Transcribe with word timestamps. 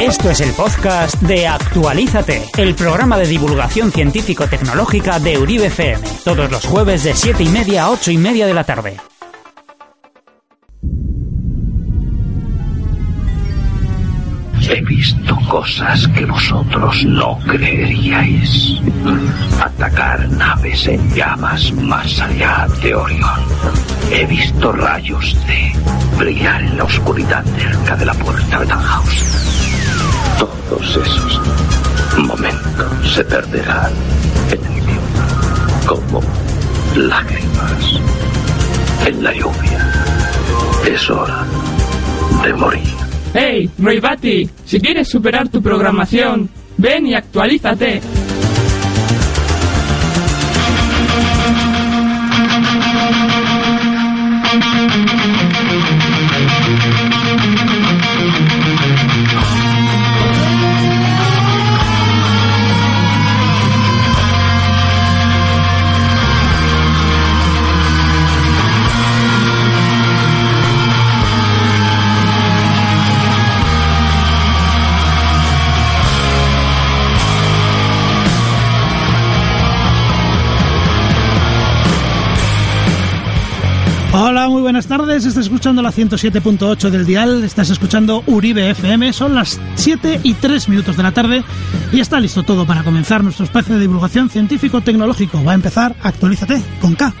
Esto 0.00 0.30
es 0.30 0.40
el 0.40 0.52
podcast 0.54 1.20
de 1.20 1.46
Actualízate, 1.46 2.42
el 2.56 2.74
programa 2.74 3.18
de 3.18 3.26
divulgación 3.26 3.92
científico-tecnológica 3.92 5.18
de 5.20 5.36
Uribe 5.36 5.66
FM, 5.66 6.00
todos 6.24 6.50
los 6.50 6.64
jueves 6.64 7.04
de 7.04 7.14
7 7.14 7.42
y 7.42 7.48
media 7.50 7.84
a 7.84 7.90
8 7.90 8.10
y 8.10 8.16
media 8.16 8.46
de 8.46 8.54
la 8.54 8.64
tarde. 8.64 8.96
He 14.72 14.80
visto 14.82 15.36
cosas 15.50 16.08
que 16.08 16.24
vosotros 16.24 17.04
no 17.04 17.38
creeríais. 17.46 18.80
Atacar 19.60 20.28
naves 20.30 20.86
en 20.86 21.14
llamas 21.14 21.72
más 21.72 22.20
allá 22.20 22.66
de 22.82 22.94
Orión. 22.94 23.40
He 24.10 24.24
visto 24.24 24.72
rayos 24.72 25.36
de 25.46 25.72
brillar 26.16 26.62
en 26.62 26.78
la 26.78 26.84
oscuridad 26.84 27.44
cerca 27.44 27.96
de 27.96 28.06
la 28.06 28.14
puerta 28.14 28.60
de 28.60 28.66
Tannhaus. 28.66 29.69
Todos 30.40 30.96
esos 30.96 31.40
momentos 32.16 33.14
se 33.14 33.22
perderán 33.24 33.92
en 34.50 34.72
el 34.72 34.80
viento 34.86 35.86
como 35.86 36.22
lágrimas 36.96 38.00
en 39.06 39.22
la 39.22 39.34
lluvia. 39.34 39.92
Es 40.86 41.10
hora 41.10 41.44
de 42.42 42.54
morir. 42.54 42.88
¡Hey, 43.34 43.68
Roybati! 43.78 44.48
Si 44.64 44.80
quieres 44.80 45.08
superar 45.08 45.48
tu 45.50 45.60
programación, 45.60 46.48
ven 46.78 47.06
y 47.06 47.14
actualízate. 47.14 48.00
Muy 84.50 84.62
buenas 84.62 84.86
tardes. 84.86 85.24
Estás 85.24 85.44
escuchando 85.44 85.80
la 85.80 85.92
107.8 85.92 86.90
del 86.90 87.06
dial. 87.06 87.44
Estás 87.44 87.70
escuchando 87.70 88.22
Uribe 88.26 88.70
FM. 88.70 89.12
Son 89.12 89.34
las 89.34 89.60
7 89.76 90.20
y 90.22 90.34
3 90.34 90.68
minutos 90.68 90.96
de 90.96 91.02
la 91.02 91.12
tarde 91.12 91.44
y 91.92 92.00
está 92.00 92.18
listo 92.20 92.42
todo 92.42 92.66
para 92.66 92.82
comenzar 92.82 93.22
nuestro 93.22 93.44
espacio 93.44 93.74
de 93.74 93.82
divulgación 93.82 94.28
científico-tecnológico. 94.28 95.42
Va 95.44 95.52
a 95.52 95.54
empezar 95.54 95.94
Actualízate 96.02 96.62
con 96.80 96.94
K. 96.94 97.14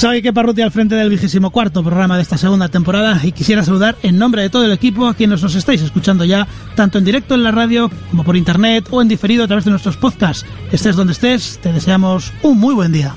Soy 0.00 0.22
que 0.22 0.32
Parruti 0.32 0.62
al 0.62 0.70
frente 0.70 0.94
del 0.94 1.10
vigésimo 1.10 1.50
cuarto 1.50 1.84
programa 1.84 2.16
de 2.16 2.22
esta 2.22 2.38
segunda 2.38 2.70
temporada 2.70 3.20
y 3.22 3.32
quisiera 3.32 3.62
saludar 3.62 3.96
en 4.02 4.16
nombre 4.16 4.40
de 4.40 4.48
todo 4.48 4.64
el 4.64 4.72
equipo 4.72 5.06
a 5.06 5.12
quienes 5.12 5.42
nos 5.42 5.54
estáis 5.54 5.82
escuchando 5.82 6.24
ya, 6.24 6.48
tanto 6.74 6.96
en 6.96 7.04
directo 7.04 7.34
en 7.34 7.42
la 7.42 7.50
radio 7.50 7.90
como 8.08 8.24
por 8.24 8.34
internet 8.34 8.88
o 8.90 9.02
en 9.02 9.08
diferido 9.08 9.44
a 9.44 9.46
través 9.46 9.66
de 9.66 9.70
nuestros 9.72 9.98
podcasts. 9.98 10.46
Estés 10.72 10.96
donde 10.96 11.12
estés, 11.12 11.58
te 11.62 11.70
deseamos 11.70 12.32
un 12.42 12.58
muy 12.58 12.74
buen 12.74 12.92
día. 12.92 13.14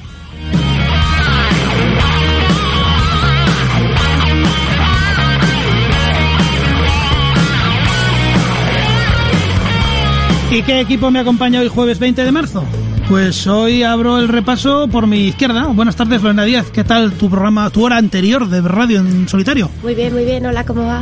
¿Y 10.52 10.62
qué 10.64 10.82
equipo 10.82 11.10
me 11.12 11.20
acompaña 11.20 11.62
hoy 11.62 11.70
jueves 11.70 11.98
20 11.98 12.26
de 12.26 12.32
marzo? 12.34 12.66
Pues 13.10 13.48
hoy 13.48 13.84
abro 13.84 14.18
el 14.18 14.28
repaso 14.28 14.88
por 14.88 15.08
mi 15.08 15.28
izquierda. 15.28 15.68
Buenas 15.68 15.96
tardes, 15.96 16.22
Lorena 16.24 16.46
Díaz. 16.46 16.72
¿Qué 16.72 16.84
tal 16.84 17.12
tu 17.14 17.30
programa, 17.30 17.70
tu 17.70 17.84
hora 17.84 17.98
anterior 17.98 18.48
de 18.48 18.62
radio 18.62 19.00
en 19.00 19.28
solitario? 19.28 19.70
Muy 19.84 19.94
bien, 19.94 20.14
muy 20.14 20.26
bien. 20.26 20.46
Hola, 20.46 20.66
¿cómo 20.66 20.86
va? 20.86 21.02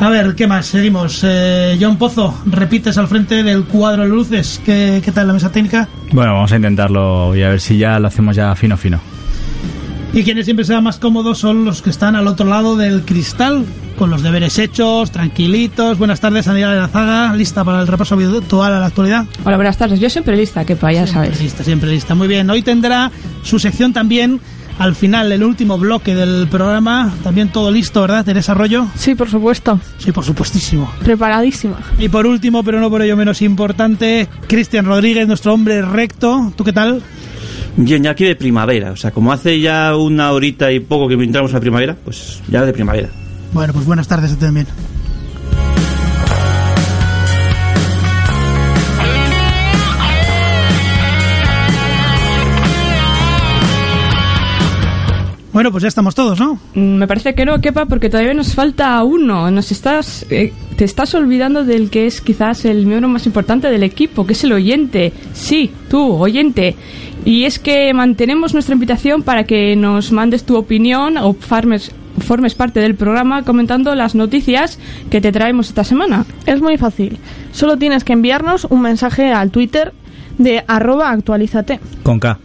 A 0.00 0.10
ver, 0.10 0.34
¿qué 0.34 0.46
más? 0.46 0.66
Seguimos. 0.66 1.22
Eh, 1.24 1.78
John 1.80 1.96
Pozo, 1.96 2.34
repites 2.46 2.98
al 2.98 3.08
frente 3.08 3.42
del 3.42 3.64
cuadro 3.64 4.02
de 4.02 4.10
luces. 4.10 4.60
¿Qué, 4.64 5.00
¿Qué 5.04 5.10
tal 5.12 5.26
la 5.26 5.32
mesa 5.32 5.50
técnica? 5.50 5.88
Bueno, 6.12 6.34
vamos 6.34 6.52
a 6.52 6.56
intentarlo 6.56 7.34
y 7.34 7.42
a 7.42 7.48
ver 7.48 7.60
si 7.60 7.78
ya 7.78 7.98
lo 7.98 8.08
hacemos 8.08 8.36
ya 8.36 8.54
fino 8.54 8.76
fino. 8.76 9.00
Y 10.12 10.22
quienes 10.22 10.46
siempre 10.46 10.64
sean 10.64 10.82
más 10.82 10.98
cómodos 10.98 11.38
son 11.38 11.64
los 11.66 11.82
que 11.82 11.90
están 11.90 12.16
al 12.16 12.26
otro 12.26 12.46
lado 12.46 12.76
del 12.76 13.02
cristal, 13.02 13.64
con 13.98 14.08
los 14.08 14.22
deberes 14.22 14.58
hechos, 14.58 15.10
tranquilitos. 15.10 15.98
Buenas 15.98 16.20
tardes, 16.20 16.46
Daniela 16.46 16.72
de 16.74 16.80
la 16.80 16.88
Zaga, 16.88 17.34
lista 17.34 17.64
para 17.64 17.80
el 17.82 17.86
repaso 17.86 18.16
virtual 18.16 18.72
a 18.72 18.80
la 18.80 18.86
actualidad. 18.86 19.26
Hola, 19.44 19.56
buenas 19.56 19.76
tardes. 19.76 20.00
Yo 20.00 20.08
siempre 20.08 20.34
lista, 20.36 20.64
que 20.64 20.74
ya 20.74 20.80
Siempre 20.90 21.06
sabes. 21.12 21.40
lista, 21.42 21.64
siempre 21.64 21.90
lista. 21.90 22.14
Muy 22.14 22.28
bien, 22.28 22.48
hoy 22.48 22.62
tendrá 22.62 23.10
su 23.42 23.58
sección 23.58 23.92
también 23.92 24.40
al 24.78 24.94
final, 24.94 25.32
el 25.32 25.42
último 25.42 25.76
bloque 25.78 26.14
del 26.14 26.48
programa. 26.48 27.12
También 27.22 27.48
todo 27.50 27.70
listo, 27.70 28.00
¿verdad, 28.00 28.24
Teresa 28.24 28.52
Arroyo? 28.52 28.86
Sí, 28.94 29.14
por 29.14 29.28
supuesto. 29.28 29.80
Sí, 29.98 30.12
por 30.12 30.24
supuestísimo. 30.24 30.90
Preparadísima. 31.02 31.76
Y 31.98 32.08
por 32.08 32.26
último, 32.26 32.62
pero 32.62 32.80
no 32.80 32.88
por 32.90 33.02
ello 33.02 33.16
menos 33.16 33.42
importante, 33.42 34.28
Cristian 34.46 34.86
Rodríguez, 34.86 35.26
nuestro 35.28 35.52
hombre 35.52 35.82
recto. 35.82 36.52
¿Tú 36.56 36.64
qué 36.64 36.72
tal? 36.72 37.02
Bien, 37.76 38.02
ya 38.02 38.10
aquí 38.10 38.24
de 38.24 38.36
primavera. 38.36 38.92
O 38.92 38.96
sea, 38.96 39.10
como 39.10 39.32
hace 39.32 39.60
ya 39.60 39.94
una 39.96 40.32
horita 40.32 40.72
y 40.72 40.80
poco 40.80 41.08
que 41.08 41.14
entramos 41.14 41.52
a 41.54 41.60
primavera, 41.60 41.96
pues 42.04 42.40
ya 42.48 42.64
de 42.64 42.72
primavera. 42.72 43.08
Bueno, 43.52 43.72
pues 43.72 43.86
buenas 43.86 44.08
tardes 44.08 44.32
a 44.32 44.34
ti 44.34 44.40
también. 44.40 44.66
Bueno, 55.56 55.70
pues 55.72 55.80
ya 55.80 55.88
estamos 55.88 56.14
todos, 56.14 56.38
¿no? 56.38 56.58
Mm, 56.74 56.96
Me 56.98 57.06
parece 57.06 57.34
que 57.34 57.46
no, 57.46 57.58
Kepa, 57.62 57.86
porque 57.86 58.10
todavía 58.10 58.34
nos 58.34 58.54
falta 58.54 59.02
uno. 59.04 59.50
Nos 59.50 59.72
estás, 59.72 60.26
eh, 60.28 60.52
te 60.76 60.84
estás 60.84 61.14
olvidando 61.14 61.64
del 61.64 61.88
que 61.88 62.06
es 62.06 62.20
quizás 62.20 62.66
el 62.66 62.84
miembro 62.84 63.08
más 63.08 63.24
importante 63.24 63.70
del 63.70 63.82
equipo, 63.82 64.26
que 64.26 64.34
es 64.34 64.44
el 64.44 64.52
oyente. 64.52 65.14
Sí, 65.32 65.70
tú, 65.88 66.12
oyente. 66.12 66.76
Y 67.24 67.44
es 67.44 67.58
que 67.58 67.94
mantenemos 67.94 68.52
nuestra 68.52 68.74
invitación 68.74 69.22
para 69.22 69.44
que 69.44 69.74
nos 69.76 70.12
mandes 70.12 70.44
tu 70.44 70.56
opinión 70.56 71.16
o 71.16 71.32
farmes- 71.32 71.90
formes 72.20 72.54
parte 72.54 72.80
del 72.80 72.94
programa 72.94 73.42
comentando 73.42 73.94
las 73.94 74.14
noticias 74.14 74.78
que 75.08 75.22
te 75.22 75.32
traemos 75.32 75.68
esta 75.68 75.84
semana. 75.84 76.26
Es 76.44 76.60
muy 76.60 76.76
fácil. 76.76 77.16
Solo 77.52 77.78
tienes 77.78 78.04
que 78.04 78.12
enviarnos 78.12 78.66
un 78.68 78.82
mensaje 78.82 79.32
al 79.32 79.50
Twitter 79.50 79.94
de 80.36 80.62
arroba 80.68 81.12
actualízate. 81.12 81.80
Con 82.02 82.20
K. 82.20 82.38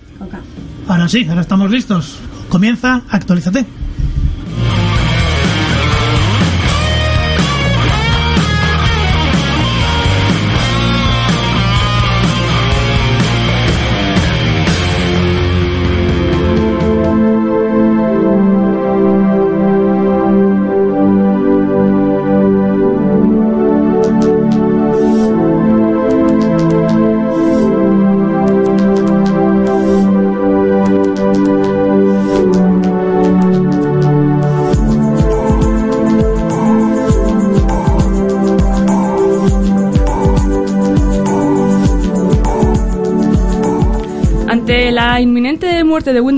Ahora 0.88 1.10
sí, 1.10 1.26
ahora 1.28 1.42
estamos 1.42 1.70
listos. 1.70 2.18
Comienza, 2.52 3.02
actualízate. 3.10 3.66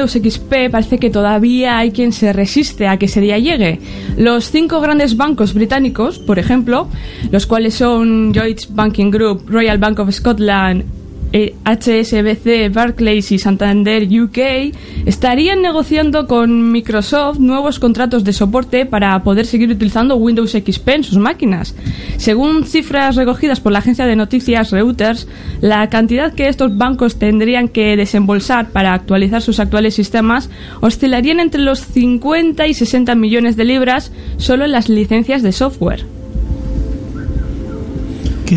Windows 0.04 0.34
XP, 0.34 0.70
parece 0.70 0.98
que 0.98 1.10
todavía 1.10 1.78
hay 1.78 1.92
quien 1.92 2.12
se 2.12 2.34
resiste 2.34 2.88
a 2.88 2.98
que 2.98 3.06
ese 3.06 3.22
día 3.22 3.40
llegue. 3.40 3.80
Los 4.18 4.52
cinco 4.52 4.82
grandes 4.82 5.16
bancos 5.16 5.54
británicos, 5.54 6.20
por 6.20 6.40
ejemplo, 6.40 6.90
los 7.32 7.46
cuales 7.46 7.76
son 7.76 8.34
Lloyds 8.34 8.74
Banking 8.76 9.12
Group, 9.12 9.46
Royal 9.48 9.78
Bank 9.78 10.00
of 10.00 10.12
Scotland, 10.12 10.84
HSBC, 11.34 12.72
Barclays 12.72 13.32
y 13.32 13.40
Santander 13.40 14.04
UK 14.04 14.74
estarían 15.06 15.62
negociando 15.62 16.28
con 16.28 16.72
Microsoft 16.72 17.40
nuevos 17.40 17.80
contratos 17.80 18.24
de 18.24 18.34
soporte 18.34 18.86
para 18.86 19.24
poder 19.24 19.48
seguir 19.48 19.72
utilizando 19.72 20.16
Windows 20.16 20.52
XP 20.52 20.88
en 20.90 21.04
sus 21.04 21.18
máquinas. 21.18 21.76
Según 22.18 22.66
cifras 22.66 23.16
recogidas 23.16 23.60
por 23.60 23.72
la 23.72 23.80
agencia 23.80 24.06
de 24.06 24.16
noticias 24.16 24.72
Reuters, 24.72 25.28
la 25.60 25.90
cantidad 25.90 26.34
que 26.34 26.48
estos 26.48 26.78
bancos 26.78 27.18
tendrían 27.18 27.68
que 27.68 27.98
desembolsar 27.98 28.70
para 28.70 28.94
actualizar 28.94 29.42
sus 29.42 29.60
actuales 29.60 29.96
sistemas 29.96 30.50
oscilarían 30.82 31.40
entre 31.40 31.62
los 31.62 31.80
50 31.80 32.68
y 32.68 32.74
60 32.76 33.16
millones 33.16 33.56
de 33.56 33.66
libras 33.66 34.12
solo 34.38 34.66
en 34.66 34.72
las 34.72 34.88
licencias 34.88 35.42
de 35.42 35.52
software. 35.52 36.12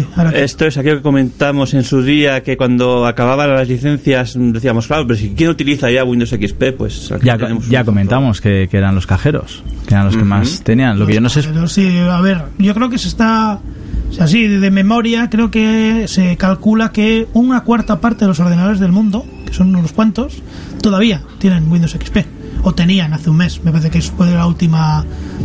¿Qué? 0.00 0.06
Ahora 0.16 0.31
qué? 0.32 0.44
Esto 0.44 0.66
es 0.66 0.76
aquello 0.78 0.96
que 0.96 1.02
comentamos 1.02 1.75
en 1.75 1.82
su 1.84 2.02
día, 2.02 2.43
que 2.43 2.56
cuando 2.56 3.06
acababan 3.06 3.52
las 3.54 3.69
licencias 3.69 4.34
decíamos, 4.37 4.87
claro, 4.87 5.06
pero 5.06 5.19
si 5.19 5.31
quién 5.31 5.50
utiliza 5.50 5.90
ya 5.90 6.04
Windows 6.04 6.31
XP, 6.31 6.72
pues 6.76 7.10
aquí 7.12 7.26
Ya, 7.26 7.37
tenemos 7.38 7.69
ya 7.69 7.81
un- 7.81 7.87
comentamos 7.87 8.40
que, 8.40 8.69
que 8.70 8.76
eran 8.78 8.94
los 8.94 9.06
cajeros, 9.06 9.62
que 9.87 9.94
eran 9.94 10.06
los 10.06 10.16
que 10.16 10.25
más 10.25 10.62
tenían. 10.62 10.98
Lo 10.98 11.06
que 11.06 11.14
yo 11.14 11.20
no 11.20 11.28
sé 11.28 11.40
es 11.40 11.46
Pero 11.46 11.66
sí, 11.69 11.98
a 11.98 12.20
ver, 12.20 12.43
yo 12.58 12.75
creo 12.75 12.88
que 12.90 12.98
se 12.98 13.08
está. 13.08 13.60
O 14.08 14.12
sea, 14.12 14.26
sí, 14.28 14.46
de 14.46 14.70
memoria, 14.70 15.28
creo 15.28 15.50
que 15.50 16.04
se 16.06 16.37
calcula 16.37 16.92
que 16.92 17.26
una 17.32 17.62
cuarta 17.64 18.00
parte 18.00 18.20
de 18.25 18.28
los 18.28 18.38
ordenadores 18.38 18.78
del 18.78 18.92
mundo, 18.92 19.26
que 19.44 19.52
son 19.52 19.75
unos 19.75 19.92
cuantos, 19.92 20.42
todavía 20.81 21.22
tienen 21.38 21.70
Windows 21.70 21.92
XP. 21.92 22.19
O 22.62 22.72
tenían 22.72 23.12
hace 23.12 23.30
un 23.30 23.36
mes. 23.36 23.62
Me 23.64 23.70
parece 23.70 23.90
que 23.90 23.98
es 23.98 24.10
fue 24.10 24.26
de 24.28 24.34
la 24.34 24.46
última. 24.46 25.04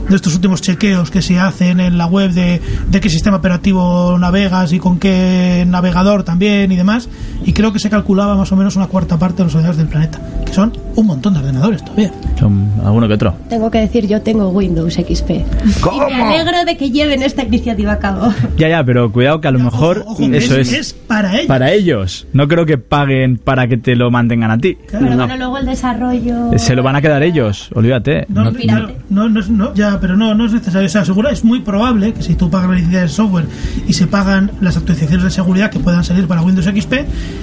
de 0.09 0.15
estos 0.15 0.33
últimos 0.35 0.61
chequeos 0.61 1.11
que 1.11 1.21
se 1.21 1.39
hacen 1.39 1.79
en 1.79 1.97
la 1.97 2.05
web 2.07 2.31
de, 2.31 2.61
de 2.89 2.99
qué 2.99 3.09
sistema 3.09 3.37
operativo 3.37 4.17
navegas 4.19 4.73
y 4.73 4.79
con 4.79 4.97
qué 4.99 5.65
navegador 5.67 6.23
también 6.23 6.71
y 6.71 6.75
demás. 6.75 7.07
Y 7.45 7.53
creo 7.53 7.73
que 7.73 7.79
se 7.79 7.89
calculaba 7.89 8.35
más 8.35 8.51
o 8.51 8.55
menos 8.55 8.75
una 8.75 8.87
cuarta 8.87 9.17
parte 9.17 9.37
de 9.37 9.43
los 9.45 9.55
ordenadores 9.55 9.77
del 9.77 9.87
planeta. 9.87 10.19
Que 10.45 10.53
son 10.53 10.73
un 10.95 11.07
montón 11.07 11.33
de 11.33 11.39
ordenadores 11.39 11.83
todavía. 11.83 12.11
son 12.39 12.69
alguno 12.83 13.07
que 13.07 13.13
otro. 13.15 13.33
Tengo 13.49 13.69
que 13.71 13.79
decir, 13.79 14.07
yo 14.07 14.21
tengo 14.21 14.49
Windows 14.49 14.93
XP. 14.95 15.29
Y 15.31 16.13
me 16.13 16.23
alegro 16.23 16.65
de 16.65 16.75
que 16.77 16.89
lleven 16.91 17.23
esta 17.23 17.43
iniciativa 17.43 17.93
a 17.93 17.99
cabo. 17.99 18.31
Ya, 18.57 18.67
ya, 18.69 18.83
pero 18.83 19.11
cuidado 19.11 19.41
que 19.41 19.47
a 19.47 19.51
lo 19.51 19.59
mejor 19.59 19.99
Ojo, 20.05 20.11
ojo, 20.23 20.23
eso 20.33 20.55
es, 20.57 20.71
es, 20.71 20.79
es 20.79 20.93
para 20.93 21.33
ellos. 21.35 21.47
para 21.47 21.71
ellos. 21.71 22.27
No 22.33 22.47
creo 22.47 22.65
que 22.65 22.77
paguen 22.77 23.37
para 23.37 23.67
que 23.67 23.77
te 23.77 23.95
lo 23.95 24.11
mantengan 24.11 24.51
a 24.51 24.57
ti. 24.59 24.77
Pero 24.91 25.05
No. 25.09 25.15
bueno, 25.15 25.37
luego 25.37 25.57
el 25.57 25.65
desarrollo... 25.65 26.51
Se 26.57 26.75
lo 26.75 26.83
van 26.83 26.95
a 26.95 27.00
quedar 27.01 27.24
ellos, 27.24 27.69
olvídate. 27.74 28.25
No, 28.30 28.45
No- 28.45 28.51
no, 28.51 28.89
no, 29.09 29.30
no, 29.30 29.39
es- 29.39 29.50
no, 29.50 29.74
ya, 29.74 30.00
pero 30.00 30.15
no, 30.15 30.33
no 30.36 30.45
es 30.45 30.53
necesario. 30.53 30.86
O 30.88 30.89
sea, 30.89 31.03
seguro 31.06 31.30
es 31.30 31.44
muy 31.44 31.59
probable 31.62 32.13
que 32.13 32.24
si 32.24 32.36
tú 32.36 32.50
pagas 32.50 32.69
la 32.69 32.75
licencia 32.75 33.01
de 33.01 33.09
software 33.09 33.45
y 33.88 33.94
se 33.94 34.07
pagan 34.07 34.51
las 34.62 34.77
actualizaciones 34.77 35.24
de 35.24 35.31
seguridad 35.31 35.69
que 35.69 35.80
puedan 35.80 36.03
salir 36.03 36.27
para 36.27 36.42
Windows 36.42 36.65
XP, 36.68 36.94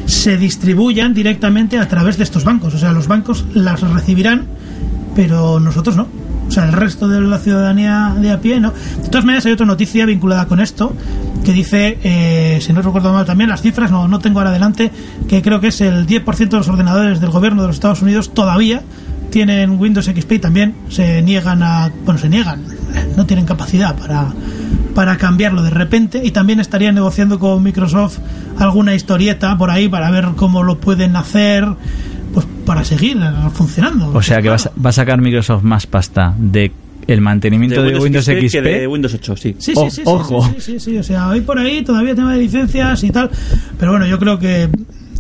se 0.07 0.37
distribuyan 0.37 1.15
directamente 1.15 1.79
a 1.79 1.89
través 1.89 2.17
de 2.19 2.25
estos 2.25 2.45
bancos. 2.45 2.75
O 2.75 2.79
sea, 2.79 2.93
los 2.93 3.09
bancos 3.09 3.45
las 3.55 3.81
recibirán, 3.83 4.47
pero 5.15 5.61
nosotros 5.61 5.97
no. 5.97 6.07
O 6.47 6.51
sea, 6.51 6.65
el 6.65 6.73
resto 6.73 7.09
de 7.09 7.21
la 7.21 7.37
ciudadanía 7.39 8.15
de 8.19 8.31
a 8.31 8.41
pie 8.41 8.59
no. 8.59 8.73
De 9.03 9.09
todas 9.11 9.25
maneras, 9.27 9.45
hay 9.45 9.53
otra 9.53 9.67
noticia 9.67 10.07
vinculada 10.07 10.47
con 10.47 10.61
esto 10.61 10.95
que 11.45 11.53
dice, 11.53 11.99
eh, 12.03 12.59
si 12.63 12.73
no 12.73 12.81
recuerdo 12.81 13.13
mal 13.13 13.27
también, 13.27 13.51
las 13.51 13.61
cifras, 13.61 13.91
no, 13.91 14.09
no 14.09 14.19
tengo 14.19 14.39
ahora 14.39 14.51
delante, 14.51 14.91
que 15.29 15.43
creo 15.43 15.61
que 15.61 15.69
es 15.69 15.81
el 15.83 16.07
10% 16.07 16.49
de 16.49 16.57
los 16.57 16.69
ordenadores 16.69 17.21
del 17.21 17.31
gobierno 17.31 17.61
de 17.63 17.69
los 17.69 17.77
Estados 17.77 18.01
Unidos 18.01 18.33
todavía 18.33 18.81
tienen 19.31 19.79
Windows 19.79 20.07
XP 20.07 20.41
también 20.41 20.75
se 20.89 21.23
niegan 21.23 21.63
a. 21.63 21.91
Bueno, 22.05 22.19
se 22.19 22.29
niegan, 22.29 22.63
no 23.17 23.27
tienen 23.27 23.45
capacidad 23.47 23.97
para, 23.97 24.27
para 24.95 25.17
cambiarlo 25.17 25.63
de 25.63 25.71
repente 25.71 26.21
y 26.25 26.31
también 26.31 26.61
estarían 26.61 26.95
negociando 26.95 27.39
con 27.39 27.63
Microsoft 27.63 28.19
alguna 28.59 28.95
historieta 28.95 29.57
por 29.59 29.71
ahí 29.71 29.89
para 29.89 30.11
ver 30.11 30.29
cómo 30.37 30.63
lo 30.63 30.79
pueden 30.81 31.15
hacer, 31.17 31.67
pues 32.33 32.47
para 32.65 32.85
seguir 32.85 33.19
funcionando. 33.55 34.11
O 34.13 34.23
sea 34.23 34.41
que 34.43 34.49
va 34.49 34.57
a, 34.57 34.59
sa- 34.59 34.73
va 34.85 34.91
a 34.91 34.93
sacar 34.93 35.21
Microsoft 35.21 35.63
más 35.63 35.87
pasta 35.87 36.35
de 36.39 36.73
el 37.07 37.23
mantenimiento 37.23 37.83
de, 37.83 37.99
Windows, 37.99 38.27
XP. 38.27 38.51
que 38.51 38.61
de 38.61 38.87
Windows 38.87 39.15
8, 39.15 39.37
sí. 39.37 39.57
Sí, 39.59 39.73
O- 39.77 39.89
sí, 39.91 40.03
ojo. 40.05 40.43
sí, 40.45 40.55
sí, 40.59 40.73
sí, 40.73 40.81
sí, 40.81 40.99
o 40.99 41.03
sea, 41.03 41.29
hoy 41.29 41.41
por 41.41 41.59
ahí 41.59 41.83
todavía 41.83 42.15
tema 42.15 42.35
de 42.35 42.41
licencias 42.41 43.03
y 43.03 43.11
tal, 43.11 43.31
pero 43.79 43.93
bueno, 43.93 44.05
yo 44.07 44.19
creo 44.19 44.39
que 44.39 44.69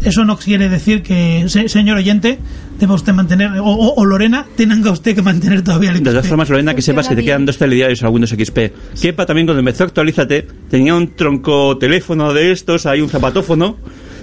eso 0.04 0.24
no 0.24 0.36
quiere 0.36 0.68
decir 0.68 1.02
que, 1.02 1.44
se- 1.48 1.68
señor 1.68 1.96
oyente, 1.98 2.38
deba 2.78 2.94
usted 2.94 3.12
mantener, 3.12 3.50
o, 3.58 3.64
o- 3.64 3.94
o 3.94 4.04
Lorena, 4.04 4.46
tenga 4.56 4.90
usted 4.90 5.14
que 5.14 5.22
mantener 5.22 5.62
todavía 5.62 5.90
el 5.90 5.96
De 5.98 6.10
todas 6.10 6.24
XP. 6.24 6.28
formas, 6.28 6.50
Lorena, 6.50 6.74
que 6.74 6.82
sepas 6.82 7.08
que 7.08 7.16
te 7.16 7.24
quedan 7.24 7.44
dos 7.46 7.58
telediarios 7.58 8.02
a 8.02 8.08
Windows 8.08 8.30
XP. 8.30 8.72
Kepa 9.00 9.26
también 9.26 9.46
cuando 9.46 9.60
empezó 9.60 9.84
Actualízate 9.84 10.46
tenía 10.70 10.94
un 10.94 11.14
tronco 11.16 11.76
teléfono 11.78 12.32
de 12.32 12.52
estos, 12.52 12.86
hay 12.86 13.00
un 13.00 13.08
zapatófono 13.08 13.76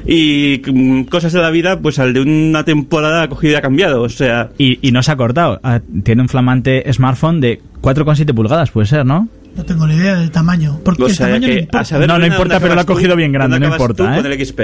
y 0.07 0.60
cosas 1.06 1.33
de 1.33 1.39
la 1.42 1.50
vida, 1.50 1.80
pues 1.80 1.98
al 2.00 2.13
de 2.13 2.22
una 2.22 2.63
temporada 2.63 3.24
ha 3.24 3.27
cogido 3.27 3.54
y 3.54 3.56
ha 3.56 3.62
cambiado. 3.62 4.04
O 4.04 4.10
sea, 4.10 4.50
Y, 4.57 4.80
y 4.88 4.92
no 4.92 5.01
se 5.04 5.12
ha 5.12 5.16
cortado. 5.16 5.60
Ah, 5.63 5.81
Tiene 6.04 6.22
un 6.22 6.30
flamante 6.30 6.83
smartphone 6.94 7.42
de 7.42 7.60
4,7 7.81 8.33
pulgadas, 8.33 8.72
puede 8.72 8.88
ser, 8.88 9.06
¿no? 9.06 9.27
No 9.56 9.63
tengo 9.63 9.88
ni 9.88 9.95
idea 9.95 10.16
del 10.16 10.31
tamaño, 10.31 10.80
porque 10.83 11.04
o 11.04 11.07
el 11.07 11.18
tamaño 11.18 11.39
no 11.39 11.48
que 11.48 11.60
importa. 11.62 11.80
a 11.80 11.86
saber 11.86 12.07
No, 12.07 12.13
no 12.16 12.19
Lorena, 12.19 12.36
importa, 12.36 12.60
pero 12.60 12.75
lo 12.75 12.81
ha 12.81 12.83
tú, 12.83 12.94
cogido 12.94 13.16
bien 13.16 13.31
grande, 13.31 13.60
no 13.60 13.68
tú 13.68 13.72
importa, 13.74 14.16
con 14.16 14.25
¿eh? 14.25 14.33
el 14.36 14.45
XP. 14.45 14.60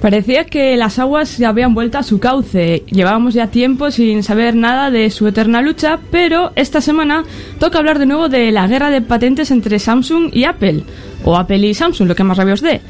Parecía 0.00 0.44
que 0.44 0.78
las 0.78 0.98
aguas 0.98 1.28
se 1.28 1.44
habían 1.44 1.74
vuelto 1.74 1.98
a 1.98 2.02
su 2.02 2.20
cauce. 2.20 2.84
Llevábamos 2.86 3.34
ya 3.34 3.48
tiempo 3.48 3.90
sin 3.90 4.22
saber 4.22 4.56
nada 4.56 4.90
de 4.90 5.10
su 5.10 5.28
eterna 5.28 5.60
lucha, 5.60 5.98
pero 6.10 6.52
esta 6.56 6.80
semana 6.80 7.24
toca 7.58 7.78
hablar 7.78 7.98
de 7.98 8.06
nuevo 8.06 8.30
de 8.30 8.50
la 8.50 8.66
guerra 8.66 8.88
de 8.88 9.02
patentes 9.02 9.50
entre 9.50 9.78
Samsung 9.78 10.30
y 10.32 10.44
Apple. 10.44 10.84
O 11.24 11.36
Apple 11.36 11.58
y 11.58 11.74
Samsung, 11.74 12.08
lo 12.08 12.14
que 12.14 12.24
más 12.24 12.38
rabios 12.38 12.62
dé. 12.62 12.80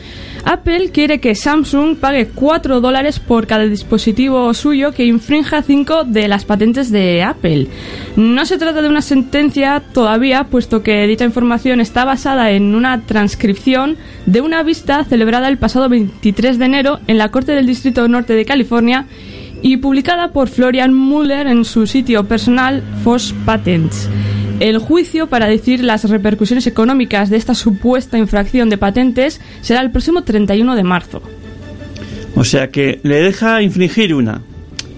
Apple 0.45 0.91
quiere 0.91 1.21
que 1.21 1.35
Samsung 1.35 1.97
pague 1.97 2.29
4 2.29 2.81
dólares 2.81 3.19
por 3.19 3.47
cada 3.47 3.65
dispositivo 3.65 4.53
suyo 4.55 4.93
que 4.93 5.05
infrinja 5.05 5.63
5 5.63 6.05
de 6.05 6.29
las 6.29 6.45
patentes 6.45 6.91
de 6.91 7.23
Apple. 7.23 7.69
No 8.17 8.47
se 8.47 8.59
trata 8.59 8.83
de 8.83 8.89
una 8.89 9.03
sentencia 9.03 9.83
todavía, 9.93 10.45
puesto 10.45 10.83
que 10.83 11.07
dicha 11.07 11.25
información 11.25 11.81
está 11.81 12.05
basada 12.05 12.51
en 12.51 12.75
una 12.75 13.03
transcripción 13.03 13.97
de 14.27 14.41
una 14.41 14.63
vista 14.63 15.05
celebrada 15.05 15.49
el 15.49 15.59
pasado 15.59 15.89
23 15.89 16.59
de 16.59 16.65
enero 16.65 17.01
en 17.07 17.19
la 17.19 17.31
Corte 17.31 17.53
del 17.53 17.67
Distrito 17.67 18.07
Norte 18.09 18.35
de 18.35 18.45
California 18.45 19.07
y 19.63 19.77
publicada 19.79 20.33
por 20.33 20.49
Florian 20.49 20.95
Muller 20.95 21.47
en 21.47 21.65
su 21.65 21.87
sitio 21.87 22.25
personal 22.25 22.83
Foss 23.05 23.35
Patents. 23.45 24.09
El 24.59 24.79
juicio 24.79 25.27
para 25.27 25.47
decir 25.47 25.83
las 25.83 26.09
repercusiones 26.09 26.67
económicas 26.67 27.31
de 27.31 27.37
esta 27.37 27.55
supuesta 27.55 28.19
infracción 28.19 28.69
de 28.69 28.79
patentes 28.79 29.41
será 29.63 29.81
el 29.81 29.91
próximo 29.91 30.23
31 30.23 30.77
de 30.77 30.83
marzo. 30.85 31.23
O 32.35 32.45
sea 32.45 32.71
que 32.71 33.01
le 33.03 33.23
deja 33.23 33.63
infringir 33.63 34.15
una, 34.15 34.43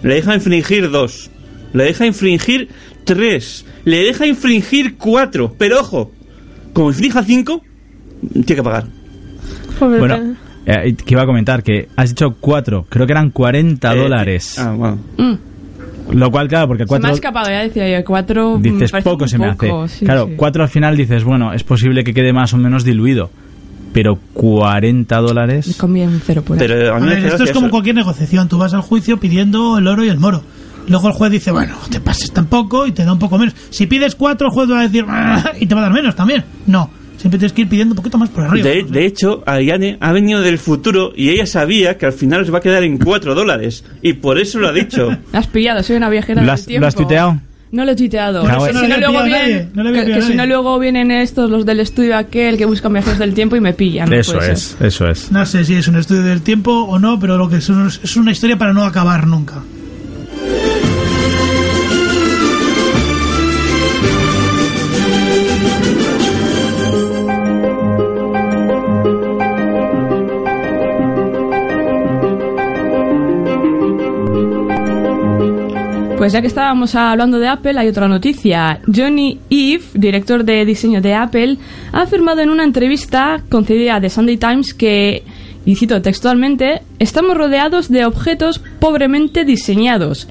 le 0.03 0.15
deja 0.15 0.35
infringir 0.35 0.91
dos, 0.91 1.31
le 1.73 1.85
deja 1.85 2.07
infringir 2.07 2.69
tres, 3.05 3.65
le 3.85 3.99
deja 3.99 4.27
infringir 4.27 4.97
cuatro. 4.97 5.55
Pero 5.57 5.81
ojo, 5.81 6.13
como 6.73 6.91
infrinja 6.91 7.23
cinco, 7.23 7.63
tiene 8.33 8.45
que 8.45 8.63
pagar. 8.63 8.87
Joder, 9.79 9.99
Bueno, 9.99 10.37
eh, 10.67 10.95
que 10.95 11.15
iba 11.15 11.23
a 11.23 11.27
comentar 11.27 11.63
que 11.63 11.89
has 11.97 12.11
dicho 12.11 12.37
4, 12.41 12.87
creo 12.89 13.07
que 13.07 13.13
eran 13.13 13.31
40 13.31 13.93
Eh, 13.93 13.97
dólares. 13.97 14.59
Ah, 14.59 14.73
bueno. 14.77 14.99
Mm, 15.19 15.35
Lo 16.19 16.31
cual, 16.31 16.49
claro, 16.49 16.67
porque 16.69 16.85
Se 16.85 16.91
me 16.93 16.97
ha 16.97 17.01
4 17.01 17.15
escapado, 17.15 17.49
ya 17.51 17.61
decía 17.63 17.89
yo, 17.99 18.05
cuatro... 18.05 18.59
dices 18.59 18.91
poco 19.05 19.27
se 19.29 19.39
me 19.39 19.53
poco, 19.55 19.83
hace. 19.85 19.99
sí, 20.01 20.05
claro, 20.05 20.27
sí. 20.27 20.35
4 20.37 20.63
al 20.65 20.69
final 20.69 20.97
dices, 20.97 21.25
bueno, 21.25 21.53
es 21.53 21.63
posible 21.63 22.03
que 22.05 22.13
quede 22.13 22.33
más 22.33 22.53
o 22.55 22.59
menos 22.59 22.85
diluido. 22.85 23.31
Pero 23.93 24.19
40 24.35 25.17
Me 25.21 25.23
dólares. 25.27 25.77
conviene 25.79 26.13
un 26.15 26.21
cero 26.21 26.43
por 26.43 26.57
ahí. 26.61 26.67
Pero 26.67 26.95
a 26.95 26.97
A 26.97 27.01
mí 27.01 27.07
me 27.07 27.15
ver, 27.17 27.27
esto 27.27 27.45
es 27.45 27.53
como 27.53 27.67
eso. 27.67 27.71
cualquier 27.73 27.95
negociación. 27.95 28.49
Tú 28.49 28.59
vas 28.59 28.73
al 28.75 28.81
juicio 28.81 29.19
pidiendo 29.21 29.77
el 29.79 29.87
oro 29.87 30.05
y 30.05 30.09
el 30.09 30.19
moro. 30.19 30.43
Luego 30.89 31.09
el 31.09 31.15
juez 31.15 31.31
dice, 31.31 31.51
bueno, 31.53 31.77
te 31.91 32.01
pases 32.01 32.33
tampoco 32.33 32.87
y 32.87 32.93
te 32.93 33.05
da 33.05 33.13
un 33.13 33.19
poco 33.19 33.39
menos. 33.39 33.55
Si 33.71 33.87
pides 33.87 34.15
cuatro, 34.17 34.49
el 34.49 34.53
juez 34.55 34.71
va 34.71 34.81
a 34.81 34.83
decir, 34.83 35.05
"Ah", 35.09 35.53
y 35.61 35.67
te 35.67 35.75
va 35.75 35.83
a 35.83 35.85
dar 35.85 35.93
menos 35.93 36.17
también. 36.17 36.43
No, 36.67 36.91
siempre 37.17 37.39
tienes 37.39 37.53
que 37.53 37.63
ir 37.63 37.69
pidiendo 37.69 37.93
un 37.93 37.97
poquito 37.97 38.19
más 38.19 38.29
por 38.31 38.45
arriba. 38.45 38.69
De, 38.69 38.83
de 38.85 39.07
hecho, 39.07 39.43
Ariane 39.47 39.97
ha 40.01 40.13
venido 40.13 40.41
del 40.41 40.59
futuro 40.59 41.13
y 41.17 41.31
ella 41.31 41.47
sabía 41.47 41.97
que 41.99 42.07
al 42.07 42.13
final 42.13 42.45
se 42.45 42.51
va 42.51 42.59
a 42.59 42.61
quedar 42.63 42.83
en 42.83 42.99
4 42.99 43.35
dólares. 43.35 43.85
Y 44.03 44.15
por 44.15 44.39
eso 44.39 44.59
lo 44.59 44.69
ha 44.69 44.73
dicho. 44.73 45.11
Me 45.11 45.19
has 45.39 45.47
pillado, 45.47 45.83
soy 45.83 45.97
una 45.97 46.11
viajera 46.11 46.43
¿Lo 46.43 46.47
del 46.47 46.51
has, 46.51 46.67
tiempo. 46.67 46.81
lo 46.83 46.87
has 46.89 46.95
tuiteado? 46.95 47.41
No 47.71 47.87
lo 47.87 47.93
he 47.93 47.97
tuiteado. 47.97 48.43
No 48.47 48.67
si 48.67 48.73
no 48.75 48.99
luego 48.99 49.25
vienen, 49.25 49.71
no 49.73 49.93
que- 49.93 50.23
si 50.23 50.35
no 50.35 50.45
luego 50.45 50.79
vienen 50.79 51.11
estos, 51.11 51.49
los 51.49 51.65
del 51.65 51.81
estudio 51.81 52.19
aquel 52.19 52.59
que 52.59 52.67
buscan 52.67 52.93
viajes 52.93 53.19
del 53.19 53.33
tiempo 53.33 53.57
y 53.57 53.61
me 53.61 53.73
pillan. 53.73 54.13
Eso 54.13 54.35
puede 54.35 54.53
es, 54.53 54.77
eso 54.79 55.09
es. 55.09 55.33
No 55.33 55.47
sé 55.47 55.65
si 55.65 55.75
es 55.77 55.89
un 55.89 55.97
estudio 55.97 56.23
del 56.23 56.43
tiempo 56.43 56.71
o 56.83 56.99
no, 56.99 57.19
pero 57.19 57.39
lo 57.39 57.49
que 57.49 57.57
es, 57.57 57.71
es 57.71 58.17
una 58.17 58.31
historia 58.31 58.59
para 58.59 58.75
no 58.75 58.85
acabar 58.85 59.27
nunca. 59.27 59.63
Pues 76.23 76.33
ya 76.33 76.41
que 76.41 76.47
estábamos 76.47 76.95
hablando 76.95 77.41
de 77.41 77.49
Apple, 77.49 77.77
hay 77.77 77.89
otra 77.89 78.07
noticia. 78.07 78.79
Johnny 78.87 79.41
Ive, 79.49 79.83
director 79.95 80.45
de 80.45 80.65
diseño 80.65 81.01
de 81.01 81.15
Apple, 81.15 81.59
ha 81.91 82.03
afirmado 82.03 82.43
en 82.43 82.51
una 82.51 82.63
entrevista 82.63 83.43
concedida 83.49 83.97
a 83.97 84.01
The 84.01 84.09
Sunday 84.09 84.37
Times 84.37 84.73
que, 84.73 85.25
y 85.67 85.75
cito 85.75 86.01
textualmente, 86.01 86.83
estamos 87.01 87.37
rodeados 87.37 87.89
de 87.89 88.05
objetos 88.05 88.61
pobremente 88.79 89.45
diseñados. 89.45 90.29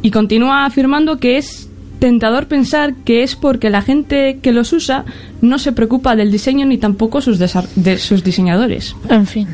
Y 0.00 0.12
continúa 0.12 0.64
afirmando 0.64 1.18
que 1.18 1.36
es 1.36 1.68
tentador 1.98 2.46
pensar 2.46 2.94
que 3.04 3.22
es 3.22 3.36
porque 3.36 3.68
la 3.68 3.82
gente 3.82 4.38
que 4.40 4.50
los 4.50 4.72
usa 4.72 5.04
no 5.42 5.58
se 5.58 5.72
preocupa 5.72 6.16
del 6.16 6.32
diseño 6.32 6.64
ni 6.64 6.78
tampoco 6.78 7.20
sus, 7.20 7.38
de 7.38 7.98
sus 7.98 8.24
diseñadores. 8.24 8.96
En 9.10 9.26
fin. 9.26 9.48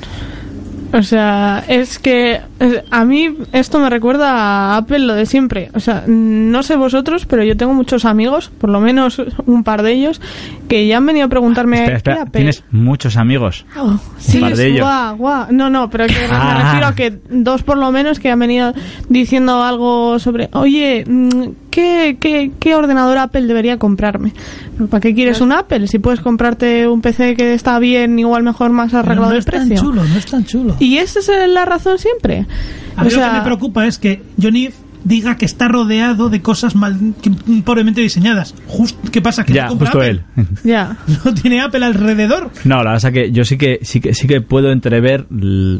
O 0.92 1.02
sea, 1.04 1.62
es 1.68 1.98
que 2.00 2.40
eh, 2.58 2.84
a 2.90 3.04
mí 3.04 3.28
esto 3.52 3.78
me 3.78 3.88
recuerda 3.88 4.30
a 4.32 4.76
Apple 4.78 4.98
lo 5.00 5.14
de 5.14 5.24
siempre. 5.24 5.70
O 5.74 5.78
sea, 5.80 6.02
no 6.06 6.62
sé 6.64 6.74
vosotros, 6.76 7.26
pero 7.26 7.44
yo 7.44 7.56
tengo 7.56 7.74
muchos 7.74 8.04
amigos, 8.04 8.50
por 8.58 8.70
lo 8.70 8.80
menos 8.80 9.22
un 9.46 9.62
par 9.62 9.82
de 9.82 9.92
ellos, 9.92 10.20
que 10.68 10.86
ya 10.88 10.96
han 10.96 11.06
venido 11.06 11.26
a 11.26 11.28
preguntarme 11.28 11.76
Espera, 11.76 11.90
¿qué 11.92 11.96
espera, 11.96 12.22
Apple? 12.22 12.38
tienes 12.40 12.64
muchos 12.72 13.16
amigos. 13.16 13.66
Oh, 13.78 13.98
sí, 14.18 14.38
Un 14.38 14.42
par 14.48 14.56
de 14.56 14.66
ellos. 14.66 14.80
guau, 14.80 15.16
guau. 15.16 15.46
No, 15.52 15.70
no, 15.70 15.88
pero 15.90 16.06
que 16.06 16.12
me 16.14 16.26
Ah. 16.28 16.62
refiero 16.64 16.86
a 16.88 16.94
que 16.94 17.18
dos 17.30 17.62
por 17.62 17.78
lo 17.78 17.92
menos 17.92 18.18
que 18.18 18.30
han 18.30 18.38
venido 18.40 18.72
diciendo 19.08 19.62
algo 19.62 20.18
sobre, 20.18 20.48
oye, 20.54 21.04
mm, 21.06 21.69
¿qué, 21.70 22.16
qué, 22.20 22.50
qué 22.58 22.74
ordenador 22.74 23.18
Apple 23.18 23.46
debería 23.46 23.78
comprarme? 23.78 24.32
¿Para 24.90 25.00
qué 25.00 25.14
quieres 25.14 25.40
un 25.40 25.52
Apple? 25.52 25.86
Si 25.86 25.98
puedes 25.98 26.20
comprarte 26.20 26.88
un 26.88 27.00
PC 27.00 27.36
que 27.36 27.54
está 27.54 27.78
bien, 27.78 28.18
igual 28.18 28.42
mejor 28.42 28.70
más 28.70 28.94
arreglado 28.94 29.28
no 29.28 29.32
de 29.34 29.38
es 29.38 29.44
tan 29.44 29.68
precio. 29.68 29.84
chulo, 29.84 30.04
no 30.04 30.16
es 30.16 30.26
tan 30.26 30.44
chulo. 30.44 30.76
Y 30.78 30.98
esa 30.98 31.20
es 31.20 31.48
la 31.48 31.64
razón 31.64 31.98
siempre. 31.98 32.46
A 32.96 33.02
o 33.02 33.04
mí 33.04 33.10
sea, 33.10 33.26
lo 33.26 33.32
que 33.32 33.38
me 33.38 33.44
preocupa 33.44 33.86
es 33.86 33.98
que 33.98 34.22
Johnny 34.40 34.70
diga 35.04 35.36
que 35.36 35.44
está 35.46 35.68
rodeado 35.68 36.28
de 36.28 36.42
cosas 36.42 36.74
mal, 36.74 36.98
que- 37.22 37.30
pobremente 37.64 38.00
diseñadas. 38.00 38.54
Just- 38.66 38.96
¿Qué 39.10 39.20
pasa? 39.22 39.44
¿Que 39.44 39.54
Ya, 39.54 39.66
no 39.66 39.76
justo 39.76 39.98
Apple? 39.98 40.08
él. 40.10 40.22
ya. 40.64 40.96
¿No 41.24 41.34
tiene 41.34 41.60
Apple 41.60 41.84
alrededor? 41.84 42.50
No, 42.64 42.82
la 42.84 42.92
verdad 42.92 43.08
es 43.08 43.14
que 43.14 43.32
yo 43.32 43.44
sí 43.44 43.56
que 43.56 43.78
sí 43.82 44.00
que 44.00 44.14
sí 44.14 44.26
que 44.26 44.40
puedo 44.40 44.70
entrever 44.72 45.26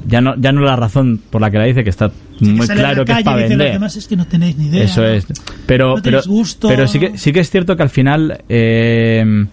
ya 0.07 0.21
no 0.21 0.35
ya 0.37 0.53
no 0.53 0.63
la 0.63 0.77
razón 0.77 1.21
por 1.31 1.41
la 1.41 1.51
que 1.51 1.59
la 1.59 1.65
dice 1.65 1.85
que 1.85 1.91
está 1.91 2.11
Sí, 2.39 2.47
muy 2.47 2.67
claro 2.67 3.05
que 3.05 3.13
es 3.13 3.23
para 3.23 3.37
vender. 3.37 3.73
Demás 3.75 3.97
es 3.97 4.07
que 4.09 4.17
no 4.17 4.27
tenéis 4.27 4.57
ni 4.57 4.69
idea. 4.69 4.85
Eso 4.85 5.05
es. 5.05 5.27
Pero, 5.67 5.97
No 5.97 6.03
pero, 6.03 6.23
gusto. 6.27 6.69
pero 6.69 6.89
sí 6.89 6.99
que 6.99 7.19
sí 7.19 7.33
que 7.33 7.41
es 7.41 7.51
cierto 7.51 7.77
que 7.77 7.83
al 7.83 7.91
final, 7.91 8.43
eh, 8.49 9.45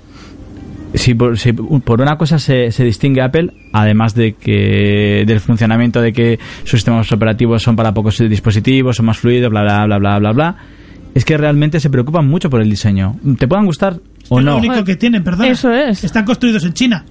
si, 0.93 1.13
por, 1.13 1.37
si 1.37 1.53
por 1.53 2.01
una 2.01 2.17
cosa 2.17 2.39
se, 2.39 2.71
se 2.71 2.83
distingue 2.83 3.21
Apple, 3.21 3.51
además 3.73 4.15
de 4.15 4.33
que 4.33 5.23
del 5.27 5.39
funcionamiento 5.39 6.01
de 6.01 6.13
que 6.13 6.39
sus 6.63 6.79
sistemas 6.79 7.11
operativos 7.11 7.61
son 7.63 7.75
para 7.75 7.93
pocos 7.93 8.17
dispositivos, 8.17 8.95
son 8.97 9.05
más 9.07 9.17
fluidos, 9.17 9.49
bla 9.49 9.61
bla 9.61 9.85
bla 9.85 9.97
bla 9.99 10.19
bla 10.19 10.31
bla, 10.31 10.55
es 11.13 11.25
que 11.25 11.37
realmente 11.37 11.79
se 11.79 11.89
preocupan 11.89 12.27
mucho 12.27 12.49
por 12.49 12.61
el 12.61 12.69
diseño. 12.69 13.15
Te 13.37 13.47
puedan 13.47 13.65
gustar 13.65 13.97
o 14.29 14.39
Es 14.39 14.45
no. 14.45 14.51
lo 14.51 14.57
único 14.57 14.83
que 14.83 14.95
tienen, 14.95 15.23
perdón. 15.23 15.47
Eso 15.47 15.71
es. 15.73 16.03
Están 16.03 16.25
construidos 16.25 16.63
en 16.65 16.73
China. 16.73 17.05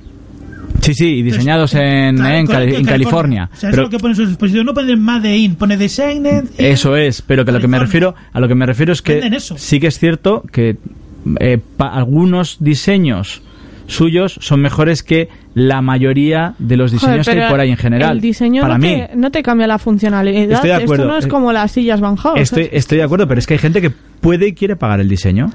Sí, 0.82 0.94
sí, 0.94 1.06
y 1.16 1.22
diseñados 1.22 1.74
en, 1.74 2.16
Claro, 2.16 2.34
en, 2.36 2.46
Cali- 2.46 2.74
en 2.74 2.80
en 2.80 2.84
California. 2.86 3.50
O 3.52 3.56
sea, 3.56 3.70
Pero- 3.70 3.82
es 3.82 3.86
lo 3.86 3.90
que 3.90 3.98
ponen 3.98 4.14
sus 4.14 4.28
dispositivos. 4.28 4.64
No 4.66 4.74
ponen 4.74 5.00
Made 5.00 5.36
in, 5.36 5.56
pone 5.56 5.76
Designed. 5.76 6.44
in- 6.58 6.64
Eso 6.64 6.96
es, 6.96 7.22
pero 7.22 7.44
que 7.44 7.50
a 7.50 7.54
lo 7.54 7.60
que 7.60 7.66
me 7.66 7.78
California. 7.78 8.10
refiero, 8.10 8.14
a 8.32 8.40
lo 8.40 8.46
que 8.48 8.54
me 8.54 8.66
refiero 8.66 8.92
es 8.92 9.02
que 9.02 9.20
sí 9.56 9.80
que 9.80 9.86
es 9.88 9.98
cierto 9.98 10.42
que 10.52 10.76
eh, 11.40 11.58
pa- 11.76 11.88
algunos 11.88 12.58
diseños 12.60 13.42
suyos 13.86 14.38
son 14.40 14.60
mejores 14.60 15.02
que 15.02 15.28
la 15.54 15.80
mayoría 15.82 16.54
de 16.58 16.76
los 16.76 16.90
Joder, 16.92 17.18
diseños 17.20 17.26
que 17.28 17.42
hay 17.42 17.50
por 17.50 17.60
ahí 17.60 17.70
en 17.70 17.76
general. 17.76 18.16
El 18.16 18.20
diseño 18.20 18.62
Para 18.62 18.78
no, 18.78 18.86
mí, 18.86 18.94
te, 19.08 19.16
no 19.16 19.30
te 19.30 19.42
cambia 19.42 19.66
la 19.66 19.78
funcionalidad. 19.78 20.50
Estoy 20.52 20.68
de 20.70 20.74
acuerdo. 20.76 21.04
Esto 21.04 21.12
no 21.12 21.18
es 21.18 21.26
como 21.26 21.52
las 21.52 21.70
sillas 21.72 22.00
Van 22.00 22.16
House. 22.16 22.40
estoy, 22.40 22.68
estoy 22.72 22.98
de 22.98 23.04
acuerdo, 23.04 23.26
pero 23.28 23.38
es 23.38 23.46
que 23.46 23.54
hay 23.54 23.58
gente 23.58 23.80
que 23.80 23.90
puede 23.90 24.48
y 24.48 24.52
quiere 24.54 24.76
pagar 24.76 25.00
el 25.00 25.08
diseño. 25.08 25.50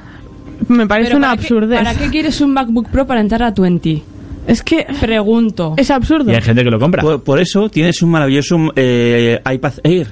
Me 0.67 0.87
parece 0.87 1.15
una 1.15 1.27
¿para 1.29 1.37
qué- 1.37 1.43
absurdez. 1.43 1.77
¿Para 1.83 1.95
qué 1.95 2.09
quieres 2.09 2.39
un 2.41 2.53
MacBook 2.53 2.89
Pro 2.89 3.05
para 3.07 3.19
entrar 3.21 3.43
a 3.43 3.51
20? 3.51 4.03
Es 4.47 4.63
que 4.63 4.85
Pregunto. 4.99 5.75
es 5.77 5.91
absurdo. 5.91 6.31
Y 6.31 6.35
hay 6.35 6.41
gente 6.41 6.63
que 6.63 6.69
lo 6.71 6.79
compra. 6.79 7.01
Por, 7.01 7.23
por 7.23 7.39
eso 7.39 7.69
tienes 7.69 8.01
un 8.01 8.11
maravilloso 8.11 8.57
eh, 8.75 9.39
iPad 9.51 9.73
Air 9.83 10.07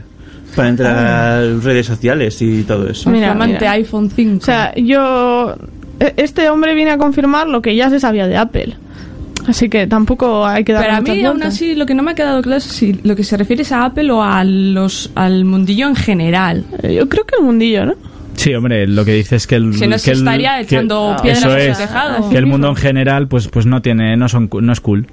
para 0.56 0.70
entrar 0.70 0.96
a 0.98 1.42
redes 1.62 1.86
sociales 1.86 2.42
y 2.42 2.64
todo 2.64 2.90
eso. 2.90 3.10
Mira, 3.10 3.28
Flamante 3.28 3.60
mira. 3.60 3.72
iPhone 3.72 4.10
5. 4.10 4.38
O 4.38 4.46
sea, 4.46 4.74
yo... 4.76 5.56
e- 6.00 6.14
Este 6.18 6.50
hombre 6.50 6.76
viene 6.76 6.92
a 6.92 6.98
confirmar 6.98 7.48
lo 7.48 7.62
que 7.62 7.76
ya 7.76 7.90
se 7.90 8.00
sabía 8.00 8.28
de 8.28 8.38
Apple. 8.38 8.76
Así 9.48 9.70
que 9.70 9.88
tampoco 9.88 10.46
hay 10.46 10.64
que 10.64 10.74
dar 10.74 10.84
Pero 10.84 10.96
a 10.98 11.02
mí, 11.02 11.24
aún 11.26 11.42
así, 11.44 11.74
lo 11.74 11.86
que 11.86 11.96
no 11.96 12.04
me 12.04 12.12
ha 12.12 12.16
quedado 12.16 12.42
claro 12.42 12.58
es 12.58 12.64
si 12.66 12.94
lo 13.04 13.16
que 13.16 13.24
se 13.24 13.36
refiere 13.38 13.62
es 13.64 13.72
a 13.72 13.86
Apple 13.86 14.12
o 14.12 14.22
a 14.22 14.44
los, 14.44 15.12
al 15.16 15.44
mundillo 15.46 15.88
en 15.88 15.96
general. 15.96 16.66
Yo 16.84 17.08
creo 17.10 17.26
que 17.26 17.36
el 17.40 17.44
mundillo, 17.46 17.86
¿no? 17.86 17.94
Sí, 18.36 18.54
hombre, 18.54 18.86
lo 18.88 19.04
que 19.06 19.14
dice 19.14 19.36
es 19.38 19.48
que 19.48 19.56
el 19.56 19.74
Si 19.74 19.88
no 19.88 19.98
se 19.98 20.06
que 20.06 20.12
el- 20.12 20.18
estaría 20.20 20.56
que- 20.58 20.62
echando 20.64 21.12
Ah, 21.18 21.22
piedras 21.22 21.40
eso 21.44 21.50
a 21.50 21.52
su 21.54 21.58
es, 21.58 21.78
tejado. 21.78 22.30
que 22.30 22.38
el 22.38 22.46
mundo 22.46 22.70
en 22.70 22.76
general 22.76 23.28
pues 23.28 23.48
pues 23.48 23.66
no 23.66 23.82
tiene 23.82 24.16
no 24.18 24.30
son 24.30 24.50
no 24.62 24.72
es 24.72 24.80
cool. 24.82 25.08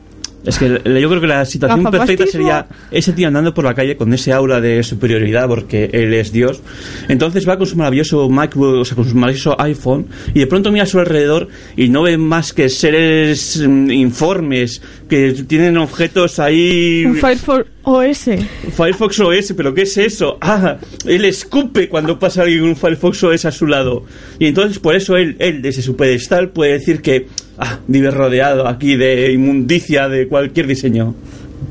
Es 0.46 0.58
que 0.58 0.68
yo 0.68 1.08
creo 1.08 1.20
que 1.20 1.26
la 1.26 1.44
situación 1.44 1.90
perfecta 1.90 2.26
sería 2.26 2.66
ese 2.90 3.12
tío 3.12 3.26
andando 3.26 3.52
por 3.52 3.64
la 3.64 3.74
calle 3.74 3.96
con 3.96 4.12
ese 4.14 4.32
aura 4.32 4.60
de 4.60 4.82
superioridad 4.82 5.48
porque 5.48 5.90
él 5.92 6.14
es 6.14 6.32
Dios. 6.32 6.60
Entonces 7.08 7.48
va 7.48 7.58
con 7.58 7.66
su 7.66 7.76
maravilloso 7.76 8.28
MacBook, 8.28 8.80
o 8.80 8.84
sea, 8.84 8.94
con 8.94 9.08
su 9.08 9.16
maravilloso 9.16 9.60
iPhone 9.60 10.06
y 10.34 10.40
de 10.40 10.46
pronto 10.46 10.70
mira 10.70 10.84
a 10.84 10.86
su 10.86 11.00
alrededor 11.00 11.48
y 11.76 11.88
no 11.88 12.02
ve 12.02 12.16
más 12.16 12.52
que 12.52 12.68
seres 12.68 13.60
mm, 13.66 13.90
informes 13.90 14.80
que 15.08 15.32
tienen 15.46 15.76
objetos 15.76 16.38
ahí... 16.38 17.04
Un 17.06 17.16
Firefox 17.16 17.66
OS. 17.82 18.30
Firefox 18.76 19.20
OS, 19.20 19.54
pero 19.56 19.74
¿qué 19.74 19.82
es 19.82 19.96
eso? 19.96 20.38
Ah, 20.40 20.76
él 21.06 21.24
escupe 21.24 21.88
cuando 21.88 22.18
pasa 22.18 22.42
alguien 22.42 22.60
con 22.60 22.68
un 22.70 22.76
Firefox 22.76 23.22
OS 23.24 23.44
a 23.44 23.52
su 23.52 23.66
lado. 23.66 24.04
Y 24.38 24.46
entonces 24.46 24.78
por 24.78 24.94
eso 24.94 25.16
él, 25.16 25.36
él 25.38 25.62
desde 25.62 25.82
su 25.82 25.96
pedestal 25.96 26.50
puede 26.50 26.72
decir 26.72 27.02
que 27.02 27.26
ah, 27.58 27.78
vive 27.86 28.10
rodeado 28.10 28.66
aquí 28.68 28.96
de 28.96 29.32
inmundicia 29.32 30.08
de 30.08 30.28
cualquier 30.28 30.66
diseño. 30.66 31.14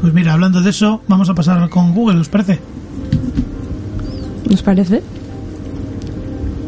Pues 0.02 0.14
mira, 0.14 0.34
hablando 0.34 0.62
de 0.62 0.70
eso, 0.70 1.02
vamos 1.08 1.30
a 1.30 1.34
pasar 1.34 1.70
con 1.70 1.94
Google, 1.94 2.20
¿os 2.20 2.30
parece? 2.30 2.60
¿Nos 4.50 4.62
parece? 4.62 5.02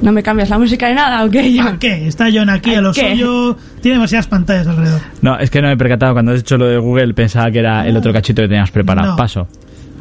¿No 0.01 0.11
me 0.11 0.21
cambias 0.21 0.49
la 0.49 0.59
música 0.59 0.87
de 0.87 0.93
nada 0.93 1.25
o 1.25 1.29
qué? 1.29 1.59
¿A 1.59 1.77
qué? 1.79 2.07
Está 2.07 2.27
John 2.31 2.49
aquí 2.49 2.75
a 2.75 2.81
lo 2.81 2.93
¿Qué? 2.93 3.11
suyo. 3.11 3.57
Tiene 3.81 3.97
demasiadas 3.97 4.27
pantallas 4.27 4.67
alrededor. 4.67 5.01
No, 5.21 5.37
es 5.39 5.49
que 5.49 5.61
no 5.61 5.67
me 5.67 5.73
he 5.73 5.77
percatado 5.77 6.13
cuando 6.13 6.31
has 6.33 6.37
dicho 6.39 6.57
lo 6.57 6.67
de 6.67 6.77
Google 6.77 7.13
pensaba 7.13 7.49
que 7.51 7.59
era 7.59 7.87
el 7.87 7.97
otro 7.97 8.13
cachito 8.13 8.41
que 8.43 8.47
tenías 8.47 8.69
preparado. 8.71 9.11
No. 9.11 9.15
Paso. 9.17 9.47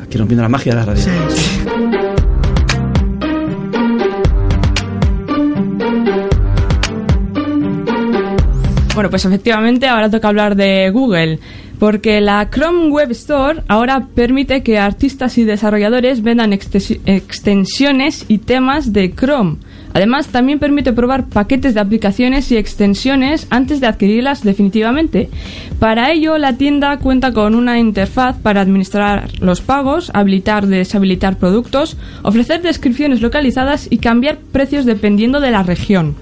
Aquí 0.03 0.19
rompiendo 0.19 0.43
la 0.43 0.49
magia 0.51 0.73
de 0.75 0.81
la 0.81 0.85
radio. 0.87 1.03
Sí, 1.03 1.11
Bueno, 8.97 9.11
pues 9.11 9.27
efectivamente 9.27 9.87
ahora 9.89 10.09
toca 10.09 10.29
hablar 10.29 10.57
de 10.57 10.89
Google, 10.89 11.39
porque 11.79 12.23
la 12.23 12.49
Chrome 12.49 12.89
Web 12.89 13.11
Store 13.11 13.61
ahora 13.69 14.09
permite 14.15 14.63
que 14.63 14.79
artistas 14.79 15.37
y 15.37 15.45
desarrolladores 15.45 16.23
vendan 16.23 16.55
extensiones 16.55 18.25
y 18.27 18.39
temas 18.39 18.95
de 18.95 19.15
Chrome. 19.15 19.59
Además, 19.93 20.29
también 20.29 20.59
permite 20.59 20.95
probar 20.95 21.27
paquetes 21.27 21.75
de 21.75 21.81
aplicaciones 21.81 22.51
y 22.51 22.57
extensiones 22.57 23.47
antes 23.51 23.83
de 23.83 23.87
adquirirlas 23.87 24.43
definitivamente. 24.43 25.29
Para 25.79 26.11
ello, 26.11 26.39
la 26.39 26.55
tienda 26.55 26.97
cuenta 26.99 27.35
con 27.35 27.55
una 27.55 27.79
interfaz 27.79 28.39
para 28.39 28.63
administrar 28.63 29.29
los 29.41 29.61
pagos, 29.61 30.11
habilitar, 30.15 30.67
deshabilitar 30.69 31.37
productos, 31.37 31.99
ofrecer 32.23 32.63
descripciones 32.63 33.21
localizadas 33.21 33.89
y 33.91 33.99
cambiar 33.99 34.39
precios 34.39 34.87
dependiendo 34.87 35.41
de 35.41 35.51
la 35.51 35.63
región. 35.63 36.17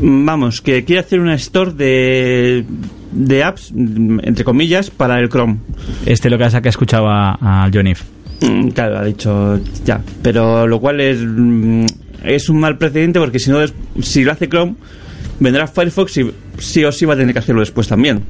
Vamos, 0.00 0.60
que 0.60 0.84
quiere 0.84 1.00
hacer 1.00 1.20
una 1.20 1.34
store 1.34 1.72
de, 1.72 2.64
de 3.12 3.44
apps, 3.44 3.72
entre 3.76 4.44
comillas, 4.44 4.90
para 4.90 5.18
el 5.20 5.28
Chrome. 5.28 5.58
Este 6.06 6.30
lo 6.30 6.38
que 6.38 6.44
has 6.44 6.54
que 6.60 6.68
he 6.68 6.70
escuchado 6.70 7.08
a, 7.08 7.64
a 7.64 7.70
John 7.72 7.86
Ive. 7.86 8.00
Mm, 8.40 8.68
Claro, 8.68 8.98
ha 8.98 9.04
dicho 9.04 9.60
ya. 9.84 10.00
Pero 10.22 10.66
lo 10.66 10.80
cual 10.80 11.00
es, 11.00 11.18
mm, 11.20 11.86
es 12.24 12.48
un 12.48 12.60
mal 12.60 12.78
precedente 12.78 13.18
porque 13.18 13.38
si 13.38 13.50
no, 13.50 13.58
si 14.00 14.24
lo 14.24 14.32
hace 14.32 14.48
Chrome, 14.48 14.74
vendrá 15.40 15.66
Firefox 15.66 16.16
y 16.18 16.30
sí 16.58 16.84
o 16.84 16.92
sí 16.92 17.04
va 17.04 17.14
a 17.14 17.16
tener 17.16 17.32
que 17.32 17.38
hacerlo 17.40 17.60
después 17.60 17.88
también. 17.88 18.22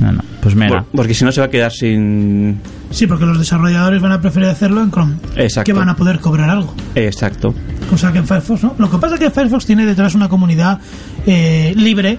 No, 0.00 0.12
no. 0.12 0.20
Pues 0.40 0.54
mira. 0.54 0.82
Por- 0.84 0.96
porque 0.96 1.14
si 1.14 1.24
no 1.24 1.32
se 1.32 1.40
va 1.40 1.46
a 1.46 1.50
quedar 1.50 1.72
sin... 1.72 2.58
Sí, 2.90 3.06
porque 3.06 3.24
los 3.24 3.38
desarrolladores 3.38 4.00
van 4.02 4.12
a 4.12 4.20
preferir 4.20 4.48
hacerlo 4.48 4.82
en 4.82 4.90
Chrome. 4.90 5.14
Exacto. 5.36 5.66
Que 5.66 5.72
van 5.78 5.88
a 5.88 5.96
poder 5.96 6.18
cobrar 6.18 6.50
algo. 6.50 6.74
Exacto. 6.94 7.54
Cosa 7.88 8.12
que 8.12 8.18
en 8.18 8.26
Firefox 8.26 8.62
no. 8.62 8.74
Lo 8.78 8.90
que 8.90 8.98
pasa 8.98 9.14
es 9.14 9.20
que 9.20 9.30
Firefox 9.30 9.64
tiene 9.66 9.86
detrás 9.86 10.14
una 10.14 10.28
comunidad 10.28 10.78
eh, 11.26 11.72
libre, 11.76 12.18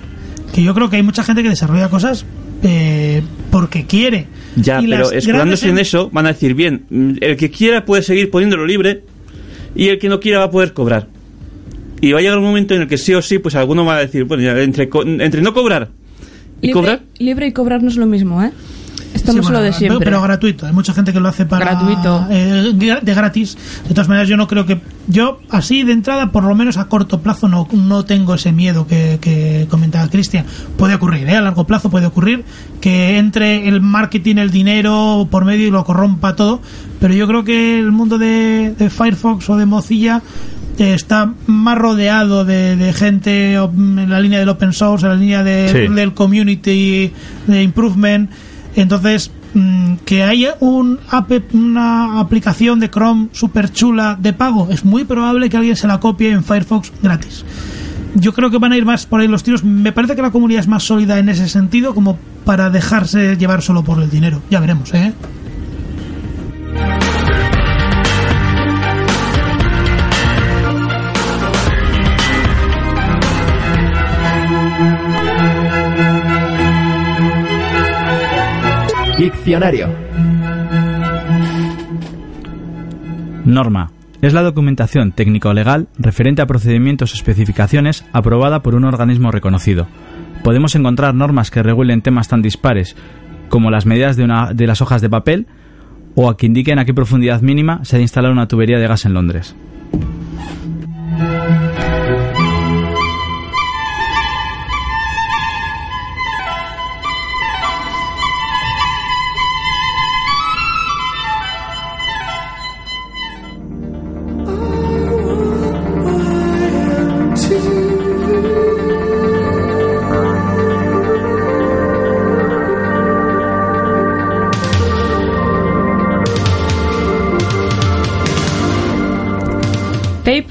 que 0.53 0.63
yo 0.63 0.74
creo 0.74 0.89
que 0.89 0.96
hay 0.98 1.03
mucha 1.03 1.24
gente 1.24 1.44
que 1.44 1.50
desarrolla 1.50 1.89
cosas 1.89 2.25
eh, 2.63 3.22
porque 3.51 3.86
quiere. 3.86 4.27
Ya, 4.56 4.82
Y 4.82 4.88
pero 4.88 5.12
escudándose 5.12 5.70
en 5.70 5.77
eso, 5.80 6.10
van 6.12 6.25
a 6.25 6.30
decir, 6.30 6.53
bien, 6.56 7.18
el 7.22 7.38
que 7.38 7.51
quiera 7.51 7.86
puede 7.86 8.01
seguir 8.03 8.30
poniéndolo 8.32 8.65
libre 8.65 9.03
y 9.75 9.89
el 9.89 10.00
que 10.00 10.10
no 10.10 10.20
quiera 10.20 10.39
va 10.39 10.46
a 10.46 10.51
poder 10.51 10.74
cobrar. 10.74 11.08
Y 12.01 12.12
va 12.12 12.20
a 12.20 12.22
llegar 12.22 12.38
un 12.38 12.44
momento 12.44 12.74
en 12.74 12.82
el 12.82 12.88
que 12.88 12.98
sí 12.98 13.13
o 13.13 13.22
sí, 13.22 13.39
pues 13.39 13.56
alguno 13.56 13.86
va 13.86 13.96
a 13.96 14.00
decir, 14.00 14.24
bueno, 14.25 14.44
entre, 14.58 14.89
entre 15.20 15.42
no 15.42 15.53
cobrar 15.53 15.89
y 16.63 16.67
Libre, 16.67 16.74
cobrar, 16.82 17.01
libre 17.20 17.48
y 17.48 17.51
cobrar 17.51 17.84
no 17.84 17.89
es 17.89 17.98
lo 17.98 18.05
mismo, 18.05 18.41
¿eh? 18.41 18.51
Estamos 19.13 19.46
Sí, 19.46 19.51
lo 19.51 19.60
bueno, 19.60 19.62
de 19.62 19.74
siempre. 19.74 20.05
Pero 20.05 20.22
gratuito. 20.22 20.65
Hay 20.65 20.74
mucha 20.74 20.93
gente 20.93 21.13
que 21.13 21.20
lo 21.20 21.29
hace 21.29 21.46
para. 21.46 21.65
Gratuito. 21.65 22.25
eh, 22.32 23.00
de 23.01 23.13
gratis. 23.13 23.55
De 23.88 23.89
todas 23.89 24.08
maneras, 24.08 24.27
yo 24.27 24.38
no 24.38 24.48
creo 24.48 24.65
que. 24.65 24.79
Yo, 25.08 25.39
así 25.50 25.84
de 25.84 25.91
entrada, 25.93 26.32
por 26.32 26.43
lo 26.43 26.55
menos 26.55 26.77
a 26.77 26.86
corto 26.86 27.22
plazo, 27.22 27.48
no, 27.48 27.67
no 27.74 28.05
tengo 28.05 28.34
ese 28.34 28.51
miedo 28.51 28.88
que, 28.88 29.20
que 29.22 29.67
comentaba 29.70 30.10
Cristian. 30.10 30.46
Puede 30.77 30.96
ocurrir, 30.96 31.29
¿eh? 31.29 31.36
A 31.36 31.41
largo 31.41 31.67
plazo 31.67 31.89
puede 31.91 32.08
ocurrir 32.08 32.43
que 32.82 33.17
entre 33.17 33.67
el 33.67 33.82
marketing, 33.82 34.38
el 34.38 34.50
dinero 34.50 35.27
por 35.29 35.46
medio 35.46 35.67
y 35.67 35.72
lo 35.72 35.84
corrompa 35.84 36.36
todo. 36.36 36.62
Pero 37.00 37.13
yo 37.13 37.27
creo 37.27 37.43
que 37.43 37.77
el 37.77 37.91
mundo 37.91 38.17
de, 38.17 38.74
de 38.77 38.89
Firefox 38.89 39.48
o 39.50 39.58
de 39.58 39.65
Mozilla 39.65 40.22
está 40.77 41.34
más 41.48 41.77
rodeado 41.77 42.46
de, 42.46 42.75
de 42.75 42.94
gente 42.94 43.53
en 43.56 44.10
la 44.10 44.20
línea 44.20 44.39
del 44.39 44.50
open 44.50 44.74
source, 44.74 45.06
en 45.06 45.12
la 45.12 45.18
línea 45.18 45.44
de- 45.44 45.70
Sí. 45.88 45.94
del 45.94 46.13
community 46.13 47.12
de 47.48 47.63
improvement. 47.63 48.30
Entonces, 48.75 49.30
mm, 49.53 49.96
que 50.06 50.24
haya 50.24 50.56
un 50.60 51.00
app, 51.12 51.32
una 51.53 52.20
aplicación 52.20 52.80
de 52.80 52.89
Chrome 52.89 53.27
super 53.34 53.72
chula 53.72 54.18
de 54.20 54.34
pago, 54.34 54.68
es 54.72 54.84
muy 54.84 55.03
probable 55.03 55.50
que 55.50 55.58
alguien 55.58 55.75
se 55.75 55.88
la 55.88 56.00
copie 56.00 56.32
en 56.32 56.44
Firefox 56.44 56.92
gratis. 57.03 57.46
Yo 58.15 58.34
creo 58.34 58.50
que 58.51 58.58
van 58.60 58.72
a 58.72 58.77
ir 58.77 58.86
más 58.86 59.06
por 59.06 59.22
ahí 59.22 59.27
los 59.27 59.44
tiros. 59.44 59.63
Me 59.63 59.92
parece 59.92 60.15
que 60.15 60.22
la 60.22 60.30
comunidad 60.32 60.60
es 60.62 60.68
más 60.68 60.84
sólida 60.84 61.18
en 61.20 61.30
ese 61.30 61.50
sentido 61.50 61.94
como 61.96 62.18
para 62.46 62.70
dejarse 62.70 63.38
llevar 63.38 63.62
solo 63.63 63.84
por 63.84 64.01
el 64.01 64.10
dinero. 64.10 64.42
Ya 64.51 64.60
veremos, 64.60 64.94
¿eh? 64.94 65.13
Norma. 83.46 83.92
Es 84.22 84.34
la 84.34 84.42
documentación 84.42 85.12
técnico-legal 85.12 85.88
referente 86.00 86.42
a 86.42 86.46
procedimientos 86.48 87.12
o 87.12 87.16
especificaciones 87.16 88.06
aprobada 88.14 88.64
por 88.64 88.74
un 88.76 88.86
organismo 88.86 89.32
reconocido. 89.32 89.88
Podemos 90.44 90.76
encontrar 90.76 91.14
normas 91.14 91.52
que 91.52 91.62
regulen 91.62 92.02
temas 92.02 92.30
tan 92.30 92.42
dispares 92.42 92.96
como 93.50 93.70
las 93.70 93.86
medidas 93.86 94.16
de, 94.16 94.24
una- 94.24 94.54
de 94.54 94.66
las 94.66 94.82
hojas 94.82 95.02
de 95.02 95.10
papel 95.10 95.48
o 96.16 96.30
a 96.30 96.38
que 96.38 96.46
indiquen 96.46 96.80
a 96.80 96.86
qué 96.86 96.94
profundidad 96.94 97.42
mínima 97.42 97.84
se 97.84 97.96
ha 97.96 97.98
de 97.98 98.04
instalar 98.04 98.32
una 98.32 98.48
tubería 98.48 98.80
de 98.80 98.88
gas 98.88 99.06
en 99.06 99.14
Londres. 99.14 99.56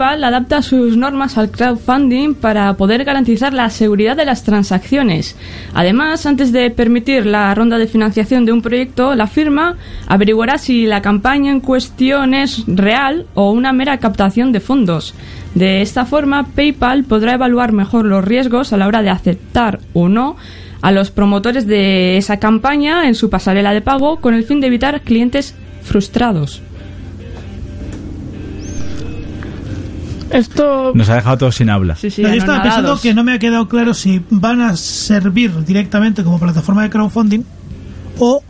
PayPal 0.03 0.25
adapta 0.25 0.62
sus 0.62 0.97
normas 0.97 1.38
al 1.38 1.53
crowdfunding 1.53 2.35
para 2.35 2.77
poder 2.77 3.05
garantizar 3.05 3.55
la 3.55 3.71
seguridad 3.71 4.17
de 4.17 4.25
las 4.25 4.43
transacciones. 4.43 5.37
Además, 5.75 6.27
antes 6.27 6.51
de 6.51 6.71
permitir 6.71 7.25
la 7.25 7.55
ronda 7.55 7.79
de 7.79 7.87
financiación 7.87 8.45
de 8.45 8.51
un 8.51 8.62
proyecto, 8.62 9.15
la 9.15 9.29
firma 9.29 9.77
averiguará 10.09 10.59
si 10.59 10.87
la 10.87 11.03
campaña 11.03 11.53
en 11.53 11.61
cuestión 11.61 12.35
es 12.35 12.65
real 12.67 13.27
o 13.35 13.53
una 13.53 13.73
mera 13.73 13.99
captación 13.99 14.51
de 14.51 14.59
fondos. 14.59 15.15
De 15.55 15.83
esta 15.83 16.05
forma, 16.05 16.49
PayPal 16.49 17.05
podrá 17.05 17.35
evaluar 17.35 17.71
mejor 17.71 18.05
los 18.05 18.25
riesgos 18.25 18.73
a 18.73 18.79
la 18.79 18.88
hora 18.88 19.03
de 19.03 19.11
aceptar 19.11 19.79
o 19.93 20.09
no 20.09 20.35
a 20.81 20.91
los 20.91 21.12
promotores 21.12 21.69
de 21.69 22.17
esa 22.17 22.41
campaña 22.41 23.07
en 23.07 23.15
su 23.15 23.31
pasarela 23.31 23.73
de 23.73 23.83
pago 23.83 24.17
con 24.17 24.35
el 24.35 24.43
fin 24.43 24.61
de 24.61 24.67
evitar 24.67 25.03
clientes 25.03 25.55
frustrados. 25.85 26.61
Esto 30.33 30.92
Nos 30.95 31.09
ha 31.09 31.16
dejado 31.16 31.38
todos 31.38 31.57
sin 31.57 31.71
habla. 31.71 31.97
Sí, 31.97 32.11
sí, 32.11 32.23
Pero 32.23 32.35
yo 32.35 32.40
estaba 32.40 32.62
pensando 32.62 33.01
que 33.01 33.14
no 33.14 33.25
me 33.25 33.35
ha 33.35 33.38
quedado 33.38 33.68
claro 33.68 33.95
si 33.95 34.23
van 34.31 34.61
a 34.61 34.77
servir 34.77 35.64
directamente 35.64 36.25
como 36.25 36.38
plataforma 36.38 36.83
de 36.83 36.90
crowdfunding 36.90 37.42
o 38.18 38.42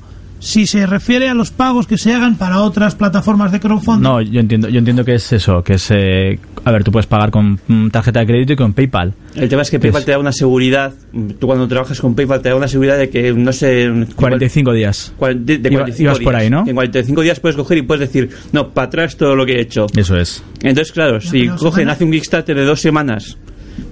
si 0.45 0.67
se 0.67 0.87
refiere 0.87 1.29
a 1.29 1.35
los 1.35 1.53
pagos 1.53 1.87
que 1.87 1.97
se 1.97 2.13
hagan 2.13 2.37
para 2.37 2.63
otras 2.63 2.97
plataformas 2.97 3.53
de 3.53 3.61
crowdfunding. 3.61 4.03
No, 4.03 4.21
yo 4.21 4.41
entiendo, 4.41 4.69
yo 4.69 4.81
entiendo 4.81 5.05
que 5.05 5.15
es 5.15 5.33
eso, 5.33 5.63
que 5.63 5.75
es... 5.75 5.89
eh, 5.93 6.37
a 6.65 6.73
ver, 6.73 6.83
tú 6.83 6.91
puedes 6.91 7.07
pagar 7.07 7.31
con 7.31 7.61
mm, 7.69 7.91
tarjeta 7.91 8.19
de 8.21 8.27
crédito 8.27 8.53
y 8.55 8.57
con 8.57 8.73
PayPal. 8.73 9.15
el 9.37 9.49
tema 9.49 9.63
es 9.63 9.71
que 9.71 9.79
PayPal 9.79 10.01
Es- 10.01 10.05
te 10.07 10.11
da 10.11 10.19
una 10.19 10.33
seguridad, 10.33 10.93
tú 11.39 11.47
cuando 11.47 11.69
trabajas 11.69 12.01
con 12.01 12.17
PayPal 12.17 12.43
te 12.43 12.49
da 12.49 12.57
una 12.57 12.67
seguridad 12.67 12.99
de 12.99 13.09
que, 13.09 13.33
no 13.33 13.53
sé... 13.53 13.89
45 14.17 14.73
días. 14.73 15.15
de, 15.21 15.59
de 15.59 15.71
Iba- 15.71 15.79
45 15.83 16.03
ibas 16.03 16.19
días. 16.19 16.25
por 16.25 16.35
ahí, 16.35 16.51
¿no? 16.51 16.65
En 16.67 16.75
45 16.75 17.21
días 17.23 17.39
puedes 17.39 17.57
coger 17.57 17.79
y 17.79 17.83
puedes 17.83 18.01
decir, 18.01 18.29
no, 18.51 18.71
para 18.71 18.89
atrás 18.89 19.17
todo 19.17 19.37
lo 19.37 19.47
que 19.47 19.53
he 19.53 19.61
hecho. 19.61 19.87
Eso 19.97 20.17
es. 20.17 20.43
Entonces, 20.63 20.93
claro, 20.93 21.21
si 21.21 21.47
cogen, 21.47 21.89
hacen 21.89 22.09
un 22.09 22.13
Kickstarter 22.15 22.57
de 22.57 22.65
dos 22.65 22.81
semanas 22.81 23.39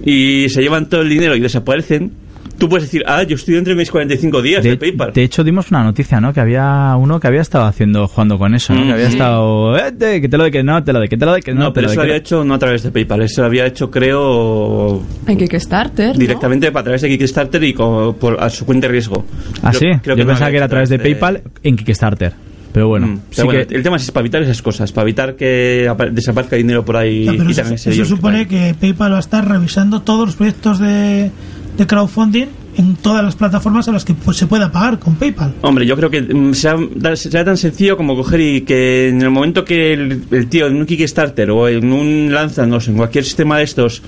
y 0.05 0.49
se 0.49 0.61
llevan 0.61 0.89
todo 0.89 1.01
el 1.01 1.09
dinero 1.09 1.33
y 1.35 1.39
desaparecen, 1.39 2.11
tú 2.61 2.69
puedes 2.69 2.83
decir, 2.85 3.03
ah, 3.07 3.23
yo 3.23 3.35
estoy 3.35 3.55
dentro 3.55 3.73
de 3.73 3.77
mis 3.79 3.89
45 3.89 4.41
días 4.41 4.63
de, 4.63 4.69
De, 4.69 4.77
PayPal. 4.77 5.11
de 5.13 5.23
hecho, 5.23 5.43
dimos 5.43 5.71
una 5.71 5.83
noticia, 5.83 6.21
¿no? 6.21 6.31
Que 6.31 6.39
había 6.41 6.95
uno 6.95 7.19
que 7.19 7.27
había 7.27 7.41
estado 7.41 7.65
haciendo, 7.65 8.07
jugando 8.07 8.37
con 8.37 8.53
eso, 8.53 8.73
¿no? 8.75 8.81
Mm, 8.81 8.85
que 8.87 8.93
había 8.93 9.07
sí. 9.07 9.13
estado, 9.13 9.75
"Eh, 9.77 9.91
te- 9.91 10.21
que 10.21 10.29
te 10.29 10.37
lo 10.37 10.43
de 10.43 10.51
que 10.51 10.63
no, 10.63 10.83
te 10.83 10.93
lo 10.93 10.99
de 10.99 11.09
que 11.09 11.17
te 11.17 11.25
lo 11.25 11.33
de 11.33 11.41
que 11.41 11.53
no, 11.53 11.61
no, 11.61 11.73
pero 11.73 11.87
de 11.87 11.93
eso 11.93 12.01
lo 12.01 12.01
que 12.03 12.11
había 12.11 12.13
no". 12.13 12.19
hecho 12.19 12.43
no 12.45 12.53
a 12.53 12.59
través 12.59 12.83
de 12.83 12.91
PayPal, 12.91 13.21
eso 13.23 13.41
lo 13.41 13.47
había 13.47 13.65
hecho, 13.65 13.89
creo, 13.89 15.01
En 15.27 15.37
Kickstarter. 15.37 16.13
¿no? 16.13 16.19
directamente 16.19 16.67
a 16.67 16.71
través 16.83 17.01
de 17.01 17.09
Kickstarter 17.09 17.63
y 17.63 17.73
con- 17.73 18.13
por, 18.15 18.41
a 18.41 18.49
su 18.49 18.65
cuenta 18.65 18.87
de 18.87 18.91
riesgo. 18.93 19.25
Ah, 19.63 19.71
Creo- 19.71 19.93
sí. 19.95 19.99
creo 20.03 20.15
Yo 20.15 20.23
no 20.23 20.27
pensaba 20.29 20.51
que 20.51 20.57
era 20.57 20.65
a 20.67 20.69
través 20.69 20.89
de 20.89 20.99
PayPal 20.99 21.41
en 21.63 21.75
Kickstarter. 21.75 22.33
Pero 22.73 22.87
bueno, 22.87 23.07
Mm, 23.07 23.15
sí 23.17 23.21
pero 23.35 23.45
bueno, 23.47 23.67
que- 23.67 23.75
el 23.75 23.83
tema 23.83 23.97
es 23.97 24.09
para 24.11 24.21
evitar 24.21 24.41
esas 24.43 24.61
cosas, 24.61 24.93
para 24.93 25.03
evitar 25.03 25.35
que 25.35 25.87
apa- 25.89 26.05
desaparezca 26.05 26.55
dinero 26.55 26.85
por 26.85 26.95
ahí 26.95 27.25
No, 27.25 27.33
pero 27.33 27.49
y 27.49 27.51
eso, 27.51 27.61
también 27.63 27.79
eso 27.85 28.05
supone 28.05 28.47
que 28.47 28.73
PayPal 28.79 29.11
va 29.11 29.17
a 29.17 29.19
estar 29.19 29.45
revisando 29.45 30.03
todos 30.03 30.25
los 30.27 30.35
proyectos 30.37 30.79
de, 30.79 31.31
de 31.77 31.87
crowdfunding 31.87 32.47
en 32.77 32.95
todas 32.95 33.23
las 33.23 33.35
plataformas 33.35 33.87
a 33.87 33.91
las 33.91 34.05
que 34.05 34.15
se 34.33 34.47
pueda 34.47 34.71
pagar 34.71 34.99
con 34.99 35.15
PayPal. 35.15 35.53
Hombre, 35.61 35.85
yo 35.85 35.95
creo 35.95 36.09
que 36.09 36.21
mm, 36.21 36.53
sea, 36.53 36.77
tan 37.43 37.57
sencillo 37.57 37.97
como 37.97 38.15
coger 38.15 38.39
y 38.39 38.61
que 38.61 39.09
en 39.09 39.21
el 39.21 39.29
momento 39.29 39.65
que 39.65 39.93
el, 39.93 40.47
tío 40.49 40.67
en 40.67 40.77
un 40.77 40.85
Kickstarter 40.85 41.51
o 41.51 41.67
en 41.67 41.91
un 41.91 42.33
Lanzanos, 42.33 42.87
en 42.87 42.95
cualquier 42.95 43.23
sistema 43.23 43.57
de 43.57 43.63
estos, 43.63 44.01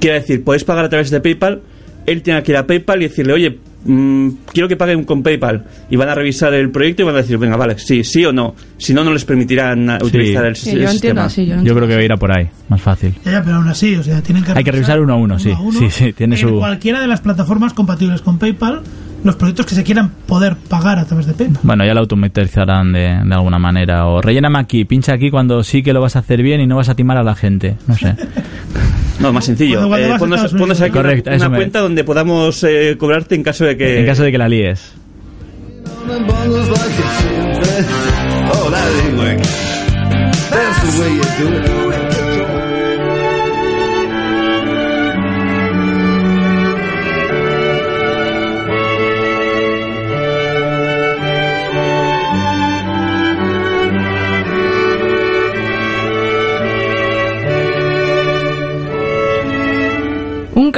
quiera 0.00 0.16
decir, 0.18 0.42
podéis 0.42 0.64
pagar 0.64 0.86
a 0.86 0.88
través 0.88 1.10
de 1.10 1.20
PayPal, 1.20 1.62
él 2.06 2.22
tiene 2.22 2.42
que 2.42 2.52
ir 2.52 2.58
a 2.58 2.66
PayPal 2.66 3.02
y 3.02 3.08
decirle, 3.08 3.32
oye, 3.32 3.58
mm, 3.84 4.28
quiero 4.52 4.68
que 4.68 4.76
paguen 4.76 5.04
con 5.04 5.22
PayPal. 5.22 5.64
Y 5.90 5.96
van 5.96 6.08
a 6.08 6.14
revisar 6.14 6.52
el 6.54 6.70
proyecto 6.70 7.02
y 7.02 7.04
van 7.06 7.14
a 7.14 7.18
decir, 7.18 7.38
venga, 7.38 7.56
vale, 7.56 7.78
sí, 7.78 8.04
sí 8.04 8.24
o 8.24 8.32
no. 8.32 8.54
Si 8.76 8.92
no, 8.94 9.04
no 9.04 9.12
les 9.12 9.24
permitirán 9.24 9.88
ah, 9.90 9.98
utilizar 10.02 10.44
el, 10.46 10.56
Sí, 10.56 10.70
el 10.70 10.80
yo 10.82 10.90
entiendo 10.90 11.22
sistema. 11.22 11.24
así, 11.24 11.46
yo 11.46 11.62
yo 11.62 11.74
creo 11.74 11.88
que 11.88 11.94
va 11.94 12.00
a 12.00 12.04
ir 12.04 12.12
a 12.12 12.16
por 12.16 12.36
ahí, 12.36 12.48
más 12.68 12.80
fácil. 12.80 13.14
Ya, 13.24 13.42
pero 13.42 13.56
aún 13.56 13.68
así, 13.68 13.94
o 13.96 14.02
sea, 14.02 14.20
tienen 14.22 14.44
que 14.44 14.52
Hay 14.54 14.64
que 14.64 14.72
revisar 14.72 15.00
uno 15.00 15.14
a 15.14 15.16
uno, 15.16 15.38
sí. 15.38 15.52
Sí, 15.78 15.90
sí, 15.90 16.12
tiene 16.12 16.36
en 16.36 16.40
su- 16.40 16.58
cualquiera 16.58 17.00
de 17.00 17.06
las 17.06 17.20
plataformas 17.20 17.72
compatibles 17.74 18.20
con 18.22 18.38
PayPal 18.38 18.82
los 19.24 19.34
proyectos 19.34 19.66
que 19.66 19.74
se 19.74 19.82
quieran 19.82 20.12
poder 20.26 20.54
pagar 20.68 20.98
a 21.00 21.04
través 21.04 21.26
de 21.26 21.32
PayPal. 21.34 21.58
Bueno, 21.64 21.84
ya 21.84 21.92
lo 21.92 22.00
automatizarán 22.00 22.92
de, 22.92 23.00
de 23.24 23.34
alguna 23.34 23.58
manera. 23.58 24.06
O 24.06 24.20
relléname 24.22 24.60
aquí, 24.60 24.84
pincha 24.84 25.12
aquí 25.14 25.28
cuando 25.30 25.64
sí 25.64 25.82
que 25.82 25.92
lo 25.92 26.00
vas 26.00 26.14
a 26.14 26.20
hacer 26.20 26.40
bien 26.40 26.60
y 26.60 26.66
no 26.68 26.76
vas 26.76 26.88
a 26.88 26.94
timar 26.94 27.16
a 27.16 27.24
la 27.24 27.34
gente. 27.34 27.76
No 27.88 27.96
sé. 27.96 28.14
No, 29.20 29.32
más 29.32 29.44
sencillo. 29.44 29.80
Eh, 29.96 30.08
ponnos- 30.18 30.40
aquí 30.80 30.90
una- 30.90 31.02
Correcto, 31.02 31.30
cuenta 31.56 31.80
donde 31.80 32.04
podamos 32.04 32.62
eh, 32.64 32.96
cobrarte 32.98 33.34
en 33.34 33.42
caso 33.42 33.64
de 33.64 33.76
que... 33.76 34.00
En 34.00 34.06
caso 34.06 34.22
de 34.22 34.30
que 34.32 34.38
la 34.38 34.48
líes. 34.48 34.92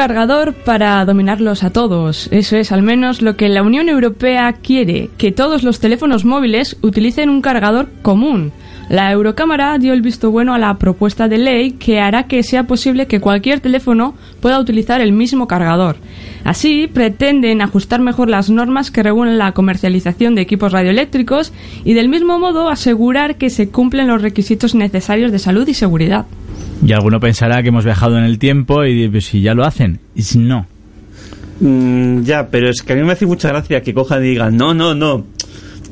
Cargador 0.00 0.54
para 0.54 1.04
dominarlos 1.04 1.62
a 1.62 1.68
todos. 1.68 2.30
Eso 2.32 2.56
es 2.56 2.72
al 2.72 2.80
menos 2.80 3.20
lo 3.20 3.36
que 3.36 3.50
la 3.50 3.62
Unión 3.62 3.90
Europea 3.90 4.50
quiere, 4.54 5.10
que 5.18 5.30
todos 5.30 5.62
los 5.62 5.78
teléfonos 5.78 6.24
móviles 6.24 6.78
utilicen 6.80 7.28
un 7.28 7.42
cargador 7.42 7.90
común. 8.00 8.50
La 8.88 9.12
Eurocámara 9.12 9.76
dio 9.76 9.92
el 9.92 10.00
visto 10.00 10.30
bueno 10.30 10.54
a 10.54 10.58
la 10.58 10.78
propuesta 10.78 11.28
de 11.28 11.36
ley 11.36 11.72
que 11.72 12.00
hará 12.00 12.22
que 12.28 12.42
sea 12.42 12.62
posible 12.62 13.08
que 13.08 13.20
cualquier 13.20 13.60
teléfono 13.60 14.14
pueda 14.40 14.58
utilizar 14.58 15.02
el 15.02 15.12
mismo 15.12 15.46
cargador. 15.46 15.96
Así, 16.44 16.86
pretenden 16.86 17.60
ajustar 17.60 18.00
mejor 18.00 18.30
las 18.30 18.48
normas 18.48 18.90
que 18.90 19.02
regulan 19.02 19.36
la 19.36 19.52
comercialización 19.52 20.34
de 20.34 20.40
equipos 20.40 20.72
radioeléctricos 20.72 21.52
y 21.84 21.92
del 21.92 22.08
mismo 22.08 22.38
modo 22.38 22.70
asegurar 22.70 23.36
que 23.36 23.50
se 23.50 23.68
cumplen 23.68 24.08
los 24.08 24.22
requisitos 24.22 24.74
necesarios 24.74 25.30
de 25.30 25.38
salud 25.38 25.68
y 25.68 25.74
seguridad. 25.74 26.24
Y 26.84 26.92
alguno 26.92 27.20
pensará 27.20 27.62
que 27.62 27.68
hemos 27.68 27.84
viajado 27.84 28.16
en 28.18 28.24
el 28.24 28.38
tiempo 28.38 28.84
y 28.84 29.08
pues, 29.08 29.26
si 29.26 29.42
ya 29.42 29.54
lo 29.54 29.64
hacen. 29.64 30.00
Y 30.14 30.22
si 30.22 30.38
no. 30.38 30.66
Mm, 31.60 32.22
ya, 32.22 32.48
pero 32.48 32.70
es 32.70 32.82
que 32.82 32.94
a 32.94 32.96
mí 32.96 33.02
me 33.02 33.12
hace 33.12 33.26
mucha 33.26 33.48
gracia 33.48 33.82
que 33.82 33.92
cojan 33.92 34.24
y 34.24 34.28
digan, 34.28 34.56
no, 34.56 34.72
no, 34.72 34.94
no, 34.94 35.26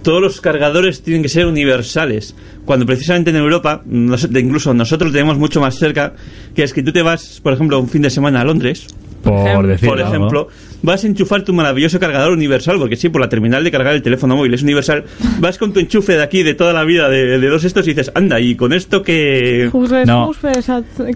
todos 0.02 0.22
los 0.22 0.40
cargadores 0.40 1.02
tienen 1.02 1.22
que 1.22 1.28
ser 1.28 1.46
universales. 1.46 2.34
Cuando 2.64 2.86
precisamente 2.86 3.30
en 3.30 3.36
Europa, 3.36 3.82
incluso 3.86 4.72
nosotros 4.74 5.12
tenemos 5.12 5.38
mucho 5.38 5.60
más 5.60 5.76
cerca, 5.76 6.14
que 6.54 6.62
es 6.62 6.72
que 6.72 6.82
tú 6.82 6.92
te 6.92 7.02
vas, 7.02 7.40
por 7.42 7.52
ejemplo, 7.52 7.78
un 7.78 7.88
fin 7.88 8.02
de 8.02 8.10
semana 8.10 8.40
a 8.40 8.44
Londres, 8.44 8.86
Por 9.22 9.66
decir 9.66 9.88
por 9.88 9.98
algo. 10.00 10.10
ejemplo, 10.14 10.48
vas 10.82 11.04
a 11.04 11.06
enchufar 11.06 11.42
tu 11.42 11.52
maravilloso 11.52 11.98
cargador 11.98 12.32
universal, 12.32 12.76
porque 12.78 12.96
sí, 12.96 13.08
por 13.08 13.20
la 13.20 13.28
terminal 13.28 13.64
de 13.64 13.70
cargar 13.70 13.94
el 13.94 14.02
teléfono 14.02 14.36
móvil 14.36 14.54
es 14.54 14.62
universal, 14.62 15.04
vas 15.40 15.58
con 15.58 15.72
tu 15.72 15.80
enchufe 15.80 16.12
de 16.16 16.22
aquí, 16.22 16.42
de 16.42 16.54
toda 16.54 16.72
la 16.72 16.84
vida, 16.84 17.08
de, 17.08 17.38
de 17.38 17.48
dos 17.48 17.64
estos, 17.64 17.86
y 17.86 17.90
dices, 17.90 18.12
anda, 18.14 18.40
y 18.40 18.54
con 18.54 18.72
esto 18.72 19.02
que... 19.02 19.68
Juzgues, 19.72 20.06
No. 20.06 20.30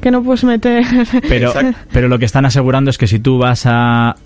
que 0.00 0.10
no 0.10 0.22
puedes 0.22 0.44
meter. 0.44 0.84
Pero, 1.28 1.52
pero 1.92 2.08
lo 2.08 2.18
que 2.18 2.24
están 2.24 2.44
asegurando 2.44 2.90
es 2.90 2.98
que 2.98 3.06
si 3.06 3.18
tú 3.18 3.38
vas 3.38 3.62
a 3.66 4.16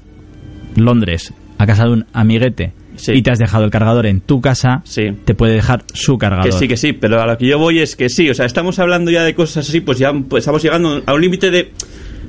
Londres, 0.75 1.33
a 1.59 1.67
casa 1.67 1.85
de 1.85 1.91
un 1.91 2.07
amiguete, 2.13 2.73
y 3.09 3.21
te 3.23 3.31
has 3.31 3.39
dejado 3.39 3.65
el 3.65 3.71
cargador 3.71 4.07
en 4.07 4.21
tu 4.23 4.41
casa, 4.41 4.83
te 5.25 5.35
puede 5.35 5.53
dejar 5.55 5.85
su 5.93 6.17
cargador. 6.17 6.47
Que 6.47 6.53
sí, 6.53 6.67
que 6.67 6.77
sí, 6.79 6.93
pero 6.95 7.21
a 7.21 7.27
lo 7.27 7.37
que 7.37 7.47
yo 7.47 7.59
voy 7.59 7.81
es 7.81 7.95
que 7.95 8.09
sí, 8.09 8.31
o 8.31 8.35
sea, 8.35 8.47
estamos 8.47 8.79
hablando 8.79 9.11
ya 9.11 9.23
de 9.23 9.35
cosas 9.35 9.69
así, 9.69 9.81
pues 9.81 9.99
ya 9.99 10.13
pues 10.13 10.43
estamos 10.43 10.63
llegando 10.63 11.03
a 11.05 11.13
un 11.15 11.21
límite 11.21 11.51
de 11.51 11.73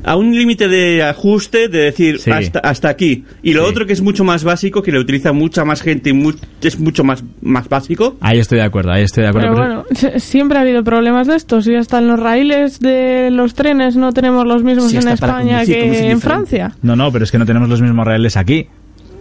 a 0.04 0.16
un 0.16 0.36
límite 0.36 0.68
de 0.68 1.04
ajuste 1.04 1.68
de 1.68 1.80
decir 1.80 2.20
Sí. 2.20 2.32
hasta, 2.32 2.60
hasta 2.60 2.90
aquí. 2.90 3.26
Y 3.44 3.54
lo 3.54 3.64
Sí. 3.64 3.70
otro 3.70 3.86
que 3.86 3.94
es 3.94 4.02
mucho 4.02 4.24
más 4.24 4.44
básico, 4.44 4.82
que 4.82 4.92
lo 4.92 5.00
utiliza 5.00 5.32
mucha 5.34 5.66
más 5.66 5.82
gente 5.82 6.10
y 6.10 6.14
mu- 6.14 6.34
es 6.62 6.80
mucho 6.80 7.04
más, 7.04 7.24
más 7.42 7.68
básico. 7.70 8.16
Ahí 8.22 8.40
estoy 8.40 8.58
de 8.60 8.64
acuerdo, 8.66 8.92
ahí 8.92 9.04
estoy 9.04 9.24
de 9.24 9.30
acuerdo. 9.30 9.50
Pero 9.54 9.60
bueno, 9.68 9.84
se- 9.92 10.20
siempre 10.20 10.58
ha 10.58 10.62
habido 10.62 10.84
problemas 10.84 11.28
de 11.28 11.36
estos 11.36 11.68
y 11.68 11.76
hasta 11.76 12.00
en 12.00 12.08
los 12.08 12.20
raíles 12.20 12.80
de 12.80 13.30
los 13.32 13.54
trenes 13.54 13.96
no 13.96 14.12
tenemos 14.14 14.46
los 14.46 14.64
mismos 14.64 14.92
Sí, 14.92 14.98
en 14.98 15.08
España 15.10 15.66
que 15.66 16.10
en. 16.12 16.22
Francia. 16.22 16.72
No, 16.82 16.96
no, 16.96 17.12
pero 17.12 17.24
es 17.24 17.32
que 17.32 17.38
no 17.38 17.46
tenemos 17.46 17.70
los 17.70 17.82
mismos 17.82 18.06
reales 18.06 18.38
aquí. 18.38 18.68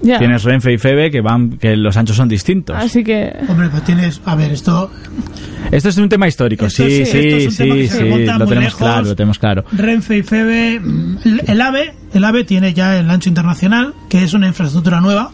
Ya. 0.03 0.19
Tienes 0.19 0.45
Renfe 0.45 0.73
y 0.75 0.79
Febe 0.79 1.11
que 1.11 1.21
van 1.21 1.53
que 1.59 1.75
los 1.77 1.97
anchos 1.97 2.17
son 2.17 2.29
distintos. 2.29 2.77
Así 2.79 3.03
que 3.03 3.33
Hombre, 3.49 3.69
pues 3.71 3.83
tienes. 3.85 4.21
A 4.25 4.35
ver, 4.35 4.53
esto. 4.53 4.91
Esto 5.73 5.89
es 5.89 5.97
un 5.99 6.09
tema 6.09 6.29
histórico, 6.29 6.67
Esto 6.67 6.85
sí, 6.85 7.05
sí, 7.05 7.07
sí, 7.07 7.19
esto 7.19 7.37
es 7.37 7.45
un 7.47 7.51
sí, 7.53 7.57
tema 7.57 7.75
que 7.75 7.89
se 7.89 7.97
sí, 7.97 8.03
remonta 8.05 8.33
lo 8.33 8.39
muy 8.39 8.49
tenemos 8.49 8.65
lejos. 8.65 8.79
claro, 8.79 9.03
lo 9.07 9.17
tenemos 9.17 9.39
claro. 9.39 9.65
Renfe 9.73 10.19
y 10.19 10.23
Febe. 10.23 10.81
mm, 10.81 11.17
El, 11.25 11.43
el 11.47 11.61
AVE, 11.61 11.95
el 12.15 12.25
AVE 12.25 12.45
tiene 12.45 12.73
ya 12.75 12.97
el 12.99 13.11
ancho 13.11 13.29
internacional, 13.29 13.95
que 14.09 14.23
es 14.23 14.33
una 14.35 14.47
infraestructura 14.47 15.01
nueva. 15.01 15.33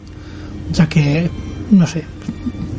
O 0.71 0.75
sea 0.75 0.89
que, 0.89 1.29
no 1.71 1.87
sé. 1.87 2.05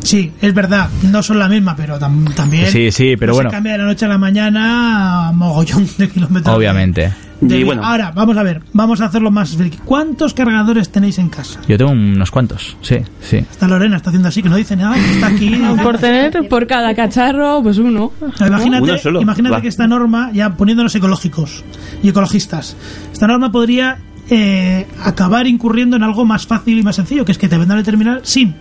Sí, 0.04 0.32
es 0.42 0.54
verdad, 0.54 0.90
no 1.12 1.22
son 1.24 1.40
la 1.40 1.48
misma, 1.48 1.76
pero 1.76 2.00
tam- 2.00 2.34
también. 2.34 2.68
Sí, 2.68 2.92
sí, 2.92 3.16
pero 3.18 3.32
no 3.32 3.36
bueno. 3.36 3.50
Se 3.52 3.56
cambia 3.56 3.74
de 3.74 3.78
la 3.80 3.86
noche 3.86 4.06
a 4.06 4.10
la 4.10 4.18
mañana 4.18 5.28
a 5.28 5.32
mogollón 5.32 5.88
de 5.98 6.10
kilómetros. 6.10 6.56
Obviamente. 6.56 7.12
De 7.48 7.56
Y 7.56 7.58
vía. 7.60 7.66
bueno. 7.66 7.84
Ahora, 7.86 8.12
vamos 8.12 8.38
a 8.38 8.44
ver, 8.44 8.62
vamos 8.74 9.02
a 9.02 9.06
hacerlo 9.06 9.32
más. 9.32 9.56
friki. 9.56 9.78
¿Cuántos 9.86 10.34
cargadores 10.34 10.90
tenéis 10.92 11.18
en 11.20 11.30
casa? 11.30 11.60
Yo 11.68 11.78
tengo 11.78 11.92
unos 11.92 12.32
cuantos, 12.32 12.78
sí, 12.82 12.98
sí. 13.22 13.38
Está 13.38 13.68
Lorena, 13.68 13.98
está 13.98 14.10
haciendo 14.10 14.30
así, 14.30 14.42
que 14.44 14.50
no 14.50 14.56
dice 14.56 14.76
nada, 14.76 14.96
que 14.96 15.12
está 15.12 15.28
aquí. 15.28 15.62
Por 15.84 15.98
tener 15.98 16.48
por 16.50 16.68
cada 16.68 16.94
cacharro, 16.96 17.62
pues 17.64 17.78
uno. 17.78 18.12
Imagínate, 18.46 18.84
Uno 18.84 18.98
solo, 18.98 19.22
imagínate 19.22 19.62
que 19.62 19.68
esta 19.68 19.88
norma, 19.88 20.32
ya 20.34 20.52
poniéndonos 20.52 20.94
ecológicos 20.96 21.64
y 22.02 22.10
ecologistas, 22.10 22.76
esta 23.12 23.28
norma 23.28 23.52
podría 23.52 23.98
eh, 24.30 24.88
acabar 25.04 25.48
incurriendo 25.48 25.96
en 25.96 26.04
algo 26.04 26.26
más 26.26 26.46
fácil 26.48 26.78
y 26.80 26.84
más 26.84 26.96
sencillo, 26.96 27.26
que 27.26 27.32
es 27.34 27.38
que 27.38 27.48
te 27.50 27.58
vendan 27.58 27.78
el 27.78 27.84
terminal 27.84 28.22
sin 28.24 28.56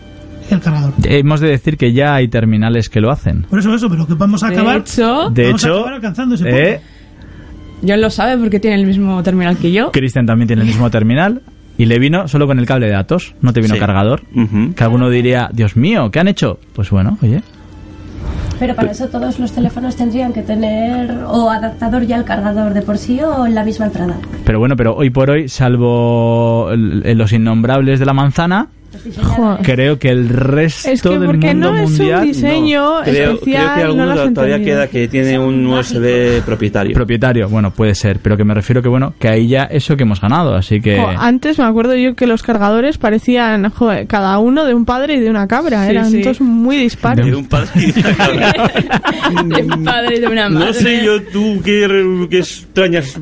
el 0.50 0.60
cargador. 0.60 0.92
Hemos 1.04 1.40
de 1.40 1.48
decir 1.48 1.76
que 1.76 1.92
ya 1.92 2.14
hay 2.14 2.28
terminales 2.28 2.88
que 2.88 3.00
lo 3.00 3.10
hacen. 3.10 3.42
Por 3.48 3.58
eso, 3.60 3.72
eso, 3.74 3.88
pero 3.88 4.06
que 4.06 4.14
vamos 4.14 4.42
a 4.42 4.48
De 4.48 4.54
acabar. 4.56 4.78
hecho, 4.78 5.30
De 5.30 5.44
vamos 5.44 5.64
a 5.64 5.66
hecho, 5.68 5.74
acabar 5.76 5.94
alcanzando 5.94 6.34
ese 6.34 6.44
punto. 6.44 6.58
eh, 6.58 6.80
John 7.86 8.00
lo 8.00 8.10
sabe 8.10 8.36
porque 8.38 8.60
tiene 8.60 8.76
el 8.76 8.86
mismo 8.86 9.22
terminal 9.22 9.56
que 9.56 9.72
yo. 9.72 9.90
Cristian 9.92 10.26
también 10.26 10.46
tiene 10.46 10.62
el 10.62 10.68
mismo 10.68 10.90
terminal 10.90 11.42
y 11.78 11.86
le 11.86 11.98
vino 11.98 12.28
solo 12.28 12.46
con 12.46 12.58
el 12.58 12.66
cable 12.66 12.86
de 12.86 12.92
datos, 12.92 13.34
no 13.40 13.52
te 13.52 13.60
vino 13.60 13.74
Sí. 13.74 13.80
cargador. 13.80 14.22
Ujú. 14.34 14.74
Que 14.74 14.84
alguno 14.84 15.10
diría, 15.10 15.50
Dios 15.52 15.76
mío, 15.76 16.10
¿qué 16.10 16.20
han 16.20 16.28
hecho? 16.28 16.58
Pues 16.74 16.90
bueno, 16.90 17.18
oye. 17.22 17.42
Pero 18.60 18.76
para 18.76 18.92
eso 18.92 19.08
todos 19.08 19.40
los 19.40 19.50
teléfonos 19.50 19.96
tendrían 19.96 20.32
que 20.32 20.42
tener 20.42 21.10
o 21.26 21.50
adaptador 21.50 22.06
ya 22.06 22.14
al 22.16 22.24
cargador 22.24 22.72
de 22.74 22.82
por 22.82 22.96
sí 22.96 23.20
o 23.20 23.44
en 23.46 23.56
la 23.56 23.64
misma 23.64 23.86
entrada. 23.86 24.14
Pero 24.44 24.60
bueno, 24.60 24.76
pero 24.76 24.94
hoy 24.94 25.10
por 25.10 25.30
hoy, 25.30 25.48
salvo 25.48 26.70
los 26.76 27.32
innombrables 27.32 27.98
de 27.98 28.06
la 28.06 28.12
manzana, 28.12 28.68
Creo 29.62 29.98
que 29.98 30.08
el 30.10 30.28
resto 30.28 30.90
Es 30.90 31.02
que 31.02 31.08
del 31.10 31.26
porque 31.26 31.54
mundo 31.54 31.72
no 31.72 31.78
es 31.78 31.98
un 31.98 32.22
diseño 32.22 33.02
Creo, 33.04 33.32
especial, 33.32 33.40
creo 33.40 33.74
que 33.74 33.80
no 33.80 33.84
alguno 33.86 34.04
lo 34.06 34.12
has 34.12 34.34
todavía 34.34 34.54
entendido. 34.56 34.76
queda 34.78 34.86
que 34.88 35.08
tiene 35.08 35.38
un 35.38 35.66
USB 35.66 36.42
propietario. 36.44 36.94
propietario, 36.94 37.48
bueno, 37.48 37.72
puede 37.72 37.94
ser, 37.94 38.18
pero 38.20 38.36
que 38.36 38.44
me 38.44 38.54
refiero 38.54 38.80
que 38.82 38.88
bueno, 38.88 39.14
que 39.18 39.28
ahí 39.28 39.48
ya 39.48 39.64
eso 39.64 39.96
que 39.96 40.04
hemos 40.04 40.20
ganado, 40.20 40.54
así 40.54 40.80
que 40.80 40.98
Jo, 40.98 41.08
antes 41.18 41.58
me 41.58 41.64
acuerdo 41.64 41.96
yo 41.96 42.14
que 42.14 42.26
los 42.26 42.42
cargadores 42.42 42.98
parecían 42.98 43.70
joder, 43.70 44.06
cada 44.06 44.38
uno 44.38 44.64
de 44.64 44.74
un 44.74 44.84
padre 44.84 45.14
y 45.16 45.20
de 45.20 45.30
una 45.30 45.48
cabra. 45.48 45.84
Sí, 45.84 45.90
Eran 45.90 46.10
sí. 46.10 46.22
todos 46.22 46.40
muy 46.40 46.76
dispares. 46.76 47.26
De 47.26 47.34
un 47.34 47.46
padre 47.48 47.70
y 47.74 47.98
una 47.98 48.16
cabra. 48.16 48.52
El 49.58 49.82
padre 49.84 50.20
de 50.20 50.26
una 50.28 50.48
madre. 50.48 50.66
No 50.66 50.72
sé 50.72 51.04
yo 51.04 51.22
tú 51.24 51.60
qué, 51.64 52.26
qué 52.30 52.38
extrañas. 52.38 53.18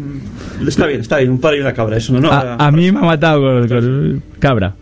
Está 0.66 0.86
bien, 0.86 1.00
está 1.00 1.16
bien, 1.18 1.30
un 1.30 1.40
padre 1.40 1.58
y 1.58 1.60
una 1.62 1.72
cabra, 1.72 1.96
eso 1.96 2.12
no, 2.12 2.20
no. 2.20 2.30
a, 2.30 2.56
a 2.56 2.70
mí 2.70 2.92
me 2.92 2.98
ha 2.98 3.02
matado 3.02 3.40
con, 3.40 3.68
con 3.68 4.22
cabra. 4.38 4.74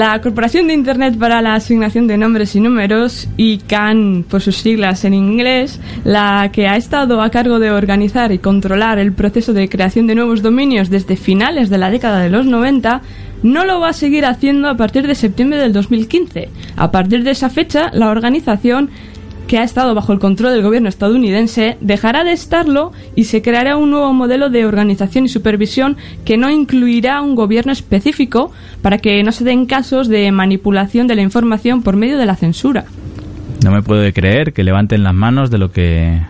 La 0.00 0.18
Corporación 0.22 0.66
de 0.66 0.72
Internet 0.72 1.18
para 1.18 1.42
la 1.42 1.56
Asignación 1.56 2.06
de 2.06 2.16
Nombres 2.16 2.56
y 2.56 2.60
Números, 2.60 3.28
ICANN 3.36 4.24
por 4.24 4.40
sus 4.40 4.56
siglas 4.56 5.04
en 5.04 5.12
inglés, 5.12 5.78
la 6.04 6.48
que 6.54 6.68
ha 6.68 6.78
estado 6.78 7.20
a 7.20 7.28
cargo 7.28 7.58
de 7.58 7.70
organizar 7.70 8.32
y 8.32 8.38
controlar 8.38 8.98
el 8.98 9.12
proceso 9.12 9.52
de 9.52 9.68
creación 9.68 10.06
de 10.06 10.14
nuevos 10.14 10.40
dominios 10.40 10.88
desde 10.88 11.16
finales 11.16 11.68
de 11.68 11.76
la 11.76 11.90
década 11.90 12.20
de 12.20 12.30
los 12.30 12.46
90, 12.46 13.02
no 13.42 13.66
lo 13.66 13.78
va 13.78 13.90
a 13.90 13.92
seguir 13.92 14.24
haciendo 14.24 14.70
a 14.70 14.76
partir 14.78 15.06
de 15.06 15.14
septiembre 15.14 15.58
del 15.58 15.74
2015. 15.74 16.48
A 16.76 16.90
partir 16.90 17.22
de 17.22 17.32
esa 17.32 17.50
fecha, 17.50 17.90
la 17.92 18.08
organización 18.08 18.88
que 19.50 19.58
ha 19.58 19.64
estado 19.64 19.96
bajo 19.96 20.12
el 20.12 20.20
control 20.20 20.52
del 20.52 20.62
gobierno 20.62 20.88
estadounidense 20.88 21.76
dejará 21.80 22.22
de 22.22 22.30
estarlo 22.30 22.92
y 23.16 23.24
se 23.24 23.42
creará 23.42 23.76
un 23.76 23.90
nuevo 23.90 24.12
modelo 24.12 24.48
de 24.48 24.64
organización 24.64 25.24
y 25.24 25.28
supervisión 25.28 25.96
que 26.24 26.36
no 26.36 26.50
incluirá 26.50 27.20
un 27.20 27.34
gobierno 27.34 27.72
específico 27.72 28.52
para 28.80 28.98
que 28.98 29.20
no 29.24 29.32
se 29.32 29.42
den 29.42 29.66
casos 29.66 30.06
de 30.06 30.30
manipulación 30.30 31.08
de 31.08 31.16
la 31.16 31.22
información 31.22 31.82
por 31.82 31.96
medio 31.96 32.16
de 32.16 32.26
la 32.26 32.36
censura. 32.36 32.84
No 33.64 33.72
me 33.72 33.82
puedo 33.82 34.08
creer 34.12 34.52
que 34.52 34.62
levanten 34.62 35.02
las 35.02 35.14
manos 35.14 35.50
de 35.50 35.58
lo 35.58 35.72
que 35.72 36.20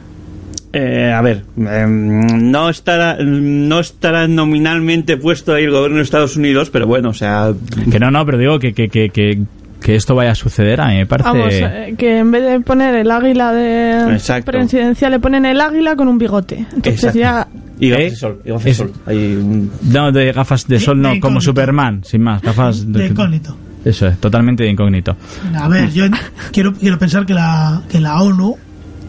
Eh, 0.72 1.12
a 1.14 1.20
ver, 1.20 1.42
em, 1.59 2.50
no 2.50 2.70
estará 2.70 3.18
no 3.22 3.80
estará 3.80 4.28
nominalmente 4.28 5.18
puesto 5.18 5.52
ahí 5.52 5.64
el 5.64 5.72
gobierno 5.72 5.98
de 5.98 6.04
Estados 6.04 6.37
Unidos, 6.37 6.70
pero 6.70 6.87
bueno, 6.87 7.11
o 7.11 7.14
sea, 7.14 7.52
que 7.92 7.98
no, 7.98 8.11
no, 8.11 8.24
pero 8.24 8.38
digo 8.38 8.59
que 8.59 8.72
que, 8.72 8.88
que, 8.88 9.11
que, 9.11 9.42
que 9.90 9.96
esto 9.96 10.14
vaya 10.14 10.31
a 10.31 10.35
suceder, 10.37 10.81
a 10.81 10.87
mí 10.88 10.98
me 10.98 11.07
parece 11.07 11.29
Vamos, 11.29 11.46
eh, 11.50 11.94
que 11.98 12.18
en 12.18 12.31
vez 12.31 12.42
de 12.44 12.61
poner 12.61 12.94
el 12.94 13.11
águila 13.11 13.53
de 13.53 14.12
Exacto. 14.12 14.53
presidencial 14.53 15.11
le 15.11 15.18
ponen 15.18 15.44
el 15.44 15.61
águila 15.61 15.96
con 15.96 16.07
un 16.07 16.16
bigote. 16.16 16.59
Entonces 16.72 17.05
Exacto. 17.05 17.18
ya 17.18 17.48
y 17.81 17.88
gafas 17.90 18.05
¿Eh? 18.05 18.11
de 18.11 18.16
sol, 18.16 18.40
y 18.44 18.48
gafas 18.50 18.64
de 18.64 18.74
sol. 18.74 18.92
Hay 19.07 19.16
un- 19.37 19.70
no 19.90 20.12
de 20.12 20.33
gafas 20.33 20.68
de 20.68 20.74
De- 20.76 20.81
sol, 20.81 21.03
de 21.03 21.14
no, 21.14 21.20
como. 21.20 21.40
Superman, 21.40 22.05
sin 22.05 22.22
más, 22.22 22.40
gafas 22.40 22.90
De 22.92 23.07
incógnito. 23.09 23.57
Eso 23.85 24.07
es, 24.07 24.18
totalmente 24.18 24.62
de 24.62 24.70
incógnito. 24.70 25.16
A 25.55 25.66
ver, 25.66 25.90
yo 25.90 26.05
quiero, 26.53 26.72
quiero 26.74 26.98
pensar 26.98 27.26
que 27.26 27.35
la, 27.35 27.83
que 27.90 27.98
la 28.00 28.22
ONU, 28.22 28.57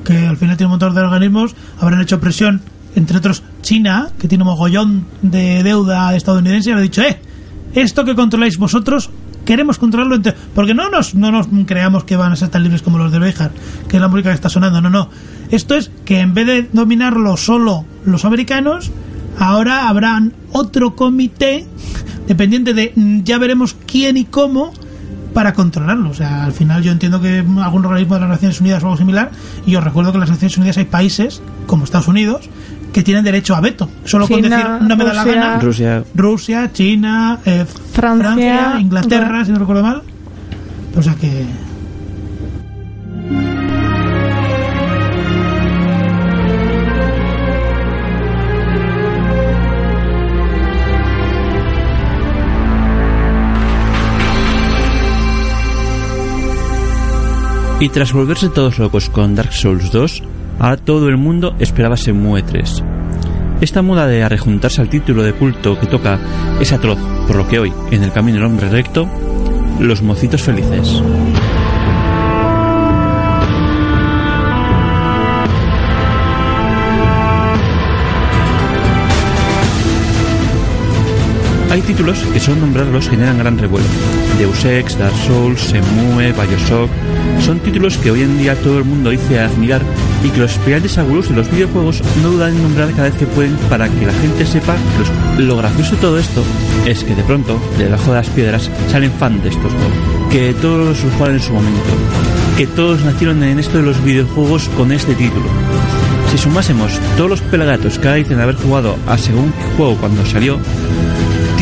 que 0.03 0.17
al 0.17 0.37
final 0.37 0.57
tiene 0.57 0.67
un 0.67 0.71
montón 0.71 0.95
de 0.95 1.01
organismos, 1.01 1.53
habrán 1.79 2.01
hecho 2.01 2.19
presión, 2.19 2.61
entre 2.95 3.17
otros 3.17 3.43
China, 3.61 4.07
que 4.19 4.27
tiene 4.27 4.43
un 4.45 4.49
mogollón 4.49 5.05
de 5.21 5.61
deuda 5.61 6.15
estadounidense, 6.15 6.69
y 6.69 6.71
habrá 6.71 6.81
dicho, 6.83 7.01
eh, 7.03 7.19
esto 7.75 8.03
que 8.05 8.15
controláis 8.15 8.57
vosotros, 8.57 9.09
queremos 9.45 9.77
controlarlo. 9.77 10.21
Porque 10.53 10.73
no 10.73 10.89
nos, 10.89 11.15
no 11.15 11.31
nos 11.31 11.47
creamos 11.65 12.03
que 12.03 12.15
van 12.15 12.31
a 12.31 12.35
ser 12.35 12.49
tan 12.49 12.63
libres 12.63 12.81
como 12.81 12.97
los 12.97 13.11
de 13.11 13.19
Beijar, 13.19 13.51
que 13.87 13.97
es 13.97 14.01
la 14.01 14.07
música 14.07 14.29
que 14.29 14.35
está 14.35 14.49
sonando, 14.49 14.81
no, 14.81 14.89
no. 14.89 15.09
Esto 15.49 15.75
es 15.75 15.91
que 16.05 16.19
en 16.19 16.33
vez 16.33 16.47
de 16.47 16.69
dominarlo 16.71 17.37
solo 17.37 17.85
los 18.05 18.25
americanos, 18.25 18.91
ahora 19.37 19.89
habrán 19.89 20.33
otro 20.51 20.95
comité 20.95 21.65
dependiente 22.27 22.73
de 22.73 22.93
mm, 22.95 23.23
ya 23.23 23.37
veremos 23.37 23.75
quién 23.85 24.17
y 24.17 24.25
cómo 24.25 24.73
para 25.33 25.53
controlarlo. 25.53 26.09
O 26.09 26.13
sea, 26.13 26.43
al 26.43 26.51
final 26.51 26.83
yo 26.83 26.91
entiendo 26.91 27.21
que 27.21 27.39
algún 27.39 27.85
organismo 27.85 28.15
de 28.15 28.21
las 28.21 28.29
Naciones 28.29 28.59
Unidas 28.61 28.83
o 28.83 28.87
algo 28.87 28.97
similar, 28.97 29.31
y 29.65 29.75
os 29.75 29.83
recuerdo 29.83 30.11
que 30.11 30.17
en 30.17 30.21
las 30.21 30.29
Naciones 30.29 30.57
Unidas 30.57 30.77
hay 30.77 30.85
países, 30.85 31.41
como 31.67 31.83
Estados 31.83 32.07
Unidos, 32.07 32.49
que 32.91 33.03
tienen 33.03 33.23
derecho 33.23 33.55
a 33.55 33.61
veto. 33.61 33.89
Solo 34.03 34.27
con 34.27 34.41
China, 34.41 34.57
decir 34.57 34.87
no 34.87 34.97
me 34.97 35.05
da 35.05 35.13
la 35.13 35.23
gana. 35.23 35.59
Rusia. 35.59 36.03
Rusia, 36.13 36.71
China, 36.73 37.39
eh, 37.45 37.65
Francia, 37.93 38.77
Inglaterra, 38.79 39.45
si 39.45 39.51
no 39.51 39.59
recuerdo 39.59 39.83
mal. 39.83 40.01
O 40.95 41.01
sea 41.01 41.15
que. 41.15 41.45
Y 57.79 57.89
tras 57.89 58.13
volverse 58.13 58.49
todos 58.49 58.77
locos 58.77 59.09
con 59.09 59.33
Dark 59.33 59.53
Souls 59.53 59.91
2, 59.91 60.21
ahora 60.61 60.77
todo 60.77 61.09
el 61.09 61.17
mundo 61.17 61.55
esperaba 61.59 61.95
Shenmue 61.95 62.43
3. 62.43 62.83
Esta 63.61 63.81
moda 63.81 64.05
de 64.05 64.23
arrejuntarse 64.23 64.79
al 64.79 64.89
título 64.89 65.23
de 65.23 65.33
culto 65.33 65.79
que 65.79 65.87
toca 65.87 66.19
es 66.59 66.71
atroz, 66.71 66.99
por 67.27 67.35
lo 67.35 67.47
que 67.47 67.59
hoy, 67.59 67.73
en 67.89 68.03
el 68.03 68.11
camino 68.11 68.37
del 68.37 68.45
hombre 68.45 68.69
recto, 68.69 69.07
los 69.79 70.03
mocitos 70.03 70.43
felices. 70.43 71.01
Hay 81.71 81.81
títulos 81.83 82.19
que 82.33 82.39
solo 82.41 82.59
nombrarlos 82.59 83.07
generan 83.07 83.37
gran 83.37 83.57
revuelo. 83.57 83.85
Deus 84.37 84.65
Ex, 84.65 84.97
Dark 84.97 85.15
Souls, 85.25 85.71
Shenmue, 85.71 86.33
Bioshock... 86.33 86.89
Son 87.39 87.59
títulos 87.59 87.97
que 87.97 88.11
hoy 88.11 88.23
en 88.23 88.37
día 88.37 88.55
todo 88.55 88.79
el 88.79 88.83
mundo 88.83 89.09
dice 89.09 89.39
admirar 89.39 89.81
y 90.21 90.27
que 90.29 90.39
los 90.39 90.51
aspirantes 90.51 90.97
a 90.97 91.03
gurús 91.03 91.29
de 91.29 91.35
los 91.35 91.49
videojuegos 91.49 92.03
no 92.21 92.31
dudan 92.31 92.53
en 92.53 92.61
nombrar 92.61 92.91
cada 92.91 93.03
vez 93.03 93.15
que 93.15 93.25
pueden 93.25 93.55
para 93.69 93.87
que 93.87 94.05
la 94.05 94.11
gente 94.11 94.45
sepa 94.45 94.75
que 95.37 95.43
lo 95.43 95.55
gracioso 95.55 95.95
de 95.95 96.01
todo 96.01 96.19
esto 96.19 96.43
es 96.85 97.05
que 97.05 97.15
de 97.15 97.23
pronto, 97.23 97.57
de 97.77 97.85
debajo 97.85 98.11
de 98.11 98.17
las 98.17 98.29
piedras, 98.29 98.69
salen 98.89 99.11
fan 99.13 99.41
de 99.41 99.49
estos 99.49 99.71
juegos. 99.71 100.29
Que 100.29 100.53
todos 100.55 100.85
los 100.89 101.13
jugaron 101.13 101.35
en 101.35 101.41
su 101.41 101.53
momento. 101.53 101.79
Que 102.57 102.67
todos 102.67 103.01
nacieron 103.05 103.41
en 103.43 103.59
esto 103.59 103.77
de 103.77 103.83
los 103.83 104.03
videojuegos 104.03 104.67
con 104.75 104.91
este 104.91 105.15
título. 105.15 105.45
Si 106.31 106.37
sumásemos 106.37 106.99
todos 107.15 107.29
los 107.29 107.41
pelagatos 107.41 107.97
que 107.97 108.13
dicen 108.13 108.41
haber 108.41 108.55
jugado 108.55 108.97
a 109.07 109.17
según 109.17 109.51
qué 109.51 109.77
juego 109.77 109.95
cuando 109.97 110.25
salió, 110.25 110.59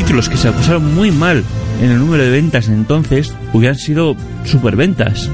títulos 0.09 0.29
que 0.29 0.37
se 0.37 0.51
pasaron 0.51 0.95
muy 0.95 1.11
mal 1.11 1.43
en 1.83 1.91
el 1.91 1.99
número 1.99 2.23
de 2.23 2.31
ventas 2.31 2.67
entonces 2.67 3.31
hubieran 3.53 3.77
sido 3.77 4.15
superventas. 4.43 5.29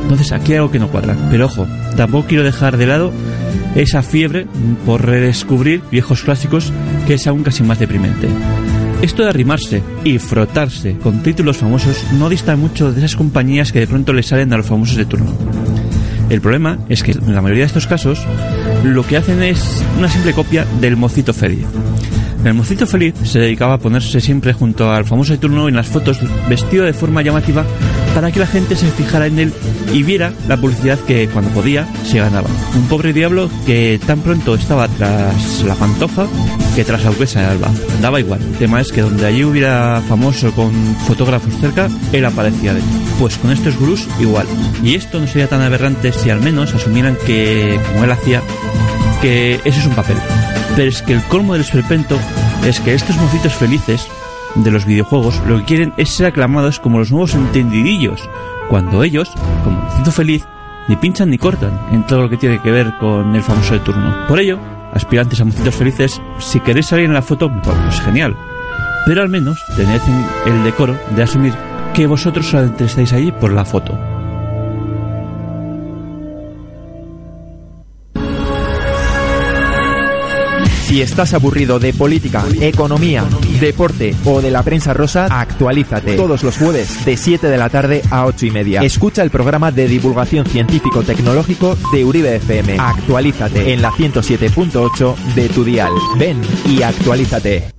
Entonces 0.00 0.32
aquí 0.32 0.52
hay 0.52 0.58
algo 0.60 0.70
que 0.70 0.78
no 0.78 0.88
cuadra. 0.88 1.14
Pero 1.30 1.44
ojo, 1.44 1.66
tampoco 1.94 2.28
quiero 2.28 2.42
dejar 2.42 2.78
de 2.78 2.86
lado 2.86 3.12
esa 3.74 4.00
fiebre 4.00 4.46
por 4.86 5.04
redescubrir 5.04 5.82
viejos 5.90 6.22
clásicos 6.22 6.72
que 7.06 7.14
es 7.14 7.26
aún 7.26 7.42
casi 7.42 7.62
más 7.64 7.78
deprimente. 7.78 8.26
Esto 9.02 9.24
de 9.24 9.28
arrimarse 9.28 9.82
y 10.04 10.16
frotarse 10.16 10.96
con 11.02 11.22
títulos 11.22 11.58
famosos 11.58 12.02
no 12.14 12.30
dista 12.30 12.56
mucho 12.56 12.92
de 12.92 13.00
esas 13.00 13.16
compañías 13.16 13.72
que 13.72 13.80
de 13.80 13.86
pronto 13.86 14.14
le 14.14 14.22
salen 14.22 14.54
a 14.54 14.56
los 14.56 14.64
famosos 14.64 14.96
de 14.96 15.04
turno. 15.04 15.34
El 16.30 16.40
problema 16.40 16.78
es 16.88 17.02
que 17.02 17.12
en 17.12 17.34
la 17.34 17.42
mayoría 17.42 17.64
de 17.64 17.66
estos 17.66 17.86
casos 17.86 18.24
lo 18.84 19.06
que 19.06 19.18
hacen 19.18 19.42
es 19.42 19.84
una 19.98 20.08
simple 20.08 20.32
copia 20.32 20.64
del 20.80 20.96
mocito 20.96 21.34
feliz. 21.34 21.66
El 22.44 22.52
mocito 22.52 22.86
feliz 22.86 23.14
se 23.24 23.38
dedicaba 23.38 23.74
a 23.74 23.78
ponerse 23.78 24.20
siempre 24.20 24.52
junto 24.52 24.92
al 24.92 25.06
famoso 25.06 25.38
turno 25.38 25.66
en 25.68 25.76
las 25.76 25.86
fotos 25.86 26.18
vestido 26.46 26.84
de 26.84 26.92
forma 26.92 27.22
llamativa 27.22 27.64
para 28.14 28.30
que 28.30 28.38
la 28.38 28.46
gente 28.46 28.76
se 28.76 28.86
fijara 28.90 29.26
en 29.26 29.38
él 29.38 29.52
y 29.92 30.02
viera 30.02 30.32
la 30.46 30.58
publicidad 30.58 30.98
que 31.00 31.26
cuando 31.28 31.50
podía 31.52 31.86
se 32.04 32.18
ganaba. 32.18 32.48
Un 32.76 32.86
pobre 32.86 33.14
diablo 33.14 33.48
que 33.64 33.98
tan 34.06 34.20
pronto 34.20 34.54
estaba 34.54 34.88
tras 34.88 35.62
la 35.64 35.74
pantoja 35.74 36.26
que 36.74 36.84
tras 36.84 37.04
la 37.04 37.10
duquesa 37.10 37.40
de 37.40 37.46
Alba. 37.46 37.70
Daba 38.02 38.20
igual. 38.20 38.42
El 38.42 38.58
tema 38.58 38.80
es 38.80 38.92
que 38.92 39.00
donde 39.00 39.26
allí 39.26 39.44
hubiera 39.44 40.02
famoso 40.08 40.52
con 40.52 40.72
fotógrafos 41.06 41.54
cerca, 41.60 41.88
él 42.12 42.24
aparecía 42.24 42.74
dentro. 42.74 43.00
Pues 43.18 43.38
con 43.38 43.52
estos 43.52 43.78
gurús 43.78 44.06
igual. 44.20 44.46
Y 44.82 44.96
esto 44.96 45.20
no 45.20 45.26
sería 45.26 45.48
tan 45.48 45.62
aberrante 45.62 46.12
si 46.12 46.30
al 46.30 46.40
menos 46.40 46.74
asumieran 46.74 47.16
que, 47.26 47.78
como 47.92 48.04
él 48.04 48.10
hacía, 48.10 48.42
que 49.20 49.54
ese 49.64 49.80
es 49.80 49.86
un 49.86 49.94
papel. 49.94 50.16
Pero 50.76 50.88
es 50.88 51.02
que 51.02 51.12
el 51.12 51.22
colmo 51.24 51.52
del 51.52 51.62
esperpento 51.62 52.18
es 52.64 52.80
que 52.80 52.94
estos 52.94 53.16
mocitos 53.16 53.54
felices 53.54 54.08
de 54.54 54.70
los 54.70 54.84
videojuegos 54.84 55.40
lo 55.46 55.58
que 55.58 55.64
quieren 55.64 55.92
es 55.96 56.10
ser 56.10 56.26
aclamados 56.26 56.80
como 56.80 56.98
los 56.98 57.10
nuevos 57.10 57.34
entendidillos, 57.34 58.28
cuando 58.68 59.02
ellos, 59.02 59.30
como 59.62 59.80
mocito 59.80 60.12
feliz, 60.12 60.46
ni 60.88 60.96
pinchan 60.96 61.30
ni 61.30 61.38
cortan 61.38 61.78
en 61.92 62.06
todo 62.06 62.22
lo 62.22 62.30
que 62.30 62.36
tiene 62.36 62.60
que 62.60 62.70
ver 62.70 62.92
con 62.98 63.34
el 63.34 63.42
famoso 63.42 63.74
de 63.74 63.80
turno. 63.80 64.26
Por 64.28 64.40
ello, 64.40 64.58
aspirantes 64.92 65.40
a 65.40 65.44
mocitos 65.44 65.74
felices, 65.74 66.20
si 66.38 66.60
queréis 66.60 66.86
salir 66.86 67.06
en 67.06 67.14
la 67.14 67.22
foto, 67.22 67.50
pues 67.62 68.00
genial. 68.00 68.36
Pero 69.06 69.22
al 69.22 69.28
menos 69.28 69.58
tened 69.76 70.00
el 70.46 70.64
decoro 70.64 70.96
de 71.14 71.22
asumir 71.22 71.54
que 71.92 72.06
vosotros 72.06 72.46
solamente 72.46 72.84
estáis 72.84 73.12
allí 73.12 73.32
por 73.32 73.52
la 73.52 73.64
foto. 73.64 74.13
Si 80.94 81.02
estás 81.02 81.34
aburrido 81.34 81.80
de 81.80 81.92
política, 81.92 82.44
economía, 82.60 83.24
deporte 83.58 84.14
o 84.24 84.40
de 84.40 84.52
la 84.52 84.62
prensa 84.62 84.94
rosa, 84.94 85.26
actualízate. 85.26 86.14
Todos 86.14 86.44
los 86.44 86.56
jueves 86.56 87.04
de 87.04 87.16
7 87.16 87.48
de 87.48 87.58
la 87.58 87.68
tarde 87.68 88.00
a 88.12 88.26
8 88.26 88.46
y 88.46 88.50
media. 88.52 88.80
Escucha 88.80 89.24
el 89.24 89.30
programa 89.30 89.72
de 89.72 89.88
divulgación 89.88 90.46
científico-tecnológico 90.46 91.76
de 91.92 92.04
Uribe 92.04 92.36
FM. 92.36 92.76
Actualízate 92.78 93.72
en 93.72 93.82
la 93.82 93.90
107.8 93.90 95.16
de 95.34 95.48
tu 95.48 95.64
dial. 95.64 95.90
Ven 96.16 96.40
y 96.64 96.82
actualízate. 96.82 97.73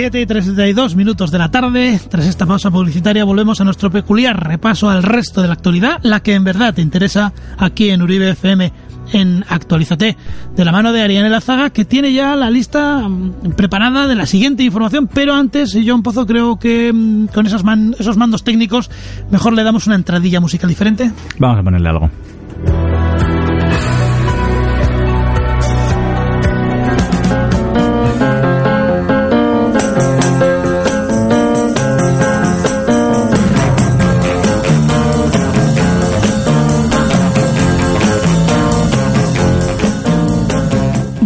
Siete 0.00 0.18
y 0.22 0.24
32 0.24 0.96
minutos 0.96 1.30
de 1.30 1.36
la 1.36 1.50
tarde. 1.50 2.00
Tras 2.08 2.24
esta 2.24 2.46
pausa 2.46 2.70
publicitaria 2.70 3.22
volvemos 3.22 3.60
a 3.60 3.64
nuestro 3.64 3.90
peculiar 3.90 4.48
repaso 4.48 4.88
al 4.88 5.02
resto 5.02 5.42
de 5.42 5.48
la 5.48 5.52
actualidad, 5.52 5.98
la 6.02 6.20
que 6.20 6.32
en 6.32 6.42
verdad 6.42 6.72
te 6.72 6.80
interesa 6.80 7.34
aquí 7.58 7.90
en 7.90 8.00
Uribe 8.00 8.30
FM 8.30 8.72
en 9.12 9.44
Actualízate, 9.46 10.16
de 10.56 10.64
la 10.64 10.72
mano 10.72 10.94
de 10.94 11.02
Ariane 11.02 11.28
Lazaga, 11.28 11.68
que 11.68 11.84
tiene 11.84 12.14
ya 12.14 12.34
la 12.34 12.48
lista 12.48 13.06
mm, 13.06 13.52
preparada 13.56 14.06
de 14.06 14.14
la 14.14 14.24
siguiente 14.24 14.62
información, 14.62 15.06
pero 15.06 15.34
antes, 15.34 15.76
John 15.86 16.02
Pozo, 16.02 16.24
creo 16.24 16.58
que 16.58 16.90
mm, 16.94 17.26
con 17.26 17.44
esos, 17.46 17.62
man- 17.62 17.94
esos 17.98 18.16
mandos 18.16 18.42
técnicos 18.42 18.90
mejor 19.30 19.52
le 19.52 19.64
damos 19.64 19.86
una 19.86 19.96
entradilla 19.96 20.40
musical 20.40 20.70
diferente. 20.70 21.12
Vamos 21.38 21.58
a 21.58 21.62
ponerle 21.62 21.88
algo. 21.90 22.10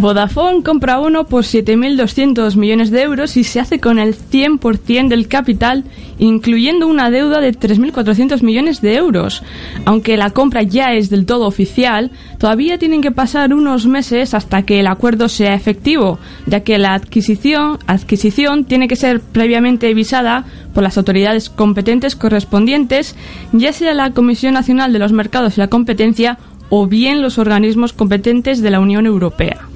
Vodafone 0.05 0.61
compra 0.61 0.99
uno 0.99 1.25
por 1.25 1.45
7.200 1.45 2.57
millones 2.57 2.91
de 2.91 3.01
euros 3.01 3.37
y 3.37 3.43
se 3.43 3.59
hace 3.59 3.79
con 3.79 3.97
el 3.97 4.15
100% 4.15 5.07
del 5.07 5.27
capital, 5.27 5.83
incluyendo 6.19 6.85
una 6.85 7.09
deuda 7.09 7.41
de 7.41 7.51
3.400 7.51 8.43
millones 8.43 8.81
de 8.81 8.97
euros. 8.97 9.41
Aunque 9.83 10.15
la 10.15 10.29
compra 10.29 10.61
ya 10.61 10.93
es 10.93 11.09
del 11.09 11.25
todo 11.25 11.47
oficial, 11.47 12.11
todavía 12.37 12.77
tienen 12.77 13.01
que 13.01 13.09
pasar 13.09 13.51
unos 13.51 13.87
meses 13.87 14.35
hasta 14.35 14.61
que 14.61 14.79
el 14.79 14.85
acuerdo 14.85 15.27
sea 15.27 15.55
efectivo, 15.55 16.19
ya 16.45 16.59
que 16.59 16.77
la 16.77 16.93
adquisición, 16.93 17.79
adquisición 17.87 18.65
tiene 18.65 18.87
que 18.87 18.97
ser 18.97 19.21
previamente 19.21 19.91
visada 19.95 20.45
por 20.75 20.83
las 20.83 20.99
autoridades 20.99 21.49
competentes 21.49 22.15
correspondientes, 22.15 23.15
ya 23.53 23.73
sea 23.73 23.95
la 23.95 24.11
Comisión 24.11 24.53
Nacional 24.53 24.93
de 24.93 24.99
los 24.99 25.13
Mercados 25.13 25.57
y 25.57 25.61
la 25.61 25.67
Competencia 25.67 26.37
o 26.69 26.85
bien 26.85 27.23
los 27.23 27.39
organismos 27.39 27.91
competentes 27.91 28.61
de 28.61 28.69
la 28.69 28.79
Unión 28.79 29.07
Europea. 29.07 29.67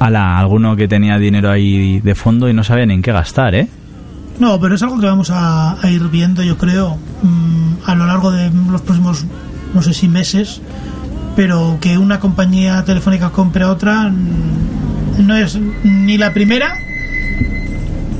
Ala, 0.00 0.38
alguno 0.38 0.76
que 0.76 0.88
tenía 0.88 1.18
dinero 1.18 1.50
ahí 1.50 2.00
de 2.00 2.14
fondo 2.14 2.48
y 2.48 2.54
no 2.54 2.64
sabía 2.64 2.86
ni 2.86 2.94
en 2.94 3.02
qué 3.02 3.12
gastar, 3.12 3.54
¿eh? 3.54 3.68
No, 4.38 4.58
pero 4.58 4.74
es 4.74 4.82
algo 4.82 4.98
que 4.98 5.04
vamos 5.04 5.30
a, 5.30 5.76
ir 5.84 6.08
viendo, 6.08 6.42
yo 6.42 6.56
creo, 6.56 6.96
mm, 7.22 7.72
a 7.84 7.94
lo 7.94 8.06
largo 8.06 8.30
de 8.30 8.50
los 8.50 8.80
próximos, 8.80 9.26
no 9.74 9.82
sé 9.82 9.92
si 9.92 10.08
meses, 10.08 10.62
pero 11.36 11.76
que 11.82 11.98
una 11.98 12.18
compañía 12.18 12.82
telefónica 12.84 13.28
compre 13.28 13.64
a 13.64 13.70
otra 13.70 14.08
mm, 14.08 15.26
no 15.26 15.36
es 15.36 15.58
ni 15.84 16.16
la 16.16 16.32
primera 16.32 16.72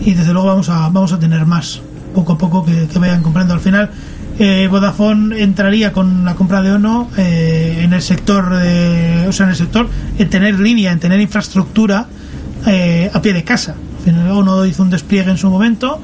y 0.04 0.12
desde 0.12 0.34
luego 0.34 0.48
vamos 0.48 0.68
a, 0.68 0.90
vamos 0.90 1.14
a 1.14 1.18
tener 1.18 1.46
más, 1.46 1.80
poco 2.14 2.34
a 2.34 2.38
poco 2.38 2.62
que 2.62 2.86
vayan 2.98 3.22
comprando. 3.22 3.54
Al 3.54 3.60
final, 3.60 3.90
eh, 4.40 4.66
Vodafone 4.68 5.40
entraría 5.42 5.92
con 5.92 6.24
la 6.24 6.34
compra 6.34 6.62
de 6.62 6.72
Ono 6.72 7.08
eh, 7.16 7.82
en 7.84 7.92
el 7.92 8.02
sector, 8.02 8.46
o 8.52 9.32
sea, 9.32 9.44
en 9.44 9.50
el 9.50 9.56
sector, 9.56 9.88
en 10.18 10.28
tener 10.28 10.58
línea, 10.58 10.90
en 10.90 10.98
tener 10.98 11.20
infraestructura 11.20 12.06
eh, 12.66 13.08
a 13.12 13.22
pie 13.22 13.32
de 13.32 13.44
casa. 13.44 13.74
Ono 14.32 14.64
hizo 14.66 14.82
un 14.82 14.90
despliegue 14.90 15.30
en 15.30 15.36
su 15.36 15.48
momento 15.50 16.00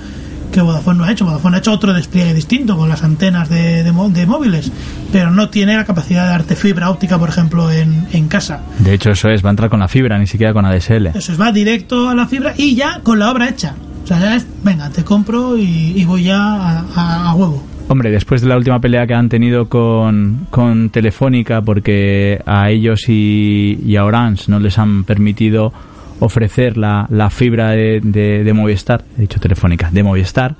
que 0.53 0.61
Vodafone 0.61 0.99
no 0.99 1.05
ha 1.05 1.11
hecho. 1.13 1.25
Vodafone 1.25 1.57
ha 1.57 1.59
hecho 1.61 1.73
otro 1.73 1.93
despliegue 1.93 2.33
distinto 2.35 2.77
con 2.77 2.89
las 2.89 3.03
antenas 3.03 3.49
de, 3.49 3.83
de 3.83 3.93
de 3.93 4.27
móviles, 4.27 4.71
pero 5.13 5.31
no 5.31 5.49
tiene 5.49 5.75
la 5.75 5.85
capacidad 5.85 6.25
de 6.25 6.31
darte 6.31 6.57
fibra 6.57 6.91
óptica, 6.91 7.19
por 7.19 7.29
ejemplo, 7.31 7.73
en, 7.73 8.07
en 8.13 8.29
casa. 8.29 8.61
De 8.79 8.95
hecho, 8.95 9.11
eso 9.11 9.29
es, 9.29 9.43
va 9.45 9.49
a 9.49 9.53
entrar 9.53 9.71
con 9.71 9.81
la 9.81 9.89
fibra, 9.89 10.19
ni 10.19 10.27
siquiera 10.27 10.53
con 10.53 10.65
ADSL. 10.67 11.07
Eso 11.15 11.33
es, 11.33 11.41
va 11.41 11.51
directo 11.53 12.09
a 12.09 12.15
la 12.15 12.27
fibra 12.29 12.55
y 12.57 12.75
ya 12.77 13.01
con 13.03 13.19
la 13.19 13.31
obra 13.31 13.49
hecha. 13.49 13.75
O 14.05 14.07
sea, 14.07 14.21
ya 14.21 14.37
es, 14.37 14.47
venga, 14.63 14.89
te 14.91 15.03
compro 15.03 15.57
y, 15.59 15.95
y 15.97 16.05
voy 16.05 16.25
ya 16.25 16.39
a, 16.39 16.85
a- 16.95 17.31
a 17.31 17.35
huevo. 17.35 17.65
Hombre, 17.89 18.11
después 18.11 18.43
de 18.43 18.49
la 18.49 18.57
última 18.57 18.81
pelea 18.81 19.07
que 19.07 19.15
han 19.15 19.29
tenido 19.29 19.69
con, 19.69 20.47
con 20.51 20.91
Telefónica, 20.91 21.63
porque 21.63 22.41
a 22.45 22.69
ellos 22.71 23.09
y, 23.09 23.79
y 23.87 23.97
a 23.97 24.05
Orange 24.05 24.51
no 24.51 24.59
les 24.59 24.77
han 24.79 25.05
permitido 25.05 25.73
ofrecer 26.19 26.77
la, 26.77 27.07
la 27.11 27.31
fibra 27.31 27.71
de, 27.71 28.01
de, 28.03 28.43
de 28.43 28.53
Movistar, 28.53 29.05
he 29.17 29.23
dicho 29.23 29.39
Telefónica, 29.39 29.91
de 29.93 30.03
Movistar, 30.03 30.57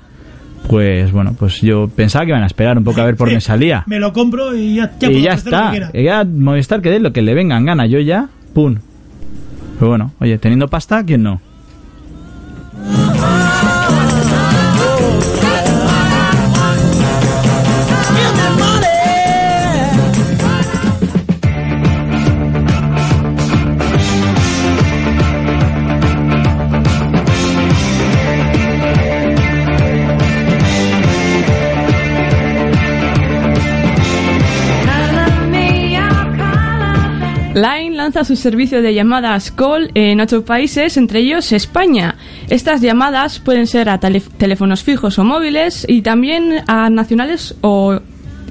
pues 0.69 1.11
bueno, 1.11 1.35
pues 1.37 1.61
yo 1.61 1.89
pensaba 1.89 2.23
que 2.25 2.31
iban 2.31 2.43
a 2.43 2.47
esperar 2.47 2.77
un 2.77 2.85
poco 2.85 3.01
a 3.01 3.05
ver 3.05 3.17
por 3.17 3.27
dónde 3.29 3.41
salía. 3.41 3.83
Me 3.87 3.99
lo 3.99 4.13
compro 4.13 4.55
y 4.55 4.75
ya, 4.75 4.91
ya 4.97 5.09
y 5.09 5.11
puedo 5.11 5.25
ya 5.25 5.33
hacer 5.33 5.51
lo 5.51 5.57
está, 5.57 5.91
que 5.91 6.03
ya 6.03 6.23
Movistar 6.23 6.81
que 6.81 6.91
dé 6.91 6.99
lo 6.99 7.11
que 7.11 7.21
le 7.21 7.33
vengan 7.33 7.65
gana, 7.65 7.87
yo 7.87 7.99
ya, 7.99 8.29
pum. 8.53 8.77
Pero 9.79 9.89
bueno, 9.89 10.13
oye, 10.19 10.37
teniendo 10.37 10.69
pasta, 10.69 11.03
¿quién 11.03 11.23
no? 11.23 11.41
Lanza 38.17 38.33
su 38.33 38.41
servicio 38.41 38.81
de 38.81 38.95
llamadas 38.95 39.51
call 39.51 39.91
en 39.93 40.19
ocho 40.19 40.43
países, 40.43 40.97
entre 40.97 41.19
ellos 41.19 41.51
España. 41.51 42.15
Estas 42.49 42.81
llamadas 42.81 43.37
pueden 43.39 43.67
ser 43.67 43.89
a 43.89 43.99
teléfonos 43.99 44.81
fijos 44.81 45.19
o 45.19 45.23
móviles 45.23 45.85
y 45.87 46.01
también 46.01 46.63
a 46.65 46.89
nacionales 46.89 47.53
o 47.61 47.99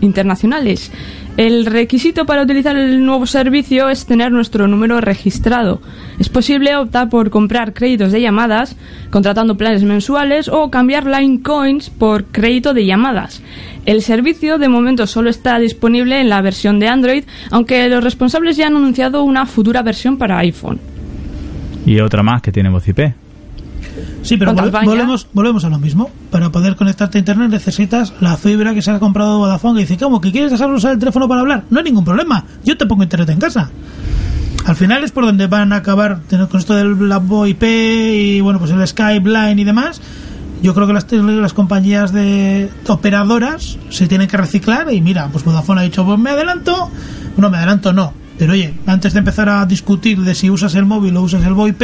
internacionales. 0.01 0.93
El 1.37 1.67
requisito 1.67 2.25
para 2.25 2.43
utilizar 2.43 2.77
el 2.77 3.05
nuevo 3.05 3.27
servicio 3.27 3.91
es 3.91 4.07
tener 4.07 4.33
nuestro 4.33 4.69
número 4.69 5.03
registrado. 5.03 5.83
Es 6.19 6.31
posible 6.31 6.75
optar 6.77 7.11
por 7.11 7.29
comprar 7.29 7.75
créditos 7.75 8.11
de 8.11 8.23
llamadas, 8.23 8.75
contratando 9.11 9.59
planes 9.59 9.83
mensuales 9.83 10.49
o 10.49 10.71
cambiar 10.71 11.07
Line 11.07 11.43
Coins 11.43 11.91
por 11.91 12.25
crédito 12.25 12.73
de 12.73 12.87
llamadas. 12.87 13.43
El 13.85 14.01
servicio 14.01 14.57
de 14.57 14.71
momento 14.71 15.07
solo 15.07 15.29
está 15.29 15.59
disponible 15.59 16.23
en 16.23 16.31
la 16.31 16.41
versión 16.41 16.79
de 16.81 16.89
Android, 16.89 17.25
aunque 17.51 17.87
los 17.91 18.03
responsables 18.03 18.57
ya 18.57 18.69
han 18.69 18.77
anunciado 18.77 19.23
una 19.23 19.45
futura 19.45 19.83
versión 19.83 20.17
para 20.17 20.39
iPhone. 20.39 20.81
Y 21.85 22.01
otra 22.01 22.23
más 22.23 22.41
que 22.41 22.51
tiene 22.51 22.71
voz. 22.71 22.85
Sí, 24.23 24.37
pero 24.37 24.55
volvemos, 24.55 25.29
volvemos 25.33 25.65
a 25.65 25.69
lo 25.69 25.79
mismo. 25.79 26.11
Para 26.31 26.51
poder 26.51 26.77
conectarte 26.77 27.19
a 27.19 27.21
internet 27.21 27.51
necesitas 27.51 28.13
la 28.21 28.37
fibra 28.37 28.75
que 28.75 28.83
se 28.83 28.91
ha 28.91 28.99
comprado 28.99 29.39
Vodafone. 29.39 29.81
Que 29.81 29.87
dice, 29.87 30.03
¿cómo? 30.03 30.21
¿Que 30.21 30.33
quieres 30.33 30.51
dejar 30.51 30.69
de 30.69 30.75
usar 30.75 30.93
el 30.93 30.99
teléfono 30.99 31.29
para 31.29 31.41
hablar? 31.43 31.65
No 31.71 31.79
hay 31.79 31.85
ningún 31.85 32.05
problema. 32.05 32.45
Yo 32.65 32.77
te 32.77 32.87
pongo 32.87 33.03
internet 33.03 33.31
en 33.31 33.39
casa. 33.39 33.71
Al 34.67 34.75
final 34.75 35.05
es 35.05 35.13
por 35.13 35.25
donde 35.25 35.47
van 35.47 35.73
a 35.73 35.77
acabar 35.77 36.23
con 36.29 36.61
esto 36.61 36.75
del 36.75 37.09
la 37.09 37.19
VoIP 37.19 37.63
y 37.63 38.41
bueno, 38.41 38.59
pues 38.59 38.73
el 38.73 38.87
Skype, 38.87 39.29
Line 39.29 39.63
y 39.63 39.65
demás. 39.65 40.01
Yo 40.61 40.75
creo 40.75 40.89
que 40.89 40.93
las, 40.93 41.11
las 41.13 41.53
compañías 41.53 42.13
de 42.13 42.69
operadoras 42.89 43.79
se 43.91 44.09
tienen 44.09 44.27
que 44.27 44.37
reciclar 44.37 44.93
y 44.93 45.01
mira, 45.01 45.29
pues 45.31 45.45
Vodafone 45.45 45.83
ha 45.83 45.85
dicho, 45.85 46.05
pues 46.05 46.19
me 46.19 46.31
adelanto. 46.31 46.91
No, 47.37 47.51
me 47.51 47.59
adelanto 47.59 47.93
no. 47.93 48.13
Pero 48.39 48.55
oye, 48.55 48.75
antes 48.87 49.13
de 49.13 49.21
empezar 49.21 49.49
a 49.49 49.65
discutir 49.67 50.21
de 50.23 50.35
si 50.35 50.51
usas 50.51 50.75
el 50.75 50.85
móvil 50.85 51.17
o 51.17 51.23
usas 51.23 51.45
el 51.45 51.55
VoIP, 51.55 51.83